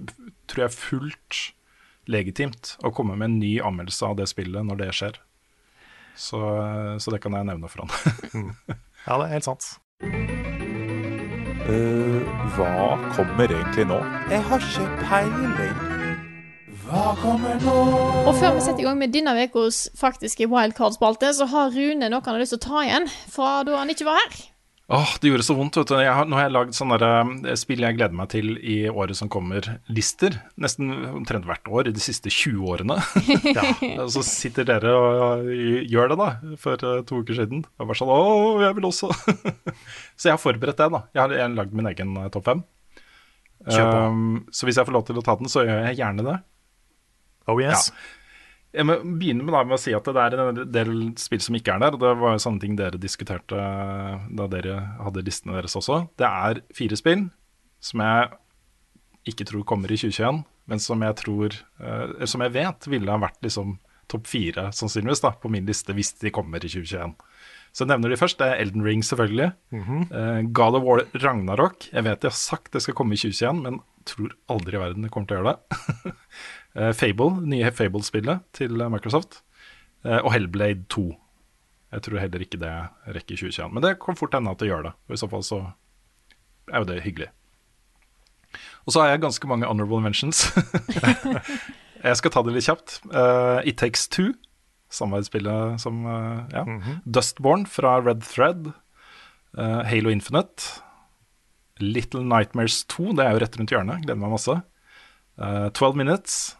tror 0.49 0.65
jeg, 0.65 0.75
fullt 0.77 1.41
legitimt 2.09 2.77
å 2.89 2.93
komme 2.97 3.17
med 3.21 3.29
en 3.29 3.39
ny 3.43 3.59
anmeldelse 3.61 4.07
av 4.09 4.17
det 4.21 4.29
spillet 4.31 4.65
når 4.65 4.81
det 4.81 4.91
skjer. 4.97 5.19
Så, 6.19 6.41
eh, 6.41 6.95
så 6.99 7.13
det 7.15 7.21
kan 7.25 7.37
jeg 7.37 7.49
nevne 7.51 7.69
for 7.71 7.85
han. 7.85 8.55
Ja, 9.09 9.15
det 9.17 9.29
er 9.29 9.37
helt 9.39 9.47
sant. 9.47 9.65
hva 12.59 12.73
kommer 13.15 13.49
egentlig 13.55 13.87
nå? 13.89 14.01
Jeg 14.29 14.43
har 14.49 14.65
ikke 14.67 14.89
peiling. 15.07 15.79
Hva 16.89 17.15
kommer 17.23 17.57
nå? 17.63 17.77
Og 18.27 18.35
før 18.37 18.55
vi 18.57 18.65
setter 18.67 18.83
i 18.83 18.87
gang 18.89 18.99
med 19.01 19.13
denne 19.15 19.33
ukas 19.47 19.87
faktiske 19.97 20.49
wildcard-spalte, 20.51 21.31
så 21.37 21.49
har 21.53 21.73
Rune 21.73 22.09
noe 22.11 22.25
han 22.25 22.37
har 22.37 22.43
lyst 22.43 22.57
til 22.57 22.61
å 22.61 22.67
ta 22.67 22.85
igjen 22.87 23.09
fra 23.33 23.51
da 23.69 23.79
han 23.81 23.93
ikke 23.93 24.09
var 24.09 24.21
her. 24.25 24.39
Åh, 24.89 25.11
Det 25.21 25.29
gjorde 25.29 25.45
så 25.45 25.55
vondt. 25.55 25.77
vet 25.77 25.91
du. 25.91 25.99
Jeg 26.01 26.13
har, 26.17 26.25
nå 26.25 26.37
har 26.39 26.47
jeg 26.47 26.53
lagd 26.55 26.77
sånne 26.77 26.97
der, 27.03 27.33
eh, 27.51 27.57
spill 27.61 27.83
jeg 27.85 27.99
gleder 27.99 28.17
meg 28.17 28.31
til 28.33 28.55
i 28.57 28.89
året 28.89 29.19
som 29.19 29.29
kommer-lister. 29.29 30.39
Nesten 30.57 30.89
omtrent 31.11 31.45
hvert 31.45 31.69
år 31.69 31.91
i 31.91 31.93
de 31.93 32.01
siste 32.01 32.33
20 32.33 32.65
årene. 32.65 32.97
Og 34.01 34.09
så 34.15 34.25
sitter 34.25 34.65
dere 34.65 34.95
og 34.97 35.45
gjør 35.85 36.15
det, 36.15 36.19
da, 36.23 36.31
for 36.57 36.81
eh, 36.81 37.03
to 37.05 37.21
uker 37.21 37.37
siden. 37.37 37.67
Og 37.77 37.91
bare 37.91 38.01
sånn 38.01 38.15
Å, 38.17 38.19
jeg 38.65 38.79
vil 38.81 38.89
også. 38.89 39.13
så 40.17 40.31
jeg 40.31 40.37
har 40.39 40.41
forberedt 40.41 40.81
det, 40.81 40.89
da. 40.97 41.05
Jeg 41.13 41.25
har, 41.27 41.37
har 41.37 41.57
lagd 41.61 41.77
min 41.77 41.93
egen 41.93 42.17
eh, 42.25 42.33
topp 42.33 42.49
fem. 42.49 42.65
Um, 43.69 44.47
så 44.55 44.65
hvis 44.65 44.79
jeg 44.81 44.89
får 44.89 44.95
lov 44.95 45.05
til 45.05 45.21
å 45.21 45.25
ta 45.27 45.35
den, 45.37 45.51
så 45.53 45.67
gjør 45.69 45.85
jeg 45.91 46.01
gjerne 46.01 46.25
det. 46.25 46.39
Oh 47.49 47.61
yes. 47.61 47.91
Jeg 48.79 48.87
må 48.87 48.95
begynne 49.03 49.43
med, 49.43 49.51
da, 49.57 49.65
med 49.67 49.75
å 49.75 49.81
si 49.83 49.95
at 49.97 50.07
det 50.07 50.23
er 50.23 50.37
en 50.39 50.61
del 50.71 50.93
spill 51.19 51.43
som 51.43 51.57
ikke 51.59 51.75
er 51.75 51.83
der. 51.83 51.97
og 51.97 52.03
Det 52.05 52.13
var 52.21 52.37
jo 52.37 52.43
sånne 52.45 52.63
ting 52.63 52.77
dere 52.79 53.01
diskuterte 53.01 53.59
eh, 53.59 54.29
da 54.39 54.47
dere 54.53 54.77
hadde 55.01 55.25
listene 55.27 55.57
deres 55.59 55.75
også. 55.81 56.05
Det 56.19 56.29
er 56.29 56.63
fire 56.77 56.99
spill 57.01 57.27
som 57.83 58.05
jeg 58.05 58.31
ikke 59.33 59.49
tror 59.51 59.67
kommer 59.69 59.91
i 59.91 59.99
2021, 59.99 60.41
men 60.71 60.81
som 60.83 61.03
jeg 61.05 61.17
tror 61.21 61.55
eh, 61.55 62.25
Som 62.31 62.43
jeg 62.47 62.55
vet 62.55 62.89
ville 62.91 63.13
ha 63.13 63.21
vært 63.23 63.43
liksom 63.45 63.77
topp 64.09 64.31
fire, 64.31 64.71
sannsynligvis, 64.73 65.21
da, 65.21 65.35
på 65.37 65.51
min 65.53 65.67
liste 65.69 65.93
hvis 65.93 66.15
de 66.23 66.33
kommer 66.33 66.63
i 66.65 66.71
2021. 66.71 67.13
Så 67.77 67.85
jeg 67.85 67.91
nevner 67.91 68.15
de 68.15 68.17
først. 68.17 68.39
Det 68.41 68.47
er 68.49 68.63
Elden 68.63 68.87
Ring, 68.87 69.03
selvfølgelig. 69.05 69.51
Eh, 69.75 70.39
God 70.57 70.79
of 70.79 70.87
War 70.87 71.03
Ragnarok. 71.21 71.91
Jeg 71.93 72.07
vet 72.07 72.23
de 72.23 72.31
har 72.31 72.39
sagt 72.39 72.73
det 72.73 72.83
skal 72.87 72.97
komme 72.97 73.19
i 73.19 73.21
2021, 73.21 73.61
men 73.67 73.83
tror 74.09 74.33
aldri 74.49 74.79
i 74.79 74.81
verden 74.81 75.05
det 75.05 75.13
kommer 75.13 75.29
til 75.29 75.39
å 75.39 75.43
gjøre 75.43 75.53
det. 75.53 76.15
Eh, 76.79 76.93
Fable, 76.95 77.43
nye 77.49 77.71
Fable-spillet 77.75 78.45
til 78.57 78.79
eh, 78.81 78.91
Microsoft. 78.93 79.43
Eh, 80.07 80.21
og 80.21 80.33
Hellblade 80.35 80.87
2. 80.93 81.09
Jeg 81.93 82.05
tror 82.05 82.21
heller 82.21 82.45
ikke 82.45 82.61
det 82.61 82.73
rekker 83.09 83.35
i 83.35 83.41
2021. 83.41 83.73
Men 83.75 83.85
det 83.85 83.97
kan 84.03 84.19
fort 84.19 84.37
hende 84.37 84.53
at 84.53 84.61
det 84.61 84.69
gjør 84.71 84.91
det. 84.91 84.95
Og 85.09 85.17
I 85.17 85.21
så 85.23 85.29
fall 85.33 85.45
så 85.47 85.61
er 86.69 86.83
jo 86.83 86.89
det 86.91 87.03
hyggelig. 87.07 87.31
Og 88.87 88.93
så 88.93 89.03
har 89.03 89.13
jeg 89.13 89.23
ganske 89.25 89.49
mange 89.49 89.69
honorable 89.69 90.01
mentions. 90.05 90.47
jeg 92.07 92.21
skal 92.21 92.33
ta 92.33 92.43
det 92.45 92.55
litt 92.55 92.69
kjapt. 92.69 92.99
Uh, 93.09 93.65
It 93.65 93.81
Takes 93.81 94.07
Two, 94.13 94.35
samarbeidsspillet 94.93 95.81
som 95.81 96.05
uh, 96.05 96.45
ja. 96.53 96.65
Dustborn 97.09 97.65
fra 97.69 97.99
Red 98.05 98.21
Thread. 98.29 98.71
Uh, 99.57 99.81
Halo 99.89 100.13
Infinite. 100.13 100.85
Little 101.81 102.25
Nightmares 102.25 102.83
2, 102.93 103.17
det 103.17 103.25
er 103.25 103.37
jo 103.37 103.43
rett 103.45 103.59
rundt 103.61 103.73
hjørnet. 103.73 104.05
Gleder 104.05 104.21
meg 104.21 104.37
masse. 104.37 104.61
Twelve 105.39 105.95
12 105.95 105.97
Minutes. 105.97 106.58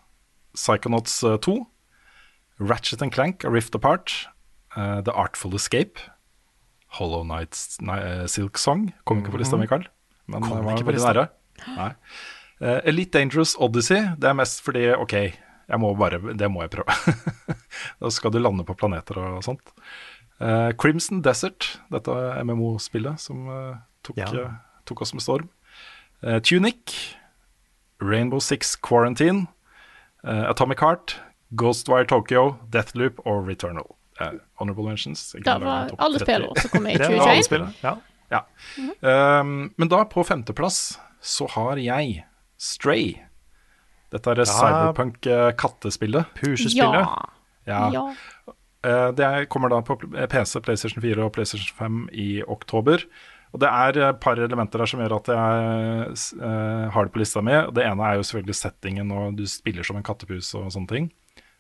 Psychonauts 0.59 1.23
eh, 1.25 1.37
2. 1.45 1.55
Ratchet 2.59 3.03
and 3.03 3.13
Clank, 3.15 3.45
A 3.45 3.51
Rift 3.51 3.75
Apart. 3.79 4.27
uh, 4.77 5.01
The 5.03 5.13
Artful 5.13 5.55
Escape. 5.55 5.99
Hollow 6.99 7.23
Nights 7.25 7.79
nei, 7.85 7.99
eh, 8.01 8.27
Silk 8.27 8.59
Song. 8.59 8.93
Kom 9.05 9.21
ikke 9.23 9.35
på 9.35 9.41
lista, 9.43 9.59
Mikael. 9.61 9.87
Men 10.27 10.43
Kom 10.43 10.65
var 10.65 10.75
ikke 10.77 10.89
på 10.89 10.95
lista. 10.97 11.29
Nei. 11.77 11.91
Uh, 12.59 12.81
Elite 12.89 13.13
Dangerous 13.15 13.55
Odyssey, 13.61 14.01
det 14.19 14.31
er 14.31 14.35
mest 14.35 14.63
fordi 14.67 14.89
OK, 14.97 15.15
må 15.79 15.93
bare, 15.99 16.19
det 16.35 16.49
må 16.51 16.65
jeg 16.65 16.73
prøve. 16.73 17.15
da 18.03 18.11
skal 18.11 18.33
du 18.35 18.41
lande 18.41 18.65
på 18.67 18.75
planeter 18.79 19.21
og 19.21 19.45
sånt. 19.47 19.63
Uh, 20.41 20.73
Crimson 20.79 21.21
Desert, 21.23 21.77
dette 21.93 22.17
MMO-spillet 22.43 23.21
som 23.23 23.47
uh, 23.47 23.77
tok, 24.07 24.19
Ja. 24.19 24.29
eh, 24.33 24.57
tok 24.89 25.03
oss 25.05 25.15
med 25.15 25.23
storm. 25.23 25.49
Eh, 26.23 26.41
Tunic, 26.41 27.17
Rainbow 28.01 28.41
Six 28.41 28.75
Quarantine, 28.77 29.47
eh, 29.47 29.49
Atomic 30.29 30.81
Heart, 30.81 31.17
Ghostwire 31.57 32.07
Tokyo, 32.07 32.57
Deathloop 32.71 33.21
og 33.27 33.47
Returnal. 33.49 33.87
Eh, 34.21 34.33
honorable 34.61 34.85
mentions. 34.85 35.33
Da 35.45 35.55
Det 35.59 35.65
var 35.67 35.91
alle 35.99 36.19
30. 36.19 36.25
spillene 36.27 36.61
som 36.61 36.71
kom 36.71 36.87
i 36.87 36.97
Det 36.99 37.09
var 37.09 37.29
alle 37.29 37.43
2021. 37.43 37.75
ja. 37.83 37.97
Ja. 38.31 38.41
Ja. 39.01 39.41
Um, 39.41 39.71
men 39.77 39.89
da, 39.89 40.03
på 40.05 40.25
femteplass, 40.27 40.99
så 41.23 41.47
har 41.55 41.77
jeg 41.81 42.25
Stray. 42.59 43.15
Dette 44.13 44.31
er 44.31 44.37
Ja. 44.43 44.45
cyberpunk-kattespillet. 45.23 46.25
Pusespillet. 46.35 47.09
Ja. 47.67 47.91
Ja. 47.93 48.15
Eh, 48.85 49.11
Det 49.13 49.25
er- 49.25 49.45
kommer 49.47 49.69
da 49.69 49.81
på 49.83 49.97
PC, 50.29 50.61
PlayStation 50.61 51.03
4 51.03 51.25
og 51.25 51.33
PlayStation 51.33 51.77
5 51.79 52.09
i 52.13 52.43
oktober. 52.43 52.99
Og 53.55 53.63
Det 53.63 53.69
er 53.69 53.99
et 54.11 54.21
par 54.21 54.37
elementer 54.37 54.83
der 54.83 54.91
som 54.91 55.01
gjør 55.01 55.17
at 55.19 55.31
jeg 55.33 56.43
eh, 56.45 56.85
har 56.93 57.07
det 57.07 57.15
på 57.15 57.23
lista 57.23 57.43
mi. 57.45 57.57
Det 57.75 57.87
ene 57.87 58.05
er 58.05 58.19
jo 58.19 58.27
selvfølgelig 58.29 58.59
settingen, 58.59 59.13
og 59.15 59.39
du 59.39 59.47
spiller 59.49 59.87
som 59.87 59.97
en 59.97 60.05
kattepus 60.05 60.53
og 60.59 60.69
sånne 60.75 60.93
ting. 60.93 61.09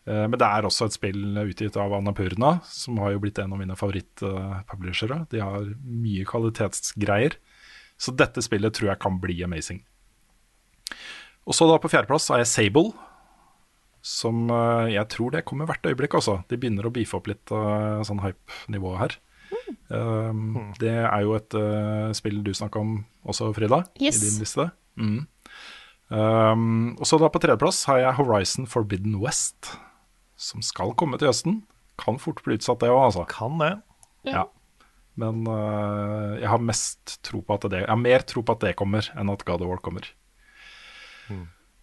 Eh, 0.08 0.24
men 0.28 0.36
det 0.36 0.46
er 0.46 0.68
også 0.68 0.88
et 0.88 0.96
spill 0.96 1.40
utgitt 1.44 1.78
av 1.80 1.94
Annapurna, 1.96 2.58
som 2.68 3.00
har 3.02 3.14
jo 3.14 3.22
blitt 3.24 3.40
en 3.40 3.54
av 3.56 3.60
mine 3.60 3.76
favorittpublishere. 3.78 5.22
De 5.32 5.42
har 5.44 5.68
mye 5.84 6.28
kvalitetsgreier. 6.28 7.38
Så 7.98 8.14
dette 8.14 8.44
spillet 8.44 8.76
tror 8.76 8.92
jeg 8.92 9.02
kan 9.02 9.18
bli 9.20 9.40
amazing. 9.44 9.82
Og 11.48 11.56
så 11.56 11.66
da 11.68 11.78
på 11.80 11.90
fjerdeplass 11.90 12.28
har 12.30 12.42
jeg 12.42 12.52
Sable, 12.52 12.92
som 14.04 14.46
eh, 14.52 14.94
jeg 14.94 15.08
tror 15.12 15.34
det 15.34 15.46
kommer 15.48 15.68
hvert 15.68 15.86
øyeblikk, 15.88 16.18
altså. 16.20 16.40
De 16.48 16.60
begynner 16.60 16.86
å 16.86 16.92
beefe 16.94 17.18
opp 17.18 17.28
litt 17.30 17.52
uh, 17.52 18.04
sånn 18.06 18.22
hype-nivå 18.22 18.94
her. 19.00 19.16
Um, 19.90 20.72
Det 20.80 20.92
er 20.92 21.22
jo 21.24 21.34
et 21.38 21.54
uh, 21.58 22.10
spill 22.16 22.42
du 22.44 22.52
snakka 22.56 22.80
om 22.80 23.04
også, 23.28 23.50
Frida, 23.56 23.82
Yes. 24.00 24.20
i 24.22 24.26
din 24.28 24.38
liste. 24.42 24.68
Mm. 24.98 25.26
Um, 26.08 26.96
og 26.98 27.04
så 27.08 27.18
da 27.20 27.28
på 27.28 27.40
tredjeplass 27.42 27.82
har 27.90 27.98
jeg 28.00 28.16
Horizon 28.20 28.66
Forbidden 28.66 29.18
West, 29.20 29.74
som 30.36 30.62
skal 30.64 30.94
komme 30.96 31.18
til 31.20 31.28
høsten. 31.28 31.58
Kan 32.00 32.20
fort 32.22 32.40
bli 32.46 32.56
utsatt, 32.56 32.80
det 32.80 32.88
òg, 32.92 33.02
altså. 33.10 33.26
Kan 33.28 33.58
det. 33.60 33.74
Ja. 34.28 34.46
Men 35.18 35.42
uh, 35.50 36.38
jeg 36.38 36.48
har 36.48 36.62
mest 36.62 37.18
tro 37.26 37.40
på 37.42 37.56
at 37.58 37.66
det 37.72 37.80
Jeg 37.82 37.90
har 37.90 37.98
mer 38.00 38.22
tro 38.22 38.42
på 38.46 38.54
at 38.54 38.62
det 38.62 38.76
kommer, 38.78 39.08
enn 39.18 39.32
at 39.32 39.44
God 39.44 39.64
of 39.66 39.72
War 39.72 39.82
kommer. 39.82 40.06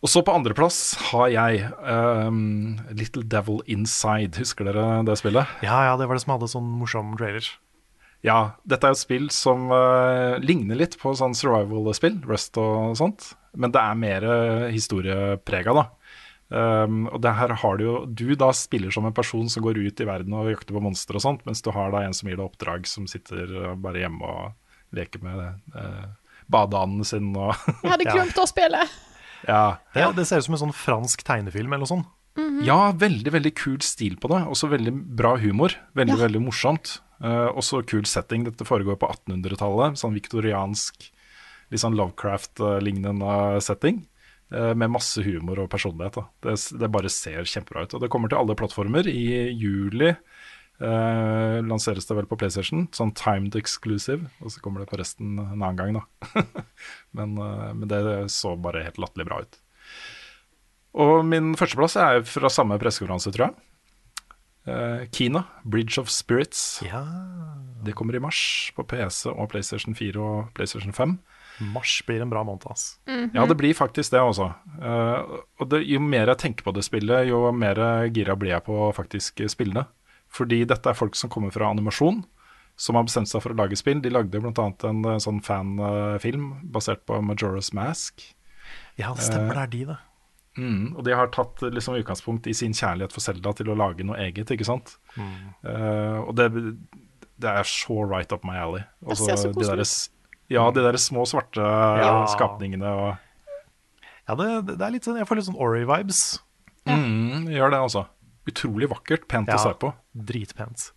Og 0.06 0.10
så 0.12 0.22
på 0.26 0.34
andreplass 0.38 0.96
har 1.10 1.30
jeg 1.34 1.62
um, 1.82 2.76
Little 2.94 3.24
Devil 3.26 3.62
Inside. 3.72 4.38
Husker 4.38 4.68
dere 4.68 5.04
det 5.08 5.16
spillet? 5.18 5.50
Ja, 5.66 5.80
ja, 5.88 5.96
det 5.98 6.06
var 6.08 6.18
det 6.18 6.22
som 6.26 6.36
hadde 6.36 6.50
sånn 6.52 6.68
morsom 6.80 7.16
trailer. 7.18 7.48
Ja, 8.26 8.56
dette 8.66 8.90
er 8.90 8.96
et 8.96 9.02
spill 9.02 9.28
som 9.34 9.68
uh, 9.70 10.40
ligner 10.42 10.80
litt 10.80 10.96
på 10.98 11.12
sånn 11.18 11.36
survival-spill, 11.38 12.18
Rust 12.26 12.58
og 12.58 12.96
sånt, 12.98 13.34
men 13.54 13.74
det 13.76 13.82
er 13.84 14.00
mer 14.02 14.26
uh, 14.26 14.64
historieprega, 14.74 15.76
da. 15.78 15.86
Um, 16.50 17.08
og 17.10 17.22
det 17.26 17.32
her 17.40 17.50
har 17.58 17.78
du 17.80 17.84
jo 17.88 17.94
Du 18.06 18.36
da 18.38 18.52
spiller 18.54 18.94
som 18.94 19.08
en 19.10 19.16
person 19.18 19.48
som 19.50 19.64
går 19.66 19.80
ut 19.82 20.02
i 20.04 20.06
verden 20.06 20.36
og 20.38 20.52
jakter 20.52 20.76
på 20.78 20.84
monstre 20.86 21.18
og 21.18 21.24
sånt, 21.24 21.42
mens 21.48 21.64
du 21.66 21.72
har 21.74 21.90
da 21.94 22.04
en 22.06 22.14
som 22.14 22.30
gir 22.30 22.38
deg 22.38 22.46
oppdrag, 22.46 22.86
som 22.90 23.08
sitter 23.10 23.50
uh, 23.50 23.72
bare 23.82 24.04
hjemme 24.04 24.22
og 24.30 24.96
leker 24.96 25.24
med 25.26 25.42
uh, 25.74 26.06
badeanden 26.52 27.02
sin 27.08 27.32
og 27.34 27.56
Jeg 27.82 27.92
hadde 27.96 28.06
Ja. 28.10 28.14
glemt 28.20 28.38
å 28.38 28.46
spille. 28.50 28.84
Ja. 29.48 29.64
Det, 29.94 30.06
det 30.20 30.28
ser 30.30 30.42
ut 30.42 30.48
som 30.48 30.58
en 30.58 30.64
sånn 30.68 30.78
fransk 30.78 31.26
tegnefilm 31.26 31.74
eller 31.74 31.86
noe 31.86 31.94
sånt. 31.96 32.12
Ja, 32.66 32.92
veldig 32.92 33.32
veldig 33.32 33.54
kul 33.56 33.80
stil 33.86 34.18
på 34.20 34.30
det. 34.32 34.42
Også 34.52 34.70
veldig 34.72 34.94
bra 35.18 35.36
humor. 35.40 35.76
Veldig 35.96 36.18
veldig 36.20 36.42
morsomt. 36.44 36.98
Uh, 37.24 37.48
også 37.56 37.84
kul 37.88 38.04
setting. 38.10 38.44
Dette 38.48 38.68
foregår 38.68 38.98
på 39.00 39.10
1800-tallet. 39.14 40.00
Sånn 40.00 40.16
viktoriansk, 40.18 41.08
litt 41.72 41.84
sånn 41.84 41.96
Lovecraft-lignende 42.00 43.62
setting. 43.64 44.04
Uh, 44.54 44.74
med 44.78 44.92
masse 44.94 45.24
humor 45.26 45.64
og 45.64 45.72
personlighet. 45.72 46.20
Det, 46.44 46.58
det 46.82 46.92
bare 46.92 47.14
ser 47.14 47.48
kjempebra 47.48 47.86
ut. 47.86 47.96
Og 47.96 48.04
det 48.04 48.12
kommer 48.14 48.32
til 48.32 48.42
alle 48.42 48.58
plattformer. 48.60 49.08
I 49.08 49.56
juli 49.56 50.12
uh, 50.12 51.60
lanseres 51.64 52.10
det 52.10 52.20
vel 52.20 52.28
på 52.28 52.40
PlayStation. 52.42 52.90
Sånn 52.96 53.16
timed 53.16 53.56
exclusive. 53.56 54.28
Og 54.44 54.52
så 54.52 54.64
kommer 54.64 54.84
det 54.84 54.92
på 54.92 55.00
resten 55.00 55.38
en 55.40 55.56
annen 55.56 55.80
gang, 55.80 56.02
da. 56.02 56.44
men, 57.18 57.40
men 57.40 57.88
det 57.88 58.04
så 58.36 58.58
bare 58.60 58.84
helt 58.90 59.00
latterlig 59.00 59.32
bra 59.32 59.46
ut. 59.46 59.62
Og 60.96 61.26
min 61.28 61.54
førsteplass 61.60 61.98
er 62.00 62.22
fra 62.28 62.52
samme 62.52 62.78
pressekonferanse, 62.80 63.34
tror 63.36 63.50
jeg. 63.50 63.56
Uh, 64.66 65.06
Kina, 65.14 65.44
Bridge 65.64 66.00
of 66.02 66.10
Spirits. 66.10 66.82
Ja. 66.86 67.04
Det 67.86 67.94
kommer 67.94 68.16
i 68.16 68.22
mars 68.24 68.72
på 68.74 68.86
PC 68.88 69.28
og 69.30 69.50
PlayStation 69.52 69.94
4 69.98 70.22
og 70.22 70.54
PlayStation 70.58 70.96
5. 70.96 71.18
Mars 71.76 72.00
blir 72.08 72.24
en 72.24 72.32
bra 72.32 72.42
måned, 72.44 72.66
ass. 72.72 72.98
Ja, 73.08 73.46
det 73.48 73.56
blir 73.60 73.76
faktisk 73.78 74.16
det 74.16 74.24
også. 74.24 74.50
Uh, 74.80 75.44
og 75.60 75.70
det, 75.72 75.84
jo 75.88 76.02
mer 76.02 76.32
jeg 76.34 76.42
tenker 76.42 76.66
på 76.66 76.74
det 76.76 76.86
spillet, 76.88 77.28
jo 77.30 77.44
mer 77.56 77.80
gira 78.16 78.36
blir 78.40 78.56
jeg 78.56 78.66
på 78.66 78.90
faktisk 78.96 79.44
spillene. 79.52 79.86
Fordi 80.34 80.64
dette 80.68 80.90
er 80.90 80.98
folk 80.98 81.16
som 81.16 81.32
kommer 81.32 81.54
fra 81.54 81.70
animasjon, 81.70 82.24
som 82.76 82.98
har 82.98 83.06
bestemt 83.08 83.30
seg 83.30 83.44
for 83.44 83.54
å 83.54 83.60
lage 83.60 83.78
spill. 83.80 84.02
De 84.04 84.12
lagde 84.12 84.42
bl.a. 84.42 84.52
en 84.90 85.06
en 85.14 85.22
sånn 85.24 85.44
fanfilm 85.46 86.50
basert 86.74 87.06
på 87.08 87.22
Majora's 87.24 87.72
Mask. 87.76 88.26
Ja, 88.98 89.14
det 89.14 89.28
stemmer, 89.28 89.54
det 89.54 89.62
er 89.62 89.72
de, 89.72 89.86
det. 89.94 90.02
Mm, 90.58 90.94
og 90.96 91.04
de 91.04 91.12
har 91.18 91.28
tatt 91.36 91.60
liksom, 91.68 91.98
utgangspunkt 92.00 92.48
i 92.48 92.54
sin 92.56 92.72
kjærlighet 92.76 93.12
for 93.12 93.20
Selda 93.26 93.52
til 93.58 93.68
å 93.74 93.76
lage 93.76 94.06
noe 94.08 94.16
eget, 94.24 94.48
ikke 94.56 94.64
sant. 94.68 94.94
Eh, 95.20 96.20
og 96.22 96.32
det, 96.38 96.48
det 97.44 97.52
er 97.52 97.68
så 97.68 97.98
right 98.08 98.32
up 98.32 98.46
my 98.48 98.56
alley. 98.62 98.84
Det 99.04 99.18
ser 99.20 99.36
så 99.42 99.52
koselig 99.56 99.84
ut. 99.84 99.96
ja, 100.56 100.64
de 100.72 100.84
der 100.86 100.98
små 101.02 101.26
svarte 101.28 101.66
skapningene 102.32 102.92
og 102.96 103.16
Ja, 104.28 104.34
det, 104.40 104.76
det 104.78 104.82
er 104.82 104.94
litt 104.96 105.06
sånn, 105.06 105.20
Jeg 105.20 105.28
får 105.30 105.38
litt 105.42 105.46
sånn 105.52 105.60
Ori-vibes. 105.62 106.22
mm, 106.90 107.50
Gjør 107.54 107.76
det, 107.76 107.82
altså. 107.90 108.06
Utrolig 108.50 108.88
vakkert, 108.90 109.28
pent 109.28 109.50
Ja. 109.52 109.58
å 109.60 109.64
se 109.68 109.74
på. 109.82 109.92
Dritpent. 110.16 110.92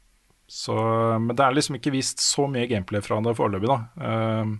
Så, 0.48 0.72
men 1.20 1.35
det 1.36 1.44
er 1.44 1.52
liksom 1.56 1.76
ikke 1.76 1.93
vist 1.93 2.22
så 2.24 2.47
mye 2.48 2.68
gameplay 2.70 3.02
fra 3.05 3.18
det 3.20 3.35
foreløpig, 3.36 3.68
da. 3.68 3.78
Eh, 4.01 4.55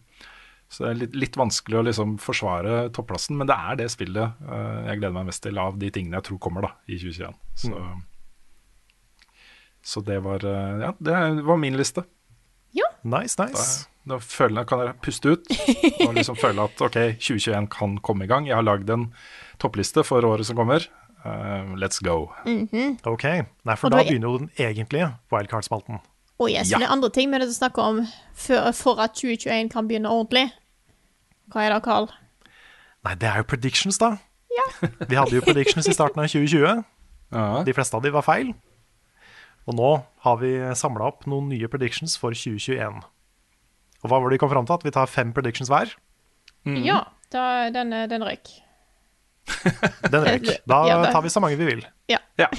så 0.69 0.85
det 0.85 0.91
er 0.91 0.99
litt, 1.01 1.15
litt 1.17 1.37
vanskelig 1.41 1.79
å 1.79 1.85
liksom 1.87 2.19
forsvare 2.21 2.91
topplassen, 2.93 3.39
men 3.41 3.49
det 3.49 3.55
er 3.57 3.77
det 3.81 3.87
spillet 3.91 4.35
uh, 4.45 4.85
jeg 4.91 4.99
gleder 5.01 5.15
meg 5.17 5.31
mest 5.31 5.43
til 5.47 5.57
av 5.59 5.79
de 5.81 5.89
tingene 5.95 6.19
jeg 6.21 6.27
tror 6.29 6.39
kommer 6.45 6.67
da 6.67 6.75
i 6.87 6.99
2021. 7.01 7.39
Så, 7.57 7.73
så 9.83 10.01
det 10.05 10.19
var 10.25 10.45
uh, 10.45 10.81
Ja, 10.83 10.93
det 10.99 11.43
var 11.47 11.57
min 11.57 11.77
liste. 11.79 12.05
Ja. 12.77 12.85
Nice, 13.03 13.39
nice. 13.41 13.87
da 14.09 14.19
føler 14.21 14.61
jeg, 14.63 14.69
kan 14.69 14.83
jeg 14.85 14.97
puste 15.05 15.33
ut 15.33 15.49
og 16.07 16.15
liksom 16.19 16.37
føle 16.45 16.65
at 16.69 16.81
ok, 16.85 16.99
2021 17.17 17.69
kan 17.73 17.97
komme 18.05 18.27
i 18.27 18.31
gang. 18.31 18.47
Jeg 18.49 18.59
har 18.59 18.67
lagd 18.67 18.91
en 18.93 19.09
toppliste 19.63 20.05
for 20.05 20.25
året 20.29 20.47
som 20.49 20.59
kommer. 20.59 20.85
Uh, 21.25 21.73
let's 21.81 21.99
go. 22.05 22.29
Ok. 23.09 23.25
Nei, 23.25 23.75
for 23.77 23.89
Og 23.89 23.97
da 23.97 23.99
da 23.99 24.05
er- 24.05 24.11
begynner 24.13 24.29
jo 24.37 24.39
den 24.45 24.53
egentlige 24.61 25.11
wildcard-spalten. 25.33 26.03
Og 26.39 26.53
yes, 26.53 26.71
Ja. 26.71 26.79
det 26.79 26.87
er 26.87 26.93
andre 26.95 27.11
ting 27.11 27.31
vi 27.33 27.35
er 27.35 27.43
nødt 27.43 27.51
til 27.51 27.57
å 27.57 27.63
snakke 27.67 27.83
om 27.83 27.97
for, 28.39 28.69
for 28.79 29.01
at 29.03 29.17
2021 29.19 29.73
kan 29.73 29.89
begynne 29.89 30.07
ordentlig. 30.13 30.45
Hva 31.53 31.65
er 31.65 31.75
det, 31.75 31.83
Karl? 31.87 32.09
Nei, 33.07 33.15
det 33.21 33.29
er 33.31 33.43
jo 33.43 33.49
predictions, 33.49 33.99
da. 34.01 34.17
Vi 35.11 35.17
hadde 35.17 35.37
jo 35.37 35.45
predictions 35.45 35.89
i 35.89 35.95
starten 35.97 36.21
av 36.23 36.29
2020. 36.31 36.83
Ja. 37.35 37.45
De 37.65 37.75
fleste 37.77 37.97
av 37.97 38.05
de 38.05 38.13
var 38.15 38.25
feil. 38.27 38.55
Og 39.69 39.77
nå 39.77 39.89
har 40.25 40.39
vi 40.41 40.51
samla 40.81 41.11
opp 41.11 41.27
noen 41.29 41.51
nye 41.53 41.69
predictions 41.69 42.15
for 42.17 42.33
2021. 42.33 43.03
Og 44.01 44.09
hva 44.09 44.17
var 44.17 44.31
det 44.31 44.39
vi 44.39 44.41
kom 44.41 44.53
fram 44.53 44.69
til? 44.69 44.79
At 44.79 44.87
vi 44.87 44.95
tar 44.95 45.11
fem 45.13 45.35
predictions 45.37 45.69
hver? 45.69 45.93
Ja, 46.65 47.03
da, 47.35 47.69
den, 47.75 47.93
eh, 47.93 48.09
den 48.13 48.25
røyk. 48.25 48.49
Den 50.09 50.25
røyk. 50.25 50.49
Da 50.69 50.81
tar 51.13 51.25
vi 51.25 51.33
så 51.33 51.43
mange 51.45 51.61
vi 51.61 51.69
vil. 51.69 51.85
Ja. 52.09 52.23
Ja. 52.41 52.49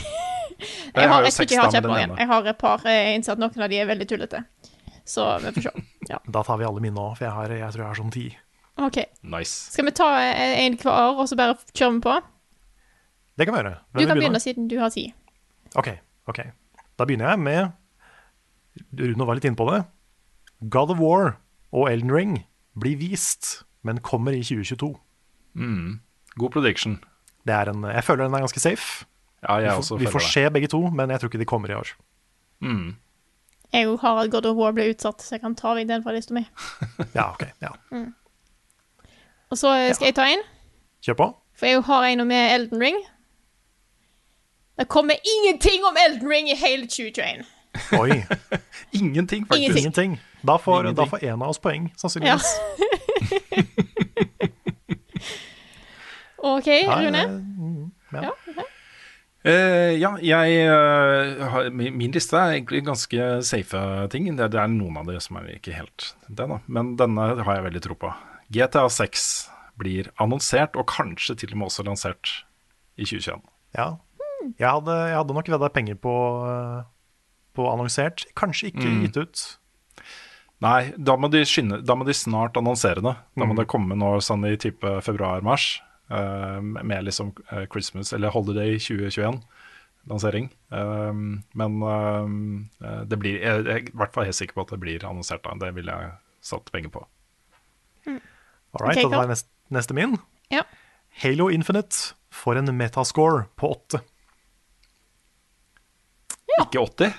Jeg, 0.59 1.07
har, 1.07 1.21
jo 1.21 1.29
jeg 1.29 1.31
seks 1.31 1.53
damer 1.53 1.71
jeg 1.71 1.85
har 1.85 2.01
ene. 2.01 2.15
Jeg 2.19 2.27
har 2.27 2.47
et 2.51 2.57
par. 2.59 2.81
Jeg 2.83 3.03
har 3.05 3.13
innsett 3.15 3.39
noen 3.39 3.61
av 3.63 3.69
de 3.71 3.77
er 3.79 3.85
veldig 3.87 4.07
tullete. 4.09 4.41
Så 5.07 5.23
vi 5.39 5.53
får 5.55 5.69
se. 5.69 5.83
Ja. 6.09 6.17
Da 6.27 6.41
tar 6.43 6.59
vi 6.59 6.65
alle 6.67 6.81
mine 6.83 6.99
òg, 6.99 7.13
for 7.15 7.23
jeg, 7.29 7.31
har, 7.31 7.53
jeg 7.61 7.75
tror 7.75 7.83
jeg 7.85 7.87
har 7.87 7.99
sånn 8.01 8.11
ti. 8.11 8.25
OK. 8.85 8.97
Nice. 9.23 9.72
Skal 9.73 9.85
vi 9.85 9.91
ta 9.91 10.07
eh, 10.23 10.60
en 10.65 10.77
hver, 10.80 11.18
og 11.19 11.27
så 11.30 11.35
bare 11.39 11.57
kjører 11.73 11.97
vi 11.97 12.01
på? 12.06 12.15
Det 13.39 13.47
kan 13.47 13.56
vi 13.56 13.61
gjøre. 13.61 13.76
Hvem 13.91 14.01
Du 14.03 14.07
kan 14.07 14.18
begynne 14.19 14.39
siden 14.43 14.68
du 14.72 14.77
har 14.80 14.89
tid. 14.93 15.11
Ok, 15.76 15.89
ok. 16.27 16.39
Da 16.99 17.06
begynner 17.07 17.30
jeg 17.34 17.39
med 17.39 17.72
Rune 18.99 19.26
var 19.27 19.35
litt 19.39 19.45
inne 19.47 19.60
på 19.60 19.68
det. 19.72 19.84
God 20.72 20.91
of 20.93 20.99
War 20.99 21.38
og 21.72 21.89
Elden 21.91 22.11
Ring 22.11 22.34
blir 22.80 22.97
vist, 22.99 23.64
men 23.84 23.99
kommer 24.03 24.35
i 24.35 24.41
2022. 24.43 24.93
God 26.39 26.51
prediction. 26.51 26.99
Det 27.47 27.56
er 27.56 27.72
en, 27.72 27.84
jeg 27.84 28.03
føler 28.03 28.27
den 28.27 28.35
er 28.38 28.43
ganske 28.45 28.60
safe. 28.64 29.06
Ja, 29.43 29.56
jeg 29.64 29.77
Vi 29.77 29.84
får, 29.88 29.97
vi 29.97 30.06
føler 30.06 30.11
får 30.11 30.26
se 30.31 30.49
begge 30.56 30.68
to, 30.72 30.81
men 30.91 31.10
jeg 31.10 31.19
tror 31.19 31.31
ikke 31.31 31.39
de 31.39 31.47
kommer 31.47 31.72
i 31.72 31.77
år. 31.80 31.93
Jeg 33.73 33.97
har 34.01 34.18
at 34.23 34.31
God 34.31 34.45
of 34.49 34.57
War 34.57 34.72
ble 34.76 34.89
utsatt, 34.91 35.22
så 35.22 35.35
jeg 35.38 35.41
kan 35.43 35.56
ta 35.56 35.76
vekk 35.77 35.88
den 35.88 36.03
fra 36.03 36.11
lista 36.15 36.34
mi. 36.35 36.43
Ja, 37.18 37.30
ok. 37.31 37.45
Ja. 37.61 37.72
Og 39.49 39.57
så 39.57 39.73
eh, 39.76 39.93
skal 39.95 40.11
jeg 40.11 40.15
ta 40.15 40.27
en, 40.30 40.43
Kjør 41.05 41.17
på. 41.17 41.27
for 41.57 41.65
jeg 41.65 41.81
har 41.88 42.03
en 42.11 42.27
med 42.27 42.55
Elden 42.55 42.81
Ring. 42.81 42.97
Det 44.80 44.88
kommer 44.88 45.15
ingenting 45.35 45.84
om 45.85 45.97
Elden 46.07 46.30
Ring 46.30 46.49
i 46.51 46.55
hele 46.55 46.85
2021. 46.88 47.45
Oi, 47.99 48.09
Ingenting, 48.99 49.45
faktisk. 49.47 49.61
Ingenting. 49.61 49.77
ingenting. 49.77 50.19
Da 50.47 50.57
får, 50.57 50.91
da 50.95 51.05
får 51.05 51.23
en 51.23 51.41
av 51.41 51.49
oss 51.49 51.59
poeng, 51.59 51.89
Ja. 52.21 52.38
OK, 56.38 56.67
Rune. 56.88 57.19
eh, 57.19 57.30
mm, 57.30 57.91
ja. 58.13 58.21
Ja. 58.23 58.63
Uh, 59.47 59.95
ja, 59.95 60.09
jeg 60.19 60.67
uh, 60.67 61.43
har, 61.51 61.69
min 61.71 61.95
min 61.97 62.11
liste 62.11 62.35
er 62.38 62.57
egentlig 62.57 62.84
ganske 62.85 63.27
safe 63.43 63.84
ting. 64.11 64.27
Det, 64.38 64.51
det 64.51 64.59
er 64.59 64.67
noen 64.71 64.97
av 64.99 65.07
dem 65.07 65.19
som 65.23 65.39
er 65.39 65.53
ikke 65.55 65.76
helt 65.76 66.13
det, 66.27 66.47
da. 66.47 66.59
Men 66.67 66.95
denne 66.99 67.30
har 67.43 67.55
jeg 67.55 67.63
veldig 67.69 67.84
tro 67.84 67.95
på. 67.99 68.11
GTA 68.51 68.88
6 68.89 69.26
blir 69.80 70.09
annonsert, 70.19 70.76
og 70.76 70.88
kanskje 70.88 71.38
til 71.38 71.51
og 71.53 71.57
med 71.61 71.67
også 71.69 71.85
lansert 71.88 72.31
i 72.97 73.05
2021. 73.05 73.41
Ja. 73.77 73.89
Jeg 74.57 74.69
hadde, 74.71 74.95
jeg 75.09 75.17
hadde 75.19 75.34
nok 75.35 75.47
vedda 75.51 75.69
penger 75.69 75.95
på, 75.99 76.13
eh, 76.49 76.84
på 77.55 77.67
annonsert, 77.71 78.26
kanskje 78.35 78.71
ikke 78.71 78.88
Mm. 78.89 79.01
gitt 79.05 79.17
ut. 79.17 79.57
Nei, 80.61 80.91
da 80.97 81.15
må 81.15 81.30
de, 81.31 81.43
skynde, 81.45 81.85
da 81.85 81.95
må 81.95 82.05
de 82.05 82.11
snart 82.13 82.53
annonsere 82.59 83.01
det. 83.01 83.15
Da 83.38 83.45
må 83.45 83.53
Mm. 83.53 83.57
det 83.57 83.67
komme 83.67 83.95
nå 83.95 84.17
sånn 84.19 84.43
i 84.51 84.55
type 84.57 85.01
februar-mars, 85.01 85.81
Uh, 86.11 86.59
med 86.59 87.03
liksom 87.05 87.35
eh, 87.51 87.67
Christmas 87.71 88.11
eller 88.13 88.31
Holiday 88.31 88.80
2021-lansering. 88.80 90.49
men 91.53 91.84
uh, 91.84 93.05
det 93.05 93.19
blir, 93.19 93.39
jeg 93.39 93.65
jeg 93.65 93.76
er 93.76 93.77
i 93.77 93.91
hvert 93.93 94.11
fall 94.15 94.26
helt 94.26 94.34
sikker 94.35 94.55
på 94.55 94.61
at 94.61 94.69
det 94.73 94.80
blir 94.80 95.05
annonsert 95.05 95.43
da. 95.43 95.53
Det 95.53 95.76
ville 95.76 95.91
jeg 95.91 96.11
satt 96.41 96.71
penger 96.71 96.89
på. 96.89 97.05
All 98.71 98.85
right, 98.85 98.97
okay, 98.97 99.09
da 99.09 99.23
er 99.23 99.31
neste, 99.31 99.49
neste 99.73 99.95
min. 99.97 100.17
Ja. 100.53 100.63
Halo 101.23 101.49
Infinite 101.49 102.13
får 102.33 102.61
en 102.61 102.77
metascore 102.77 103.47
på 103.57 103.71
8. 103.73 104.01
Ikke 106.59 106.83
80? 106.83 107.13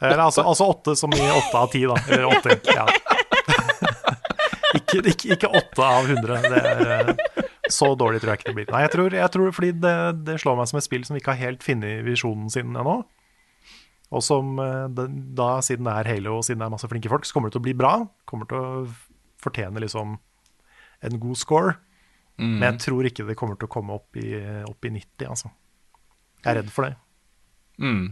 Eller 0.00 0.22
altså, 0.24 0.44
altså 0.46 0.70
8 0.70 0.96
som 0.96 1.12
i 1.12 1.20
8 1.20 1.58
av 1.58 1.72
10, 1.72 1.86
da. 1.90 1.96
Eller 2.08 2.26
80. 2.38 2.60
Ja. 2.78 2.86
ikke, 4.78 5.00
ikke, 5.10 5.34
ikke 5.34 5.48
8 5.50 5.84
av 5.84 6.10
100. 6.10 6.42
Det 6.46 6.60
er, 6.94 7.10
så 7.70 7.92
dårlig 7.98 8.22
tror 8.22 8.32
jeg 8.32 8.40
ikke 8.40 8.50
det 8.50 8.56
blir. 8.60 8.70
Nei, 8.70 8.84
jeg 8.86 8.92
tror, 8.94 9.16
jeg 9.18 9.34
tror 9.34 9.54
fordi 9.54 9.70
det, 9.82 9.94
det 10.26 10.38
slår 10.42 10.58
meg 10.58 10.70
som 10.70 10.78
et 10.80 10.86
spill 10.86 11.04
som 11.06 11.18
ikke 11.18 11.34
har 11.34 11.50
helt 11.50 11.66
funnet 11.66 12.04
visjonen 12.06 12.50
sin 12.52 12.70
ennå. 12.70 13.00
Og 14.10 14.24
som 14.26 14.56
eh, 14.62 14.86
da, 15.38 15.50
siden 15.62 15.86
det 15.86 15.98
er 16.00 16.10
Halo 16.14 16.38
og 16.38 16.46
siden 16.46 16.62
det 16.62 16.66
er 16.66 16.74
masse 16.74 16.88
flinke 16.90 17.12
folk, 17.12 17.26
så 17.26 17.36
kommer 17.36 17.50
det 17.50 17.58
til 17.58 17.62
å 17.62 17.68
bli 17.68 17.76
bra. 17.78 17.92
Kommer 18.30 18.48
til 18.50 18.58
å 18.58 18.86
fortjene 19.42 19.82
liksom 19.82 20.16
en 21.06 21.20
god 21.22 21.40
score. 21.40 21.76
Mm. 22.40 22.54
Men 22.56 22.66
jeg 22.70 22.80
tror 22.86 23.08
ikke 23.08 23.26
det 23.28 23.36
kommer 23.38 23.58
til 23.60 23.68
å 23.68 23.72
komme 23.72 23.98
opp 23.98 24.16
i, 24.20 24.32
opp 24.68 24.88
i 24.88 24.94
90, 24.94 25.28
altså. 25.28 25.52
Jeg 26.40 26.54
er 26.54 26.60
redd 26.62 26.72
for 26.72 26.88
det. 26.88 26.94
Mm. 27.80 28.08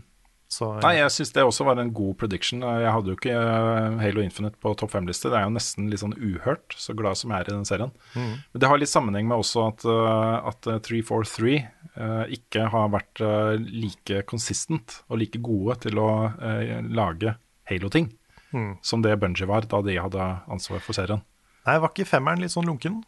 Så, 0.48 0.70
Nei, 0.81 0.94
jeg 0.97 1.12
syns 1.12 1.35
det 1.36 1.43
også 1.44 1.65
var 1.69 1.77
en 1.81 1.90
god 1.93 2.15
prediction. 2.23 2.62
Jeg 2.65 2.89
hadde 2.89 3.12
jo 3.12 3.16
ikke 3.19 3.35
eh, 3.36 3.98
Halo 4.01 4.23
Infinite 4.24 4.56
på 4.65 4.73
topp 4.81 4.94
fem-liste. 4.94 5.28
Det 5.28 5.36
er 5.36 5.44
jo 5.44 5.52
nesten 5.52 5.90
litt 5.93 6.01
sånn 6.01 6.16
uhørt, 6.16 6.73
så 6.73 6.97
glad 6.97 7.20
som 7.20 7.35
jeg 7.35 7.44
er 7.44 7.51
i 7.51 7.56
den 7.56 7.69
serien. 7.69 7.93
Mm. 8.15 8.31
Men 8.40 8.62
det 8.62 8.70
har 8.70 8.81
litt 8.81 8.93
sammenheng 8.93 9.28
med 9.28 9.43
også 9.43 9.66
at, 9.66 9.85
eh, 9.85 10.48
at 10.48 10.70
eh, 10.73 10.81
343 10.89 11.52
eh, 11.59 12.23
ikke 12.39 12.65
har 12.73 12.89
vært 12.97 13.24
eh, 13.24 13.52
like 13.60 14.23
consistent 14.31 15.02
og 15.12 15.20
like 15.20 15.43
gode 15.44 15.77
til 15.85 16.01
å 16.01 16.09
eh, 16.40 16.78
lage 16.97 17.36
Halo-ting 17.69 18.09
mm. 18.55 18.78
som 18.81 19.05
det 19.05 19.19
Bungie 19.20 19.48
var 19.48 19.69
da 19.69 19.82
de 19.85 20.01
hadde 20.01 20.31
ansvar 20.48 20.81
for 20.81 20.97
serien. 20.97 21.20
Nei, 21.69 21.77
var 21.82 21.93
ikke 21.93 22.09
femmeren 22.09 22.40
litt 22.40 22.55
sånn 22.55 22.69
lunken? 22.69 23.03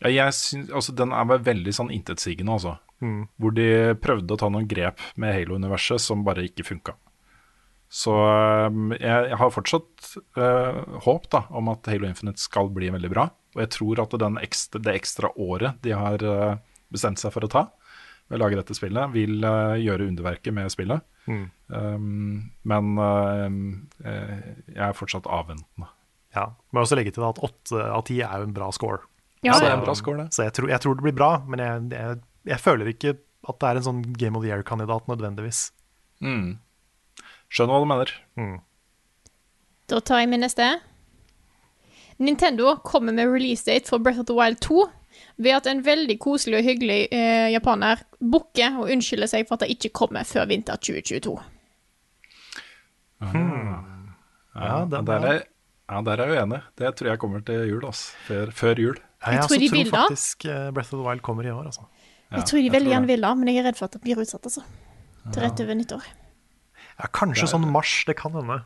Ja, 0.00 0.10
jeg 0.12 0.36
synes, 0.36 0.70
altså, 0.72 0.92
den 0.96 1.12
er 1.16 1.40
veldig 1.44 1.72
sånn 1.76 1.92
intetsigende, 1.92 2.56
altså. 2.56 2.76
Mm. 3.04 3.26
Hvor 3.40 3.52
de 3.56 3.68
prøvde 4.00 4.36
å 4.36 4.40
ta 4.40 4.48
noen 4.52 4.68
grep 4.68 5.02
med 5.20 5.34
Halo-universet 5.36 6.00
som 6.00 6.24
bare 6.24 6.46
ikke 6.48 6.64
funka. 6.64 6.96
Så 7.92 8.12
um, 8.12 8.90
jeg, 8.96 9.36
har 9.38 9.52
fortsatt 9.54 10.14
uh, 10.38 11.00
håp 11.04 11.28
da, 11.32 11.44
om 11.54 11.68
at 11.70 11.86
Halo 11.90 12.08
Infinite 12.08 12.42
skal 12.42 12.70
bli 12.74 12.90
veldig 12.92 13.10
bra. 13.12 13.28
Og 13.56 13.62
jeg 13.62 13.72
tror 13.76 14.02
at 14.02 14.16
den 14.20 14.40
ekstra, 14.42 14.82
det 14.82 14.96
ekstra 14.98 15.30
året 15.40 15.78
de 15.84 15.94
har 15.96 16.24
uh, 16.24 16.56
bestemt 16.92 17.22
seg 17.22 17.34
for 17.34 17.46
å 17.46 17.52
ta 17.52 17.66
ved 18.26 18.40
å 18.40 18.42
lage 18.42 18.58
dette 18.58 18.74
spillet, 18.74 19.12
vil 19.14 19.44
uh, 19.46 19.76
gjøre 19.78 20.08
underverket 20.10 20.56
med 20.56 20.72
spillet. 20.72 21.04
Mm. 21.30 21.44
Um, 21.70 22.40
men 22.66 22.98
uh, 22.98 23.46
jeg 24.02 24.82
er 24.88 24.98
fortsatt 24.98 25.30
avventende. 25.30 25.92
Ja. 26.36 26.46
Må 26.72 26.82
også 26.84 26.98
legge 26.98 27.14
til 27.16 27.24
at 27.24 27.38
åtte 27.46 27.80
av 27.96 28.02
ti 28.08 28.18
er 28.20 28.42
jo 28.42 28.46
en 28.50 28.54
bra 28.56 28.68
score. 28.76 29.00
Ja, 29.44 29.54
så, 29.56 29.62
det 29.64 29.70
er 29.70 29.76
en 29.78 29.84
bra 29.86 29.94
score, 29.96 30.18
det. 30.24 30.28
Så 30.36 30.44
jeg 30.46 30.52
tror, 30.56 30.68
jeg 30.72 30.80
tror 30.84 30.96
det 30.98 31.04
blir 31.06 31.16
bra, 31.16 31.30
men 31.48 31.62
jeg, 31.62 31.86
jeg, 31.96 32.20
jeg 32.52 32.60
føler 32.60 32.90
ikke 32.92 33.14
at 33.46 33.58
det 33.62 33.68
er 33.70 33.78
en 33.80 33.86
sånn 33.86 34.02
Game 34.18 34.36
of 34.38 34.42
the 34.44 34.50
Year-kandidat 34.50 35.06
nødvendigvis. 35.08 35.60
Mm. 36.24 36.56
Skjønner 37.48 37.76
hva 37.76 37.80
du 37.84 37.88
mener. 37.92 38.12
Mm. 38.40 38.56
Da 39.92 40.00
tar 40.02 40.20
jeg 40.24 40.30
min 40.32 40.42
neste. 40.42 40.66
Nintendo 42.18 42.74
kommer 42.82 43.12
med 43.14 43.28
release 43.30 43.64
date 43.68 43.86
for 43.88 44.02
Breath 44.02 44.18
of 44.22 44.26
the 44.26 44.34
Wild 44.34 44.58
2 44.64 44.86
ved 45.44 45.52
at 45.56 45.66
en 45.70 45.82
veldig 45.84 46.16
koselig 46.20 46.58
og 46.58 46.64
hyggelig 46.66 46.98
eh, 47.14 47.50
japaner 47.54 48.02
bukker 48.20 48.80
og 48.82 48.90
unnskylder 48.92 49.30
seg 49.30 49.46
for 49.48 49.56
at 49.56 49.64
det 49.66 49.76
ikke 49.76 49.92
kommer 49.96 50.24
før 50.28 50.48
vinter 50.50 50.76
2022. 50.80 51.36
Ja, 54.56 54.84
den 54.90 55.06
der 55.06 55.12
er- 55.20 55.32
er, 55.36 55.42
ja, 55.90 56.00
der 56.02 56.22
er 56.22 56.32
jeg 56.32 56.42
uenig. 56.42 56.60
Det 56.78 56.94
tror 56.98 57.08
jeg 57.12 57.18
kommer 57.22 57.40
til 57.46 57.68
jul. 57.70 57.84
Altså. 57.86 58.12
Før, 58.26 58.50
før 58.50 58.74
jul. 58.82 58.96
Ja, 59.22 59.30
Jeg 59.30 59.40
jeg 59.40 59.48
tror 59.48 59.58
de 59.58 59.68
tror 59.68 59.78
vil 59.78 59.90
da. 59.90 60.02
faktisk 60.06 60.44
eh, 60.44 60.70
Breath 60.72 60.94
of 60.94 61.00
the 61.00 61.06
Wild 61.08 61.22
kommer 61.22 61.46
i 61.46 61.50
år, 61.50 61.64
altså. 61.66 61.86
Ja, 62.30 62.36
jeg 62.40 62.44
tror 62.50 62.58
de 62.62 62.70
veldig 62.74 62.90
gjerne 62.92 63.06
vil 63.06 63.20
da, 63.22 63.34
men 63.34 63.48
jeg 63.48 63.56
er 63.62 63.68
redd 63.70 63.76
for 63.78 63.86
at 63.86 63.92
det 63.96 64.00
blir 64.02 64.18
utsatt, 64.22 64.42
altså. 64.48 64.62
Til 65.32 65.42
rett 65.42 65.60
over 65.62 65.74
nyttår. 65.78 66.08
Ja, 66.98 67.06
kanskje 67.12 67.46
sånn 67.50 67.64
mars, 67.70 68.04
det 68.06 68.16
kan 68.18 68.32
hende. 68.34 68.62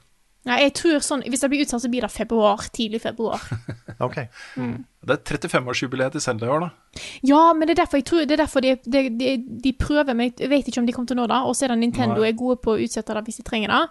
Nei, 0.48 0.56
jeg 0.62 0.72
tror 0.78 1.02
sånn, 1.04 1.20
Hvis 1.28 1.42
det 1.44 1.50
blir 1.52 1.60
utsatt, 1.66 1.82
så 1.82 1.88
blir 1.92 2.00
det 2.00 2.08
februar. 2.14 2.62
Tidlig 2.72 3.02
februar. 3.02 3.40
Ok. 4.00 4.14
Det 4.56 5.12
er 5.12 5.18
35-årsjubileet 5.36 6.14
til 6.16 6.22
Zelda 6.24 6.46
i 6.46 6.48
år, 6.48 6.62
da. 6.64 7.00
Ja, 7.28 7.40
men 7.52 7.68
det 7.68 7.74
er 7.74 7.82
derfor 7.82 7.98
jeg 8.00 8.06
tror 8.08 8.22
Det 8.24 8.32
er 8.32 8.40
derfor 8.40 8.64
de, 8.64 8.70
de, 8.88 9.02
de, 9.20 9.34
de 9.66 9.72
prøver, 9.76 10.14
men 10.16 10.30
jeg 10.40 10.48
vet 10.48 10.68
ikke 10.70 10.80
om 10.80 10.86
de 10.88 10.94
kommer 10.96 11.10
til 11.10 11.18
å 11.18 11.20
nå 11.20 11.26
det. 11.28 11.40
Og 11.44 11.52
så 11.58 11.66
er 11.66 11.74
det 11.74 11.78
Nintendo 11.82 12.22
Nei. 12.22 12.30
er 12.30 12.38
gode 12.40 12.56
på 12.64 12.72
å 12.72 12.80
utsette 12.80 13.12
det 13.18 13.22
hvis 13.26 13.36
de 13.42 13.44
trenger 13.44 13.68
det. 13.74 13.82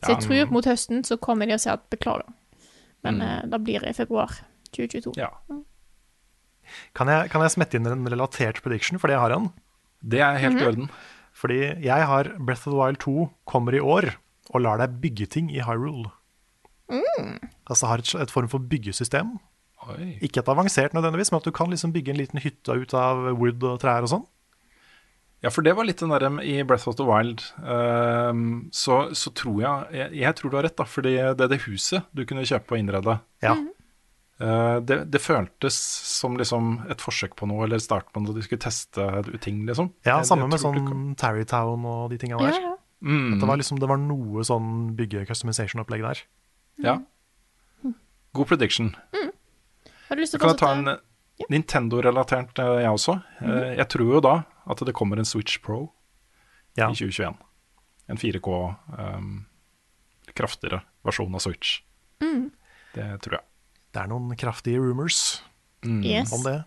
Så 0.00 0.08
Ja. 0.08 0.14
jeg 0.16 0.24
tror 0.24 0.54
mot 0.56 0.64
høsten 0.64 1.04
så 1.04 1.18
kommer 1.20 1.44
de 1.50 1.52
og 1.58 1.60
sier 1.60 1.76
at 1.76 1.84
beklager. 1.92 2.24
Men 3.02 3.14
Mm. 3.20 3.20
blir 3.20 3.50
det 3.50 3.60
blir 3.64 3.88
i 3.88 3.92
februar 3.96 4.28
2022. 4.72 5.14
Ja. 5.16 5.30
Kan 6.94 7.08
jeg, 7.08 7.30
kan 7.32 7.42
jeg 7.42 7.50
smette 7.50 7.74
inn 7.78 7.86
en 7.86 8.06
relatert 8.12 8.60
prediction, 8.62 8.98
fordi 8.98 9.12
jeg 9.16 9.20
har 9.20 9.32
en? 9.34 9.52
Det 10.06 10.20
er 10.20 10.38
helt 10.38 10.60
i 10.60 10.66
orden. 10.66 10.90
Fordi 11.32 11.58
jeg 11.82 12.06
har 12.06 12.24
Breath 12.38 12.66
of 12.68 12.72
the 12.74 12.78
Wild 12.78 12.98
2 13.02 13.30
kommer 13.46 13.74
i 13.74 13.80
år 13.80 14.14
og 14.54 14.60
lar 14.62 14.78
deg 14.78 15.00
bygge 15.00 15.26
ting 15.30 15.50
i 15.54 15.60
Hyrule. 15.64 16.10
Altså 17.70 17.86
har 17.86 17.98
et, 18.02 18.14
et 18.14 18.30
form 18.30 18.48
for 18.50 18.58
byggesystem. 18.58 19.36
Oi. 19.88 20.18
Ikke 20.20 20.42
et 20.42 20.48
avansert 20.50 20.92
nødvendigvis, 20.92 21.30
men 21.32 21.38
at 21.40 21.44
du 21.46 21.52
kan 21.54 21.70
liksom 21.70 21.92
bygge 21.94 22.10
en 22.12 22.18
liten 22.20 22.40
hytte 22.42 22.74
ut 22.82 22.94
av 22.94 23.30
wood 23.38 23.62
og 23.64 23.78
trær 23.80 24.02
og 24.04 24.10
sånn. 24.12 24.24
Ja, 25.40 25.48
for 25.48 25.64
det 25.64 25.72
var 25.72 25.86
litt 25.88 26.02
den 26.02 26.12
derre 26.12 26.28
i 26.44 26.58
Breath 26.68 26.88
of 26.90 26.98
the 26.98 27.04
Wild. 27.08 27.40
Ehm, 27.64 28.68
så, 28.76 29.06
så 29.16 29.30
tror 29.32 29.60
jeg, 29.62 29.86
jeg 29.96 30.18
Jeg 30.20 30.36
tror 30.36 30.52
du 30.52 30.56
har 30.58 30.66
rett, 30.68 30.76
da. 30.76 30.84
Fordi 30.84 31.14
det 31.16 31.46
er 31.46 31.52
det 31.54 31.62
huset 31.64 32.04
du 32.12 32.26
kunne 32.28 32.44
kjøpe 32.44 32.76
og 32.76 32.82
innrede. 32.82 33.14
Ja. 33.44 33.54
Uh, 34.40 34.80
det, 34.84 35.02
det 35.12 35.20
føltes 35.20 35.76
som 36.08 36.36
liksom 36.40 36.78
et 36.92 37.00
forsøk 37.04 37.34
på 37.36 37.48
noe, 37.48 37.64
eller 37.66 37.80
start 37.80 38.08
på 38.12 38.22
noe. 38.24 38.36
Du 38.36 38.40
skulle 38.44 38.60
teste 38.60 39.04
ting, 39.44 39.64
liksom. 39.68 39.90
Ja, 40.08 40.20
samme 40.24 40.48
med 40.48 40.60
sånn 40.62 41.12
Tarrytown 41.20 41.84
og 41.88 42.06
de 42.12 42.20
tinga 42.20 42.40
der. 42.40 42.60
ja. 42.60 42.76
Mm. 43.00 43.32
At 43.32 43.40
det, 43.40 43.46
var 43.48 43.56
liksom, 43.56 43.78
det 43.80 43.88
var 43.88 43.96
noe 43.96 44.42
sånn 44.44 44.90
bygge-customization-opplegg 44.98 46.02
der. 46.04 46.18
Ja. 46.84 46.98
God 48.36 48.48
prediction. 48.50 48.90
Har 50.10 50.18
du 50.18 50.20
lyst 50.20 50.34
til 50.36 50.40
å 50.40 50.42
kan 50.42 50.52
jeg 50.52 50.60
ta 50.60 50.72
en 50.76 50.90
ja. 51.40 51.46
Nintendo-relatert, 51.48 52.60
eh, 52.60 52.82
jeg 52.84 52.92
også. 52.92 53.14
Eh, 53.40 53.70
Jeg 53.80 53.88
tror 53.94 54.12
jo 54.18 54.20
da 54.26 54.34
at 54.66 54.82
det 54.86 54.94
kommer 54.94 55.18
en 55.18 55.24
Switch 55.28 55.58
Pro 55.64 55.92
Ja. 56.76 56.90
i 56.90 56.94
2021. 56.94 57.36
En 58.10 58.16
4K 58.18 58.48
um, 58.98 59.46
kraftigere 60.34 60.82
versjon 61.06 61.34
av 61.34 61.40
Switch. 61.44 61.80
Mm. 62.22 62.50
Det 62.94 63.06
tror 63.22 63.38
jeg. 63.38 63.44
Det 63.94 64.02
er 64.02 64.10
noen 64.10 64.36
kraftige 64.38 64.78
rumors 64.82 65.42
Mm. 65.82 66.02
Yes. 66.04 66.32
om 66.36 66.42
det. 66.44 66.58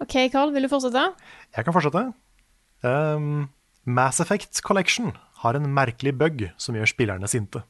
OK, 0.00 0.14
Carl, 0.30 0.52
vil 0.54 0.62
du 0.62 0.68
fortsette? 0.70 1.02
Jeg 1.56 1.64
kan 1.66 1.74
fortsette. 1.74 2.04
Um, 2.86 3.48
Mass 3.84 4.20
Effect 4.22 4.60
Collection 4.62 5.10
har 5.42 5.58
en 5.58 5.66
merkelig 5.74 6.12
bug 6.20 6.44
som 6.60 6.76
gjør 6.78 6.86
spillerne 6.92 7.26
sinte. 7.30 7.64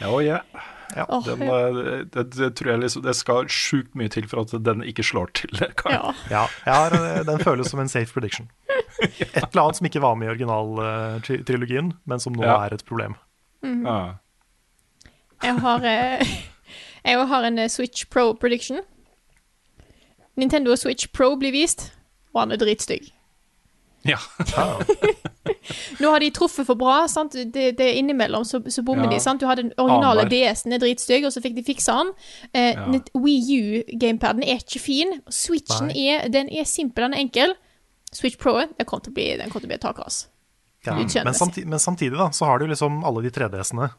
Ja, 0.00 0.08
og 0.10 0.22
ja. 0.24 0.38
Ja. 0.96 1.04
Oh, 1.08 1.20
Den, 1.24 1.42
eh, 1.42 1.98
det, 2.10 2.22
det 2.34 2.54
tror 2.56 2.70
jeg 2.72 2.80
liksom 2.80 3.02
Det 3.04 3.12
skal 3.14 3.48
sjukt 3.52 3.94
mye 3.98 4.08
til 4.10 4.24
for 4.26 4.40
at 4.40 4.54
den 4.64 4.80
ikke 4.88 5.04
slår 5.04 5.28
til. 5.36 5.52
Ja. 5.60 6.12
ja. 6.32 6.44
Ja, 6.66 6.78
eh, 6.88 7.20
den 7.28 7.42
føles 7.44 7.68
som 7.70 7.80
en 7.82 7.88
safe 7.92 8.12
prediction. 8.14 8.48
Et 9.02 9.36
eller 9.36 9.62
annet 9.62 9.76
som 9.78 9.86
ikke 9.86 10.02
var 10.02 10.14
med 10.18 10.26
i 10.26 10.30
originaltrilogien, 10.32 11.92
men 12.08 12.20
som 12.20 12.32
nå 12.34 12.42
Ja. 12.42 12.56
er 12.66 12.74
et 12.74 12.84
problem. 12.88 13.14
Ja. 13.62 14.14
Jeg 15.44 15.60
har, 15.60 15.84
eh, 15.84 16.26
jeg 17.04 17.26
har 17.28 17.44
en 17.46 17.58
eh, 17.58 17.68
Switch 17.68 18.08
Pro 18.10 18.32
prediction. 18.32 18.80
Nintendo 20.36 20.74
Switch 20.76 21.06
Pro 21.12 21.36
blir 21.36 21.52
vist, 21.52 21.92
og 22.34 22.40
han 22.40 22.52
er 22.52 22.56
dritstygg. 22.56 23.12
Ja. 24.08 24.18
Nå 26.00 26.10
har 26.12 26.20
de 26.22 26.30
truffet 26.34 26.66
for 26.68 26.78
bra, 26.80 27.02
sant? 27.10 27.34
Det, 27.52 27.64
det 27.78 27.84
er 27.84 27.98
innimellom 28.00 28.44
så, 28.46 28.60
så 28.72 28.82
bommer 28.86 29.08
Ja. 29.08 29.16
de, 29.16 29.20
sant? 29.20 29.40
Du 29.42 29.46
hadde 29.48 29.66
den 29.66 29.72
originale. 29.80 30.24
DS-en 30.30 30.72
er 30.76 30.80
dritstygg, 30.82 31.26
og 31.28 31.32
så 31.34 31.42
fikk 31.44 31.56
de 31.58 31.64
fiksa 31.66 31.98
den. 32.02 32.12
Eh, 32.52 32.72
Ja. 32.78 33.00
Wii 33.18 33.58
U-gamepaden 33.58 34.44
er 34.46 34.60
ikke 34.62 34.80
fin. 34.80 35.18
Switchen 35.32 35.90
er, 35.92 36.28
den 36.32 36.48
er 36.48 36.64
simpel, 36.68 37.08
den 37.08 37.14
er 37.18 37.24
enkel. 37.26 37.54
Switch 38.14 38.38
Pro, 38.40 38.54
den 38.60 38.86
kommer 38.88 39.04
til 39.04 39.12
å 39.12 39.16
bli, 39.18 39.28
den 39.36 39.50
til 39.52 39.60
å 39.60 39.68
bli 39.68 39.76
et 39.76 39.84
takras. 39.84 40.26
Ja, 40.86 40.94
men, 40.94 41.34
samtid, 41.34 41.66
men 41.68 41.78
samtidig 41.82 42.16
da, 42.16 42.30
så 42.32 42.46
har 42.48 42.60
du 42.62 42.68
liksom 42.70 43.02
alle 43.04 43.20
de 43.26 43.32
3DS-ene. 43.34 43.90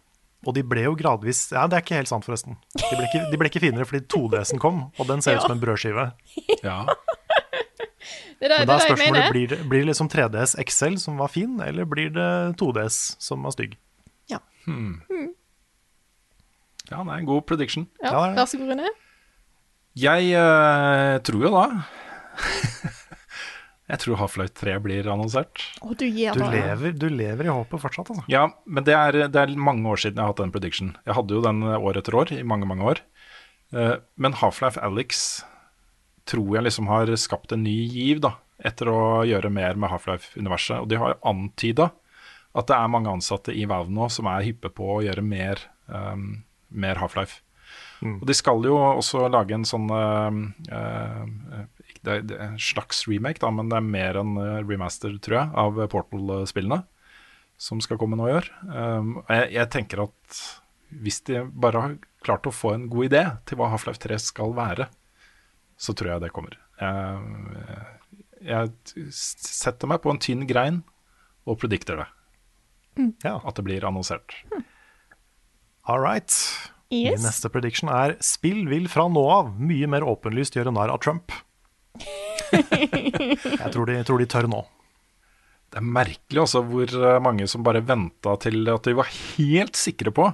Og 0.47 0.53
de 0.55 0.61
ble 0.63 0.85
jo 0.85 0.93
gradvis 0.95 1.49
Ja, 1.51 1.65
det 1.67 1.75
er 1.75 1.81
ikke 1.83 1.97
helt 1.99 2.07
sant, 2.07 2.23
forresten. 2.23 2.55
De 2.79 2.93
ble 2.95 3.03
ikke, 3.09 3.25
de 3.29 3.37
ble 3.41 3.49
ikke 3.51 3.59
finere 3.59 3.85
fordi 3.85 4.05
2DS-en 4.07 4.61
kom, 4.63 4.85
og 4.95 5.09
den 5.09 5.21
ser 5.21 5.35
ut 5.35 5.43
som 5.45 5.51
en 5.57 5.59
brødskive. 5.61 6.05
Ja. 6.63 6.85
Det 8.39 8.47
er 8.47 8.57
Men 8.61 8.67
da 8.69 8.79
er 8.79 8.87
spørsmålet 8.87 9.31
blir 9.35 9.47
det, 9.51 9.59
blir 9.69 9.83
det 9.83 9.91
liksom 9.91 10.09
3DS 10.11 10.55
XL 10.63 10.97
som 11.01 11.19
var 11.19 11.31
fin, 11.33 11.59
eller 11.61 11.87
blir 11.89 12.09
det 12.15 12.31
2DS 12.61 12.99
som 13.19 13.43
var 13.43 13.55
stygg? 13.55 13.77
Hmm. 14.69 15.01
ja, 16.89 17.01
det 17.01 17.09
er 17.09 17.17
en 17.17 17.29
god 17.29 17.45
prediction. 17.49 17.87
Ja, 18.03 18.11
Ja. 18.11 18.33
Vær 18.37 18.45
så 18.45 18.59
god, 18.59 18.73
Rune. 18.73 18.89
Jeg 19.99 20.33
uh, 20.37 21.17
tror 21.25 21.43
jo 21.43 21.49
da 21.55 21.63
Jeg 23.89 24.01
tror 24.03 24.19
Half-Life 24.19 24.53
3 24.53 24.75
blir 24.85 25.07
annonsert. 25.09 25.63
Oh, 25.81 25.95
du 25.97 26.05
gir 26.05 26.37
Du 26.37 26.43
lever, 26.45 26.93
du 26.93 27.07
lever 27.09 27.47
i 27.47 27.49
håpet 27.49 27.81
fortsatt, 27.81 28.11
altså. 28.13 28.23
Ja, 28.29 28.43
men 28.69 28.85
det 28.85 28.93
er, 28.93 29.17
det 29.33 29.41
er 29.41 29.55
mange 29.57 29.81
år 29.89 29.97
siden 29.97 30.19
jeg 30.19 30.27
har 30.27 30.35
hatt 30.35 30.43
den 30.43 30.53
prediction. 30.53 30.91
Jeg 31.09 31.17
hadde 31.17 31.33
jo 31.33 31.41
den 31.41 31.63
år 31.65 31.97
etter 31.97 32.13
år 32.13 32.33
i 32.35 32.43
mange, 32.45 32.69
mange 32.69 32.85
år. 32.85 33.01
Uh, 33.73 33.97
Men 34.15 34.37
Half-Life 34.37 34.77
Alex 34.77 35.41
tror 36.29 36.55
jeg 36.57 36.65
liksom 36.67 36.89
har 36.91 37.09
skapt 37.19 37.53
en 37.55 37.63
ny 37.65 37.75
giv 37.89 38.21
da, 38.25 38.35
etter 38.65 38.89
å 38.91 38.99
gjøre 39.27 39.49
mer 39.53 39.77
med 39.79 39.89
Half-Life-universet. 39.93 40.83
Og 40.83 40.89
de 40.91 40.99
har 41.01 41.17
antyda 41.27 41.89
at 42.57 42.67
det 42.69 42.75
er 42.77 42.89
mange 42.91 43.11
ansatte 43.13 43.53
i 43.55 43.65
Valve 43.69 43.93
nå 43.93 44.07
som 44.11 44.27
er 44.31 44.45
hyppe 44.47 44.71
på 44.73 44.87
å 44.95 45.01
gjøre 45.05 45.21
mer, 45.25 45.61
um, 45.87 46.41
mer 46.69 46.99
Half-Life. 47.01 47.41
Og 48.01 48.23
de 48.25 48.33
skal 48.33 48.63
jo 48.65 48.77
også 48.79 49.25
lage 49.29 49.53
en 49.53 49.65
sånn 49.67 49.89
uh, 49.91 50.31
uh, 50.73 51.65
det, 51.99 52.13
er- 52.13 52.23
det 52.29 52.37
er 52.37 52.45
en 52.53 52.61
slags 52.63 53.03
remake, 53.11 53.41
da, 53.43 53.49
men 53.53 53.69
det 53.69 53.75
er 53.77 53.85
mer 53.85 54.17
enn 54.21 54.37
eh, 54.39 54.61
remaster, 54.63 55.17
tror 55.19 55.35
jeg, 55.41 55.49
av 55.59 55.79
Portal-spillene 55.91 56.77
som 57.59 57.81
skal 57.83 57.99
komme 57.99 58.15
nå 58.15 58.29
i 58.29 58.35
år. 58.37 58.47
Um, 58.71 59.17
jeg, 59.27 59.49
jeg 59.57 59.69
tenker 59.73 60.05
at 60.05 60.37
hvis 61.03 61.19
de 61.27 61.41
bare 61.59 61.81
har 61.83 61.97
klart 62.23 62.47
å 62.47 62.53
få 62.55 62.71
en 62.77 62.85
god 62.91 63.09
idé 63.09 63.23
til 63.49 63.59
hva 63.59 63.67
Half-Life 63.73 63.99
3 64.05 64.15
skal 64.29 64.55
være, 64.57 64.87
så 65.79 65.95
tror 65.95 66.13
jeg 66.13 66.25
det 66.25 66.31
kommer. 66.35 66.57
Jeg, 66.79 67.75
jeg 68.43 69.11
setter 69.15 69.89
meg 69.91 70.01
på 70.03 70.11
en 70.13 70.21
tynn 70.21 70.45
grein 70.49 70.81
og 71.47 71.59
predikter 71.61 72.03
det. 72.03 72.09
Ja. 73.23 73.37
At 73.39 73.55
det 73.55 73.65
blir 73.67 73.85
annonsert. 73.87 74.35
All 75.89 76.01
right. 76.03 76.33
Yes. 76.89 77.19
Min 77.19 77.27
neste 77.27 77.51
prediction 77.53 77.91
er 77.93 78.15
spill 78.25 78.65
vil 78.69 78.89
fra 78.91 79.05
nå 79.11 79.23
av 79.29 79.53
mye 79.61 79.87
mer 79.89 80.05
åpenlyst 80.09 80.57
gjøre 80.57 80.73
narr 80.75 80.91
av 80.93 80.99
Trump. 81.05 81.31
Jeg 82.51 83.71
tror 83.73 83.89
de, 83.89 83.99
tror 84.07 84.21
de 84.21 84.27
tør 84.29 84.49
nå. 84.49 84.63
Det 85.69 85.77
er 85.81 85.85
merkelig 85.85 86.41
også 86.41 86.63
hvor 86.65 86.89
eh, 86.89 87.19
mange 87.21 87.45
som 87.49 87.61
bare 87.65 87.83
venta 87.85 88.33
til 88.41 88.65
at 88.73 88.87
de 88.89 88.95
var 88.97 89.09
helt 89.13 89.77
sikre 89.77 90.13
på 90.15 90.25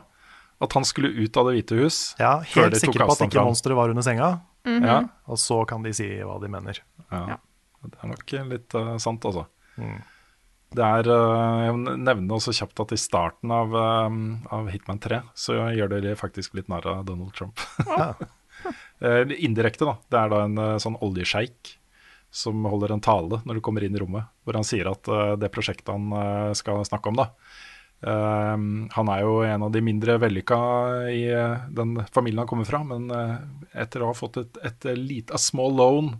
at 0.64 0.76
han 0.78 0.88
skulle 0.88 1.12
ut 1.12 1.36
av 1.36 1.50
Det 1.50 1.58
hvite 1.58 1.80
hus. 1.82 1.98
Ja, 2.22 2.38
før 2.48 2.70
Helt 2.70 2.78
de 2.78 2.88
tok 2.88 3.02
på 3.02 3.16
at 3.18 3.24
ikke 3.28 3.44
monsteret 3.44 3.76
var 3.76 3.92
under 3.92 4.06
senga, 4.06 4.30
Ja, 4.66 5.02
og 5.30 5.40
så 5.42 5.62
kan 5.70 5.86
de 5.86 5.94
si 5.96 6.08
hva 6.26 6.40
de 6.42 6.52
mener. 6.52 6.82
ja. 7.12 7.38
Det 7.86 8.02
er 8.02 8.10
nok 8.10 8.32
litt 8.50 8.76
uh, 8.78 8.96
sant, 9.02 9.26
altså. 9.30 9.46
Mm. 9.78 9.98
Det 10.76 10.86
er 10.86 11.10
uh, 11.12 11.66
Jeg 11.68 11.76
nevner 12.02 12.38
også 12.38 12.56
kjapt 12.58 12.82
at 12.82 12.94
i 12.96 13.00
starten 13.00 13.54
av, 13.54 13.76
um, 14.10 14.40
av 14.50 14.72
Hitman 14.74 15.02
3 15.04 15.22
så 15.38 15.60
gjør 15.76 15.94
de 15.94 16.16
faktisk 16.18 16.58
litt 16.58 16.72
narr 16.72 16.88
av 16.90 17.06
Donald 17.10 17.36
Trump. 17.38 17.62
Ja. 17.86 18.14
Eh, 19.04 19.28
Indirekte, 19.44 19.84
da. 19.84 19.98
Det 20.10 20.16
er 20.18 20.30
da 20.32 20.38
en 20.46 20.60
sånn 20.80 20.96
oljesjeik 21.04 21.74
som 22.34 22.64
holder 22.66 22.94
en 22.96 23.02
tale 23.04 23.42
når 23.44 23.60
du 23.60 23.62
kommer 23.62 23.84
inn 23.84 23.94
i 23.94 24.00
rommet, 24.00 24.32
hvor 24.48 24.56
han 24.56 24.66
sier 24.66 24.88
at 24.88 25.10
det 25.38 25.50
prosjektet 25.54 25.92
han 25.92 26.56
skal 26.56 26.80
snakke 26.88 27.12
om, 27.12 27.20
da 27.20 27.28
Han 28.06 29.10
er 29.10 29.22
jo 29.24 29.40
en 29.42 29.64
av 29.66 29.72
de 29.74 29.82
mindre 29.82 30.18
vellykka 30.22 30.58
i 31.10 31.24
eh, 31.34 31.64
den 31.74 31.96
familien 32.14 32.44
han 32.44 32.50
kommer 32.52 32.68
fra, 32.70 32.84
men 32.86 33.08
eh, 33.10 33.38
etter 33.82 34.04
å 34.06 34.12
ha 34.12 34.18
fått 34.18 34.38
et, 34.44 34.60
et 34.62 34.86
lite 35.00 35.34
a 35.34 35.40
small 35.42 35.74
loan 35.74 36.12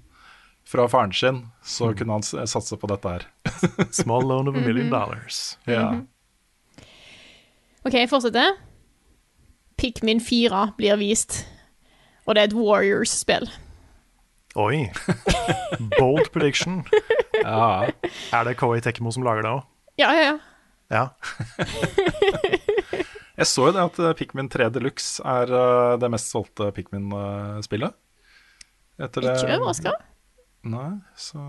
fra 0.66 0.88
faren 0.90 1.14
sin, 1.14 1.44
så 1.62 1.92
kunne 1.94 2.18
han 2.18 2.24
satse 2.26 2.78
på 2.82 2.90
dette 2.90 3.12
her. 3.12 3.26
Small 3.94 4.26
loan 4.26 4.48
of 4.50 4.56
a 4.58 4.64
million 4.66 4.90
dollars. 4.96 5.60
Ja. 5.70 5.92
OK, 7.86 7.94
jeg 7.94 8.10
fortsetter. 8.10 8.58
Pikmin 9.78 10.24
4 10.24 10.72
blir 10.80 10.98
vist, 10.98 11.44
og 12.26 12.34
det 12.34 12.42
er 12.42 12.50
et 12.50 12.58
Warriors-spill. 12.58 13.46
Oi. 14.58 14.88
Bold 16.00 16.32
prediction. 16.34 16.82
ja. 17.44 17.92
Er 18.34 18.48
det 18.48 18.58
Koei 18.58 18.82
Tekmo 18.82 19.12
som 19.14 19.26
lager 19.28 19.46
det 19.46 19.52
òg? 19.52 19.66
Ja, 20.02 20.10
ja, 20.16 20.30
ja. 20.32 20.36
Ja. 20.94 21.08
Jeg 23.36 23.48
så 23.52 23.66
jo 23.68 23.74
det 23.76 23.82
at 23.84 23.98
eh, 24.00 24.14
Pikmin 24.16 24.48
3 24.52 24.70
Deluxe 24.72 25.20
er 25.28 25.50
eh, 25.52 25.96
det 26.00 26.08
mest 26.14 26.30
solgte 26.32 26.70
Pikmin-spillet. 26.76 27.96
Etter 29.04 29.26
det 29.26 29.34
Ikke 29.42 29.58
overraska. 29.58 29.92
Nei, 30.72 30.86
så 31.20 31.42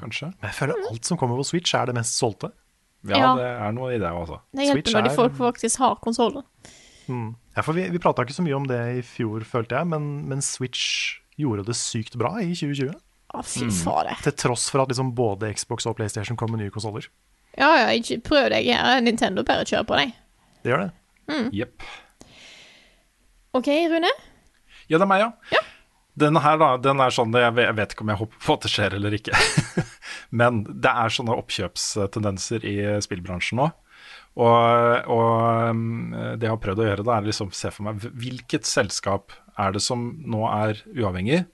kanskje. 0.00 0.30
Men 0.40 0.48
jeg 0.48 0.56
føler 0.56 0.86
alt 0.88 1.04
som 1.10 1.18
kommer 1.20 1.36
på 1.38 1.44
Switch, 1.46 1.74
er 1.76 1.90
det 1.90 1.94
mest 1.98 2.16
solgte. 2.16 2.48
Ja, 3.06 3.18
Ja. 3.20 3.34
det 3.38 3.44
er 3.68 3.74
noe 3.76 3.92
i 3.92 3.98
det, 4.00 4.08
altså. 4.08 4.40
Det 4.56 4.64
hjelper 4.64 4.80
Switch 4.80 4.96
når 4.96 5.04
de 5.06 5.12
folk 5.18 5.36
faktisk 5.38 5.78
har 5.84 5.98
konsollen. 6.02 6.46
Ja, 7.06 7.62
for 7.62 7.76
vi 7.76 7.84
vi 7.92 8.00
prata 8.02 8.24
ikke 8.24 8.34
så 8.34 8.42
mye 8.42 8.56
om 8.56 8.64
det 8.66 8.80
i 8.96 9.02
fjor, 9.06 9.44
følte 9.46 9.76
jeg, 9.76 9.86
men, 9.92 10.08
men 10.26 10.40
Switch 10.42 11.20
gjorde 11.38 11.68
det 11.68 11.76
sykt 11.78 12.16
bra 12.18 12.32
i 12.40 12.48
2020. 12.56 12.96
Å, 13.36 13.44
fy 13.44 13.68
fader. 13.70 14.16
Til 14.24 14.32
tross 14.32 14.64
for 14.72 14.82
at 14.82 14.90
liksom 14.90 15.12
både 15.14 15.52
Xbox 15.54 15.86
og 15.86 15.94
PlayStation 16.00 16.38
kom 16.40 16.50
med 16.56 16.64
nye 16.64 16.72
konsoller. 16.74 17.06
Ja, 17.56 17.70
ja, 17.80 17.86
ikke 17.96 18.20
prøv 18.24 18.50
deg 18.52 18.68
her. 18.68 19.00
Nintendo 19.04 19.44
bare 19.46 19.64
kjører 19.68 19.88
på 19.88 20.00
deg. 20.00 20.12
Det 20.62 20.72
gjør 20.72 20.84
det. 20.84 20.90
Jepp. 21.56 21.86
OK, 23.56 23.70
Rune? 23.90 24.12
Ja, 24.86 24.98
det 24.98 25.06
er 25.06 25.10
meg, 25.10 25.24
ja. 25.24 25.56
ja. 25.56 25.62
Denne 26.16 26.40
her, 26.40 26.58
da, 26.60 26.68
den 26.80 27.00
er 27.02 27.12
sånn 27.12 27.34
Jeg 27.36 27.52
vet, 27.56 27.92
ikke 27.92 28.04
om 28.06 28.12
jeg 28.12 28.20
håper 28.22 28.44
på 28.44 28.54
at 28.56 28.66
det 28.66 28.72
skjer 28.72 28.96
eller 28.98 29.16
ikke. 29.16 29.40
Men 30.38 30.62
det 30.68 30.92
er 30.92 31.12
sånne 31.12 31.36
oppkjøpstendenser 31.36 32.64
i 32.68 32.76
spillbransjen 33.04 33.60
nå. 33.60 33.70
Og, 34.36 35.10
og 35.12 35.70
um, 35.72 36.12
det 36.36 36.44
jeg 36.44 36.52
har 36.52 36.60
prøvd 36.60 36.82
å 36.82 36.88
gjøre, 36.90 37.04
da, 37.08 37.16
er 37.16 37.28
liksom 37.30 37.52
se 37.56 37.72
for 37.72 37.88
meg 37.88 38.04
hvilket 38.04 38.68
selskap 38.68 39.32
er 39.56 39.72
det 39.72 39.80
som 39.80 40.10
nå 40.28 40.42
er 40.50 40.82
uavhengig, 40.92 41.46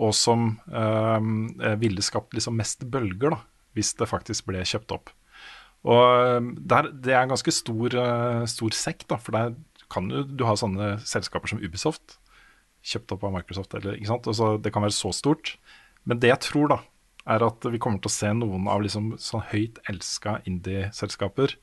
og 0.00 0.14
som 0.16 0.48
øh, 0.68 1.76
ville 1.80 2.04
skapt 2.04 2.32
liksom 2.36 2.56
mest 2.56 2.84
bølger, 2.92 3.36
da, 3.36 3.38
hvis 3.76 3.92
det 4.00 4.08
faktisk 4.08 4.48
ble 4.48 4.64
kjøpt 4.64 4.96
opp. 4.96 5.12
Og 5.86 6.36
um, 6.42 6.52
der, 6.58 6.90
Det 6.90 7.14
er 7.14 7.22
en 7.22 7.30
ganske 7.30 7.54
stor, 7.54 7.94
uh, 7.94 8.44
stor 8.50 8.74
sekk, 8.74 9.06
da, 9.10 9.20
for 9.22 9.36
der 9.36 9.54
kan 9.92 10.08
du, 10.10 10.22
du 10.26 10.42
ha 10.48 10.56
sånne 10.58 10.96
selskaper 11.06 11.52
som 11.52 11.62
Ubisoft, 11.62 12.18
kjøpt 12.86 13.14
opp 13.14 13.26
av 13.26 13.34
Microsoft, 13.36 13.74
eller, 13.78 13.94
ikke 13.98 14.10
sant? 14.10 14.26
Altså, 14.30 14.56
det 14.62 14.72
kan 14.74 14.82
være 14.82 14.96
så 14.96 15.12
stort. 15.14 15.54
Men 16.06 16.18
det 16.22 16.32
jeg 16.32 16.42
tror, 16.48 16.72
da, 16.74 16.80
er 17.26 17.42
at 17.42 17.66
vi 17.70 17.78
kommer 17.82 18.02
til 18.02 18.10
å 18.10 18.16
se 18.16 18.32
noen 18.38 18.66
av 18.70 18.82
liksom 18.84 19.14
sånn 19.22 19.46
høyt 19.50 19.80
elska 19.90 20.40
indie-selskaper 20.46 21.56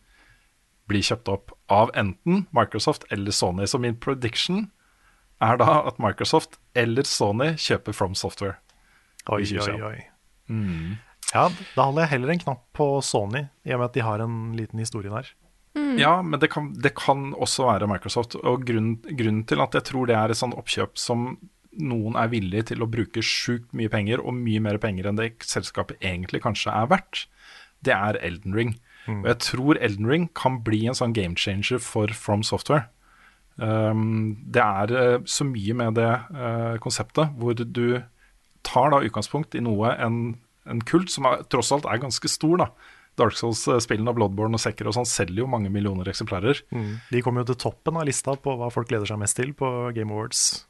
bli 0.91 0.99
kjøpt 1.07 1.31
opp 1.31 1.53
av 1.71 1.91
enten 1.99 2.45
Microsoft 2.55 3.07
eller 3.13 3.31
Sony. 3.35 3.67
Så 3.67 3.79
min 3.79 3.95
prediction 3.95 4.67
er 5.43 5.59
da 5.59 5.79
at 5.87 5.99
Microsoft 6.03 6.59
eller 6.75 7.07
Sony 7.07 7.53
kjøper 7.59 7.95
From 7.95 8.15
Software. 8.19 8.59
Oi, 9.31 9.45
oi, 9.47 9.63
oi, 9.63 9.79
oi. 9.93 10.01
Ja, 11.33 11.47
da 11.73 11.87
holder 11.87 12.05
jeg 12.05 12.13
heller 12.15 12.33
en 12.33 12.43
knapp 12.43 12.67
på 12.77 12.87
Sony, 13.05 13.47
i 13.65 13.73
og 13.73 13.81
med 13.81 13.89
at 13.89 13.97
de 13.97 14.05
har 14.05 14.21
en 14.21 14.37
liten 14.57 14.81
historie 14.81 15.11
der. 15.11 15.31
Ja, 15.97 16.19
men 16.21 16.37
det 16.37 16.51
kan, 16.53 16.69
det 16.77 16.93
kan 16.99 17.31
også 17.33 17.65
være 17.65 17.89
Microsoft. 17.89 18.37
Og 18.45 18.65
grunnen, 18.67 18.99
grunnen 19.01 19.41
til 19.49 19.61
at 19.63 19.73
jeg 19.73 19.87
tror 19.89 20.09
det 20.09 20.17
er 20.17 20.29
et 20.29 20.37
sånt 20.37 20.57
oppkjøp 20.57 20.99
som 21.01 21.33
noen 21.73 22.17
er 22.19 22.29
villig 22.29 22.67
til 22.69 22.85
å 22.85 22.89
bruke 22.89 23.23
sjukt 23.25 23.71
mye 23.73 23.89
penger, 23.89 24.21
og 24.21 24.37
mye 24.37 24.61
mer 24.61 24.77
penger 24.81 25.09
enn 25.09 25.17
det 25.17 25.31
selskapet 25.49 25.97
egentlig 26.05 26.43
kanskje 26.43 26.73
er 26.73 26.91
verdt, 26.91 27.25
det 27.83 27.95
er 27.95 28.19
Elden 28.21 28.53
Ring. 28.55 28.75
Og 29.09 29.25
jeg 29.27 29.39
tror 29.43 29.79
Elden 29.83 30.07
Ring 30.07 30.29
kan 30.37 30.61
bli 30.63 30.85
en 30.87 30.95
sånn 30.95 31.15
game 31.15 31.35
changer 31.35 31.81
for 31.83 32.13
From 32.15 32.43
Software. 32.45 32.87
Um, 33.57 34.37
det 34.49 34.63
er 34.63 34.93
eh, 34.97 35.17
så 35.29 35.45
mye 35.45 35.75
med 35.77 35.99
det 35.99 36.09
uh, 36.09 36.79
konseptet 36.81 37.35
hvor 37.37 37.53
du 37.53 38.01
tar 38.65 38.93
da 38.93 39.01
utgangspunkt 39.03 39.53
i 39.53 39.61
noe, 39.61 39.91
en, 40.01 40.37
en 40.69 40.83
kult 40.87 41.11
som 41.13 41.27
er, 41.29 41.45
tross 41.51 41.71
alt 41.75 41.87
er 41.89 42.01
ganske 42.03 42.31
stor. 42.31 42.57
da. 42.63 42.69
Dark 43.19 43.37
Souls-spillene 43.37 44.09
og 44.09 44.17
Bloodborne 44.17 44.57
og 44.57 44.63
Sekker 44.63 44.89
og 44.89 44.95
sånn 44.97 45.09
selger 45.09 45.43
jo 45.43 45.49
mange 45.49 45.69
millioner 45.73 46.09
eksemplarer. 46.09 46.63
De 47.13 47.21
kommer 47.21 47.43
jo 47.43 47.51
til 47.51 47.61
toppen 47.67 47.99
av 47.99 48.07
lista 48.09 48.33
på 48.33 48.55
hva 48.57 48.71
folk 48.73 48.89
gleder 48.89 49.09
seg 49.09 49.21
mest 49.21 49.37
til 49.37 49.53
på 49.57 49.69
Game 49.93 50.13
Awards. 50.15 50.63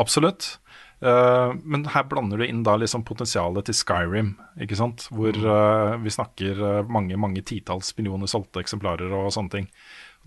Absolutt. 0.00 0.56
Uh, 1.00 1.56
men 1.64 1.86
her 1.88 2.04
blander 2.08 2.40
du 2.40 2.44
inn 2.44 2.60
da 2.64 2.74
liksom 2.76 3.06
potensialet 3.08 3.68
til 3.68 3.76
Skyrim, 3.76 4.34
ikke 4.60 4.76
sant? 4.76 5.06
Hvor 5.12 5.36
uh, 5.36 5.96
vi 6.02 6.12
snakker 6.12 6.60
eh, 6.60 6.92
mange 6.92 7.16
mange 7.20 7.40
titalls 7.46 7.94
millioner 7.96 8.28
solgte 8.28 8.60
eksemplarer 8.60 9.12
og 9.16 9.30
sånne 9.32 9.54
ting. 9.54 9.68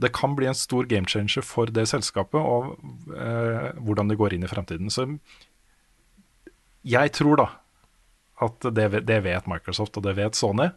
Det 0.02 0.10
kan 0.16 0.34
bli 0.34 0.50
en 0.50 0.58
stor 0.58 0.88
game 0.90 1.10
changer 1.10 1.46
for 1.46 1.70
det 1.70 1.86
selskapet 1.92 2.42
og 2.42 2.74
uh, 3.14 3.70
hvordan 3.86 4.10
det 4.10 4.18
går 4.18 4.34
inn 4.34 4.48
i 4.48 4.50
fremtiden. 4.50 4.90
Så 4.94 5.06
jeg 6.84 7.14
tror 7.14 7.38
da 7.40 7.48
at 8.44 8.68
det, 8.76 9.04
det 9.08 9.20
vet 9.26 9.50
Microsoft 9.50 9.98
og 10.00 10.06
det 10.08 10.16
vet 10.20 10.38
Sony. 10.38 10.70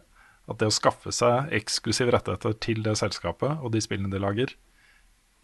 At 0.47 0.61
det 0.61 0.69
å 0.69 0.73
skaffe 0.73 1.11
seg 1.11 1.51
eksklusive 1.55 2.13
rettigheter 2.15 2.55
til 2.63 2.79
det 2.85 2.95
selskapet 2.99 3.59
og 3.59 3.73
de 3.73 3.81
spillene 3.83 4.11
de 4.13 4.21
lager, 4.23 4.53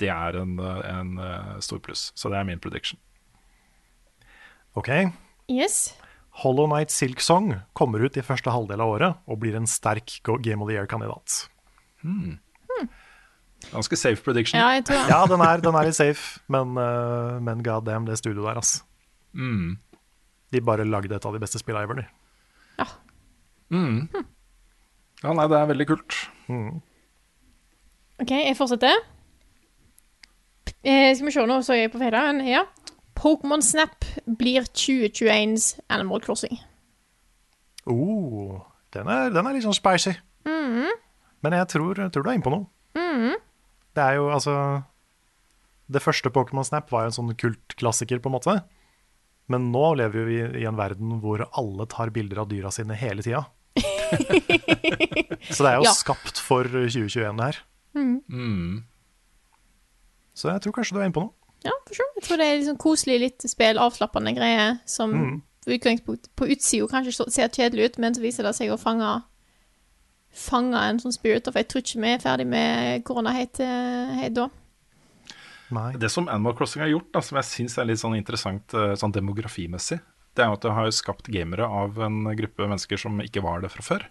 det 0.01 0.09
er 0.09 0.37
en, 0.39 0.55
eh, 0.63 0.79
en 0.89 1.17
eh, 1.19 1.57
stor 1.63 1.81
pluss. 1.83 2.11
Så 2.15 2.31
det 2.31 2.39
er 2.39 2.47
min 2.47 2.61
prediction. 2.63 2.99
Ok. 4.79 4.89
Yes. 5.51 5.93
Hollow 6.41 6.65
Night 6.71 6.89
Silk 6.91 7.21
Song 7.21 7.51
kommer 7.77 8.01
ut 8.01 8.15
i 8.17 8.23
første 8.25 8.49
halvdel 8.49 8.81
av 8.81 8.95
året 8.95 9.27
og 9.29 9.41
blir 9.43 9.57
en 9.59 9.69
sterk 9.69 10.15
Game 10.41 10.63
of 10.63 10.71
the 10.71 10.79
Year-kandidat. 10.79 11.43
Hmm. 12.01 12.39
Ganske 13.71 13.95
safe 13.95 14.23
prediction. 14.23 14.59
Ja, 14.59 14.73
jeg 14.75 14.85
tror 14.89 15.07
Ja, 15.07 15.21
den 15.29 15.43
er, 15.45 15.61
den 15.63 15.77
er 15.77 15.87
litt 15.87 15.95
safe, 15.95 16.41
men, 16.51 16.75
uh, 16.75 17.39
men 17.43 17.63
god 17.63 17.85
damn, 17.87 18.07
det 18.09 18.17
studioet 18.19 18.49
der, 18.49 18.59
altså. 18.63 18.83
Mm. 19.33 19.77
De 20.53 20.61
bare 20.61 20.85
lagde 20.85 21.15
et 21.17 21.25
av 21.25 21.33
de 21.33 21.41
beste 21.41 21.59
spillene 21.61 21.87
ever, 21.87 22.03
de. 22.03 22.09
Mm. 23.73 24.03
Ja, 25.23 25.31
nei, 25.33 25.47
det 25.49 25.57
er 25.57 25.69
veldig 25.71 25.85
kult. 25.89 26.17
OK, 28.21 28.29
jeg 28.29 28.57
fortsetter. 28.59 28.99
Eh, 30.83 31.09
skal 31.15 31.25
vi 31.25 31.33
se, 31.33 31.45
nå 31.47 31.57
så 31.63 31.77
jeg 31.79 31.91
på 31.93 32.01
feil 32.01 32.13
men 32.13 32.43
Ja. 32.45 32.65
Pokémon 33.15 33.61
Snap 33.63 34.05
blir 34.25 34.65
2021s 34.75 35.79
Animal 35.89 36.21
Crossing. 36.21 36.57
Oh, 37.85 38.59
den 38.93 39.07
er, 39.07 39.29
den 39.31 39.47
er 39.47 39.53
litt 39.55 39.65
sånn 39.65 39.75
spicy. 39.77 40.13
Men 41.43 41.53
jeg 41.57 41.67
tror, 41.73 41.99
jeg 41.99 42.11
tror 42.11 42.23
du 42.23 42.29
er 42.29 42.37
inne 42.37 42.45
på 42.45 42.53
noe. 42.53 42.67
Det 43.93 44.01
er 44.03 44.15
jo 44.17 44.29
altså 44.33 44.53
Det 45.91 46.01
første 46.01 46.31
Pokémon 46.33 46.65
Snap 46.65 46.89
var 46.91 47.03
jo 47.03 47.11
en 47.11 47.17
sånn 47.17 47.35
kultklassiker, 47.37 48.19
på 48.19 48.31
en 48.31 48.35
måte. 48.37 48.55
Men 49.51 49.71
nå 49.73 49.95
lever 49.99 50.25
vi 50.29 50.37
i 50.61 50.65
en 50.69 50.77
verden 50.79 51.17
hvor 51.21 51.43
alle 51.51 51.85
tar 51.91 52.09
bilder 52.15 52.39
av 52.45 52.49
dyra 52.51 52.71
sine 52.71 52.95
hele 52.95 53.21
tida. 53.25 53.43
Så 55.53 55.63
det 55.65 55.69
er 55.71 55.77
jo 55.81 55.87
Ja. 55.87 55.93
skapt 55.93 56.39
for 56.39 56.63
2021, 56.63 57.37
det 57.37 57.43
her. 57.49 57.57
Mm. 57.95 58.83
Så 60.33 60.49
jeg 60.49 60.61
tror 60.63 60.73
kanskje 60.73 60.95
du 60.95 60.99
er 61.01 61.05
inne 61.09 61.13
på 61.17 61.25
noe. 61.27 61.33
Ja, 61.63 61.71
for 61.87 61.95
sure. 61.95 62.07
Jeg 62.17 62.23
tror 62.27 62.37
det 62.41 62.47
er 62.47 62.63
sånn 62.67 62.79
koselig, 62.81 63.19
litt 63.21 63.45
spill, 63.47 63.77
avslappende 63.79 64.33
greier 64.35 64.79
som 64.89 65.13
på 65.63 65.71
utgangspunkt 65.77 66.27
på 66.35 66.47
utsida 66.51 66.87
kanskje 66.91 67.27
ser 67.31 67.47
kjedelig 67.53 67.85
ut, 67.93 67.99
men 68.03 68.15
så 68.15 68.21
viser 68.23 68.43
det 68.47 68.55
seg 68.57 68.71
å 68.73 68.79
fange 68.79 69.21
Fange 70.33 70.73
en 70.89 70.97
sånn 70.97 71.13
spirit, 71.13 71.45
for 71.45 71.59
jeg 71.61 71.67
tror 71.69 71.81
ikke 71.83 71.99
vi 72.01 72.09
er 72.09 72.21
ferdig 72.23 72.45
med 72.49 73.03
korona 73.05 73.29
helt, 73.35 73.59
eh, 73.61 74.15
helt 74.17 74.33
da. 74.33 74.47
Nei. 75.73 75.91
Det 75.97 76.09
som 76.11 76.27
Animal 76.29 76.55
Crossing 76.57 76.83
har 76.83 76.91
gjort, 76.91 77.09
da, 77.15 77.21
som 77.25 77.39
jeg 77.39 77.49
syns 77.49 77.77
er 77.79 77.87
litt 77.89 78.01
sånn 78.01 78.17
interessant 78.17 78.75
eh, 78.77 78.93
sånn 78.99 79.13
demografimessig, 79.15 79.99
det 80.33 80.43
er 80.43 80.49
jo 80.49 80.57
at 80.57 80.65
det 80.65 80.75
har 80.77 80.93
skapt 80.95 81.29
gamere 81.33 81.65
av 81.65 81.99
en 82.01 82.23
gruppe 82.37 82.65
mennesker 82.65 82.99
som 83.01 83.21
ikke 83.21 83.43
var 83.45 83.63
det 83.63 83.71
fra 83.73 83.85
før. 83.85 84.07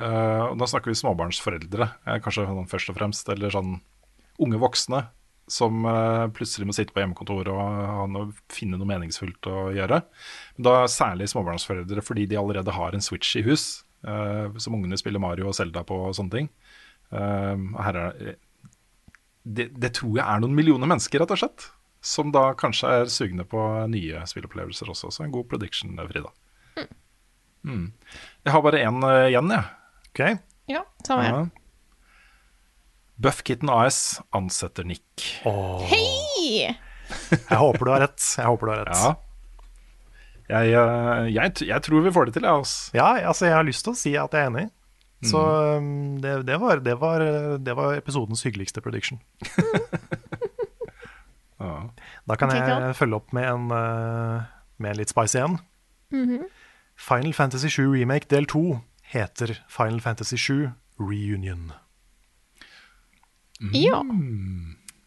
Eh, 0.00 0.42
og 0.46 0.56
da 0.60 0.68
snakker 0.70 0.92
vi 0.92 0.96
småbarnsforeldre, 0.96 1.88
eh, 2.06 2.20
kanskje 2.24 2.46
sånn 2.48 2.68
først 2.70 2.92
og 2.92 2.96
fremst, 2.96 3.32
eller 3.32 3.52
sånn 3.52 3.74
unge 4.40 4.60
voksne 4.60 5.04
som 5.50 5.82
plutselig 6.30 6.68
må 6.68 6.72
sitte 6.76 6.94
på 6.94 7.02
hjemmekontoret 7.02 7.48
og 7.50 7.58
ha 7.58 8.04
noe, 8.06 8.28
finne 8.54 8.78
noe 8.78 8.86
meningsfullt 8.86 9.48
å 9.50 9.64
gjøre. 9.74 9.98
Da 10.62 10.84
særlig 10.86 11.26
småbarnsforeldre 11.32 12.04
fordi 12.06 12.28
de 12.30 12.38
allerede 12.38 12.70
har 12.76 12.94
en 12.94 13.02
Switch 13.02 13.34
i 13.34 13.42
hus, 13.42 13.64
uh, 14.06 14.46
som 14.62 14.76
ungene 14.78 14.94
spiller 15.00 15.18
Mario 15.18 15.48
og 15.50 15.56
Zelda 15.58 15.82
på 15.82 15.98
og 16.06 16.14
sånne 16.14 16.36
ting. 16.36 16.50
Uh, 17.10 17.58
her 17.82 17.98
er 17.98 18.38
det, 19.42 19.70
det 19.80 19.94
tror 19.96 20.18
jeg 20.18 20.26
er 20.26 20.42
noen 20.42 20.56
millioner 20.56 20.90
mennesker, 20.90 21.22
rett 21.22 21.32
og 21.34 21.40
slett. 21.42 21.70
Som 22.04 22.32
da 22.32 22.50
kanskje 22.56 22.92
er 23.00 23.10
sugne 23.12 23.44
på 23.48 23.60
nye 23.92 24.22
spillopplevelser 24.28 24.88
også. 24.88 25.10
Så 25.12 25.24
en 25.24 25.34
god 25.34 25.48
prediction, 25.50 25.98
Frida. 26.08 26.32
Mm. 27.66 27.90
Jeg 28.46 28.54
har 28.54 28.62
bare 28.64 28.80
én 28.80 29.02
uh, 29.04 29.28
igjen, 29.28 29.50
jeg. 29.52 29.64
Ok, 30.10 30.20
Ja, 30.70 30.84
samme 31.06 31.26
her. 31.26 31.34
Ja. 31.34 31.48
Buffkitten 33.20 33.68
AS 33.68 34.20
ansetter 34.32 34.86
Nick. 34.88 35.26
Hei! 35.44 36.70
Jeg 36.70 37.58
håper 37.60 37.84
du 37.84 37.90
har 37.92 38.00
rett. 38.06 38.22
Jeg 38.38 38.48
håper 38.48 38.70
du 38.70 38.72
har 38.72 38.86
rett. 38.88 39.02
Ja. 39.04 39.10
Jeg, 40.50 40.72
eh, 40.74 41.26
jeg, 41.30 41.52
jeg 41.68 41.84
tror 41.86 42.02
vi 42.02 42.12
får 42.14 42.30
det 42.30 42.38
til, 42.38 42.46
jeg, 42.48 42.62
altså. 42.62 42.96
Ja, 42.96 43.10
altså 43.28 43.46
jeg 43.46 43.54
har 43.54 43.66
lyst 43.68 43.84
til 43.86 43.92
å 43.92 43.98
si 43.98 44.14
at 44.18 44.34
jeg 44.34 44.46
er 44.46 44.50
enig. 44.50 44.64
Så 45.22 45.40
um, 45.76 46.20
det, 46.22 46.46
det, 46.48 46.56
var, 46.60 46.80
det, 46.80 46.94
var, 47.00 47.24
det 47.60 47.74
var 47.76 47.98
episodens 47.98 48.42
hyggeligste 48.46 48.80
prediction. 48.80 49.20
Da 52.30 52.36
kan 52.38 52.52
jeg 52.54 52.94
følge 52.96 53.18
opp 53.18 53.32
med 53.36 53.48
en, 53.48 53.70
uh, 53.74 54.44
med 54.80 54.92
en 54.92 55.00
litt 55.00 55.12
spicy 55.12 55.40
en. 55.42 55.58
Final 57.00 57.34
Fantasy 57.34 57.68
7 57.72 57.82
Remake 57.94 58.28
del 58.30 58.46
2 58.46 58.62
heter 59.14 59.56
Final 59.68 60.00
Fantasy 60.04 60.36
7 60.36 60.70
Reunion. 61.00 61.72
Ja. 63.74 64.02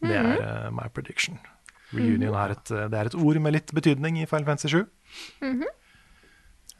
Det 0.03 0.17
er 0.19 0.41
uh, 0.67 0.73
my 0.73 0.89
prediction. 0.93 1.39
Reunion 1.93 2.33
er 2.33 2.57
et, 2.57 2.73
uh, 2.73 2.89
det 2.91 2.99
er 2.99 3.11
et 3.11 3.15
ord 3.15 3.39
med 3.39 3.55
litt 3.55 3.73
betydning 3.73 4.19
i 4.21 4.27
Final 4.29 4.45
Fantasy 4.51 4.73
7. 4.73 4.83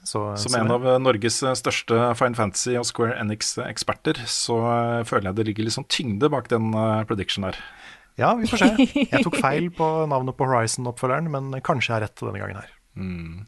Så, 0.04 0.22
Som 0.38 0.56
en 0.60 0.72
av 0.72 0.84
eh, 0.88 1.00
Norges 1.00 1.38
eh, 1.44 1.56
største 1.56 1.96
Fine 2.20 2.36
Fantasy 2.36 2.76
og 2.76 2.84
Square 2.88 3.16
Enix-eksperter, 3.22 4.20
så 4.28 4.58
eh, 4.68 5.06
føler 5.08 5.30
jeg 5.30 5.38
det 5.40 5.46
ligger 5.48 5.68
litt 5.68 5.78
sånn 5.78 5.88
tyngde 5.88 6.30
bak 6.34 6.50
den 6.52 6.76
prediction 7.08 7.48
der. 7.48 7.60
Ja, 8.20 8.34
vi 8.38 8.50
får 8.52 8.62
se. 8.62 8.88
Jeg 9.00 9.24
tok 9.26 9.40
feil 9.46 9.70
på 9.74 9.88
navnet 10.12 10.38
på 10.38 10.48
Horizon-oppfølgeren, 10.50 11.32
men 11.34 11.56
kanskje 11.66 11.94
jeg 11.94 11.96
har 11.96 12.06
rett 12.08 12.26
denne 12.28 12.44
gangen 12.44 12.60
her. 12.60 12.76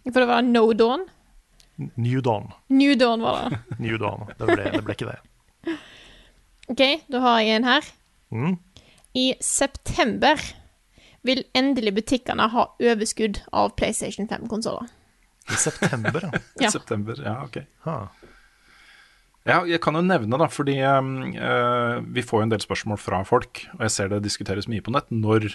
For 0.08 0.24
det 0.24 0.30
var 0.32 0.48
No 0.48 0.70
Dawn. 0.74 1.06
New 2.00 2.22
Dawn. 2.24 2.54
New 2.72 2.96
Dawn 2.96 3.22
var 3.22 3.50
det. 3.52 3.60
New 3.84 4.00
Dawn. 4.00 4.30
Det 4.40 4.48
ble, 4.48 4.70
det 4.72 4.84
ble 4.88 4.96
ikke 4.96 5.12
det. 5.12 5.76
OK, 6.72 6.84
da 7.12 7.24
har 7.28 7.42
jeg 7.44 7.60
en 7.60 7.68
her. 7.68 7.90
Mm. 8.32 8.56
I 9.16 9.26
september 9.44 10.40
vil 11.26 11.44
endelig 11.58 11.98
butikkene 12.00 12.48
ha 12.54 12.70
overskudd 12.80 13.44
av 13.52 13.76
PlayStation 13.80 14.30
5-konsoller. 14.30 14.88
I 15.52 15.60
september, 15.62 16.24
ja. 16.26 16.42
Ja. 16.66 16.72
September, 16.74 17.20
ja, 17.22 17.36
ok. 17.46 17.60
Ha. 17.86 17.98
Ja, 19.46 19.60
jeg 19.70 19.78
kan 19.84 19.94
jo 19.94 20.02
nevne, 20.02 20.40
da, 20.42 20.48
fordi 20.50 20.80
eh, 20.82 21.98
vi 22.16 22.24
får 22.26 22.42
jo 22.42 22.46
en 22.48 22.54
del 22.56 22.64
spørsmål 22.64 22.98
fra 22.98 23.22
folk, 23.28 23.62
og 23.78 23.84
jeg 23.86 23.94
ser 23.94 24.10
det 24.10 24.24
diskuteres 24.26 24.70
mye 24.72 24.82
på 24.82 24.94
nett. 24.96 25.12
Når 25.14 25.52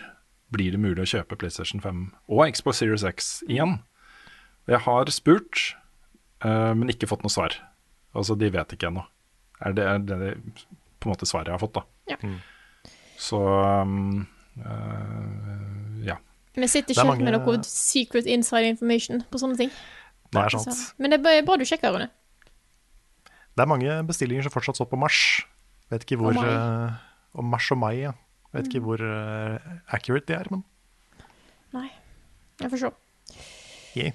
blir 0.55 0.75
det 0.75 0.83
mulig 0.83 1.03
å 1.03 1.11
kjøpe 1.17 1.39
PlayStation 1.41 1.83
5 1.83 2.05
og 2.31 2.45
Xbox 2.55 2.83
Series 2.83 3.07
X 3.07 3.33
igjen? 3.49 3.81
Jeg 4.71 4.85
har 4.87 5.11
spurt, 5.11 5.73
uh, 6.45 6.71
men 6.79 6.93
ikke 6.93 7.09
fått 7.11 7.27
noe 7.27 7.35
svar. 7.35 7.57
Altså, 8.15 8.37
de 8.39 8.51
vet 8.55 8.75
ikke 8.75 8.91
ennå. 8.91 9.03
Er 9.67 9.75
det, 9.75 9.87
er 9.87 10.03
det 10.07 10.33
på 11.01 11.09
en 11.09 11.13
måte 11.13 11.27
svaret 11.27 11.51
jeg 11.51 11.57
har 11.57 11.63
fått, 11.63 11.81
da. 11.81 12.15
Ja. 12.15 12.19
Så 13.21 13.41
um, 13.43 14.27
uh, 14.63 15.99
ja. 16.07 16.21
Vi 16.55 16.67
sitter 16.67 16.91
er 16.91 16.95
ikke 16.99 17.07
mange- 17.07 17.25
med 17.25 17.33
noe 17.47 17.63
secret 17.65 18.27
inside 18.27 18.67
information 18.67 19.23
på 19.31 19.39
sånne 19.39 19.57
ting. 19.57 19.71
Det 20.33 20.41
er 20.43 20.49
sant. 20.59 20.95
Men 20.99 21.11
det 21.11 21.21
er 21.27 21.43
bra 21.47 21.57
du 21.57 21.65
sjekker, 21.65 21.93
Rune. 21.95 22.09
Det 23.57 23.63
er 23.63 23.67
mange 23.67 24.07
bestillinger 24.07 24.43
som 24.47 24.53
fortsatt 24.53 24.77
står 24.77 24.89
på 24.91 24.99
mars. 24.99 25.43
Vet 25.91 26.05
ikke 26.07 26.19
hvor 26.19 26.29
Og 26.31 26.35
mai. 26.35 26.49
eh, 26.49 26.91
Og 27.35 27.45
mars 27.45 27.71
og 27.71 27.79
mai, 27.79 27.95
ja. 28.01 28.13
Vet 28.53 28.67
ikke 28.67 28.81
hvor 28.83 28.99
eh, 29.01 29.59
accurate 29.93 30.27
de 30.27 30.35
er, 30.35 30.47
men 30.51 30.65
Nei, 31.73 31.91
jeg 32.61 32.71
får 32.71 32.79
se. 32.79 32.91
yeah. 33.97 34.13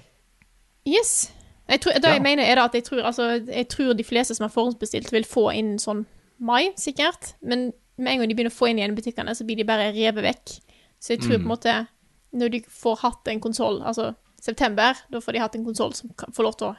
Yes. 0.86 1.32
Jeg 1.68 1.80
tror, 1.80 1.92
det 1.94 2.04
Ja. 2.04 2.12
jeg 2.12 2.22
mener 2.22 2.44
er 2.44 2.58
at 2.62 2.72
jeg 2.74 2.84
tror, 2.84 3.02
altså, 3.02 3.44
jeg 3.46 3.68
tror 3.68 3.92
de 3.96 4.04
fleste 4.04 4.34
som 4.36 4.44
har 4.44 4.50
forhåndsbestilt, 4.54 5.10
vil 5.10 5.24
få 5.24 5.52
inn 5.54 5.78
sånn 5.78 6.04
mai, 6.38 6.70
sikkert. 6.76 7.34
Men 7.42 7.72
med 7.98 8.12
en 8.12 8.18
gang 8.20 8.28
de 8.28 8.34
begynner 8.34 8.52
å 8.52 8.58
få 8.58 8.68
inn 8.70 8.78
igjen 8.78 8.92
i 8.92 9.00
butikkene, 9.00 9.30
så 9.34 9.44
blir 9.46 9.56
de 9.56 9.64
bare 9.64 9.92
revet 9.92 10.22
vekk. 10.22 10.60
Så 11.00 11.08
jeg 11.16 11.20
tror 11.20 11.38
på 11.38 11.42
en 11.42 11.56
måte, 11.56 11.88
når 12.36 12.50
de 12.54 12.60
får 12.70 12.96
hatt 13.02 13.28
en 13.32 13.40
konsoll, 13.40 13.80
altså 13.82 14.14
september, 14.40 14.94
da 15.10 15.18
får 15.24 15.32
de 15.32 15.40
hatt 15.42 15.54
en 15.58 15.64
konsoll 15.66 15.94
som 15.96 16.10
får 16.36 16.44
lov 16.46 16.56
til 16.60 16.68
å 16.68 16.76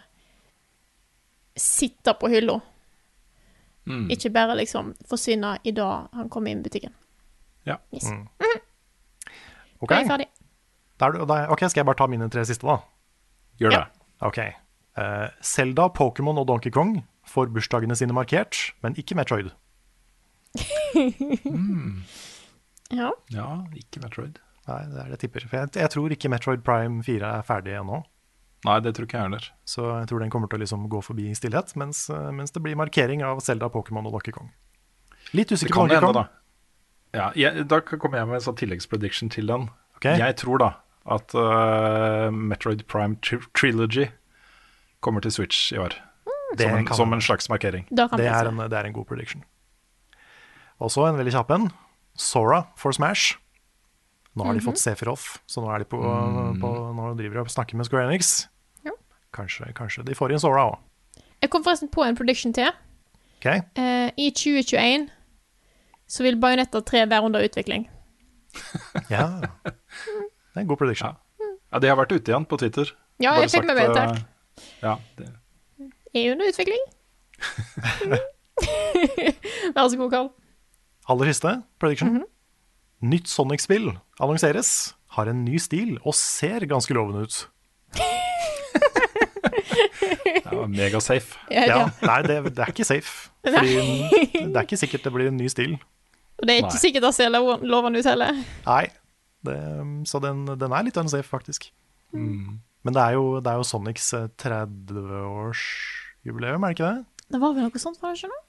sitte 1.58 2.14
på 2.22 2.30
hylla. 2.32 2.60
Mm. 3.88 4.10
Ikke 4.14 4.30
bare 4.36 4.56
liksom 4.60 4.94
forsvinne 5.10 5.56
i 5.64 5.72
dag 5.76 6.10
han 6.14 6.30
kommer 6.30 6.52
inn 6.52 6.60
i 6.62 6.68
butikken. 6.68 6.94
Ja. 7.66 7.78
Yes. 7.94 8.08
Ok, 9.80 9.90
Da 9.90 9.96
er 9.96 10.02
jeg 10.04 10.10
ferdig. 10.12 10.28
da 11.00 11.06
er 11.08 11.12
du, 11.18 11.26
da, 11.30 11.36
ok, 11.54 11.60
skal 11.70 11.82
jeg 11.82 11.86
bare 11.90 12.00
ta 12.00 12.08
mine 12.08 12.30
tre 12.34 12.44
siste, 12.46 12.66
da? 12.68 12.78
Gjør 13.60 13.72
Ja. 13.74 13.80
det. 13.84 13.88
Ok. 14.22 14.38
Eh, 14.98 15.28
Zelda, 15.42 15.88
Pokémon 15.90 16.38
og 16.40 16.48
Donkey 16.48 16.72
Kong 16.72 17.04
får 17.26 17.52
bursdagene 17.54 17.96
sine 17.96 18.14
markert, 18.14 18.74
men 18.84 18.96
ikke 18.96 19.16
Metroid. 19.16 19.52
Ja. 22.90 23.12
Ja, 23.36 23.48
ikke 23.76 24.00
Metroid. 24.00 24.38
Nei, 24.68 24.82
det 24.92 25.00
er 25.00 25.10
det 25.10 25.18
jeg 25.18 25.24
tipper. 25.26 25.48
For 25.48 25.60
jeg, 25.62 25.74
jeg 25.80 25.92
tror 25.94 26.14
ikke 26.14 26.32
Metroid 26.32 26.64
Prime 26.68 27.04
4 27.06 27.34
er 27.40 27.46
ferdig 27.48 27.76
ennå. 27.80 28.02
Nei, 28.66 28.80
det 28.84 28.96
tror 28.98 29.08
ikke 29.08 29.20
jeg 29.20 29.30
heller. 29.30 29.46
Så 29.70 29.86
jeg 29.86 30.10
tror 30.10 30.24
den 30.24 30.34
kommer 30.34 30.50
til 30.52 30.60
å 30.60 30.64
liksom 30.64 30.88
gå 30.92 31.02
forbi 31.06 31.30
i 31.32 31.38
stillhet, 31.38 31.76
mens, 31.80 32.08
eh, 32.10 32.32
mens 32.36 32.52
det 32.56 32.64
blir 32.66 32.78
markering 32.80 33.24
av 33.24 33.40
Zelda, 33.46 33.70
Pokémon 33.72 34.10
og 34.10 34.18
Donkey 34.18 34.36
Kong. 34.36 34.50
Litt 35.38 35.54
usikker 35.54 35.72
på 35.72 35.86
kan 35.86 35.94
Donkey 35.94 36.08
Kong. 36.08 36.18
da. 36.18 36.26
Ja, 37.16 37.30
jeg, 37.38 37.68
da 37.72 37.80
kommer 37.86 38.20
jeg 38.20 38.30
med 38.30 38.40
en 38.42 38.46
sånn 38.50 38.60
tilleggsprediction 38.60 39.32
til 39.34 39.48
den. 39.50 39.70
Okay. 40.00 40.20
Jeg 40.20 40.36
tror 40.42 40.62
da 40.62 40.72
at 41.08 41.32
uh, 41.40 42.28
Metroid 42.36 42.84
Prime 42.92 43.16
tri 43.24 43.40
Trilogy 43.56 44.10
kommer 45.00 45.24
til 45.24 45.32
Switch 45.32 45.72
i 45.72 45.80
år. 45.80 45.96
Mm. 46.28 46.58
Som 46.60 46.76
en, 46.76 46.88
som 47.00 47.14
en 47.14 47.24
slags 47.24 47.50
markering. 47.52 47.88
Det 47.90 48.10
er, 48.12 48.50
en, 48.50 48.60
det 48.68 48.76
er 48.76 48.90
en 48.90 48.96
god 48.96 49.08
prediction. 49.08 49.44
Også 50.84 51.08
en 51.08 51.18
veldig 51.20 51.34
kjapp 51.36 51.52
en. 51.56 51.70
Sora 52.18 52.66
for 52.80 52.96
Smash. 52.96 53.38
Nå 54.38 54.46
har 54.46 54.58
de 54.58 54.62
fått 54.62 54.78
Sefirov, 54.82 55.24
så 55.50 55.64
nå, 55.64 55.70
er 55.74 55.82
de 55.82 55.88
på, 55.90 55.98
på, 56.62 56.70
nå 56.94 57.08
driver 57.18 57.40
de 57.40 57.44
og 57.46 57.50
snakker 57.52 57.80
med 57.80 57.88
Square 57.88 58.06
Enix. 58.12 58.46
Ja. 58.86 58.94
Kanskje, 59.34 59.72
kanskje 59.78 60.06
de 60.06 60.16
får 60.18 60.36
inn 60.36 60.42
Sora 60.44 60.68
òg. 60.70 60.78
Jeg 61.42 61.52
kom 61.54 61.64
forresten 61.66 61.90
på 61.94 62.06
en 62.06 62.18
prediction 62.18 62.54
til. 62.54 62.70
Okay. 63.38 63.64
Eh, 63.78 64.10
I 64.18 64.30
2021 64.34 65.08
så 66.08 66.24
vil 66.26 66.38
Bayonetta 66.42 66.82
3 66.82 67.06
være 67.10 67.30
under 67.30 67.46
utvikling. 67.46 67.90
Ja. 69.14 69.28
Det 69.68 70.64
er 70.64 70.64
en 70.64 70.70
god 70.70 70.80
prediction. 70.82 71.18
Ja, 71.72 71.80
De 71.84 71.90
har 71.92 71.98
vært 72.00 72.14
ute 72.16 72.32
igjen 72.32 72.46
på 72.50 72.58
Twitter. 72.58 72.90
Ja, 73.22 73.36
Bare 73.36 73.46
jeg 73.46 73.52
fikk 73.54 73.68
med 73.68 73.78
meg 73.78 73.92
det, 73.92 73.98
takk. 73.98 74.64
Ja, 74.82 74.96
det, 75.20 75.28
Er 76.18 76.32
under 76.34 76.50
utvikling. 76.50 76.82
Vær 79.76 79.90
så 79.92 80.00
god, 80.00 80.10
Karl. 80.14 80.32
Aller 81.08 81.30
siste 81.30 81.54
prediction. 81.80 82.24
Nytt 83.02 83.28
Sonic-spill 83.30 83.92
annonseres, 84.20 84.94
har 85.18 85.26
en 85.30 85.44
ny 85.46 85.58
stil 85.62 85.98
og 86.04 86.14
ser 86.18 86.66
ganske 86.70 86.94
lovende 86.98 87.22
ut. 87.28 87.36
det 90.48 90.56
var 90.56 90.68
megasafe. 90.72 91.36
Ja, 91.52 91.62
Ja, 91.68 91.78
ja. 91.78 91.86
nei, 92.08 92.22
det, 92.26 92.36
det 92.56 92.62
er 92.64 92.68
ikke 92.74 92.86
safe. 92.88 93.30
Fordi 93.44 93.76
det 94.34 94.56
er 94.58 94.64
ikke 94.66 94.78
sikkert 94.82 95.04
det 95.08 95.14
blir 95.14 95.28
en 95.32 95.38
ny 95.40 95.48
stil. 95.52 95.74
Og 96.38 96.44
det 96.48 96.54
er 96.54 96.58
ikke 96.64 96.74
Nei. 96.76 96.84
sikkert 96.84 97.04
det 97.08 97.14
ser 97.18 97.30
lov- 97.34 97.64
lovende 97.66 98.00
ut 98.02 98.08
heller. 98.10 98.32
Nei, 98.68 98.86
det, 99.48 99.58
så 100.10 100.18
den, 100.22 100.38
den 100.58 100.72
er 100.74 100.84
litt 100.86 100.98
unsafe, 101.02 101.28
faktisk. 101.30 101.62
Men 102.14 102.94
det 102.96 103.02
er 103.04 103.12
jo, 103.18 103.24
det 103.44 103.50
er 103.52 103.58
jo 103.60 103.66
Sonics 103.68 104.08
eh, 104.16 104.28
30-årsjubileum, 104.42 106.62
er 106.64 106.68
det 106.72 106.76
ikke 106.78 106.92
det? 106.92 107.00
Det 107.34 107.40
var 107.42 107.52
vel 107.58 107.64
noe 107.68 107.80
sånt, 107.82 108.00
var 108.02 108.10
det 108.14 108.20
ikke 108.22 108.32
noe? 108.32 108.44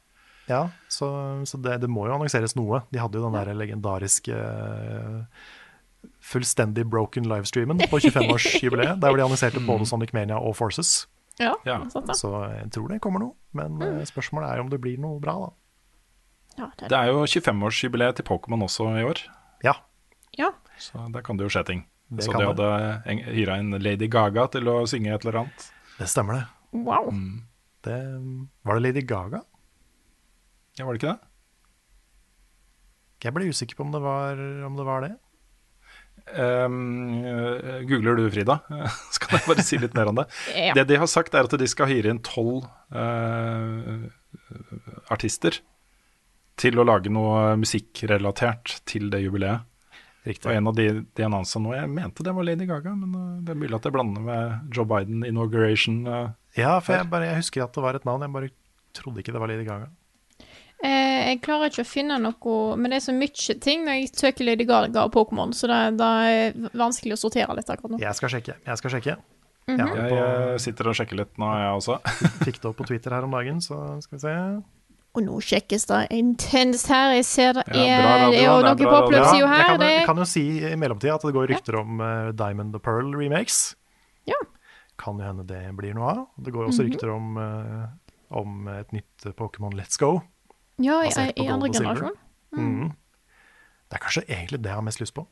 Ja, 0.49 0.70
så, 0.89 1.09
så 1.47 1.59
det, 1.61 1.81
det 1.83 1.89
må 1.93 2.07
jo 2.09 2.15
annonseres 2.16 2.55
noe. 2.57 2.83
De 2.91 2.99
hadde 3.03 3.19
jo 3.20 3.25
den 3.29 3.37
der 3.37 3.51
legendariske 3.55 4.33
eh, 4.33 5.23
fullstendig 6.25 6.87
broken 6.89 7.27
livestreamen 7.29 7.79
på 7.91 7.99
25-årsjubileet, 8.01 8.99
der 9.01 9.11
hvor 9.12 9.19
de 9.20 9.25
annonserte 9.27 9.61
både 9.66 9.87
Sonic 9.89 10.12
Mania 10.16 10.39
og 10.41 10.57
Forces. 10.57 11.07
Ja, 11.39 11.53
Ja. 11.69 11.79
sant 11.93 12.07
da. 12.09 12.15
Så 12.19 12.31
jeg 12.51 12.70
tror 12.75 12.89
det 12.91 13.01
kommer 13.05 13.20
noe, 13.23 13.35
men 13.55 13.77
eh, 13.83 14.05
spørsmålet 14.09 14.51
er 14.57 14.61
om 14.65 14.70
det 14.73 14.81
blir 14.83 14.99
noe 14.99 15.20
bra, 15.23 15.37
da. 15.45 15.51
Ja, 16.59 16.66
det 16.81 16.89
Det 16.91 16.99
er 16.99 17.12
jo 17.12 17.20
25-årsjubileet 17.29 18.16
til 18.19 18.25
Pokémon 18.27 18.65
også 18.66 18.89
i 18.99 19.05
år, 19.07 19.20
Ja, 19.62 19.75
ja. 20.39 20.51
så 20.79 21.05
der 21.12 21.23
kan 21.23 21.37
det 21.39 21.45
jo 21.47 21.53
skje 21.55 21.65
ting. 21.66 21.85
Det 22.11 22.25
så 22.25 22.33
de 22.33 22.39
det. 22.39 22.47
hadde 22.49 23.03
en- 23.07 23.25
hyra 23.37 23.59
inn 23.61 23.70
Lady 23.83 24.09
Gaga 24.09 24.47
til 24.49 24.65
å 24.65 24.87
synge 24.89 25.12
et 25.15 25.25
eller 25.27 25.41
annet. 25.45 25.70
det 25.99 26.09
stemmer 26.09 26.33
det. 26.41 26.47
Wow. 26.73 27.12
det. 27.85 27.99
Var 28.65 28.75
det 28.75 28.83
Lady 28.83 29.03
Gaga? 29.07 29.43
Ja, 30.79 30.87
var 30.87 30.95
det 30.95 31.03
ikke 31.03 31.15
det? 31.15 31.33
Jeg 33.25 33.35
ble 33.35 33.49
usikker 33.51 33.79
på 33.79 33.83
om 33.83 33.95
det 33.95 34.01
var, 34.05 34.39
om 34.69 34.77
det, 34.79 34.85
var 34.87 35.03
det. 35.03 35.15
Ehm, 36.39 37.25
øh, 37.27 37.81
googler 37.89 38.19
du, 38.19 38.29
Frida? 38.31 38.61
Så 39.13 39.23
kan 39.25 39.39
jeg 39.39 39.47
bare 39.49 39.65
si 39.67 39.79
litt 39.83 39.97
mer 39.99 40.13
om 40.13 40.21
det. 40.21 40.29
Ja. 40.69 40.77
Det 40.77 40.87
de 40.91 41.01
har 41.03 41.11
sagt, 41.11 41.35
er 41.35 41.49
at 41.49 41.59
de 41.59 41.69
skal 41.71 41.91
hyre 41.91 42.13
inn 42.15 42.23
tolv 42.23 42.69
øh, 42.95 44.07
artister 45.11 45.59
til 46.59 46.79
å 46.79 46.87
lage 46.87 47.11
noe 47.15 47.57
musikkrelatert 47.59 48.81
til 48.89 49.11
det 49.13 49.23
jubileet. 49.25 49.67
Riktig. 50.27 50.49
Og 50.51 50.55
en 50.55 50.69
av 50.69 50.75
de 50.77 50.89
de 51.17 51.25
annonsene 51.25 51.65
nå, 51.65 51.75
jeg 51.77 51.91
mente 51.91 52.25
det 52.27 52.35
var 52.37 52.45
Lady 52.45 52.67
Gaga, 52.69 52.93
men 52.99 53.15
øh, 53.15 53.37
det 53.47 53.55
er 53.55 53.61
mulig 53.63 53.79
at 53.79 53.87
jeg 53.89 53.95
blander 53.95 54.25
med 54.27 54.75
Joe 54.77 54.87
Biden 54.87 55.25
inauguration. 55.27 56.03
Uh, 56.07 56.35
Ja, 56.59 56.79
for 56.83 56.97
jeg, 56.99 57.07
bare, 57.11 57.31
jeg 57.31 57.43
husker 57.43 57.65
at 57.65 57.75
det 57.75 57.83
var 57.85 57.97
et 57.99 58.05
navn, 58.09 58.25
jeg 58.27 58.35
bare 58.35 58.51
trodde 58.99 59.23
ikke 59.23 59.35
det 59.35 59.41
var 59.43 59.51
Lady 59.51 59.67
Gaga. 59.67 59.89
Eh, 60.79 61.33
jeg 61.33 61.41
klarer 61.43 61.73
ikke 61.73 61.83
å 61.83 61.89
finne 61.91 62.21
noe 62.23 62.53
Men 62.79 62.93
det 62.93 63.01
er 63.01 63.03
så 63.09 63.11
mye 63.11 63.55
ting 63.59 63.81
når 63.83 63.97
jeg 63.97 64.13
søker 64.15 64.47
Lady 64.47 64.63
Gaga 64.69 65.09
og 65.09 65.11
Pokémon, 65.17 65.51
så 65.51 65.67
det, 65.67 65.81
det 65.99 66.11
er 66.31 66.71
vanskelig 66.79 67.17
å 67.17 67.23
sortere 67.25 67.57
litt 67.59 67.71
akkurat 67.73 67.97
nå. 67.97 67.99
Jeg 68.03 68.15
skal 68.15 68.31
sjekke. 68.37 68.55
Jeg 68.63 68.81
skal 68.81 68.95
sjekke. 68.95 69.19
Mhm. 69.69 69.79
Jeg 69.83 70.09
Jeg 70.09 70.19
øh, 70.23 70.59
sitter 70.63 70.89
og 70.89 70.97
sjekker 70.97 71.19
litt 71.19 71.39
nå, 71.41 71.51
jeg 71.59 71.79
også. 71.83 71.99
fikk 72.47 72.61
det 72.63 72.71
opp 72.71 72.79
på 72.79 72.87
Twitter 72.89 73.17
her 73.17 73.27
om 73.27 73.35
dagen, 73.35 73.61
så 73.65 73.99
skal 74.05 74.17
vi 74.17 74.23
se. 74.23 74.35
Og 75.19 75.25
nå 75.25 75.41
sjekkes 75.43 75.89
det 75.89 76.01
intenst 76.15 76.89
her. 76.93 77.13
Jeg 77.17 77.27
ser 77.27 77.59
det 77.59 77.65
Ja, 77.75 77.83
er, 77.83 78.03
bra 78.05 78.15
er 78.29 78.39
er 78.39 78.67
noe 78.69 78.79
på 78.79 78.97
oppløpssida 79.01 79.41
jeg 79.41 79.51
her. 79.51 79.67
kan, 79.73 79.81
Det 79.83 79.91
jeg 79.91 80.07
kan 80.07 80.23
jo 80.23 80.27
si 80.29 80.45
i 80.63 80.75
mellomtida 80.79 81.17
at 81.19 81.27
det 81.27 81.35
går 81.35 81.51
rykter 81.55 81.79
om 81.81 82.01
uh, 82.01 82.31
Diamond 82.39 82.77
the 82.77 82.81
Pearl 82.83 83.11
remakes. 83.17 83.75
Ja. 84.29 84.39
Kan 85.01 85.19
jo 85.19 85.27
hende 85.27 85.47
det 85.49 85.63
blir 85.79 85.97
noe 85.97 86.13
av. 86.13 86.25
Det 86.37 86.53
går 86.55 86.69
også 86.69 86.69
også 86.69 86.83
-hmm. 86.83 86.93
rykter 86.93 87.11
om, 87.11 87.37
uh, 87.37 87.89
om 88.31 88.69
et 88.69 88.93
nytt 88.93 89.27
eh, 89.27 89.33
Pokémon 89.33 89.75
Let's 89.75 89.99
Go. 89.99 90.21
Ja, 90.83 91.03
i, 91.03 91.11
i, 91.11 91.45
i 91.45 91.47
andre 91.51 91.69
generasjon. 91.75 92.17
Mm. 92.53 92.59
Mm. 92.63 92.71
Mhm. 92.79 92.91
Det 93.89 93.97
er 93.97 94.03
kanskje 94.05 94.23
egentlig 94.29 94.59
det 94.65 94.69
jeg 94.69 94.77
har 94.77 94.85
mest 94.85 95.01
lyst 95.01 95.15
på. 95.17 95.27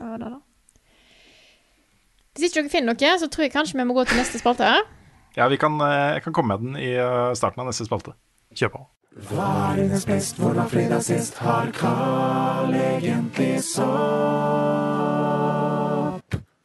Ja, 0.00 0.12
det 0.16 0.20
da. 0.20 0.38
Hvis 2.32 2.44
ikke 2.48 2.62
dere 2.62 2.70
finner 2.72 2.94
noe, 2.94 3.18
så 3.18 3.28
tror 3.28 3.44
jeg 3.44 3.52
kanskje 3.52 3.78
vi 3.78 3.84
må 3.84 3.94
gå 3.96 4.04
til 4.08 4.16
neste 4.16 4.38
spalte 4.40 4.64
her. 4.64 4.86
Ja, 5.36 5.48
vi 5.48 5.56
kan, 5.56 5.80
øh, 5.80 6.14
jeg 6.14 6.22
kan 6.22 6.32
komme 6.32 6.56
med 6.56 6.58
den 6.64 6.76
i 6.76 6.92
øh, 6.94 7.36
starten 7.36 7.60
av 7.60 7.66
neste 7.66 7.84
spalte. 7.84 8.14
Kjør 8.54 8.68
på. 8.68 8.86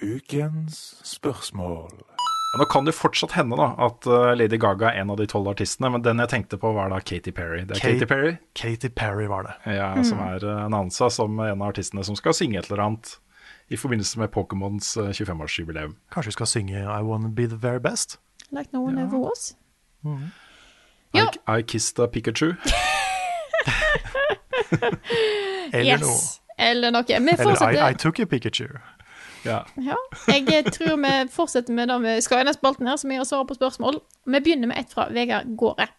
Ukens 0.04 0.96
spørsmål. 1.04 2.13
Ja, 2.54 2.60
nå 2.62 2.66
kan 2.70 2.86
det 2.86 2.94
fortsatt 2.94 3.32
hende 3.34 3.58
da 3.58 3.72
at 3.82 4.06
øh, 4.08 4.34
Lady 4.38 4.60
Gaga 4.62 4.92
er 4.94 5.02
en 5.02 5.10
av 5.10 5.18
de 5.18 5.26
tolv 5.30 5.48
artistene, 5.50 5.90
men 5.90 6.04
den 6.06 6.20
jeg 6.22 6.30
tenkte 6.30 6.58
på 6.62 6.70
var 6.76 6.90
da 6.94 7.00
Katy 7.02 7.32
Perry. 7.34 7.64
Det 7.66 7.78
er 7.78 7.82
Kate- 7.82 7.94
Katy 8.00 8.06
Perry 8.12 8.34
Katy 8.54 8.90
Perry 8.96 9.26
var 9.32 9.48
det. 9.48 9.56
ja, 9.74 9.88
som 10.06 10.20
er 10.22 10.46
uh, 10.46 10.66
annonsa 10.68 11.10
som 11.10 11.40
en 11.40 11.62
av 11.62 11.68
artistene 11.72 12.04
som 12.06 12.16
skal 12.20 12.34
synge 12.38 12.60
et 12.62 12.70
eller 12.70 12.84
annet 12.86 13.16
i 13.74 13.78
forbindelse 13.80 14.20
med 14.22 14.30
Pokémons 14.36 14.92
øh, 15.02 15.10
25-årsjubileum. 15.18 15.96
Kanskje 16.14 16.30
vi 16.30 16.38
skal 16.38 16.48
synge 16.52 16.78
I 16.84 17.02
Wanna 17.02 17.30
Be 17.34 17.48
The 17.50 17.58
Very 17.58 17.80
Best? 17.82 18.20
Like 18.52 18.70
no 18.74 18.84
one 18.86 19.02
ever 19.02 19.18
was. 19.18 19.56
I, 21.14 21.26
I 21.48 21.62
Kissed 21.64 22.00
a 22.00 22.08
Pikachu. 22.08 22.54
Eller 25.74 25.98
noe. 25.98 26.18
Eller 26.58 26.92
noe. 26.92 27.04
Eller 27.10 27.72
I. 27.74 27.92
I 27.92 27.94
Took 27.96 28.20
a 28.20 28.26
Pikachu. 28.26 28.68
Ja. 29.44 29.60
Ja, 29.76 29.98
jeg 30.32 30.48
eh, 30.54 30.70
tror 30.72 30.98
vi 31.04 31.12
fortsetter 31.32 31.76
med 31.76 31.92
det 31.92 32.00
vi 32.04 32.16
skal 32.24 32.44
i 32.44 32.48
den 32.48 32.56
spalten 32.56 32.88
her, 32.88 32.98
som 33.00 33.12
er 33.12 33.24
å 33.24 33.28
svare 33.28 33.48
på 33.50 33.58
spørsmål. 33.58 34.00
Vi 34.24 34.42
begynner 34.44 34.72
med 34.72 34.80
et 34.80 34.94
fra 34.94 35.10
Vegard 35.14 35.52
Gåre. 35.60 35.90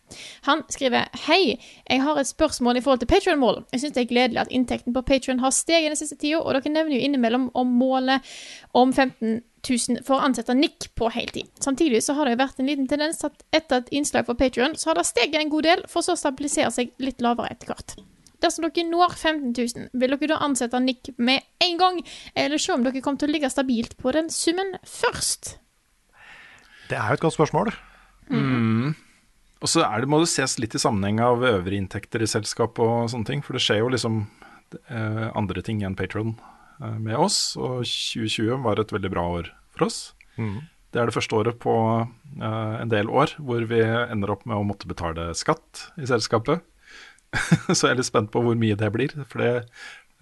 Han 0.49 0.65
skriver 0.73 1.11
Hei, 1.27 1.57
jeg 1.91 2.05
har 2.05 2.21
et 2.21 2.31
spørsmål 2.31 2.81
i 2.81 2.85
forhold 2.85 3.03
til 3.05 3.11
Patreon-mål. 3.11 3.65
Jeg 3.73 3.83
syns 3.83 3.97
det 3.97 4.05
er 4.05 4.13
gledelig 4.13 4.45
at 4.45 4.55
inntekten 4.55 4.97
på 4.97 5.05
Patreon 5.07 5.43
har 5.45 5.53
steget 5.55 5.93
den 5.93 6.01
siste 6.01 6.19
tida, 6.21 6.41
og 6.41 6.57
dere 6.57 6.73
nevner 6.73 6.97
jo 6.97 7.09
innimellom 7.09 7.51
om 7.55 7.77
målet 7.81 8.35
om 8.73 8.93
15 8.93 9.43
000 9.65 10.05
for 10.05 10.19
å 10.19 10.25
ansette 10.29 10.57
Nick 10.57 10.91
på 10.97 11.11
heltid. 11.13 11.49
Samtidig 11.61 12.03
så 12.05 12.17
har 12.17 12.29
det 12.29 12.37
jo 12.37 12.43
vært 12.45 12.61
en 12.61 12.69
liten 12.69 12.89
tendens 12.89 13.25
at 13.27 13.45
etter 13.55 13.83
et 13.83 13.95
innslag 14.01 14.29
for 14.29 14.39
Patreon, 14.41 14.77
så 14.81 14.91
har 14.91 15.01
det 15.01 15.09
steget 15.09 15.41
en 15.41 15.53
god 15.53 15.69
del, 15.69 15.87
for 15.89 16.05
så 16.05 16.17
å 16.17 16.21
stabilisere 16.21 16.73
seg 16.75 16.93
litt 17.03 17.25
lavere 17.25 17.53
etter 17.55 17.73
hvert. 17.73 17.97
Dersom 18.45 18.67
dere 18.69 18.85
når 18.91 19.15
15 19.17 19.53
000, 19.57 19.89
vil 19.97 20.17
dere 20.17 20.35
da 20.35 20.41
ansette 20.45 20.81
Nick 20.85 21.15
med 21.17 21.45
en 21.65 21.79
gang, 21.81 22.01
eller 22.37 22.61
se 22.61 22.75
om 22.75 22.85
dere 22.85 23.01
kommer 23.05 23.23
til 23.23 23.33
å 23.33 23.35
ligge 23.35 23.53
stabilt 23.53 23.97
på 24.01 24.13
den 24.17 24.29
summen 24.33 24.75
først? 24.85 25.57
Det 26.91 26.99
er 27.01 27.09
jo 27.09 27.19
et 27.19 27.25
godt 27.25 27.39
spørsmål. 27.39 27.73
Og 29.65 29.71
så 29.71 29.85
er 29.87 30.03
det, 30.03 30.11
må 30.13 30.21
det 30.21 30.29
ses 30.29 30.59
litt 30.61 30.77
i 30.77 30.83
sammenheng 30.83 31.23
av 31.25 31.41
øvrige 31.41 31.81
inntekter 31.81 32.21
i 32.21 32.29
selskap 32.29 32.77
og 32.85 33.09
sånne 33.13 33.31
ting, 33.31 33.45
for 33.45 33.57
det 33.57 33.63
skjer 33.65 33.81
jo 33.81 33.93
liksom 33.95 34.27
eh, 34.93 35.29
andre 35.33 35.65
ting 35.65 35.81
enn 35.87 35.97
Patron 35.97 36.35
eh, 36.83 36.99
med 37.01 37.17
oss, 37.17 37.57
og 37.57 37.81
2020 37.89 38.61
var 38.67 38.83
et 38.83 38.93
veldig 38.93 39.13
bra 39.15 39.25
år 39.39 39.49
for 39.73 39.89
oss. 39.89 40.03
Det 40.93 41.01
er 41.01 41.09
det 41.09 41.17
første 41.17 41.39
året 41.39 41.57
på 41.63 41.73
eh, 42.05 42.75
en 42.83 42.93
del 42.93 43.09
år 43.09 43.33
hvor 43.41 43.65
vi 43.71 43.81
ender 43.81 44.35
opp 44.37 44.45
med 44.45 44.59
å 44.59 44.67
måtte 44.69 44.91
betale 44.91 45.31
skatt 45.39 45.89
i 45.97 46.11
selskapet. 46.13 46.61
så 47.77 47.87
jeg 47.89 47.93
er 47.95 48.01
litt 48.01 48.09
spent 48.11 48.31
på 48.35 48.43
hvor 48.45 48.57
mye 48.59 48.77
det 48.79 48.91
blir. 48.95 49.13
For 49.31 49.39
det, 49.43 49.51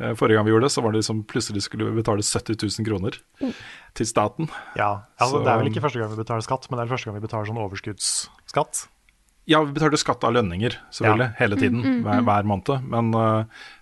eh, 0.01 0.15
forrige 0.19 0.39
gang 0.39 0.47
vi 0.49 0.53
gjorde 0.55 0.69
det, 0.69 0.73
så 0.75 0.83
var 0.85 0.93
det 0.95 1.03
liksom 1.03 1.25
plutselig 1.31 1.63
skulle 1.67 1.91
vi 1.91 1.99
betale 2.03 2.23
70 2.25 2.57
000 2.81 2.87
kroner 2.89 3.19
til 3.95 4.07
staten. 4.09 4.49
Ja, 4.77 5.03
altså, 5.21 5.39
Så- 5.39 5.45
Det 5.45 5.53
er 5.53 5.59
vel 5.63 5.71
ikke 5.73 5.85
første 5.85 5.99
gang 6.01 6.11
vi 6.11 6.23
betaler 6.25 6.43
skatt, 6.47 6.71
men 6.71 6.79
det 6.81 6.87
er 6.87 6.93
første 6.95 7.07
gang 7.11 7.21
vi 7.21 7.27
betaler 7.27 7.47
sånn 7.51 7.63
overskuddsskatt. 7.67 8.87
Ja, 9.51 9.59
vi 9.67 9.73
betaler 9.75 9.99
skatt 9.99 10.23
av 10.25 10.33
lønninger, 10.37 10.77
selvfølgelig, 10.95 11.29
Ja. 11.33 11.37
hele 11.39 11.57
tiden, 11.57 11.81
Mm, 11.83 11.97
mm, 11.99 12.03
hver, 12.05 12.21
mm. 12.21 12.25
hver 12.25 12.45
måned. 12.47 12.89
Men 12.89 13.15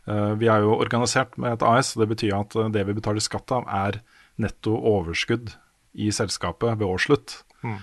øh, 0.08 0.38
vi 0.38 0.46
er 0.48 0.60
jo 0.64 0.78
organisert 0.80 1.36
med 1.36 1.52
et 1.52 1.62
AS, 1.62 1.96
og 1.96 2.08
det 2.08 2.16
betyr 2.16 2.32
at 2.40 2.72
det 2.72 2.86
vi 2.86 2.94
betaler 2.94 3.20
skatt 3.20 3.52
av, 3.52 3.64
er 3.68 4.00
netto 4.38 4.72
overskudd 4.72 5.52
i 5.94 6.08
selskapet 6.10 6.78
ved 6.78 6.86
årsslutt. 6.88 7.42
Mm. 7.62 7.76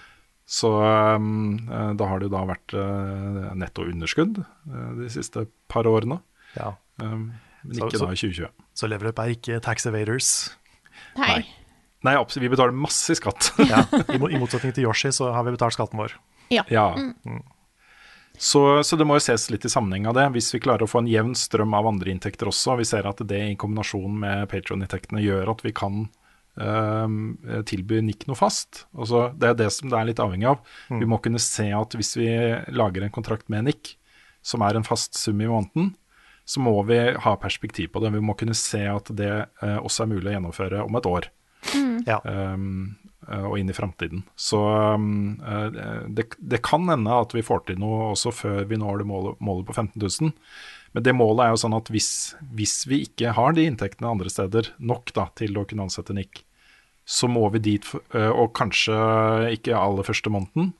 Så 0.47 0.69
øhm, 0.79 1.67
øh, 1.67 1.91
da 1.99 2.05
har 2.07 2.21
det 2.21 2.29
jo 2.29 2.33
da 2.37 2.45
vært 2.47 2.73
øh, 2.79 3.49
netto 3.59 3.83
underskudd 3.83 4.37
øh, 4.39 4.91
de 5.01 5.09
siste 5.11 5.43
par 5.67 5.83
årene. 5.89 6.21
Ja. 6.55 6.69
Um, 7.03 7.33
men 7.67 7.75
ikke 7.81 7.97
så- 7.99 8.05
da 8.07 8.13
i 8.15 8.21
2020. 8.21 8.47
Så 8.77 8.87
Leverup 8.87 9.19
er 9.19 9.33
ikke 9.35 9.59
tax 9.61 9.85
evaders. 9.89 10.29
Nei. 11.19 11.41
Nei, 12.05 12.13
vi 12.39 12.47
betaler 12.49 12.71
masse 12.71 13.11
i 13.11 13.17
skatt. 13.19 13.51
Ja, 13.73 13.83
i, 14.13 14.17
mo- 14.21 14.29
I 14.31 14.39
motsetning 14.39 14.71
til 14.77 14.85
Yoshi 14.87 15.11
så 15.11 15.33
har 15.35 15.43
vi 15.43 15.51
betalt 15.57 15.75
skatten 15.75 15.99
vår. 15.99 16.15
Ja. 16.53 16.63
Ja. 16.71 16.87
Mm. 17.25 17.41
Så, 18.37 18.61
så 18.85 18.95
det 18.95 19.07
må 19.09 19.17
jo 19.17 19.23
ses 19.25 19.49
litt 19.49 19.65
i 19.65 19.71
sammenheng 19.73 20.05
av 20.07 20.13
det. 20.15 20.27
Hvis 20.35 20.51
vi 20.53 20.61
klarer 20.61 20.85
å 20.85 20.89
få 20.89 21.01
en 21.01 21.09
jevn 21.09 21.33
strøm 21.35 21.73
av 21.73 21.87
andre 21.89 22.13
inntekter 22.13 22.47
også, 22.51 22.77
vi 22.77 22.85
ser 22.85 23.07
at 23.09 23.19
det 23.27 23.39
i 23.49 23.55
kombinasjon 23.59 24.13
med 24.21 24.45
Patron-inntektene 24.51 25.23
gjør 25.25 25.49
at 25.55 25.63
vi 25.65 25.73
kan 25.75 26.05
øhm, 26.61 27.21
tilby 27.69 28.01
Nick 28.05 28.25
noe 28.29 28.37
fast. 28.39 28.85
Altså, 28.97 29.27
det 29.37 29.51
er 29.51 29.61
det 29.61 29.69
som 29.75 29.91
det 29.91 29.99
er 29.99 30.09
litt 30.09 30.21
avhengig 30.23 30.49
av. 30.51 30.59
Mm. 30.89 30.99
Vi 31.03 31.09
må 31.13 31.21
kunne 31.23 31.41
se 31.43 31.69
at 31.75 31.95
hvis 31.97 32.15
vi 32.19 32.27
lager 32.73 33.05
en 33.05 33.13
kontrakt 33.13 33.49
med 33.53 33.69
Nick, 33.69 33.95
som 34.45 34.63
er 34.63 34.77
en 34.77 34.87
fast 34.87 35.17
sum 35.19 35.41
i 35.43 35.49
måneden, 35.49 35.93
så 36.47 36.63
må 36.63 36.79
vi 36.87 36.99
ha 37.11 37.35
perspektiv 37.35 37.91
på 37.91 37.99
det. 37.99 38.13
Vi 38.15 38.23
må 38.23 38.37
kunne 38.39 38.55
se 38.55 38.85
at 38.87 39.11
det 39.19 39.33
eh, 39.35 39.79
også 39.81 40.05
er 40.05 40.13
mulig 40.13 40.31
å 40.31 40.37
gjennomføre 40.37 40.85
om 40.85 40.95
et 40.95 41.09
år. 41.09 41.27
Mm. 41.73 41.97
Ja. 42.07 42.21
Um, 42.23 42.95
eh, 43.27 43.43
og 43.43 43.57
inn 43.59 43.67
i 43.67 43.75
framtiden. 43.75 44.23
Så 44.39 44.61
um, 44.95 45.41
eh, 45.43 46.07
det, 46.07 46.29
det 46.39 46.61
kan 46.63 46.87
hende 46.87 47.19
at 47.19 47.35
vi 47.35 47.43
får 47.43 47.65
til 47.67 47.81
noe 47.83 48.13
også 48.13 48.31
før 48.31 48.63
vi 48.69 48.79
når 48.79 49.03
det 49.03 49.09
målet, 49.09 49.43
målet 49.43 49.67
på 49.67 49.75
15 49.75 49.99
000. 49.99 50.31
Men 50.95 51.03
det 51.03 51.17
målet 51.19 51.43
er 51.43 51.51
jo 51.51 51.61
sånn 51.65 51.75
at 51.75 51.91
hvis, 51.91 52.11
hvis 52.55 52.79
vi 52.87 53.03
ikke 53.09 53.35
har 53.35 53.57
de 53.57 53.67
inntektene 53.67 54.15
andre 54.15 54.31
steder 54.31 54.71
nok 54.79 55.11
da, 55.19 55.27
til 55.35 55.59
å 55.59 55.67
kunne 55.67 55.89
ansette 55.89 56.15
Nick, 56.15 56.45
så 57.07 57.29
må 57.31 57.45
vi 57.53 57.63
dit, 57.63 57.85
eh, 58.13 58.29
og 58.29 58.51
kanskje 58.57 58.95
ikke 59.55 59.77
aller 59.79 60.03
første 60.03 60.31
måneden, 60.33 60.73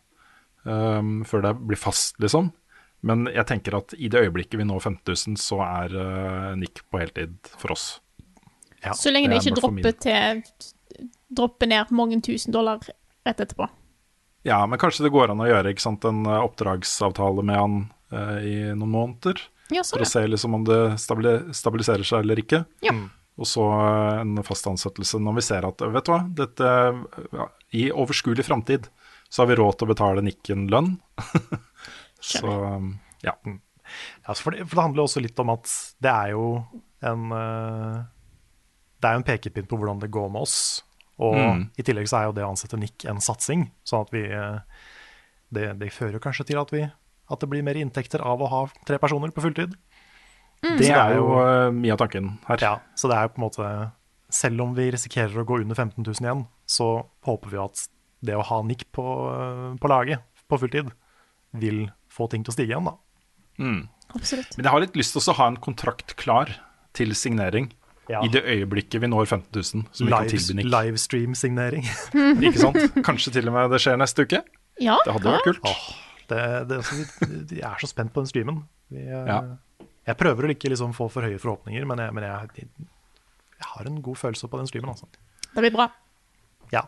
um, 0.68 1.22
før 1.28 1.46
det 1.46 1.54
blir 1.70 1.80
fast, 1.80 2.18
liksom. 2.20 2.52
Men 3.08 3.30
jeg 3.32 3.48
tenker 3.48 3.78
at 3.78 3.94
i 3.96 4.10
det 4.12 4.26
øyeblikket 4.26 4.60
vi 4.60 4.66
når 4.68 4.82
15 4.82 5.00
000, 5.08 5.40
så 5.40 5.62
er 5.64 5.96
uh, 5.96 6.56
Nick 6.60 6.82
på 6.92 7.00
heltid 7.00 7.38
for 7.56 7.78
oss. 7.78 7.88
Så 8.98 9.14
lenge 9.14 9.32
det 9.32 9.42
ikke 9.42 9.58
dropper 9.58 9.96
til 10.00 10.44
Dropper 11.34 11.68
ned 11.68 11.90
mange 11.92 12.20
tusen 12.24 12.54
dollar 12.56 12.80
rett 13.28 13.42
etterpå. 13.44 13.68
Ja, 14.48 14.62
men 14.70 14.80
kanskje 14.80 15.04
det 15.08 15.12
går 15.12 15.34
an 15.34 15.44
å 15.44 15.48
gjøre 15.50 15.74
ikke 15.74 15.84
sant, 15.84 16.06
en 16.08 16.24
eh, 16.24 16.40
oppdragsavtale 16.40 17.44
med 17.44 17.60
han 17.60 17.78
uh, 18.16 18.38
i 18.40 18.56
noen 18.72 18.94
måneder. 18.94 19.42
Ja, 19.74 19.84
sånn, 19.84 19.98
for 19.98 20.06
å 20.06 20.08
se 20.08 20.24
liksom 20.24 20.56
om 20.56 20.64
det 20.68 20.80
stabiliserer 21.04 22.08
seg 22.08 22.24
eller 22.24 22.40
ikke. 22.40 22.62
Ja. 22.86 22.94
Og 23.38 23.46
så 23.46 23.64
eh, 23.70 24.22
en 24.24 24.40
fast 24.46 24.68
ansettelse 24.70 25.20
når 25.22 25.38
vi 25.40 25.46
ser 25.46 25.68
at 25.68 25.82
vet 25.94 26.08
du 26.08 26.12
hva, 26.14 26.22
dette, 26.40 26.72
ja, 27.38 27.48
i 27.78 27.88
overskuelig 27.94 28.46
framtid 28.48 28.90
så 29.30 29.44
har 29.44 29.50
vi 29.52 29.58
råd 29.60 29.76
til 29.78 29.88
å 29.88 29.92
betale 29.92 30.24
Nikken 30.24 30.68
lønn. 30.72 30.94
så 32.34 32.52
ja. 33.24 33.34
Ja, 34.28 34.34
for, 34.36 34.52
det, 34.52 34.66
for 34.68 34.76
det 34.78 34.84
handler 34.84 35.06
også 35.06 35.22
litt 35.24 35.40
om 35.40 35.52
at 35.54 35.70
det 36.04 36.12
er 36.12 36.34
jo 36.34 36.46
en 37.08 37.32
eh, 37.36 37.98
Det 38.98 39.08
er 39.10 39.16
jo 39.16 39.22
en 39.22 39.28
pekepinn 39.28 39.68
på 39.70 39.78
hvordan 39.80 40.00
det 40.02 40.10
går 40.12 40.30
med 40.34 40.48
oss. 40.48 40.84
Og 41.22 41.34
Mm. 41.38 41.62
i 41.78 41.84
tillegg 41.86 42.08
så 42.10 42.20
er 42.20 42.26
jo 42.28 42.34
det 42.38 42.44
å 42.46 42.52
ansette 42.54 42.78
Nick 42.78 43.06
en 43.10 43.22
satsing, 43.22 43.68
sånn 43.86 44.04
at 44.06 44.12
vi 44.14 44.24
eh, 44.30 44.60
det, 45.54 45.68
det 45.80 45.92
fører 45.94 46.22
kanskje 46.22 46.46
til 46.52 46.60
at, 46.62 46.72
vi, 46.74 46.84
at 46.86 47.40
det 47.42 47.50
blir 47.50 47.64
mer 47.66 47.78
inntekter 47.80 48.22
av 48.22 48.42
å 48.42 48.50
ha 48.52 48.60
tre 48.86 49.00
personer 49.02 49.32
på 49.34 49.42
fulltid. 49.46 49.74
Det 50.64 50.88
Så 50.88 50.94
er 50.98 51.16
jo 51.20 51.26
eh, 51.42 51.70
mye 51.76 51.94
av 51.94 52.00
tanken 52.02 52.32
her. 52.48 52.58
Ja, 52.64 52.74
så 52.98 53.10
det 53.12 53.18
er 53.18 53.28
jo 53.28 53.34
på 53.36 53.42
en 53.42 53.46
måte 53.48 53.68
Selv 54.34 54.62
om 54.66 54.74
vi 54.76 54.90
risikerer 54.92 55.38
å 55.40 55.46
gå 55.48 55.62
under 55.62 55.76
15 55.78 56.04
000 56.04 56.26
igjen, 56.26 56.42
så 56.68 56.88
håper 57.24 57.54
vi 57.54 57.60
at 57.64 57.84
det 58.28 58.34
å 58.36 58.42
ha 58.44 58.58
Nick 58.66 58.88
på, 58.92 59.04
eh, 59.32 59.76
på 59.80 59.88
laget 59.92 60.24
på 60.50 60.58
fulltid 60.60 60.90
vil 61.56 61.86
få 62.12 62.28
ting 62.32 62.44
til 62.44 62.52
å 62.52 62.56
stige 62.58 62.74
igjen, 62.74 62.90
da. 62.90 62.96
Mm. 63.62 63.86
Absolutt. 64.18 64.58
Men 64.58 64.66
jeg 64.68 64.72
har 64.74 64.84
litt 64.84 64.98
lyst 65.00 65.14
til 65.16 65.22
å 65.32 65.36
ha 65.38 65.48
en 65.52 65.58
kontrakt 65.64 66.16
klar 66.20 66.52
til 66.98 67.14
signering 67.16 67.70
Ja. 68.10 68.22
i 68.24 68.30
det 68.32 68.42
øyeblikket 68.48 69.02
vi 69.04 69.08
når 69.12 69.26
15 69.28 69.48
000, 69.54 69.64
som 69.92 70.08
vi 70.08 70.12
kan 70.12 70.28
Live- 70.28 70.56
Nick. 70.56 70.68
Livestream-signering. 70.72 71.88
Ikke 72.48 72.60
sant? 72.62 72.78
Kanskje 73.08 73.34
til 73.38 73.48
og 73.48 73.54
med 73.56 73.72
det 73.72 73.80
skjer 73.84 73.98
neste 74.00 74.24
uke? 74.28 74.42
Ja. 74.80 74.98
Det 75.06 75.14
hadde 75.16 75.34
vært 75.38 75.48
kult. 75.48 75.72
Det, 76.28 76.42
det, 76.70 76.78
altså, 76.82 77.00
vi, 77.00 77.40
vi 77.56 77.62
er 77.64 77.80
så 77.80 77.88
spent 77.92 78.12
på 78.16 78.24
den 78.24 78.28
streamen. 78.32 78.62
Vi, 78.92 79.04
eh, 79.08 79.24
Ja. 79.28 79.40
Jeg 80.08 80.20
prøver 80.20 80.48
å 80.48 80.54
ikke 80.54 80.72
liksom 80.72 80.96
få 80.96 81.10
for 81.12 81.28
høye 81.28 81.40
forhåpninger, 81.42 81.84
men, 81.88 82.02
jeg, 82.06 82.16
men 82.16 82.26
jeg, 82.28 82.68
jeg 83.58 83.70
har 83.74 83.90
en 83.90 84.02
god 84.06 84.20
følelse 84.22 84.48
på 84.48 84.60
den 84.62 84.70
streamen. 84.70 84.94
Altså. 84.96 85.10
Det 85.52 85.64
blir 85.64 85.76
bra. 85.76 85.90
Ja. 86.72 86.88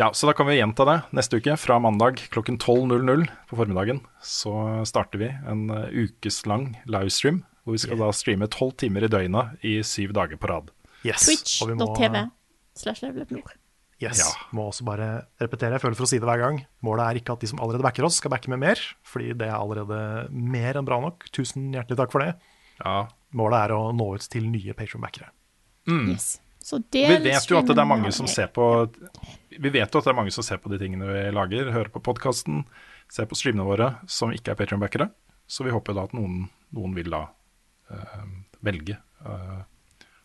Ja, 0.00 0.12
så 0.14 0.30
da 0.30 0.32
kan 0.32 0.46
vi 0.48 0.56
gjenta 0.56 0.86
det 0.88 0.96
neste 1.16 1.40
uke. 1.42 1.56
Fra 1.60 1.76
mandag 1.82 2.22
klokken 2.32 2.56
12.00 2.58 3.26
på 3.50 3.58
formiddagen 3.58 4.00
så 4.24 4.54
starter 4.88 5.20
vi 5.20 5.28
en 5.50 5.66
uh, 5.68 5.90
ukeslang 5.92 6.70
livestream, 6.88 7.42
hvor 7.64 7.76
vi 7.76 7.82
skal 7.82 8.00
da 8.00 8.08
streame 8.16 8.48
tolv 8.48 8.78
timer 8.80 9.04
i 9.04 9.10
døgnet 9.12 9.66
i 9.66 9.74
syv 9.84 10.14
dager 10.16 10.40
på 10.40 10.48
rad. 10.48 10.70
Yes. 11.04 11.26
Twitch.tv 11.26 12.28
slash 12.78 13.04
level 13.04 13.26
nord. 13.28 13.59
Yes. 14.00 14.20
Ja. 14.22 14.28
Må 14.56 14.70
også 14.70 14.86
bare 14.88 15.08
repetere, 15.42 15.76
jeg 15.76 15.82
føler 15.82 15.98
for 15.98 16.06
å 16.06 16.10
si 16.10 16.18
det 16.20 16.28
hver 16.28 16.40
gang. 16.40 16.62
Målet 16.86 17.04
er 17.04 17.18
ikke 17.20 17.34
at 17.36 17.42
de 17.44 17.50
som 17.50 17.60
allerede 17.60 17.84
backer 17.84 18.06
oss, 18.08 18.16
skal 18.22 18.32
backe 18.32 18.48
med 18.52 18.62
mer, 18.62 18.80
fordi 19.04 19.34
det 19.36 19.50
er 19.50 19.58
allerede 19.58 19.98
mer 20.32 20.78
enn 20.80 20.88
bra 20.88 21.02
nok. 21.04 21.26
Tusen 21.36 21.68
hjertelig 21.76 21.98
takk 22.00 22.14
for 22.14 22.24
det. 22.24 22.32
Målet 23.36 23.66
er 23.66 23.74
å 23.76 23.82
nå 23.92 24.06
ut 24.16 24.24
til 24.32 24.46
nye 24.48 24.72
Patron-backere. 24.76 25.28
Mm. 25.90 26.14
Yes. 26.14 26.38
Så 26.64 26.80
Vi 26.92 27.04
vet 27.08 27.46
jo 27.48 27.58
at 27.58 27.68
det 27.68 27.76
er 27.80 27.88
mange 27.88 28.10
som 28.12 28.28
ser 28.28 28.50
på 28.52 28.64
Vi 29.48 29.70
vet 29.72 29.88
jo 29.88 30.00
at 30.00 30.04
det 30.04 30.10
er 30.12 30.16
mange 30.18 30.32
som 30.34 30.44
ser 30.44 30.60
på 30.60 30.68
de 30.68 30.76
tingene 30.80 31.08
vi 31.08 31.22
lager, 31.32 31.70
hører 31.72 31.88
på 31.92 32.02
podkasten, 32.04 32.66
ser 33.10 33.28
på 33.30 33.38
streamene 33.38 33.64
våre, 33.66 33.88
som 34.08 34.32
ikke 34.32 34.52
er 34.52 34.58
Patreon-backere. 34.60 35.08
Så 35.50 35.64
vi 35.66 35.72
håper 35.74 35.96
da 35.96 36.04
at 36.06 36.16
noen, 36.16 36.44
noen 36.76 36.92
vil 36.94 37.10
da 37.10 37.24
eh, 37.90 38.26
velge 38.64 38.96
eh, 39.24 39.62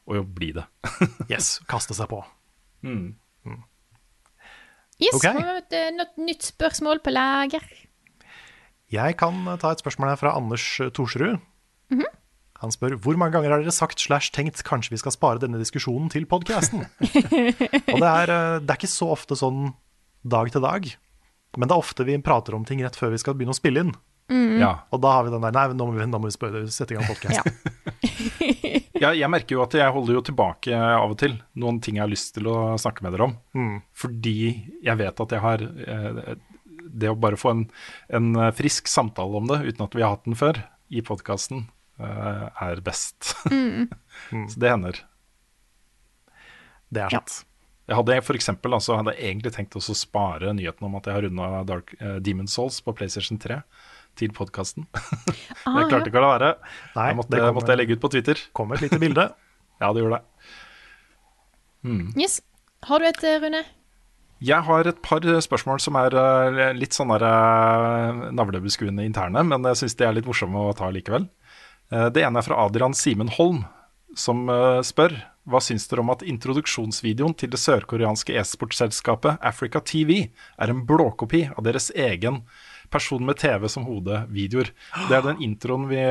å 0.06 0.24
bli 0.24 0.52
det. 0.56 0.68
yes, 1.34 1.58
kaste 1.72 1.98
seg 1.98 2.12
på. 2.12 2.22
Mm. 2.86 3.16
Yes, 4.96 5.16
okay. 5.18 5.34
har 5.36 5.58
et 5.60 5.74
eh, 5.76 5.92
nytt- 6.24 6.52
spørsmål 6.54 7.02
på 7.04 7.12
lager. 7.12 7.64
Jeg 8.94 9.18
kan 9.20 9.42
ta 9.60 9.74
et 9.74 9.82
spørsmål 9.84 10.14
her 10.14 10.22
fra 10.22 10.36
Anders 10.38 10.80
Torsrud. 10.96 11.40
-hmm. 11.92 12.06
Han 12.64 12.72
spør 12.72 12.96
hvor 12.96 13.18
mange 13.20 13.36
ganger 13.36 13.52
har 13.52 13.64
dere 13.64 13.74
sagt 13.76 14.00
slash 14.00 14.32
tenkt 14.32 14.64
kanskje 14.64 14.96
vi 14.96 15.02
skal 15.02 15.12
spare 15.12 15.42
denne 15.44 15.60
diskusjonen 15.60 16.10
til 16.10 16.26
podcasten? 16.26 16.86
Og 17.94 18.00
det 18.00 18.12
er, 18.12 18.32
eh, 18.32 18.60
det 18.64 18.72
er 18.72 18.80
ikke 18.80 18.92
så 18.92 19.12
ofte 19.12 19.36
sånn 19.36 19.74
dag 20.26 20.50
til 20.52 20.64
dag, 20.64 20.88
men 21.58 21.68
det 21.70 21.76
er 21.76 21.84
ofte 21.84 22.06
vi 22.08 22.18
prater 22.24 22.56
om 22.56 22.66
ting 22.66 22.82
rett 22.84 22.96
før 22.96 23.14
vi 23.14 23.22
skal 23.22 23.36
begynne 23.38 23.54
å 23.54 23.60
spille 23.60 23.86
inn. 23.86 23.94
Mm. 24.32 24.58
Ja. 24.58 24.72
Og 24.90 25.04
da 25.04 25.12
har 25.14 25.28
vi 25.28 25.36
den 25.36 25.44
der 25.46 25.54
Nei, 25.54 25.68
nå 25.78 25.86
må 25.86 25.94
vi, 25.94 26.06
nå 26.10 26.18
må 26.18 26.32
vi 26.32 26.34
spørre, 26.34 26.64
sette 26.74 26.96
i 26.96 26.98
gang 26.98 27.06
podcasten. 27.06 27.46
Ja, 27.46 28.10
jeg 29.14 29.30
merker 29.32 29.58
jo 29.58 29.64
at 29.66 29.76
jeg 29.78 29.94
holder 29.94 30.18
jo 30.18 30.24
tilbake 30.26 30.74
av 30.76 31.14
og 31.14 31.18
til 31.22 31.38
noen 31.62 31.80
ting 31.84 32.00
jeg 32.00 32.06
har 32.06 32.12
lyst 32.12 32.34
til 32.38 32.50
å 32.50 32.58
snakke 32.82 33.06
med 33.06 33.16
dere 33.16 33.28
om. 33.30 33.38
Mm. 33.58 33.80
Fordi 33.96 34.38
jeg 34.86 35.00
vet 35.02 35.24
at 35.26 35.36
jeg 35.36 35.44
har 35.44 35.64
eh, 35.64 36.36
Det 36.96 37.10
å 37.12 37.18
bare 37.20 37.40
få 37.40 37.52
en, 37.52 37.66
en 38.08 38.30
frisk 38.56 38.88
samtale 38.88 39.42
om 39.42 39.50
det 39.50 39.62
uten 39.66 39.86
at 39.86 39.98
vi 39.98 40.06
har 40.06 40.16
hatt 40.16 40.28
den 40.28 40.38
før 40.40 40.62
i 40.90 41.02
podkasten, 41.02 41.68
er 42.00 42.82
best. 42.86 43.36
Mm. 44.32 44.46
Så 44.48 44.62
det 44.64 44.70
hender. 44.72 45.00
Det 46.88 47.02
er 47.04 47.12
sant. 47.12 47.34
Jeg 47.86 48.00
hadde 48.00 48.16
for 48.26 48.38
eksempel, 48.38 48.74
altså, 48.74 48.96
hadde 48.98 49.14
jeg 49.14 49.30
egentlig 49.30 49.52
tenkt 49.54 49.76
også 49.78 49.94
å 49.94 50.00
spare 50.00 50.54
nyheten 50.58 50.88
om 50.88 50.96
at 50.98 51.10
jeg 51.10 51.18
har 51.18 51.26
runda 51.28 51.50
Dark 51.70 51.94
uh, 52.00 52.16
Demon 52.24 52.50
Souls 52.50 52.80
på 52.82 52.96
PlayStation 52.98 53.38
3 53.42 53.60
til 54.20 54.34
podkasten. 54.36 54.88
Ah, 55.66 55.80
jeg 55.82 55.88
klarte 55.90 56.12
ikke 56.12 56.20
å 56.20 56.22
la 56.22 56.28
være. 56.36 56.50
Nei, 56.94 57.06
jeg 57.10 57.16
måtte, 57.18 57.32
det 57.34 57.40
kom- 57.42 57.56
måtte 57.58 57.74
jeg 57.74 57.80
legge 57.80 57.96
ut 57.98 58.02
på 58.04 58.10
Twitter. 58.14 58.42
Kom 58.54 58.74
et 58.76 58.84
lite 58.86 59.00
bilde. 59.02 59.24
ja, 59.82 59.88
det 59.96 60.04
gjorde 60.04 60.20
det. 60.20 60.52
Mm. 61.90 62.04
Yes. 62.22 62.36
Har 62.86 63.00
du 63.02 63.06
et, 63.10 63.24
eh, 63.26 63.40
Rune? 63.42 63.64
Jeg 64.46 64.62
har 64.68 64.88
et 64.92 65.00
par 65.02 65.24
spørsmål 65.42 65.80
som 65.82 65.96
er 65.98 66.14
eh, 66.20 66.74
litt 66.78 66.94
sånn 66.94 67.10
eh, 67.16 68.20
navlebeskuende 68.36 69.06
interne, 69.08 69.42
men 69.48 69.64
jeg 69.72 69.80
syns 69.82 69.98
de 69.98 70.06
er 70.06 70.14
litt 70.18 70.28
morsomme 70.30 70.60
å 70.70 70.76
ta 70.78 70.90
likevel. 70.94 71.26
Eh, 71.92 72.10
Det 72.14 72.22
ene 72.26 72.42
er 72.42 72.46
fra 72.46 72.60
Adrian 72.66 72.94
Simen 72.94 73.32
Holm, 73.40 73.64
som 74.16 74.46
eh, 74.50 74.82
spør 74.86 75.18
hva 75.50 75.60
syns 75.62 75.88
dere 75.90 76.02
om 76.02 76.10
at 76.14 76.24
introduksjonsvideoen 76.26 77.36
til 77.38 77.52
det 77.54 77.60
sørkoreanske 77.62 78.34
e-sportselskapet 78.38 79.38
Africa 79.46 79.82
TV 79.86 80.28
er 80.58 80.72
en 80.74 80.86
blåkopi 80.90 81.48
av 81.54 81.64
deres 81.68 81.92
egen 81.94 82.44
person 82.92 83.24
med 83.26 83.38
TV 83.42 83.68
som 83.72 83.86
hode-videoer. 83.88 84.70
Det 85.10 85.18
er 85.18 85.26
den 85.26 85.42
introen 85.46 85.88
vi, 85.90 86.02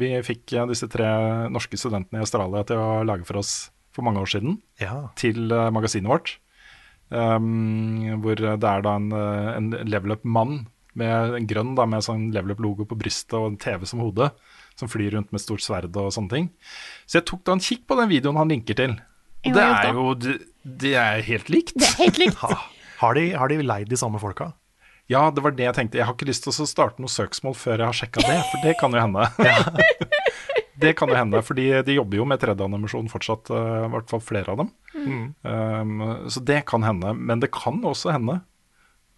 vi 0.00 0.10
fikk 0.26 0.54
eh, 0.56 0.68
disse 0.70 0.88
tre 0.92 1.08
norske 1.52 1.78
studentene 1.80 2.20
i 2.20 2.24
Australia 2.24 2.62
til 2.68 2.80
å 2.80 3.00
lage 3.06 3.26
for 3.28 3.40
oss 3.42 3.70
for 3.94 4.06
mange 4.06 4.22
år 4.22 4.30
siden, 4.30 4.60
Ja. 4.80 5.08
til 5.18 5.50
eh, 5.50 5.70
magasinet 5.74 6.10
vårt. 6.10 6.36
Um, 7.10 8.20
hvor 8.22 8.38
det 8.38 8.46
er 8.54 8.82
da 8.86 8.92
en, 8.94 9.08
eh, 9.10 9.48
en 9.58 9.70
level 9.90 10.12
up-mann 10.14 10.60
med 10.94 11.34
en 11.40 11.46
grønn 11.50 11.72
da, 11.74 11.86
med 11.90 12.04
sånn 12.06 12.28
level 12.34 12.54
up-logo 12.54 12.86
på 12.86 12.98
brystet 12.98 13.34
og 13.38 13.48
en 13.48 13.58
TV 13.58 13.82
som 13.88 14.02
hode, 14.04 14.28
som 14.78 14.90
flyr 14.90 15.16
rundt 15.16 15.32
med 15.34 15.42
stort 15.42 15.64
sverd 15.64 15.90
og 15.98 16.12
sånne 16.14 16.30
ting. 16.30 16.46
Så 17.10 17.18
jeg 17.18 17.26
tok 17.30 17.42
da 17.46 17.56
en 17.56 17.64
kikk 17.66 17.82
på 17.90 17.98
den 17.98 18.10
videoen 18.12 18.38
han 18.38 18.50
linker 18.54 18.78
til. 18.78 18.94
Og 19.46 19.56
det 19.56 19.64
er 19.64 19.90
jo 19.96 20.06
det, 20.20 20.36
det 20.84 20.94
er 21.00 21.22
helt 21.26 21.50
likt. 21.50 21.74
Det 21.74 21.88
er 21.88 21.98
helt 22.04 22.18
likt. 22.22 22.44
Har 23.00 23.14
de, 23.16 23.30
har 23.32 23.48
de 23.48 23.62
leid 23.64 23.88
de 23.88 23.96
samme 23.96 24.18
folka? 24.20 24.50
Ja, 25.10 25.24
det 25.34 25.42
var 25.42 25.54
det 25.56 25.66
jeg 25.66 25.74
tenkte. 25.74 25.98
Jeg 25.98 26.06
har 26.06 26.14
ikke 26.14 26.28
lyst 26.28 26.44
til 26.46 26.54
å 26.54 26.68
starte 26.70 27.02
noe 27.02 27.10
søksmål 27.10 27.56
før 27.58 27.80
jeg 27.80 27.88
har 27.88 27.96
sjekka 27.98 28.22
det, 28.28 28.36
for 28.52 28.66
det 28.66 28.74
kan 28.78 28.94
jo 28.94 29.00
hende. 29.02 29.24
det 30.84 30.92
kan 30.98 31.10
jo 31.10 31.16
hende, 31.18 31.40
fordi 31.42 31.64
de 31.86 31.96
jobber 31.96 32.20
jo 32.20 32.26
med 32.30 32.38
3D-animasjon 32.42 33.10
fortsatt, 33.10 33.50
eh, 33.50 33.80
i 33.88 33.90
hvert 33.96 34.12
fall 34.12 34.22
flere 34.22 34.54
av 34.54 34.62
dem. 34.62 34.70
Um, 35.42 36.04
så 36.30 36.42
det 36.46 36.60
kan 36.70 36.86
hende. 36.86 37.16
Men 37.18 37.42
det 37.42 37.50
kan 37.56 37.82
også 37.82 38.14
hende 38.14 38.38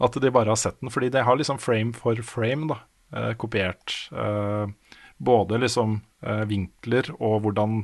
at 0.02 0.16
de 0.16 0.32
bare 0.32 0.54
har 0.54 0.58
sett 0.58 0.80
den, 0.80 0.90
fordi 0.90 1.12
de 1.12 1.26
har 1.28 1.36
liksom 1.38 1.60
frame 1.60 1.92
for 1.96 2.24
frame 2.26 2.72
da, 2.72 2.80
Uh, 3.12 3.34
kopiert. 3.36 3.92
Uh, 4.08 4.70
både 5.20 5.58
liksom 5.60 5.98
uh, 6.24 6.44
vinkler 6.48 7.10
og 7.18 7.42
hvordan 7.44 7.82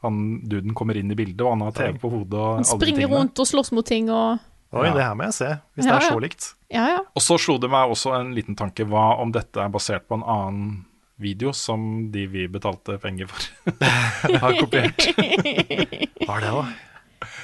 han 0.00 0.22
duden 0.48 0.72
kommer 0.74 0.96
inn 0.96 1.12
i 1.12 1.16
bildet, 1.18 1.42
og 1.44 1.52
han 1.52 1.64
har 1.66 1.74
TV 1.76 1.98
på 2.00 2.08
hodet 2.08 2.38
og 2.40 2.54
Han 2.56 2.64
alle 2.64 2.80
de 2.80 2.88
springer 2.88 3.12
rundt 3.12 3.42
og 3.44 3.50
slåss 3.50 3.70
mot 3.76 3.86
ting 3.86 4.08
og 4.08 4.40
Oi, 4.72 4.86
Ja. 4.88 4.92
det 4.94 5.02
her 5.04 5.14
må 5.14 5.24
jeg 5.24 5.34
se, 5.36 5.48
hvis 5.76 5.84
Ja, 5.86 5.98
det 5.98 6.02
er 6.02 6.10
så 6.14 6.20
likt. 6.20 6.54
Ja, 6.72 6.86
ja. 6.88 6.98
Og 7.14 7.20
så 7.22 7.36
slo 7.38 7.58
det 7.60 7.68
meg 7.70 7.90
også 7.92 8.14
en 8.18 8.32
liten 8.34 8.56
tanke. 8.56 8.86
Hva 8.88 9.18
om 9.20 9.30
dette 9.32 9.60
er 9.60 9.68
basert 9.68 10.06
på 10.08 10.14
en 10.16 10.22
annen 10.24 10.86
video 11.20 11.52
som 11.52 12.10
de 12.10 12.26
vi 12.26 12.46
betalte 12.48 12.96
penger 12.98 13.28
for, 13.28 13.42
har 14.42 14.56
kopiert? 14.56 14.96
Var 16.28 16.40
det 16.40 16.50
òg? 16.56 16.72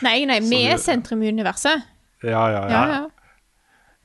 Nei, 0.02 0.24
nei, 0.24 0.40
vi 0.40 0.48
vi- 0.48 0.64
er 0.72 0.78
sentrum 0.78 1.22
i 1.22 1.28
universet. 1.28 1.84
Ja, 2.22 2.48
ja, 2.50 2.62
Ja, 2.64 2.68
ja. 2.68 2.86
ja. 2.88 3.10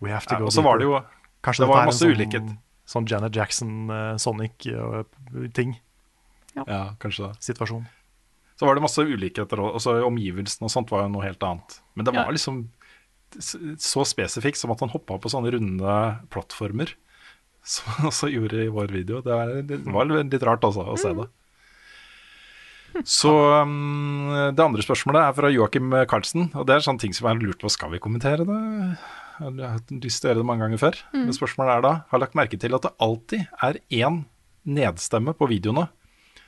We 0.02 0.10
have 0.12 0.26
to 0.28 0.36
ja 0.36 0.40
go 0.40 0.46
og 0.46 0.52
så 0.52 0.62
var 0.62 0.78
det 0.78 0.84
jo 0.90 1.00
Kanskje 1.44 1.64
det 1.64 1.70
var 1.70 1.82
er 1.82 1.86
masse 1.88 2.04
sånn, 2.04 2.12
ulikhet. 2.16 2.52
sånn 2.86 3.08
Janet 3.08 3.34
Jackson, 3.36 3.90
uh, 3.90 4.18
Sonic-ting. 4.20 5.74
Ja, 6.56 6.96
kanskje 7.00 7.30
det. 7.32 7.42
Situasjon. 7.44 7.86
Så 8.60 8.66
var 8.68 8.76
det 8.76 8.84
masse 8.84 9.02
ulikheter 9.02 9.60
og 9.60 9.80
så 9.82 9.96
omgivelsene 10.06 10.68
og 10.68 10.72
sånt 10.72 10.92
var 10.94 11.04
jo 11.08 11.10
noe 11.16 11.24
helt 11.26 11.42
annet. 11.44 11.80
Men 11.96 12.06
det 12.06 12.14
Ja. 12.14 12.24
var 12.26 12.32
liksom 12.36 12.70
så 13.40 14.04
spesifikt 14.08 14.60
som 14.60 14.74
at 14.74 14.84
han 14.84 14.92
hoppa 14.94 15.18
på 15.22 15.32
sånne 15.32 15.54
runde 15.56 15.96
plattformer. 16.34 16.94
Som 17.64 17.94
han 17.96 18.10
også 18.10 18.28
gjorde 18.28 18.58
i 18.60 18.72
vår 18.76 18.90
video. 18.92 19.22
Det, 19.24 19.32
er, 19.32 19.62
det 19.64 19.78
var 19.88 20.10
litt 20.10 20.44
rart 20.44 20.66
altså, 20.68 20.84
å 20.84 20.98
se 21.00 21.14
det. 21.16 21.30
Så 23.08 23.32
um, 23.64 24.34
Det 24.52 24.60
andre 24.60 24.84
spørsmålet 24.84 25.30
er 25.30 25.38
fra 25.38 25.52
Joakim 25.54 25.96
Karlsen. 26.12 26.50
Og 26.60 26.68
det 26.68 26.76
er 26.76 26.84
sånne 26.84 27.00
ting 27.06 27.16
som 27.16 27.30
jeg 27.30 27.38
har 27.38 27.40
lurt 27.40 27.64
på 27.64 27.72
Skal 27.72 27.94
vi 27.96 28.02
kommentere 28.04 28.44
det. 28.44 28.60
Jeg 29.40 29.56
har 29.64 29.78
hatt 29.78 29.96
lyst 29.96 30.20
til 30.20 30.28
å 30.28 30.34
gjøre 30.34 30.42
det 30.44 30.50
mange 30.52 30.68
ganger 30.68 30.84
før. 30.84 31.00
Men 31.16 31.32
spørsmålet 31.40 31.78
er 31.78 31.88
da 31.88 31.94
Har 32.12 32.24
lagt 32.26 32.36
merke 32.36 32.60
til 32.60 32.76
at 32.76 32.84
det 32.84 32.92
alltid 33.08 33.48
er 33.70 33.80
én 34.04 34.26
nedstemme 34.68 35.32
på 35.40 35.48
videoene 35.56 35.88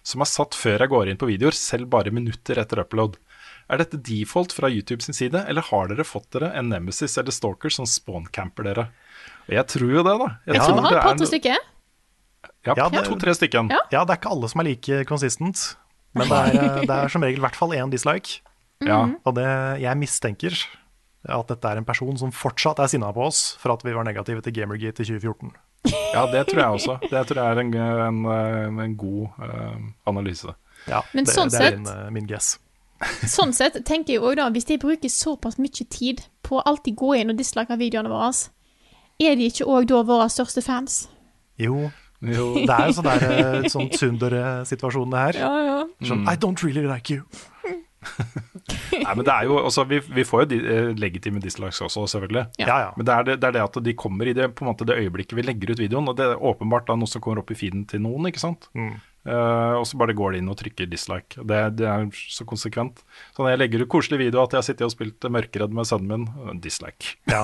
som 0.05 0.21
er 0.21 0.29
satt 0.29 0.55
før 0.57 0.83
jeg 0.83 0.91
går 0.91 1.09
inn 1.09 1.19
på 1.19 1.29
videoer, 1.29 1.55
selv 1.57 1.89
bare 1.93 2.13
minutter 2.13 2.59
etter 2.61 2.83
upload. 2.83 3.17
Er 3.69 3.81
dette 3.81 3.97
default 3.97 4.53
fra 4.53 4.69
YouTube 4.69 5.01
sin 5.01 5.15
side, 5.17 5.39
eller 5.49 5.61
har 5.71 5.87
dere 5.89 6.05
fått 6.05 6.27
dere 6.35 6.51
en 6.53 6.69
nemesis 6.69 7.17
eller 7.17 7.33
stalker 7.33 7.73
som 7.73 7.87
spawncamper 7.89 8.67
dere? 8.67 8.83
Og 9.47 9.55
jeg 9.57 9.65
tror 9.73 9.89
jo 9.95 10.03
det, 10.05 10.13
da. 10.21 10.27
Jeg 10.51 10.61
tror 10.61 10.75
vi 10.75 10.83
har 10.83 10.91
det 10.91 10.91
et 10.91 10.99
er 10.99 11.07
par-tre 11.09 11.29
stykker. 11.31 11.63
Ja, 12.65 12.73
Ja, 12.77 13.01
to-tre 13.05 13.33
stykken. 13.37 13.67
Ja. 13.73 13.79
Ja, 13.93 14.03
det 14.05 14.15
er 14.15 14.19
ikke 14.19 14.31
alle 14.33 14.47
som 14.49 14.61
er 14.61 14.65
like 14.69 15.03
consistent, 15.09 15.75
men 16.17 16.29
det 16.29 16.37
er, 16.37 16.55
eh, 16.61 16.79
det 16.89 16.95
er 16.95 17.11
som 17.13 17.21
regel 17.25 17.37
i 17.41 17.45
hvert 17.45 17.57
fall 17.57 17.75
én 17.77 17.91
dislike. 17.93 18.41
Ja. 18.85 18.97
Og 19.23 19.37
det, 19.37 19.45
jeg 19.79 19.97
mistenker 19.97 20.51
at 21.31 21.47
dette 21.47 21.69
er 21.71 21.77
en 21.79 21.85
person 21.87 22.17
som 22.19 22.29
fortsatt 22.35 22.77
er 22.83 22.89
sinna 22.91 23.07
på 23.15 23.23
oss 23.23 23.55
for 23.57 23.71
at 23.71 23.85
vi 23.87 23.93
var 23.95 24.03
negative 24.03 24.43
til 24.43 24.51
Gamergate 24.53 24.99
i 25.01 25.07
2014. 25.07 25.53
ja, 26.13 26.25
det 26.33 26.41
tror 26.51 26.59
jeg 26.59 26.75
også. 26.81 26.97
Det 27.07 27.21
tror 27.29 27.39
jeg 27.39 27.55
er 27.55 27.61
en, 27.63 27.71
en, 28.19 28.79
en 28.83 28.97
god 28.99 29.29
uh, 29.39 29.79
analyse. 30.11 30.51
Ja, 30.91 30.99
Men 31.15 31.23
det, 31.25 31.33
sånn 31.33 31.49
det 31.49 31.61
er 31.61 31.69
sett- 31.69 31.79
min, 31.79 31.87
uh, 31.87 32.11
min 32.13 32.27
guess. 32.29 32.59
Sånn 33.27 33.51
sett 33.53 33.75
tenker 33.85 34.13
jeg 34.15 34.21
også 34.23 34.35
da, 34.39 34.49
hvis 34.55 34.65
de 34.69 34.77
bruker 34.81 35.09
såpass 35.11 35.57
mye 35.59 35.85
tid 35.91 36.21
på 36.45 36.59
å 36.59 36.63
alltid 36.65 36.95
gå 36.95 37.13
inn 37.19 37.33
og 37.33 37.37
dislike 37.37 37.75
videoene 37.77 38.09
våre, 38.09 38.31
er 39.19 39.35
de 39.35 39.49
ikke 39.51 39.67
òg 39.67 39.87
da 39.91 40.01
våre 40.07 40.29
største 40.31 40.63
fans? 40.63 41.07
Jo, 41.59 41.89
Jo. 42.23 42.53
det 42.65 42.69
er 42.71 42.87
jo 42.89 42.95
sånn 42.97 43.09
der 43.09 43.25
eh, 43.31 43.67
sånn 43.69 43.89
Tsundere-situasjon, 43.91 45.11
det 45.11 45.19
her. 45.25 45.41
ja. 45.43 45.83
Sånn, 46.07 46.23
Mm. 46.23 46.29
I 46.31 46.35
don't 46.35 46.63
really 46.63 46.87
like 46.87 47.09
you. 47.13 47.23
Nei, 48.95 49.13
men 49.15 49.23
det 49.25 49.33
er 49.33 49.47
jo, 49.49 49.57
altså, 49.65 49.83
vi, 49.89 49.99
vi 50.13 50.23
får 50.25 50.43
jo 50.43 50.47
de, 50.53 50.57
eh, 50.71 50.89
legitime 50.99 51.41
dislikes 51.43 51.81
også, 51.83 52.05
selvfølgelig. 52.09 52.45
Ja. 52.61 52.67
Ja, 52.67 52.77
ja. 52.85 52.91
Men 52.97 53.05
det 53.07 53.13
er 53.15 53.23
det, 53.27 53.35
det 53.41 53.47
er 53.49 53.55
det 53.57 53.63
at 53.65 53.79
de 53.83 53.93
kommer 53.97 54.29
i 54.29 54.33
det, 54.37 54.47
på 54.55 54.63
en 54.65 54.69
måte, 54.71 54.85
det 54.87 54.97
øyeblikket 55.01 55.35
vi 55.37 55.41
legger 55.45 55.73
ut 55.73 55.81
videoen. 55.83 56.07
Og 56.09 56.15
det 56.17 56.25
er 56.31 56.35
åpenbart 56.41 56.87
da 56.87 56.95
noe 56.99 57.09
som 57.11 57.21
kommer 57.21 57.41
opp 57.43 57.51
i 57.51 57.57
feeden 57.59 57.85
til 57.89 58.01
noen, 58.05 58.27
ikke 58.29 58.41
sant. 58.41 58.69
Mm. 58.77 58.95
Eh, 59.25 59.73
og 59.79 59.87
så 59.89 59.97
bare 59.97 60.13
går 60.13 60.35
de 60.35 60.41
inn 60.43 60.49
og 60.53 60.57
trykker 60.59 60.89
dislike. 60.89 61.41
Det, 61.49 61.61
det 61.79 61.87
er 61.89 62.05
så 62.13 62.45
konsekvent. 62.45 63.01
Så 63.33 63.41
når 63.41 63.55
jeg 63.55 63.61
legger 63.63 63.85
ut 63.85 63.91
koselig 63.95 64.19
video 64.21 64.43
at 64.43 64.53
jeg 64.53 64.61
har 64.61 64.67
sittet 64.67 64.85
og 64.85 64.93
spilt 64.93 65.25
Mørkeredd 65.35 65.73
med 65.73 65.89
sønnen 65.89 66.25
min, 66.25 66.27
uh, 66.45 66.53
dislike. 66.61 67.15
Ja. 67.35 67.41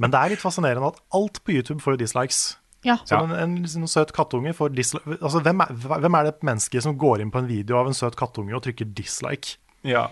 Men 0.00 0.10
det 0.12 0.18
er 0.18 0.32
litt 0.32 0.42
fascinerende 0.42 0.88
at 0.94 1.02
alt 1.14 1.42
på 1.44 1.52
YouTube 1.54 1.82
får 1.84 1.94
jo 1.96 2.04
dislikes. 2.06 2.40
Ja. 2.86 2.96
Så 3.04 3.18
en, 3.18 3.34
en, 3.36 3.56
en 3.66 3.90
søt 3.90 4.12
kattunge 4.16 4.52
får 4.56 4.72
dislike 4.76 5.18
altså, 5.18 5.40
hvem, 5.44 5.62
er, 5.64 5.72
hvem 6.06 6.16
er 6.18 6.28
det 6.28 6.36
mennesket 6.46 6.84
som 6.86 6.96
går 6.98 7.22
inn 7.22 7.32
på 7.34 7.42
en 7.42 7.48
video 7.50 7.80
av 7.80 7.90
en 7.90 7.96
søt 7.96 8.16
kattunge 8.18 8.54
og 8.56 8.64
trykker 8.64 8.88
dislike? 8.96 9.58
Ja. 9.86 10.08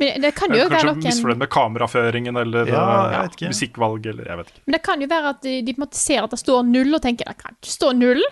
Men 0.00 0.22
det 0.24 0.32
kan 0.34 0.52
jo 0.54 0.64
Kanskje 0.64 0.88
være 0.88 0.94
misfornøyd 0.98 1.34
noen 1.36 1.42
med 1.44 1.50
kameraføringen 1.52 2.38
eller 2.40 2.70
Ja, 2.70 2.82
eh, 2.82 3.12
jeg 3.12 3.24
vet 3.24 3.34
ikke. 3.36 3.50
musikkvalg 3.52 4.06
eller 4.14 4.30
jeg 4.30 4.40
vet 4.40 4.52
ikke. 4.52 4.62
Men 4.64 4.76
det 4.76 4.82
kan 4.88 5.04
jo 5.04 5.08
være 5.12 5.34
at 5.36 5.42
de, 5.44 5.56
de 5.66 5.74
på 5.74 5.82
en 5.82 5.84
måte 5.84 6.00
ser 6.00 6.24
at 6.24 6.32
det 6.32 6.40
står 6.40 6.62
null, 6.68 6.96
og 6.96 7.02
tenker 7.04 7.28
det 7.28 7.36
kan 7.40 7.58
ikke 7.58 7.74
stå 7.74 7.92
null. 7.98 8.22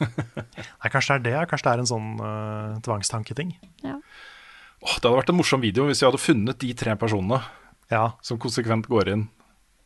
Nei, 0.00 0.90
kanskje 0.92 1.18
det 1.22 1.32
er 1.32 1.40
det? 1.44 1.48
Kanskje 1.50 1.66
det 1.68 1.72
er 1.74 1.82
en 1.84 1.90
sånn 1.90 2.08
uh, 2.20 2.78
tvangstanketing? 2.86 3.54
Ja. 3.84 3.96
Åh, 4.82 4.94
det 5.00 5.04
hadde 5.08 5.16
vært 5.18 5.32
en 5.32 5.38
morsom 5.40 5.60
video 5.64 5.86
hvis 5.88 6.02
vi 6.02 6.06
hadde 6.08 6.20
funnet 6.22 6.58
de 6.62 6.72
tre 6.74 6.94
personene 7.00 7.40
Ja. 7.90 8.12
som 8.22 8.38
konsekvent 8.38 8.88
går 8.92 9.12
inn, 9.14 9.28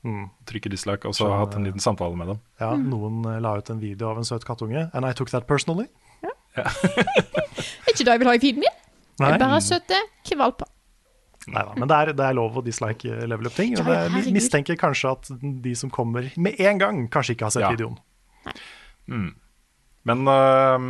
Mm. 0.00 0.30
trykker 0.48 0.70
dislike, 0.72 1.04
og 1.04 1.12
så 1.12 1.26
Så, 1.26 1.32
hatt 1.36 1.54
en 1.58 1.64
liten 1.66 1.78
samtale 1.84 2.16
med 2.16 2.26
dem. 2.30 2.38
ja 2.58 2.70
Noen 2.74 3.18
eh, 3.28 3.38
la 3.44 3.50
ut 3.58 3.68
en 3.68 3.78
video 3.82 4.08
av 4.08 4.16
en 4.16 4.24
søt 4.24 4.46
kattunge, 4.48 4.86
and 4.94 5.04
I 5.04 5.12
took 5.12 5.28
that 5.28 5.46
personally. 5.46 5.84
Ja. 6.22 6.30
er 6.56 6.64
ikke 7.92 8.06
det 8.06 8.14
jeg 8.14 8.18
vil 8.22 8.28
ha 8.30 8.32
i 8.32 8.38
feeden 8.40 8.60
min. 8.64 8.78
Nei, 9.20 9.28
Jeg 9.34 9.40
bare 9.42 9.60
søte 9.60 9.98
kvalper. 10.24 10.66
Neida, 11.52 11.74
men 11.76 11.88
det 11.88 11.96
er, 11.98 12.12
det 12.16 12.24
er 12.30 12.32
lov 12.38 12.56
å 12.56 12.64
dislike 12.64 13.04
eh, 13.12 13.26
level 13.28 13.46
up-ting. 13.50 13.76
Og 13.76 13.84
Ja, 13.84 13.92
ja, 13.92 14.08
det 14.08 14.12
herregud. 14.14 14.32
mistenker 14.38 14.76
kanskje 14.80 15.12
at 15.12 15.28
de 15.68 15.74
som 15.76 15.90
kommer 15.92 16.32
med 16.36 16.58
en 16.60 16.78
gang, 16.80 17.02
kanskje 17.12 17.36
ikke 17.36 17.44
har 17.50 17.50
sett 17.50 17.66
Ja. 17.68 17.70
videoen. 17.76 17.98
Nei. 18.46 18.54
øh, 19.10 19.30
øh, 20.08 20.80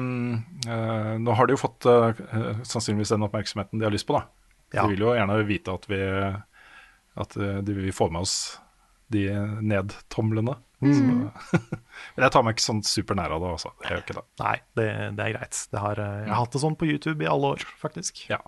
nå 1.19 1.35
har 1.35 1.49
de 1.49 1.57
jo 1.57 1.61
fått 1.61 1.87
øh, 1.91 2.21
sannsynligvis 2.63 3.11
den 3.15 3.27
oppmerksomheten 3.27 3.81
de 3.81 3.89
har 3.89 3.95
lyst 3.95 4.07
på, 4.07 4.19
da. 4.19 4.27
Ja. 4.71 4.85
De 4.85 4.95
vil 4.95 5.03
jo 5.03 5.15
gjerne 5.17 5.39
vite 5.49 5.73
at 5.75 5.87
vi 5.91 5.99
At 7.19 7.35
de 7.35 7.75
vil 7.75 7.91
få 7.93 8.07
med 8.15 8.23
oss 8.23 8.61
de 9.11 9.27
nedtomlene. 9.67 10.55
Mm. 10.81 11.29
Men 12.15 12.25
jeg 12.25 12.33
tar 12.33 12.45
meg 12.45 12.57
ikke 12.57 12.65
sånn 12.65 12.85
supernær 12.87 13.35
av 13.37 13.43
det, 13.43 13.51
altså. 13.57 13.73
Jeg 13.83 13.93
gjør 13.93 14.05
ikke 14.05 14.17
det. 14.17 14.23
Nei, 14.41 14.55
det, 14.79 14.87
det 15.19 15.25
er 15.25 15.35
greit. 15.35 15.63
Det 15.73 15.83
har, 15.83 16.03
eh, 16.05 16.21
jeg 16.23 16.33
har 16.33 16.41
hatt 16.41 16.55
det 16.57 16.63
sånn 16.63 16.79
på 16.81 16.89
YouTube 16.89 17.27
i 17.27 17.29
alle 17.31 17.51
år, 17.57 17.67
faktisk. 17.83 18.23
Ja. 18.31 18.41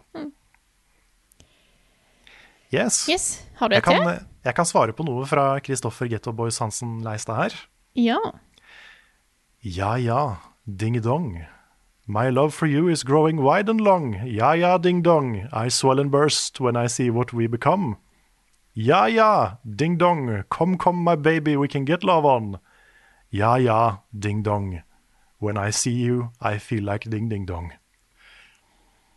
Yes. 2.72 3.02
Yes, 3.10 3.26
har 3.58 3.68
du 3.68 3.76
et 3.76 3.84
til? 3.84 4.00
kan, 4.00 4.30
jeg 4.46 4.56
kan 4.56 4.68
svare 4.68 4.94
på 4.96 5.04
noe 5.04 5.26
fra 5.28 5.58
Kristoffer 5.64 6.08
Getto 6.08 6.32
Boys 6.36 6.56
Hansen 6.62 7.02
Leistad 7.04 7.36
her. 7.36 7.58
Ja. 7.98 8.16
Ja 9.60 9.92
ja, 10.00 10.22
ding-dong. 10.66 11.46
My 12.06 12.30
love 12.30 12.54
for 12.54 12.66
you 12.66 12.88
is 12.88 13.04
growing 13.04 13.42
wide 13.42 13.68
and 13.68 13.80
long. 13.80 14.26
Ja 14.26 14.52
ja, 14.52 14.78
ding-dong. 14.78 15.48
I 15.52 15.68
swell 15.68 16.00
and 16.00 16.10
burst 16.10 16.60
when 16.60 16.76
I 16.76 16.86
see 16.88 17.10
what 17.10 17.32
we 17.32 17.46
become. 17.46 17.96
Ja 18.74 19.06
ja, 19.06 19.58
ding-dong. 19.64 20.44
Come 20.48 20.76
come 20.76 21.04
my 21.04 21.16
baby, 21.16 21.56
we 21.56 21.68
can 21.68 21.84
get 21.84 22.04
love 22.04 22.24
on. 22.24 22.58
Ja 23.30 23.56
ja, 23.56 23.98
ding-dong. 24.12 24.82
When 25.38 25.56
I 25.56 25.70
see 25.70 25.92
you, 25.92 26.30
I 26.40 26.58
feel 26.58 26.84
like 26.84 27.10
ding-ding-dong. 27.10 27.68
Den- 27.68 27.81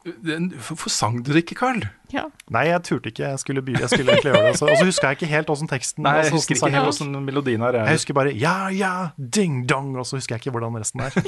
Hvorfor 0.05 0.89
sang 0.93 1.15
du 1.25 1.31
det 1.33 1.41
ikke, 1.43 1.55
Carl? 1.57 1.79
ja. 2.13 2.27
Nei, 2.53 2.67
jeg 2.69 2.83
turte 2.85 3.09
ikke. 3.09 3.23
Jeg 3.31 3.39
skulle, 3.41 3.61
begynne, 3.65 3.81
jeg 3.81 3.89
skulle 3.89 4.13
egentlig 4.13 4.31
gjøre 4.31 4.43
det. 4.45 4.51
Og 4.53 4.77
så 4.77 4.85
huska 4.85 5.07
jeg 5.09 5.17
ikke 5.17 5.29
helt 5.31 5.49
åssen 5.49 5.67
teksten 5.71 6.03
Nei, 6.05 6.11
jeg 6.21 6.31
husker 6.35 6.53
ikke 6.53 6.61
sangen 6.61 6.77
helt 6.77 6.99
hvordan 7.01 7.25
melodien 7.25 7.61
er. 7.65 7.79
Jeg 7.81 7.97
husker 7.97 8.13
bare 8.17 8.33
ja 8.37 8.53
ja, 8.69 8.91
ding-dong, 9.17 9.95
og 9.97 10.05
så 10.05 10.19
husker 10.19 10.35
jeg 10.37 10.45
ikke 10.45 10.53
hvordan 10.57 10.77
resten 10.81 11.01
er. 11.01 11.15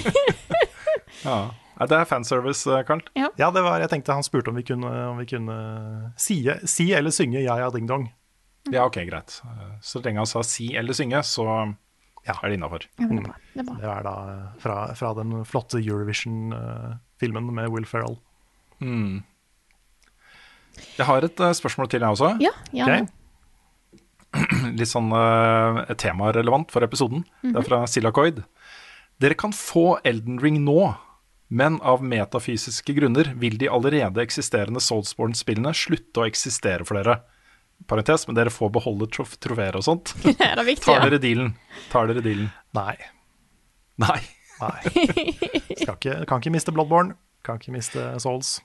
Ja. 1.26 1.50
Det 1.90 1.96
er 1.98 2.06
fanservice, 2.10 2.70
Carl. 2.88 3.02
Ja, 3.18 3.50
det 3.54 3.62
var, 3.66 3.80
jeg 3.82 3.90
tenkte 3.90 4.14
han 4.14 4.24
spurte 4.26 4.50
om 4.52 4.58
vi 4.58 4.64
kunne, 4.66 4.90
om 5.10 5.18
vi 5.18 5.26
kunne 5.30 5.56
si, 6.18 6.38
si 6.70 6.92
eller 6.94 7.14
synge 7.14 7.42
ja 7.42 7.56
ja 7.58 7.70
ding 7.74 7.88
dong. 7.90 8.08
Ja, 8.72 8.86
ok, 8.86 9.00
greit. 9.10 9.40
Så 9.82 10.02
lenge 10.06 10.22
han 10.22 10.30
sa 10.30 10.44
si 10.46 10.70
eller 10.78 10.94
synge, 10.98 11.24
så 11.26 11.46
Ja. 12.28 12.36
er 12.44 12.50
det 12.50 12.58
innafor. 12.60 12.86
ja 13.00 13.08
det. 13.08 13.34
Det. 13.56 13.66
Det 13.82 13.90
er 13.90 14.04
da 14.04 14.14
eh, 14.30 14.48
fra, 14.62 14.78
fra 15.00 15.14
den 15.18 15.44
flotte 15.46 15.80
Eurovision-filmen 15.82 17.54
med 17.56 17.70
Will 17.72 17.86
Ferrell. 17.86 18.18
Jeg 20.98 21.06
har 21.10 21.26
et 21.26 21.40
øh, 21.42 21.54
spørsmål 21.58 21.90
til, 21.90 22.04
jeg 22.06 22.18
også. 22.18 22.36
Ja, 22.42 22.54
ja. 22.74 22.86
Okay. 22.86 23.08
litt 24.78 24.90
sånn 24.92 25.10
uh, 25.14 25.84
temarelevant 26.00 26.72
for 26.74 26.86
episoden. 26.86 27.24
Det 27.42 27.56
er 27.58 27.68
fra 27.68 27.82
Silacoid. 27.90 28.44
Dere 29.22 29.38
kan 29.40 29.54
få 29.56 29.98
Elden 30.06 30.38
Ring 30.42 30.60
nå, 30.66 30.92
men 31.48 31.80
av 31.82 32.04
metafysiske 32.06 32.94
grunner 32.98 33.32
vil 33.40 33.58
de 33.58 33.70
allerede 33.72 34.22
eksisterende 34.22 34.84
Soulsborne-spillene 34.84 35.74
slutte 35.78 36.22
å 36.22 36.28
eksistere 36.30 36.86
for 36.86 37.00
dere. 37.00 37.22
Parentes, 37.88 38.26
men 38.28 38.38
dere 38.38 38.54
får 38.54 38.72
beholde 38.74 39.08
trof 39.14 39.36
trofeer 39.42 39.78
og 39.80 39.86
sånt. 39.86 40.14
det 40.26 40.36
er 40.38 40.64
viktig, 40.66 40.86
Tar 40.90 41.06
dere 41.06 41.22
dealen? 41.24 41.54
Tar 41.94 42.10
dere 42.12 42.26
dealen? 42.26 42.52
Nei. 42.78 42.98
Nei. 44.02 44.20
Nei. 44.58 44.80
Skal 45.78 45.96
ikke, 45.96 46.20
kan 46.30 46.42
ikke 46.42 46.54
miste 46.54 46.74
Bloodborne. 46.74 47.18
Kan 47.46 47.62
ikke 47.62 47.74
miste 47.76 48.10
Souls. 48.22 48.58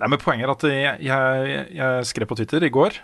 Nei, 0.00 0.08
men 0.10 0.18
Poenget 0.18 0.48
er 0.48 0.54
at 0.54 0.64
jeg, 0.68 0.94
jeg, 1.06 1.66
jeg 1.78 2.06
skrev 2.10 2.26
på 2.30 2.36
Twitter 2.40 2.64
i 2.66 2.72
går 2.74 2.96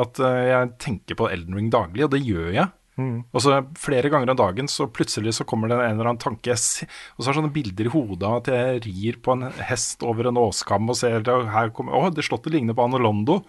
at 0.00 0.16
eh, 0.24 0.44
jeg 0.48 0.70
tenker 0.80 1.18
på 1.18 1.26
Elden 1.28 1.58
Ring 1.58 1.66
daglig, 1.72 2.06
og 2.06 2.14
det 2.14 2.22
gjør 2.24 2.54
jeg. 2.56 2.70
Mm. 3.00 3.22
Og 3.32 3.40
så 3.40 3.58
Flere 3.80 4.08
ganger 4.12 4.28
om 4.32 4.36
dagen 4.36 4.66
så 4.68 4.84
plutselig 4.92 5.32
så 5.36 5.44
kommer 5.48 5.68
det 5.68 5.78
en 5.80 5.94
eller 5.98 6.10
annen 6.10 6.20
tanke. 6.20 6.48
Jeg 6.52 6.60
se- 6.60 6.86
Og 7.16 7.20
så 7.20 7.26
har 7.28 7.34
jeg 7.34 7.38
sånne 7.42 7.52
bilder 7.54 7.88
i 7.88 7.92
hodet 7.92 8.24
av 8.28 8.38
at 8.40 8.50
jeg 8.52 8.82
rir 8.86 9.18
på 9.24 9.32
en 9.36 9.46
hest 9.68 10.04
over 10.08 10.28
en 10.28 10.40
åskam 10.40 10.88
og 10.92 10.96
ser 11.00 11.18
at 11.20 11.28
her 11.52 11.72
kommer, 11.76 11.92
å, 11.96 12.08
det 12.12 12.24
slottet 12.24 12.52
ligner 12.56 12.76
på 12.76 12.84
Anolondo. 12.88 13.42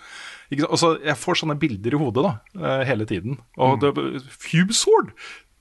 Og 0.68 0.76
så 0.80 0.94
Jeg 1.04 1.16
får 1.20 1.40
sånne 1.44 1.58
bilder 1.60 1.96
i 1.96 2.00
hodet 2.04 2.24
da, 2.28 2.34
eh, 2.60 2.84
hele 2.92 3.08
tiden. 3.08 3.40
Og 3.60 3.80
det, 3.84 3.94
Fume 4.32 4.76
Sword! 4.76 5.12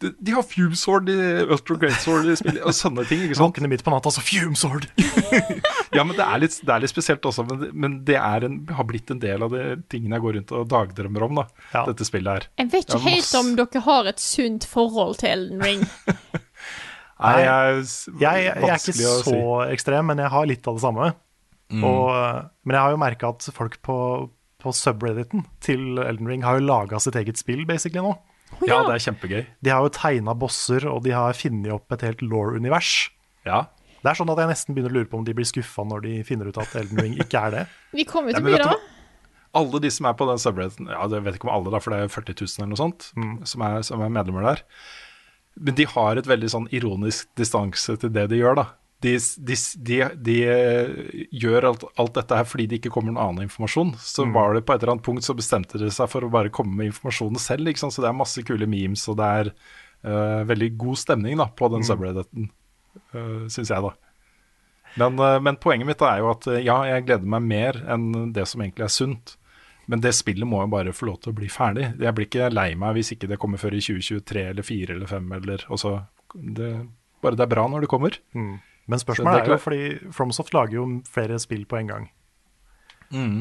De, 0.02 0.10
de 0.18 0.32
har 0.34 0.42
Fume 0.42 0.74
Sword 0.74 1.06
i 1.14 1.16
Ultra 1.46 1.76
Great 1.78 2.00
Sword 2.02 2.26
de 2.26 2.34
spiller, 2.38 2.64
og 2.66 2.74
sånne 2.74 3.04
ting. 3.06 3.20
ikke 3.22 3.38
sant? 3.38 3.52
Våkne 3.54 3.70
midt 3.70 3.84
på 3.86 3.92
natta, 3.94 4.10
så 4.10 4.18
fume 4.26 4.58
sword! 4.58 4.88
Ja, 5.98 6.04
men 6.08 6.16
det 6.16 6.24
er 6.24 6.40
litt, 6.40 6.54
det 6.64 6.72
er 6.72 6.84
litt 6.84 6.92
spesielt 6.92 7.26
også, 7.28 7.44
men, 7.48 7.64
men 7.76 7.96
det 8.08 8.16
er 8.16 8.46
en, 8.46 8.60
har 8.72 8.86
blitt 8.88 9.10
en 9.12 9.20
del 9.20 9.44
av 9.44 9.52
de 9.52 9.76
tingene 9.92 10.16
jeg 10.16 10.24
går 10.24 10.36
rundt 10.38 10.54
og 10.56 10.70
dagdrømmer 10.72 11.26
om, 11.26 11.42
da, 11.42 11.82
dette 11.90 12.06
spillet 12.08 12.32
her. 12.32 12.46
Jeg 12.62 12.70
vet 12.72 12.88
ikke 12.88 13.02
helt 13.10 13.34
om 13.42 13.50
dere 13.60 13.82
har 13.84 14.08
et 14.08 14.22
sunt 14.22 14.66
forhold 14.68 15.18
til 15.20 15.34
Elden 15.34 15.66
Ring. 15.66 15.84
Nei, 17.22 17.34
jeg, 17.44 17.84
Jeg, 18.24 18.46
jeg 18.46 18.70
er 18.72 18.80
ikke 18.80 18.96
så 18.96 19.12
si. 19.28 19.36
ekstrem, 19.74 20.08
men 20.10 20.22
jeg 20.24 20.32
har 20.32 20.48
litt 20.48 20.66
av 20.66 20.78
det 20.78 20.84
samme. 20.84 21.12
Mm. 21.72 21.84
Og, 21.88 22.08
men 22.66 22.76
jeg 22.76 22.84
har 22.84 22.94
jo 22.94 23.00
merka 23.00 23.30
at 23.32 23.46
folk 23.56 23.78
på, 23.86 23.96
på 24.60 24.74
subredditen 24.76 25.46
til 25.64 26.00
Elden 26.02 26.28
Ring 26.28 26.44
har 26.46 26.58
jo 26.58 26.66
laga 26.66 27.00
sitt 27.00 27.16
eget 27.20 27.40
spill 27.40 27.64
basically 27.68 28.04
nå. 28.04 28.16
Ja, 28.68 28.82
det 28.84 28.98
er 28.98 29.04
kjempegøy. 29.06 29.44
De 29.64 29.72
har 29.72 29.84
jo 29.86 29.92
tegna 29.96 30.34
bosser, 30.36 30.84
og 30.90 31.06
de 31.06 31.14
har 31.16 31.36
funnet 31.38 31.72
opp 31.72 31.94
et 31.94 32.04
helt 32.04 32.20
law-univers. 32.26 33.08
Ja. 33.48 33.64
Det 34.02 34.10
er 34.10 34.18
sånn 34.18 34.30
at 34.34 34.40
jeg 34.42 34.50
nesten 34.50 34.74
begynner 34.74 34.90
å 34.90 34.96
lure 34.98 35.08
på 35.12 35.18
om 35.20 35.24
de 35.26 35.34
blir 35.38 35.46
skuffa 35.46 35.84
når 35.86 36.02
de 36.08 36.14
finner 36.26 36.48
ut 36.50 36.58
at 36.58 36.74
Elden 36.80 36.98
Ring 37.04 37.14
ikke 37.22 37.38
er 37.46 37.50
det. 37.54 37.62
Vi 37.98 38.04
kommer 38.08 38.32
jo 38.32 38.40
til 38.40 38.42
å 38.42 38.50
bli 38.50 38.58
hva? 38.64 38.74
Alle 39.54 39.80
de 39.84 39.90
som 39.92 40.06
er 40.08 40.14
på 40.16 40.26
den 40.30 40.40
subredditen, 40.40 40.86
ja, 40.88 41.04
jeg 41.12 41.22
vet 41.26 41.34
ikke 41.36 41.44
om 41.46 41.54
alle, 41.54 41.70
da, 41.74 41.78
for 41.84 41.92
det 41.92 41.98
er 42.06 42.08
40 42.08 42.38
000 42.40 42.54
eller 42.62 42.70
noe 42.72 42.80
sånt, 42.80 43.10
som, 43.50 43.64
er, 43.66 43.82
som 43.84 44.00
er 44.00 44.08
medlemmer 44.14 44.46
der. 44.48 44.62
Men 45.60 45.76
de 45.76 45.84
har 45.92 46.16
et 46.16 46.30
veldig 46.30 46.48
sånn 46.48 46.68
ironisk 46.72 47.28
distanse 47.36 47.98
til 48.00 48.10
det 48.14 48.30
de 48.32 48.38
gjør, 48.40 48.56
da. 48.62 48.64
De, 49.02 49.12
de, 49.18 49.56
de, 49.82 49.96
de 50.24 50.36
eh, 50.46 50.90
gjør 51.42 51.66
alt, 51.72 51.84
alt 52.00 52.12
dette 52.16 52.36
her 52.38 52.46
fordi 52.46 52.68
det 52.70 52.78
ikke 52.78 52.92
kommer 52.94 53.10
noen 53.12 53.20
annen 53.26 53.44
informasjon. 53.48 53.92
Så 54.00 54.24
Mm. 54.24 54.32
var 54.38 54.54
det 54.56 54.62
på 54.64 54.72
et 54.76 54.80
eller 54.84 54.94
annet 54.94 55.04
punkt 55.04 55.26
så 55.26 55.34
bestemte 55.36 55.76
de 55.82 55.90
seg 55.92 56.08
for 56.08 56.22
å 56.24 56.30
bare 56.32 56.52
komme 56.54 56.72
med 56.78 56.92
informasjonen 56.92 57.36
selv. 57.42 57.66
Ikke 57.68 57.82
sant? 57.82 57.92
Så 57.96 58.00
det 58.04 58.08
er 58.12 58.16
masse 58.16 58.40
kule 58.46 58.64
memes, 58.70 59.02
og 59.10 59.18
det 59.20 59.26
er 59.42 59.50
uh, 60.06 60.46
veldig 60.48 60.70
god 60.80 61.00
stemning 61.02 61.36
da, 61.42 61.48
på 61.50 61.68
den 61.74 61.82
Mm. 61.82 61.88
subredditen, 61.90 62.48
uh, 63.14 63.44
syns 63.52 63.70
jeg, 63.70 63.82
da. 63.82 63.92
Men, 65.00 65.16
uh, 65.20 65.38
men 65.40 65.56
poenget 65.56 65.88
mitt 65.88 66.02
er 66.04 66.18
jo 66.20 66.30
at 66.34 66.46
eh, 66.52 66.62
ja, 66.66 66.76
jeg 66.84 67.06
gleder 67.08 67.30
meg 67.34 67.46
mer 67.48 67.78
enn 67.94 68.32
det 68.36 68.44
som 68.50 68.60
egentlig 68.60 68.84
er 68.84 68.92
sunt. 68.92 69.36
Men 69.90 70.02
det 70.04 70.12
spillet 70.14 70.46
må 70.46 70.60
jo 70.62 70.70
bare 70.70 70.92
få 70.94 71.08
lov 71.08 71.20
til 71.22 71.32
å 71.32 71.36
bli 71.36 71.48
ferdig. 71.50 71.88
Jeg 71.98 72.14
blir 72.14 72.28
ikke 72.28 72.50
lei 72.52 72.68
meg 72.78 72.94
hvis 72.98 73.14
ikke 73.16 73.30
det 73.32 73.38
kommer 73.42 73.58
før 73.58 73.74
i 73.74 73.80
2023 73.82 74.44
eller 74.52 74.66
4 74.66 74.94
eller 74.94 75.10
5 75.10 75.32
eller 75.40 75.64
også, 75.74 75.96
det, 76.34 76.68
Bare 77.22 77.38
det 77.38 77.44
er 77.46 77.50
bra 77.50 77.64
når 77.70 77.84
det 77.84 77.90
kommer. 77.90 78.18
Mm. 78.36 78.54
Men 78.90 79.00
spørsmålet 79.02 79.40
er, 79.40 79.48
er 79.48 79.56
jo 79.56 79.62
fordi 79.62 80.12
FromSoft 80.14 80.54
lager 80.54 80.78
jo 80.78 80.86
flere 81.10 81.38
spill 81.42 81.64
på 81.70 81.80
en 81.80 81.90
gang. 81.90 82.06
Mm. 83.12 83.36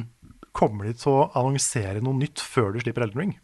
Kommer 0.58 0.90
de 0.90 0.96
til 1.00 1.14
å 1.14 1.30
annonsere 1.38 2.02
noe 2.04 2.18
nytt 2.18 2.42
før 2.44 2.74
du 2.76 2.82
slipper 2.84 3.06
Elden 3.06 3.22
Ring? 3.24 3.36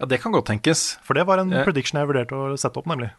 Ja, 0.00 0.08
det 0.08 0.20
kan 0.22 0.32
godt 0.32 0.48
tenkes. 0.48 0.96
For 1.04 1.18
det 1.18 1.26
var 1.28 1.42
en 1.42 1.52
Eh. 1.52 1.64
prediction 1.66 2.00
jeg 2.00 2.08
vurderte 2.08 2.32
å 2.32 2.56
sette 2.56 2.80
opp, 2.80 2.86
nemlig. 2.88 3.10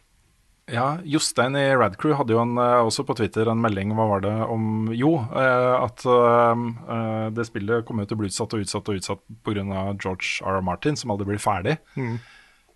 Ja, 0.70 0.98
Jostein 1.04 1.56
i 1.58 1.64
Radcrew 1.74 2.14
hadde 2.14 2.36
jo 2.36 2.42
en, 2.42 2.54
eh, 2.58 2.80
også 2.86 3.02
på 3.06 3.16
Twitter 3.18 3.48
en 3.50 3.60
melding 3.60 3.90
hva 3.98 4.06
var 4.06 4.20
det 4.22 4.34
om 4.46 4.92
Jo, 4.94 5.16
eh, 5.18 5.72
at 5.74 6.04
eh, 6.06 7.30
det 7.34 7.48
spillet 7.48 7.84
kom 7.84 7.98
jo 7.98 8.06
til 8.06 8.16
å 8.16 8.20
bli 8.20 8.30
utsatt 8.30 8.54
og 8.54 8.62
utsatt 8.62 8.88
og 8.92 9.00
utsatt 9.00 9.24
pga. 9.42 9.82
George 9.98 10.38
R. 10.44 10.60
R. 10.60 10.62
Martin, 10.62 10.96
som 10.96 11.10
aldri 11.10 11.32
blir 11.32 11.42
ferdig. 11.42 11.78
Mm. 11.96 12.20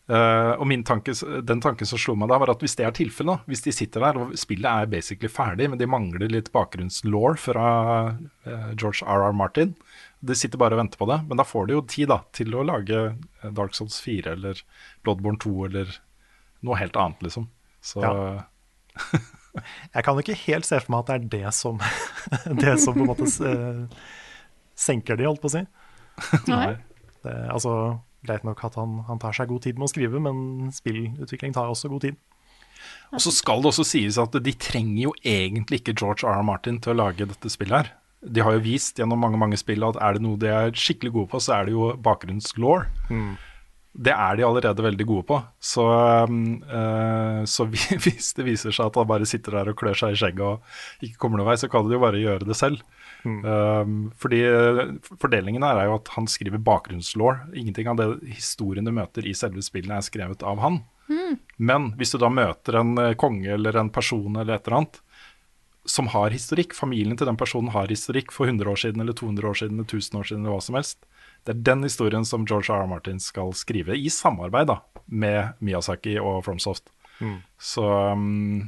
Og 0.06 0.62
min 0.70 0.84
tanke, 0.86 1.10
den 1.42 1.58
tanken 1.58 1.86
som 1.88 1.98
slo 1.98 2.14
meg 2.14 2.28
da, 2.30 2.36
var 2.38 2.52
at 2.52 2.60
hvis 2.62 2.76
det 2.78 2.84
er 2.86 2.92
tilfellet, 2.94 3.42
hvis 3.50 3.64
de 3.64 3.72
sitter 3.74 4.04
der 4.04 4.20
og 4.20 4.36
spillet 4.38 4.68
er 4.70 4.86
basically 4.86 5.26
ferdig, 5.26 5.66
men 5.66 5.80
de 5.80 5.88
mangler 5.90 6.30
litt 6.30 6.52
bakgrunnslaw 6.54 7.34
fra 7.42 7.66
George 8.78 9.02
R. 9.02 9.24
R. 9.26 9.34
Martin 9.34 9.74
De 10.22 10.36
sitter 10.38 10.62
bare 10.62 10.78
og 10.78 10.84
venter 10.84 11.00
på 11.00 11.10
det, 11.10 11.18
men 11.26 11.42
da 11.42 11.42
får 11.42 11.66
de 11.66 11.74
jo 11.74 11.82
tid 11.90 12.12
da, 12.14 12.20
til 12.30 12.54
å 12.54 12.62
lage 12.62 13.16
Dark 13.42 13.74
Souls 13.74 13.98
4 14.04 14.36
eller 14.38 14.62
Bloodborne 15.02 15.42
2 15.42 15.56
eller 15.72 15.98
noe 16.62 16.78
helt 16.78 16.94
annet, 16.94 17.26
liksom. 17.26 17.50
Så 17.86 18.02
Ja. 18.04 18.44
Jeg 19.94 20.04
kan 20.04 20.18
ikke 20.20 20.34
helt 20.36 20.66
se 20.68 20.78
for 20.82 20.92
meg 20.92 21.04
at 21.04 21.08
det 21.08 21.16
er 21.16 21.28
det 21.46 21.54
som, 21.56 21.78
det 22.62 22.74
som 22.82 22.96
på 22.96 23.04
en 23.06 23.08
måte 23.08 23.28
eh, 23.48 24.00
senker 24.76 25.16
de, 25.16 25.24
holdt 25.28 25.40
på 25.40 25.48
å 25.48 25.54
si. 25.54 25.62
Nei. 26.52 26.74
Det, 27.22 27.36
altså, 27.54 27.72
Greit 28.26 28.44
nok 28.44 28.62
at 28.66 28.74
han, 28.74 28.98
han 29.06 29.20
tar 29.22 29.36
seg 29.36 29.48
god 29.52 29.62
tid 29.62 29.78
med 29.78 29.86
å 29.86 29.92
skrive, 29.92 30.20
men 30.22 30.72
spillutvikling 30.74 31.54
tar 31.54 31.70
også 31.70 31.88
god 31.92 32.08
tid. 32.08 32.16
Og 33.14 33.22
så 33.22 33.30
skal 33.32 33.62
det 33.62 33.70
også 33.70 33.84
sies 33.86 34.18
at 34.20 34.34
de 34.42 34.54
trenger 34.60 35.04
jo 35.06 35.12
egentlig 35.22 35.80
ikke 35.80 35.94
George 35.96 36.26
R. 36.26 36.40
R. 36.40 36.44
Martin 36.46 36.80
til 36.82 36.92
å 36.92 36.98
lage 37.04 37.28
dette 37.28 37.52
spillet 37.52 37.84
her. 37.84 37.92
De 38.26 38.42
har 38.42 38.56
jo 38.56 38.64
vist 38.64 38.98
gjennom 38.98 39.20
mange 39.22 39.38
mange 39.38 39.58
spill 39.60 39.84
at 39.86 39.98
er 40.02 40.16
det 40.16 40.24
noe 40.24 40.40
de 40.40 40.50
er 40.50 40.74
skikkelig 40.74 41.12
gode 41.14 41.30
på, 41.36 41.40
så 41.44 41.60
er 41.60 41.68
det 41.68 41.76
jo 41.76 41.92
bakgrunnslaw. 42.02 42.88
Det 43.96 44.12
er 44.12 44.36
de 44.36 44.44
allerede 44.44 44.84
veldig 44.84 45.06
gode 45.08 45.24
på. 45.28 45.36
Så, 45.62 45.84
um, 46.28 46.58
eh, 46.68 47.38
så 47.48 47.64
vi- 47.64 47.96
hvis 48.04 48.34
det 48.36 48.44
viser 48.44 48.74
seg 48.76 48.90
at 48.90 48.98
han 49.00 49.08
bare 49.08 49.24
sitter 49.28 49.56
der 49.56 49.70
og 49.72 49.78
klør 49.80 49.96
seg 49.96 50.12
i 50.12 50.18
skjegget 50.20 50.42
og 50.44 51.06
ikke 51.06 51.16
kommer 51.22 51.40
noen 51.40 51.48
vei, 51.48 51.56
så 51.56 51.70
kan 51.72 51.86
de 51.88 51.96
jo 51.96 52.02
bare 52.02 52.20
gjøre 52.20 52.44
det 52.48 52.56
selv. 52.58 52.82
Um, 53.26 53.94
fordi 54.20 54.42
eh, 54.46 54.82
Fordelingen 55.18 55.64
her 55.64 55.80
er 55.80 55.88
jo 55.88 55.96
at 55.96 56.12
han 56.14 56.28
skriver 56.30 56.60
bakgrunnslaw. 56.62 57.54
Ingenting 57.56 57.88
av 57.88 57.96
det 57.98 58.10
historien 58.36 58.84
du 58.86 58.92
møter 58.94 59.24
i 59.26 59.32
selve 59.34 59.64
spillene, 59.64 59.96
er 59.98 60.06
skrevet 60.06 60.44
av 60.46 60.60
han. 60.62 60.82
Men 61.56 61.92
hvis 61.96 62.12
du 62.12 62.18
da 62.22 62.28
møter 62.30 62.80
en 62.82 62.92
eh, 62.98 63.14
konge 63.18 63.48
eller 63.56 63.80
en 63.80 63.90
person 63.94 64.36
eller 64.36 64.58
et 64.58 64.66
eller 64.68 64.80
annet 64.82 65.00
som 65.86 66.08
har 66.10 66.34
historikk, 66.34 66.72
familien 66.74 67.14
til 67.16 67.28
den 67.28 67.36
personen 67.38 67.70
har 67.70 67.86
historikk 67.86 68.32
for 68.34 68.50
100 68.50 68.66
år 68.72 68.80
siden 68.82 69.00
eller 69.04 69.14
200 69.14 69.46
år 69.52 69.54
siden 69.60 69.76
eller 69.78 69.86
1000 69.86 70.18
år 70.18 70.26
siden 70.26 70.42
eller 70.42 70.56
hva 70.56 70.64
som 70.66 70.74
helst, 70.74 70.98
det 71.46 71.54
er 71.54 71.62
den 71.70 71.86
historien 71.86 72.26
som 72.26 72.44
George 72.48 72.72
R. 72.74 72.82
R. 72.84 72.90
Martin 72.90 73.20
skal 73.22 73.52
skrive, 73.56 73.94
i 73.96 74.10
samarbeid 74.12 74.68
da, 74.72 74.80
med 75.06 75.56
Miyazaki 75.64 76.16
og 76.18 76.42
Fromsoft. 76.46 76.90
Mm. 77.22 77.36
Så 77.56 77.84
um, 78.12 78.66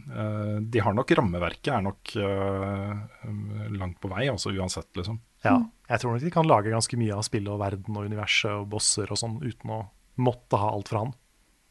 de 0.72 0.80
har 0.80 0.94
nok 0.96 1.10
rammeverket, 1.18 1.68
er 1.74 1.82
nok 1.84 2.14
um, 2.16 3.40
langt 3.76 3.98
på 4.00 4.10
vei, 4.12 4.28
altså 4.30 4.54
uansett, 4.54 4.88
liksom. 4.96 5.18
Ja, 5.44 5.58
jeg 5.90 6.00
tror 6.02 6.14
nok 6.14 6.24
de 6.24 6.32
kan 6.34 6.48
lage 6.48 6.72
ganske 6.72 6.96
mye 6.98 7.14
av 7.14 7.26
spillet 7.26 7.50
og 7.52 7.60
verden 7.60 7.98
og 7.98 8.08
universet 8.08 8.50
og 8.54 8.70
bosser 8.72 9.10
og 9.14 9.20
sånn, 9.20 9.36
uten 9.44 9.74
å 9.74 9.82
måtte 10.18 10.58
ha 10.58 10.72
alt 10.74 10.88
fra 10.90 11.04
han. 11.04 11.12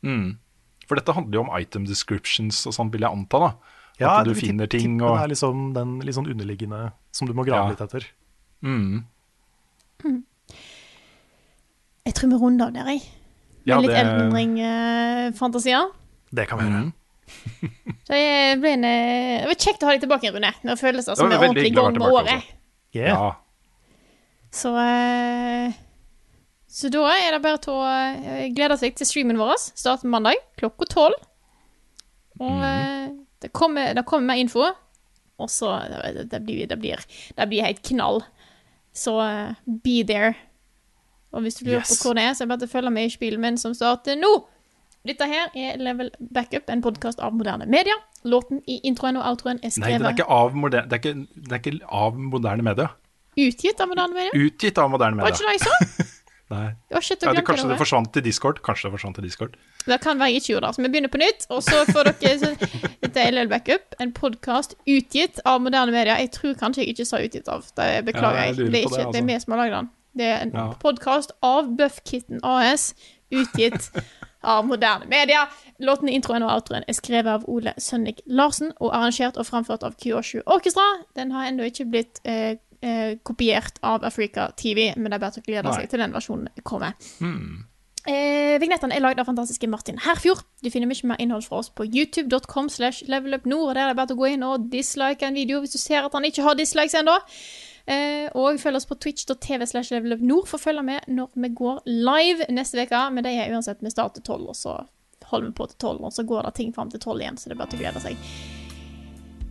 Mm. 0.07 0.29
For 0.87 0.99
dette 0.99 1.15
handler 1.17 1.39
jo 1.39 1.43
om 1.47 1.51
item 1.57 1.87
descriptions 1.89 2.61
og 2.69 2.75
sånn, 2.77 2.91
vil 2.93 3.03
jeg 3.03 3.11
anta, 3.11 3.41
da. 3.43 3.51
Ja, 3.97 4.13
at 4.19 4.29
du 4.29 4.35
finner 4.37 4.69
ting 4.69 4.99
og 5.01 5.09
Ja, 5.09 5.13
Det 5.17 5.23
er 5.25 5.31
liksom 5.33 5.61
den 5.73 5.97
litt 6.05 6.15
sånn 6.15 6.29
underliggende 6.29 6.91
som 7.17 7.27
du 7.27 7.33
må 7.33 7.43
grave 7.47 7.65
Ja. 7.65 7.69
litt 7.73 7.81
etter. 7.81 8.05
mm. 8.61 9.05
Jeg 12.17 12.23
tror 12.23 12.31
vi 12.33 12.37
runder 12.41 12.65
av 12.65 12.73
der, 12.73 12.87
jeg. 12.89 13.01
Med 13.05 13.67
Ja, 13.69 13.77
litt 13.83 13.91
det- 13.91 13.97
Elden 14.01 14.31
Ring-fantasier. 14.33 15.91
Det 16.33 16.47
kan 16.49 16.57
vi 16.57 16.65
gjøre. 16.65 16.93
Så 18.07 18.13
det 18.15 18.59
ble 18.61 18.71
en 18.73 18.85
eh, 18.87 19.41
Det 19.43 19.49
var 19.51 19.57
kjekt 19.59 19.83
å 19.83 19.85
ha 19.89 19.93
deg 19.93 20.01
tilbake, 20.05 20.31
Rune. 20.33 20.49
Nå 20.63 20.75
føles 20.79 21.05
det 21.05 21.17
som 21.19 21.27
vi 21.29 21.35
er 21.35 21.43
ordentlig 21.43 21.67
i 21.69 21.75
gang 21.75 21.93
med 21.93 22.07
året. 22.07 22.47
Yeah. 22.95 23.11
Ja. 23.11 23.35
Så 24.49 24.71
eh, 24.79 25.75
Så 26.67 26.89
da 26.89 27.03
er 27.11 27.35
det 27.35 27.41
bare 27.43 27.59
til 27.61 27.75
å 27.75 27.85
eh, 27.85 28.47
glede 28.55 28.79
seg 28.79 28.95
til 28.97 29.05
streamen 29.09 29.37
vår. 29.37 29.53
Starter 29.77 30.09
mandag 30.09 30.39
klokka 30.57 30.87
tolv. 30.89 31.19
Og 32.39 32.63
eh, 32.65 33.11
det, 33.43 33.51
kommer, 33.53 33.93
det 33.93 34.05
kommer 34.07 34.31
mer 34.33 34.41
info. 34.41 34.71
Og 35.37 35.51
så 35.53 35.75
det, 35.91 36.31
det, 36.31 36.41
blir, 36.47 36.65
det, 36.65 36.79
blir, 36.81 37.03
det 37.37 37.49
blir 37.51 37.67
helt 37.67 37.83
knall. 37.91 38.23
Så 38.95 39.19
be 39.67 40.01
there. 40.07 40.33
Og 41.37 41.45
hvis 41.45 41.59
du 41.59 41.65
lurer 41.67 41.83
Yes. 41.83 41.91
på 42.01 42.07
hvor 42.09 42.17
det 42.17 42.23
er, 42.25 42.33
så 42.33 42.43
er 42.43 42.47
det 42.49 42.53
bare 42.55 42.67
å 42.69 42.71
følge 42.71 42.91
med 42.95 43.05
i 43.05 43.13
spillet 43.13 43.39
min 43.43 43.57
som 43.61 43.75
starter 43.77 44.17
nå. 44.17 44.31
Dette 45.07 45.27
her 45.29 45.51
er 45.55 45.77
Level 45.79 46.09
Backup, 46.33 46.67
en 46.73 46.81
podkast 46.83 47.21
av 47.23 47.31
moderne 47.37 47.67
media. 47.69 47.93
Låten 48.27 48.59
i 48.67 48.79
introen 48.89 49.15
og 49.21 49.23
outroen 49.29 49.61
er 49.61 49.69
Nei, 49.69 49.71
det 49.71 49.77
er 49.77 49.99
skrevet 50.01 50.17
ikke 50.17 50.27
av 50.33 50.57
moderne, 50.57 50.89
det 50.89 50.97
er 50.97 51.03
ikke, 51.03 51.27
den 51.45 51.53
er 51.53 51.61
ikke 51.61 51.91
av 52.01 52.17
moderne 52.19 52.65
media. 52.65 52.89
utgitt 53.37 53.79
av 53.85 53.87
moderne 53.93 54.17
media. 54.17 54.31
Utgitt 54.33 54.77
av 54.81 54.89
moderne 54.91 55.15
media. 55.15 55.29
Var 55.29 55.37
ikke 55.37 55.45
det 55.47 55.55
jeg 55.55 55.63
sa? 55.69 56.13
Nei. 56.47 56.67
Å, 56.95 56.99
shit, 57.03 57.23
Ja, 57.23 57.33
det, 57.35 57.43
kanskje 57.43 57.67
det, 57.67 57.73
det 57.75 57.79
forsvant 57.81 58.11
til 58.15 58.23
Discord. 58.23 58.59
Kanskje 58.63 58.87
det 58.87 58.93
forsvant 58.97 59.17
til 59.19 59.25
Discord. 59.27 59.55
Det 59.85 59.97
kan 60.03 60.19
være 60.19 60.31
jeg 60.31 60.41
ikke 60.41 60.51
gjorde 60.53 60.67
det. 60.69 60.75
Så 60.77 60.83
vi 60.85 60.91
begynner 60.93 61.11
på 61.11 61.19
nytt. 61.19 61.43
Og 61.51 61.59
så 61.63 61.81
får 61.91 62.07
dere 62.07 62.37
så, 62.39 62.51
Dette 63.03 63.19
er 63.23 63.31
LL 63.35 63.49
Backup, 63.51 63.95
en 63.99 64.13
podkast 64.15 64.75
utgitt 64.87 65.41
av 65.45 65.59
moderne 65.63 65.91
media. 65.91 66.15
Jeg 66.23 66.31
tror 66.35 66.55
kanskje 66.59 66.83
jeg 66.85 66.95
ikke 66.95 67.05
sa 67.09 67.19
utgitt 67.23 67.51
av. 67.51 67.67
Det 67.75 67.89
beklager 68.07 68.39
Ja, 68.39 68.45
jeg. 68.47 68.55
Det 68.55 68.63
er, 68.63 68.87
ikke, 68.87 68.95
det, 68.95 68.95
det 68.95 69.03
er 69.03 69.07
altså. 69.11 69.25
vi 69.27 69.39
som 69.43 69.55
har 69.57 69.61
lagd 69.65 69.75
den. 69.77 69.89
Det 70.17 70.25
er 70.25 70.41
en 70.41 70.51
Ja. 70.55 70.67
podkast 70.81 71.31
av 71.45 71.69
Buffkitten 71.77 72.39
AS, 72.43 72.93
utgitt 73.31 73.89
av 74.43 74.65
moderne 74.65 75.05
media. 75.05 75.47
Låten, 75.79 76.09
introen 76.09 76.43
og 76.43 76.51
outroen 76.55 76.83
er 76.87 76.93
skrevet 76.93 77.27
av 77.27 77.43
Ole 77.47 77.73
Sønnik 77.77 78.21
Larsen 78.25 78.71
og 78.79 78.93
arrangert 78.95 79.37
og 79.37 79.45
framført 79.45 79.83
av 79.83 79.95
Kyoshu 80.01 80.41
Orkestra. 80.45 80.85
Den 81.15 81.31
har 81.31 81.49
ennå 81.51 81.67
ikke 81.69 81.85
blitt 81.91 82.21
eh, 82.25 82.55
eh, 82.81 83.17
kopiert 83.23 83.77
av 83.83 84.03
Africa 84.07 84.49
TV, 84.57 84.93
men 84.95 85.11
det 85.11 85.19
er 85.19 85.25
bare 85.25 85.41
å 85.41 85.45
glede 85.45 85.63
Nei. 85.69 85.73
seg 85.81 85.89
til 85.89 85.99
den 85.99 86.13
versjonen 86.15 86.47
kommer. 86.63 86.93
Eh, 88.07 88.55
vignettene 88.61 88.95
er 88.95 89.03
lagd 89.03 89.19
av 89.19 89.27
fantastiske 89.27 89.67
Martin 89.67 89.97
Herfjord. 89.99 90.39
Du 90.63 90.69
finner 90.71 90.87
mye 90.87 91.09
mer 91.11 91.19
innhold 91.19 91.43
fra 91.43 91.57
oss 91.59 91.69
på 91.75 91.83
youtube.com 91.83 92.69
slash 92.71 93.03
levelupnord. 93.11 93.73
Der 93.75 93.83
er 93.83 93.91
det 93.91 93.97
bare 93.99 94.15
å 94.15 94.19
gå 94.21 94.29
inn 94.31 94.43
og 94.47 94.69
dislike 94.71 95.27
en 95.27 95.35
video 95.35 95.59
hvis 95.59 95.75
du 95.75 95.77
ser 95.81 96.05
at 96.07 96.13
han 96.15 96.23
ikke 96.23 96.45
har 96.45 96.55
dislikes 96.55 96.95
ennå. 96.95 97.17
Eh, 97.87 98.27
og 98.35 98.59
følg 98.59 98.81
oss 98.81 98.87
på 98.89 98.97
twitch.tv 98.99 99.63
slash 99.69 99.95
levelupnord 99.95 100.49
for 100.49 100.59
å 100.59 100.65
følge 100.65 100.83
med 100.83 101.07
når 101.07 101.31
vi 101.39 101.53
går 101.55 101.81
live 101.87 102.49
neste 102.51 102.83
uke. 102.83 103.03
Men 103.15 103.23
det 103.23 103.33
er 103.37 103.55
uansett 103.55 103.83
vi 103.83 103.93
starter 103.93 104.25
tolv, 104.27 104.51
og 104.51 104.59
så 104.59 104.81
holder 105.27 105.49
vi 105.49 105.57
på 105.57 105.67
til 105.71 105.81
tolv, 105.81 106.03
og 106.07 106.13
så 106.13 106.25
går 106.27 106.47
det 106.47 106.55
ting 106.59 106.75
fram 106.75 106.91
til 106.91 107.03
tolv 107.03 107.23
igjen, 107.23 107.39
så 107.39 107.49
det 107.49 107.57
er 107.57 107.61
bare 107.63 107.71
til 107.73 107.81
å 107.81 107.85
glede 107.85 108.03
seg. 108.03 108.29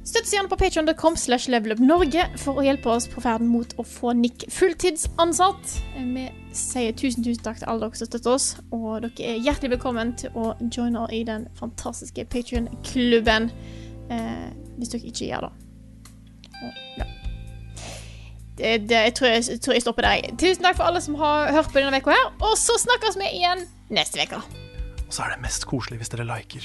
Støtt 0.06 0.30
gjerne 0.30 0.46
på 0.46 0.56
patreon.com 0.60 1.16
slash 1.18 1.50
levelupnorge 1.50 2.28
for 2.38 2.60
å 2.60 2.62
hjelpe 2.62 2.92
oss 2.92 3.08
på 3.10 3.24
ferden 3.24 3.48
mot 3.50 3.72
å 3.74 3.82
få 3.82 4.12
Nick 4.14 4.44
fulltidsansatt. 4.54 5.72
Vi 5.96 6.28
sier 6.54 6.94
tusen, 6.94 7.26
tusen 7.26 7.42
takk 7.42 7.58
til 7.58 7.72
alle 7.72 7.88
dere 7.88 7.98
som 7.98 8.10
støtter 8.12 8.36
oss, 8.36 8.46
og 8.70 9.02
dere 9.02 9.32
er 9.32 9.42
hjertelig 9.42 9.74
velkommen 9.74 10.14
til 10.20 10.38
å 10.38 10.52
joine 10.70 11.08
i 11.10 11.24
den 11.26 11.48
fantastiske 11.58 12.28
Patreon-klubben 12.30 13.50
eh, 14.14 14.48
hvis 14.78 14.94
dere 14.94 15.10
ikke 15.10 15.32
gjør 15.32 15.48
det. 15.48 15.54
Og, 16.62 16.82
ja. 17.02 17.10
Det, 18.56 18.88
det, 18.88 19.00
jeg, 19.08 19.14
tror 19.18 19.28
jeg, 19.28 19.44
jeg 19.50 19.60
tror 19.60 19.76
jeg 19.76 19.84
stopper 19.84 20.06
der. 20.06 20.30
Tusen 20.40 20.64
takk 20.64 20.78
for 20.78 20.88
alle 20.88 21.02
som 21.04 21.18
har 21.20 21.52
hørt 21.52 21.68
på 21.72 21.82
denne 21.82 22.00
uka 22.00 22.14
her, 22.16 22.30
og 22.40 22.56
så 22.60 22.78
snakkes 22.80 23.18
vi 23.20 23.28
igjen 23.36 23.66
neste 23.92 24.24
uke. 24.24 24.40
Og 25.06 25.12
så 25.12 25.26
er 25.26 25.34
det 25.36 25.42
mest 25.44 25.68
koselig 25.68 26.00
hvis 26.00 26.12
dere 26.14 26.24
liker. 26.26 26.64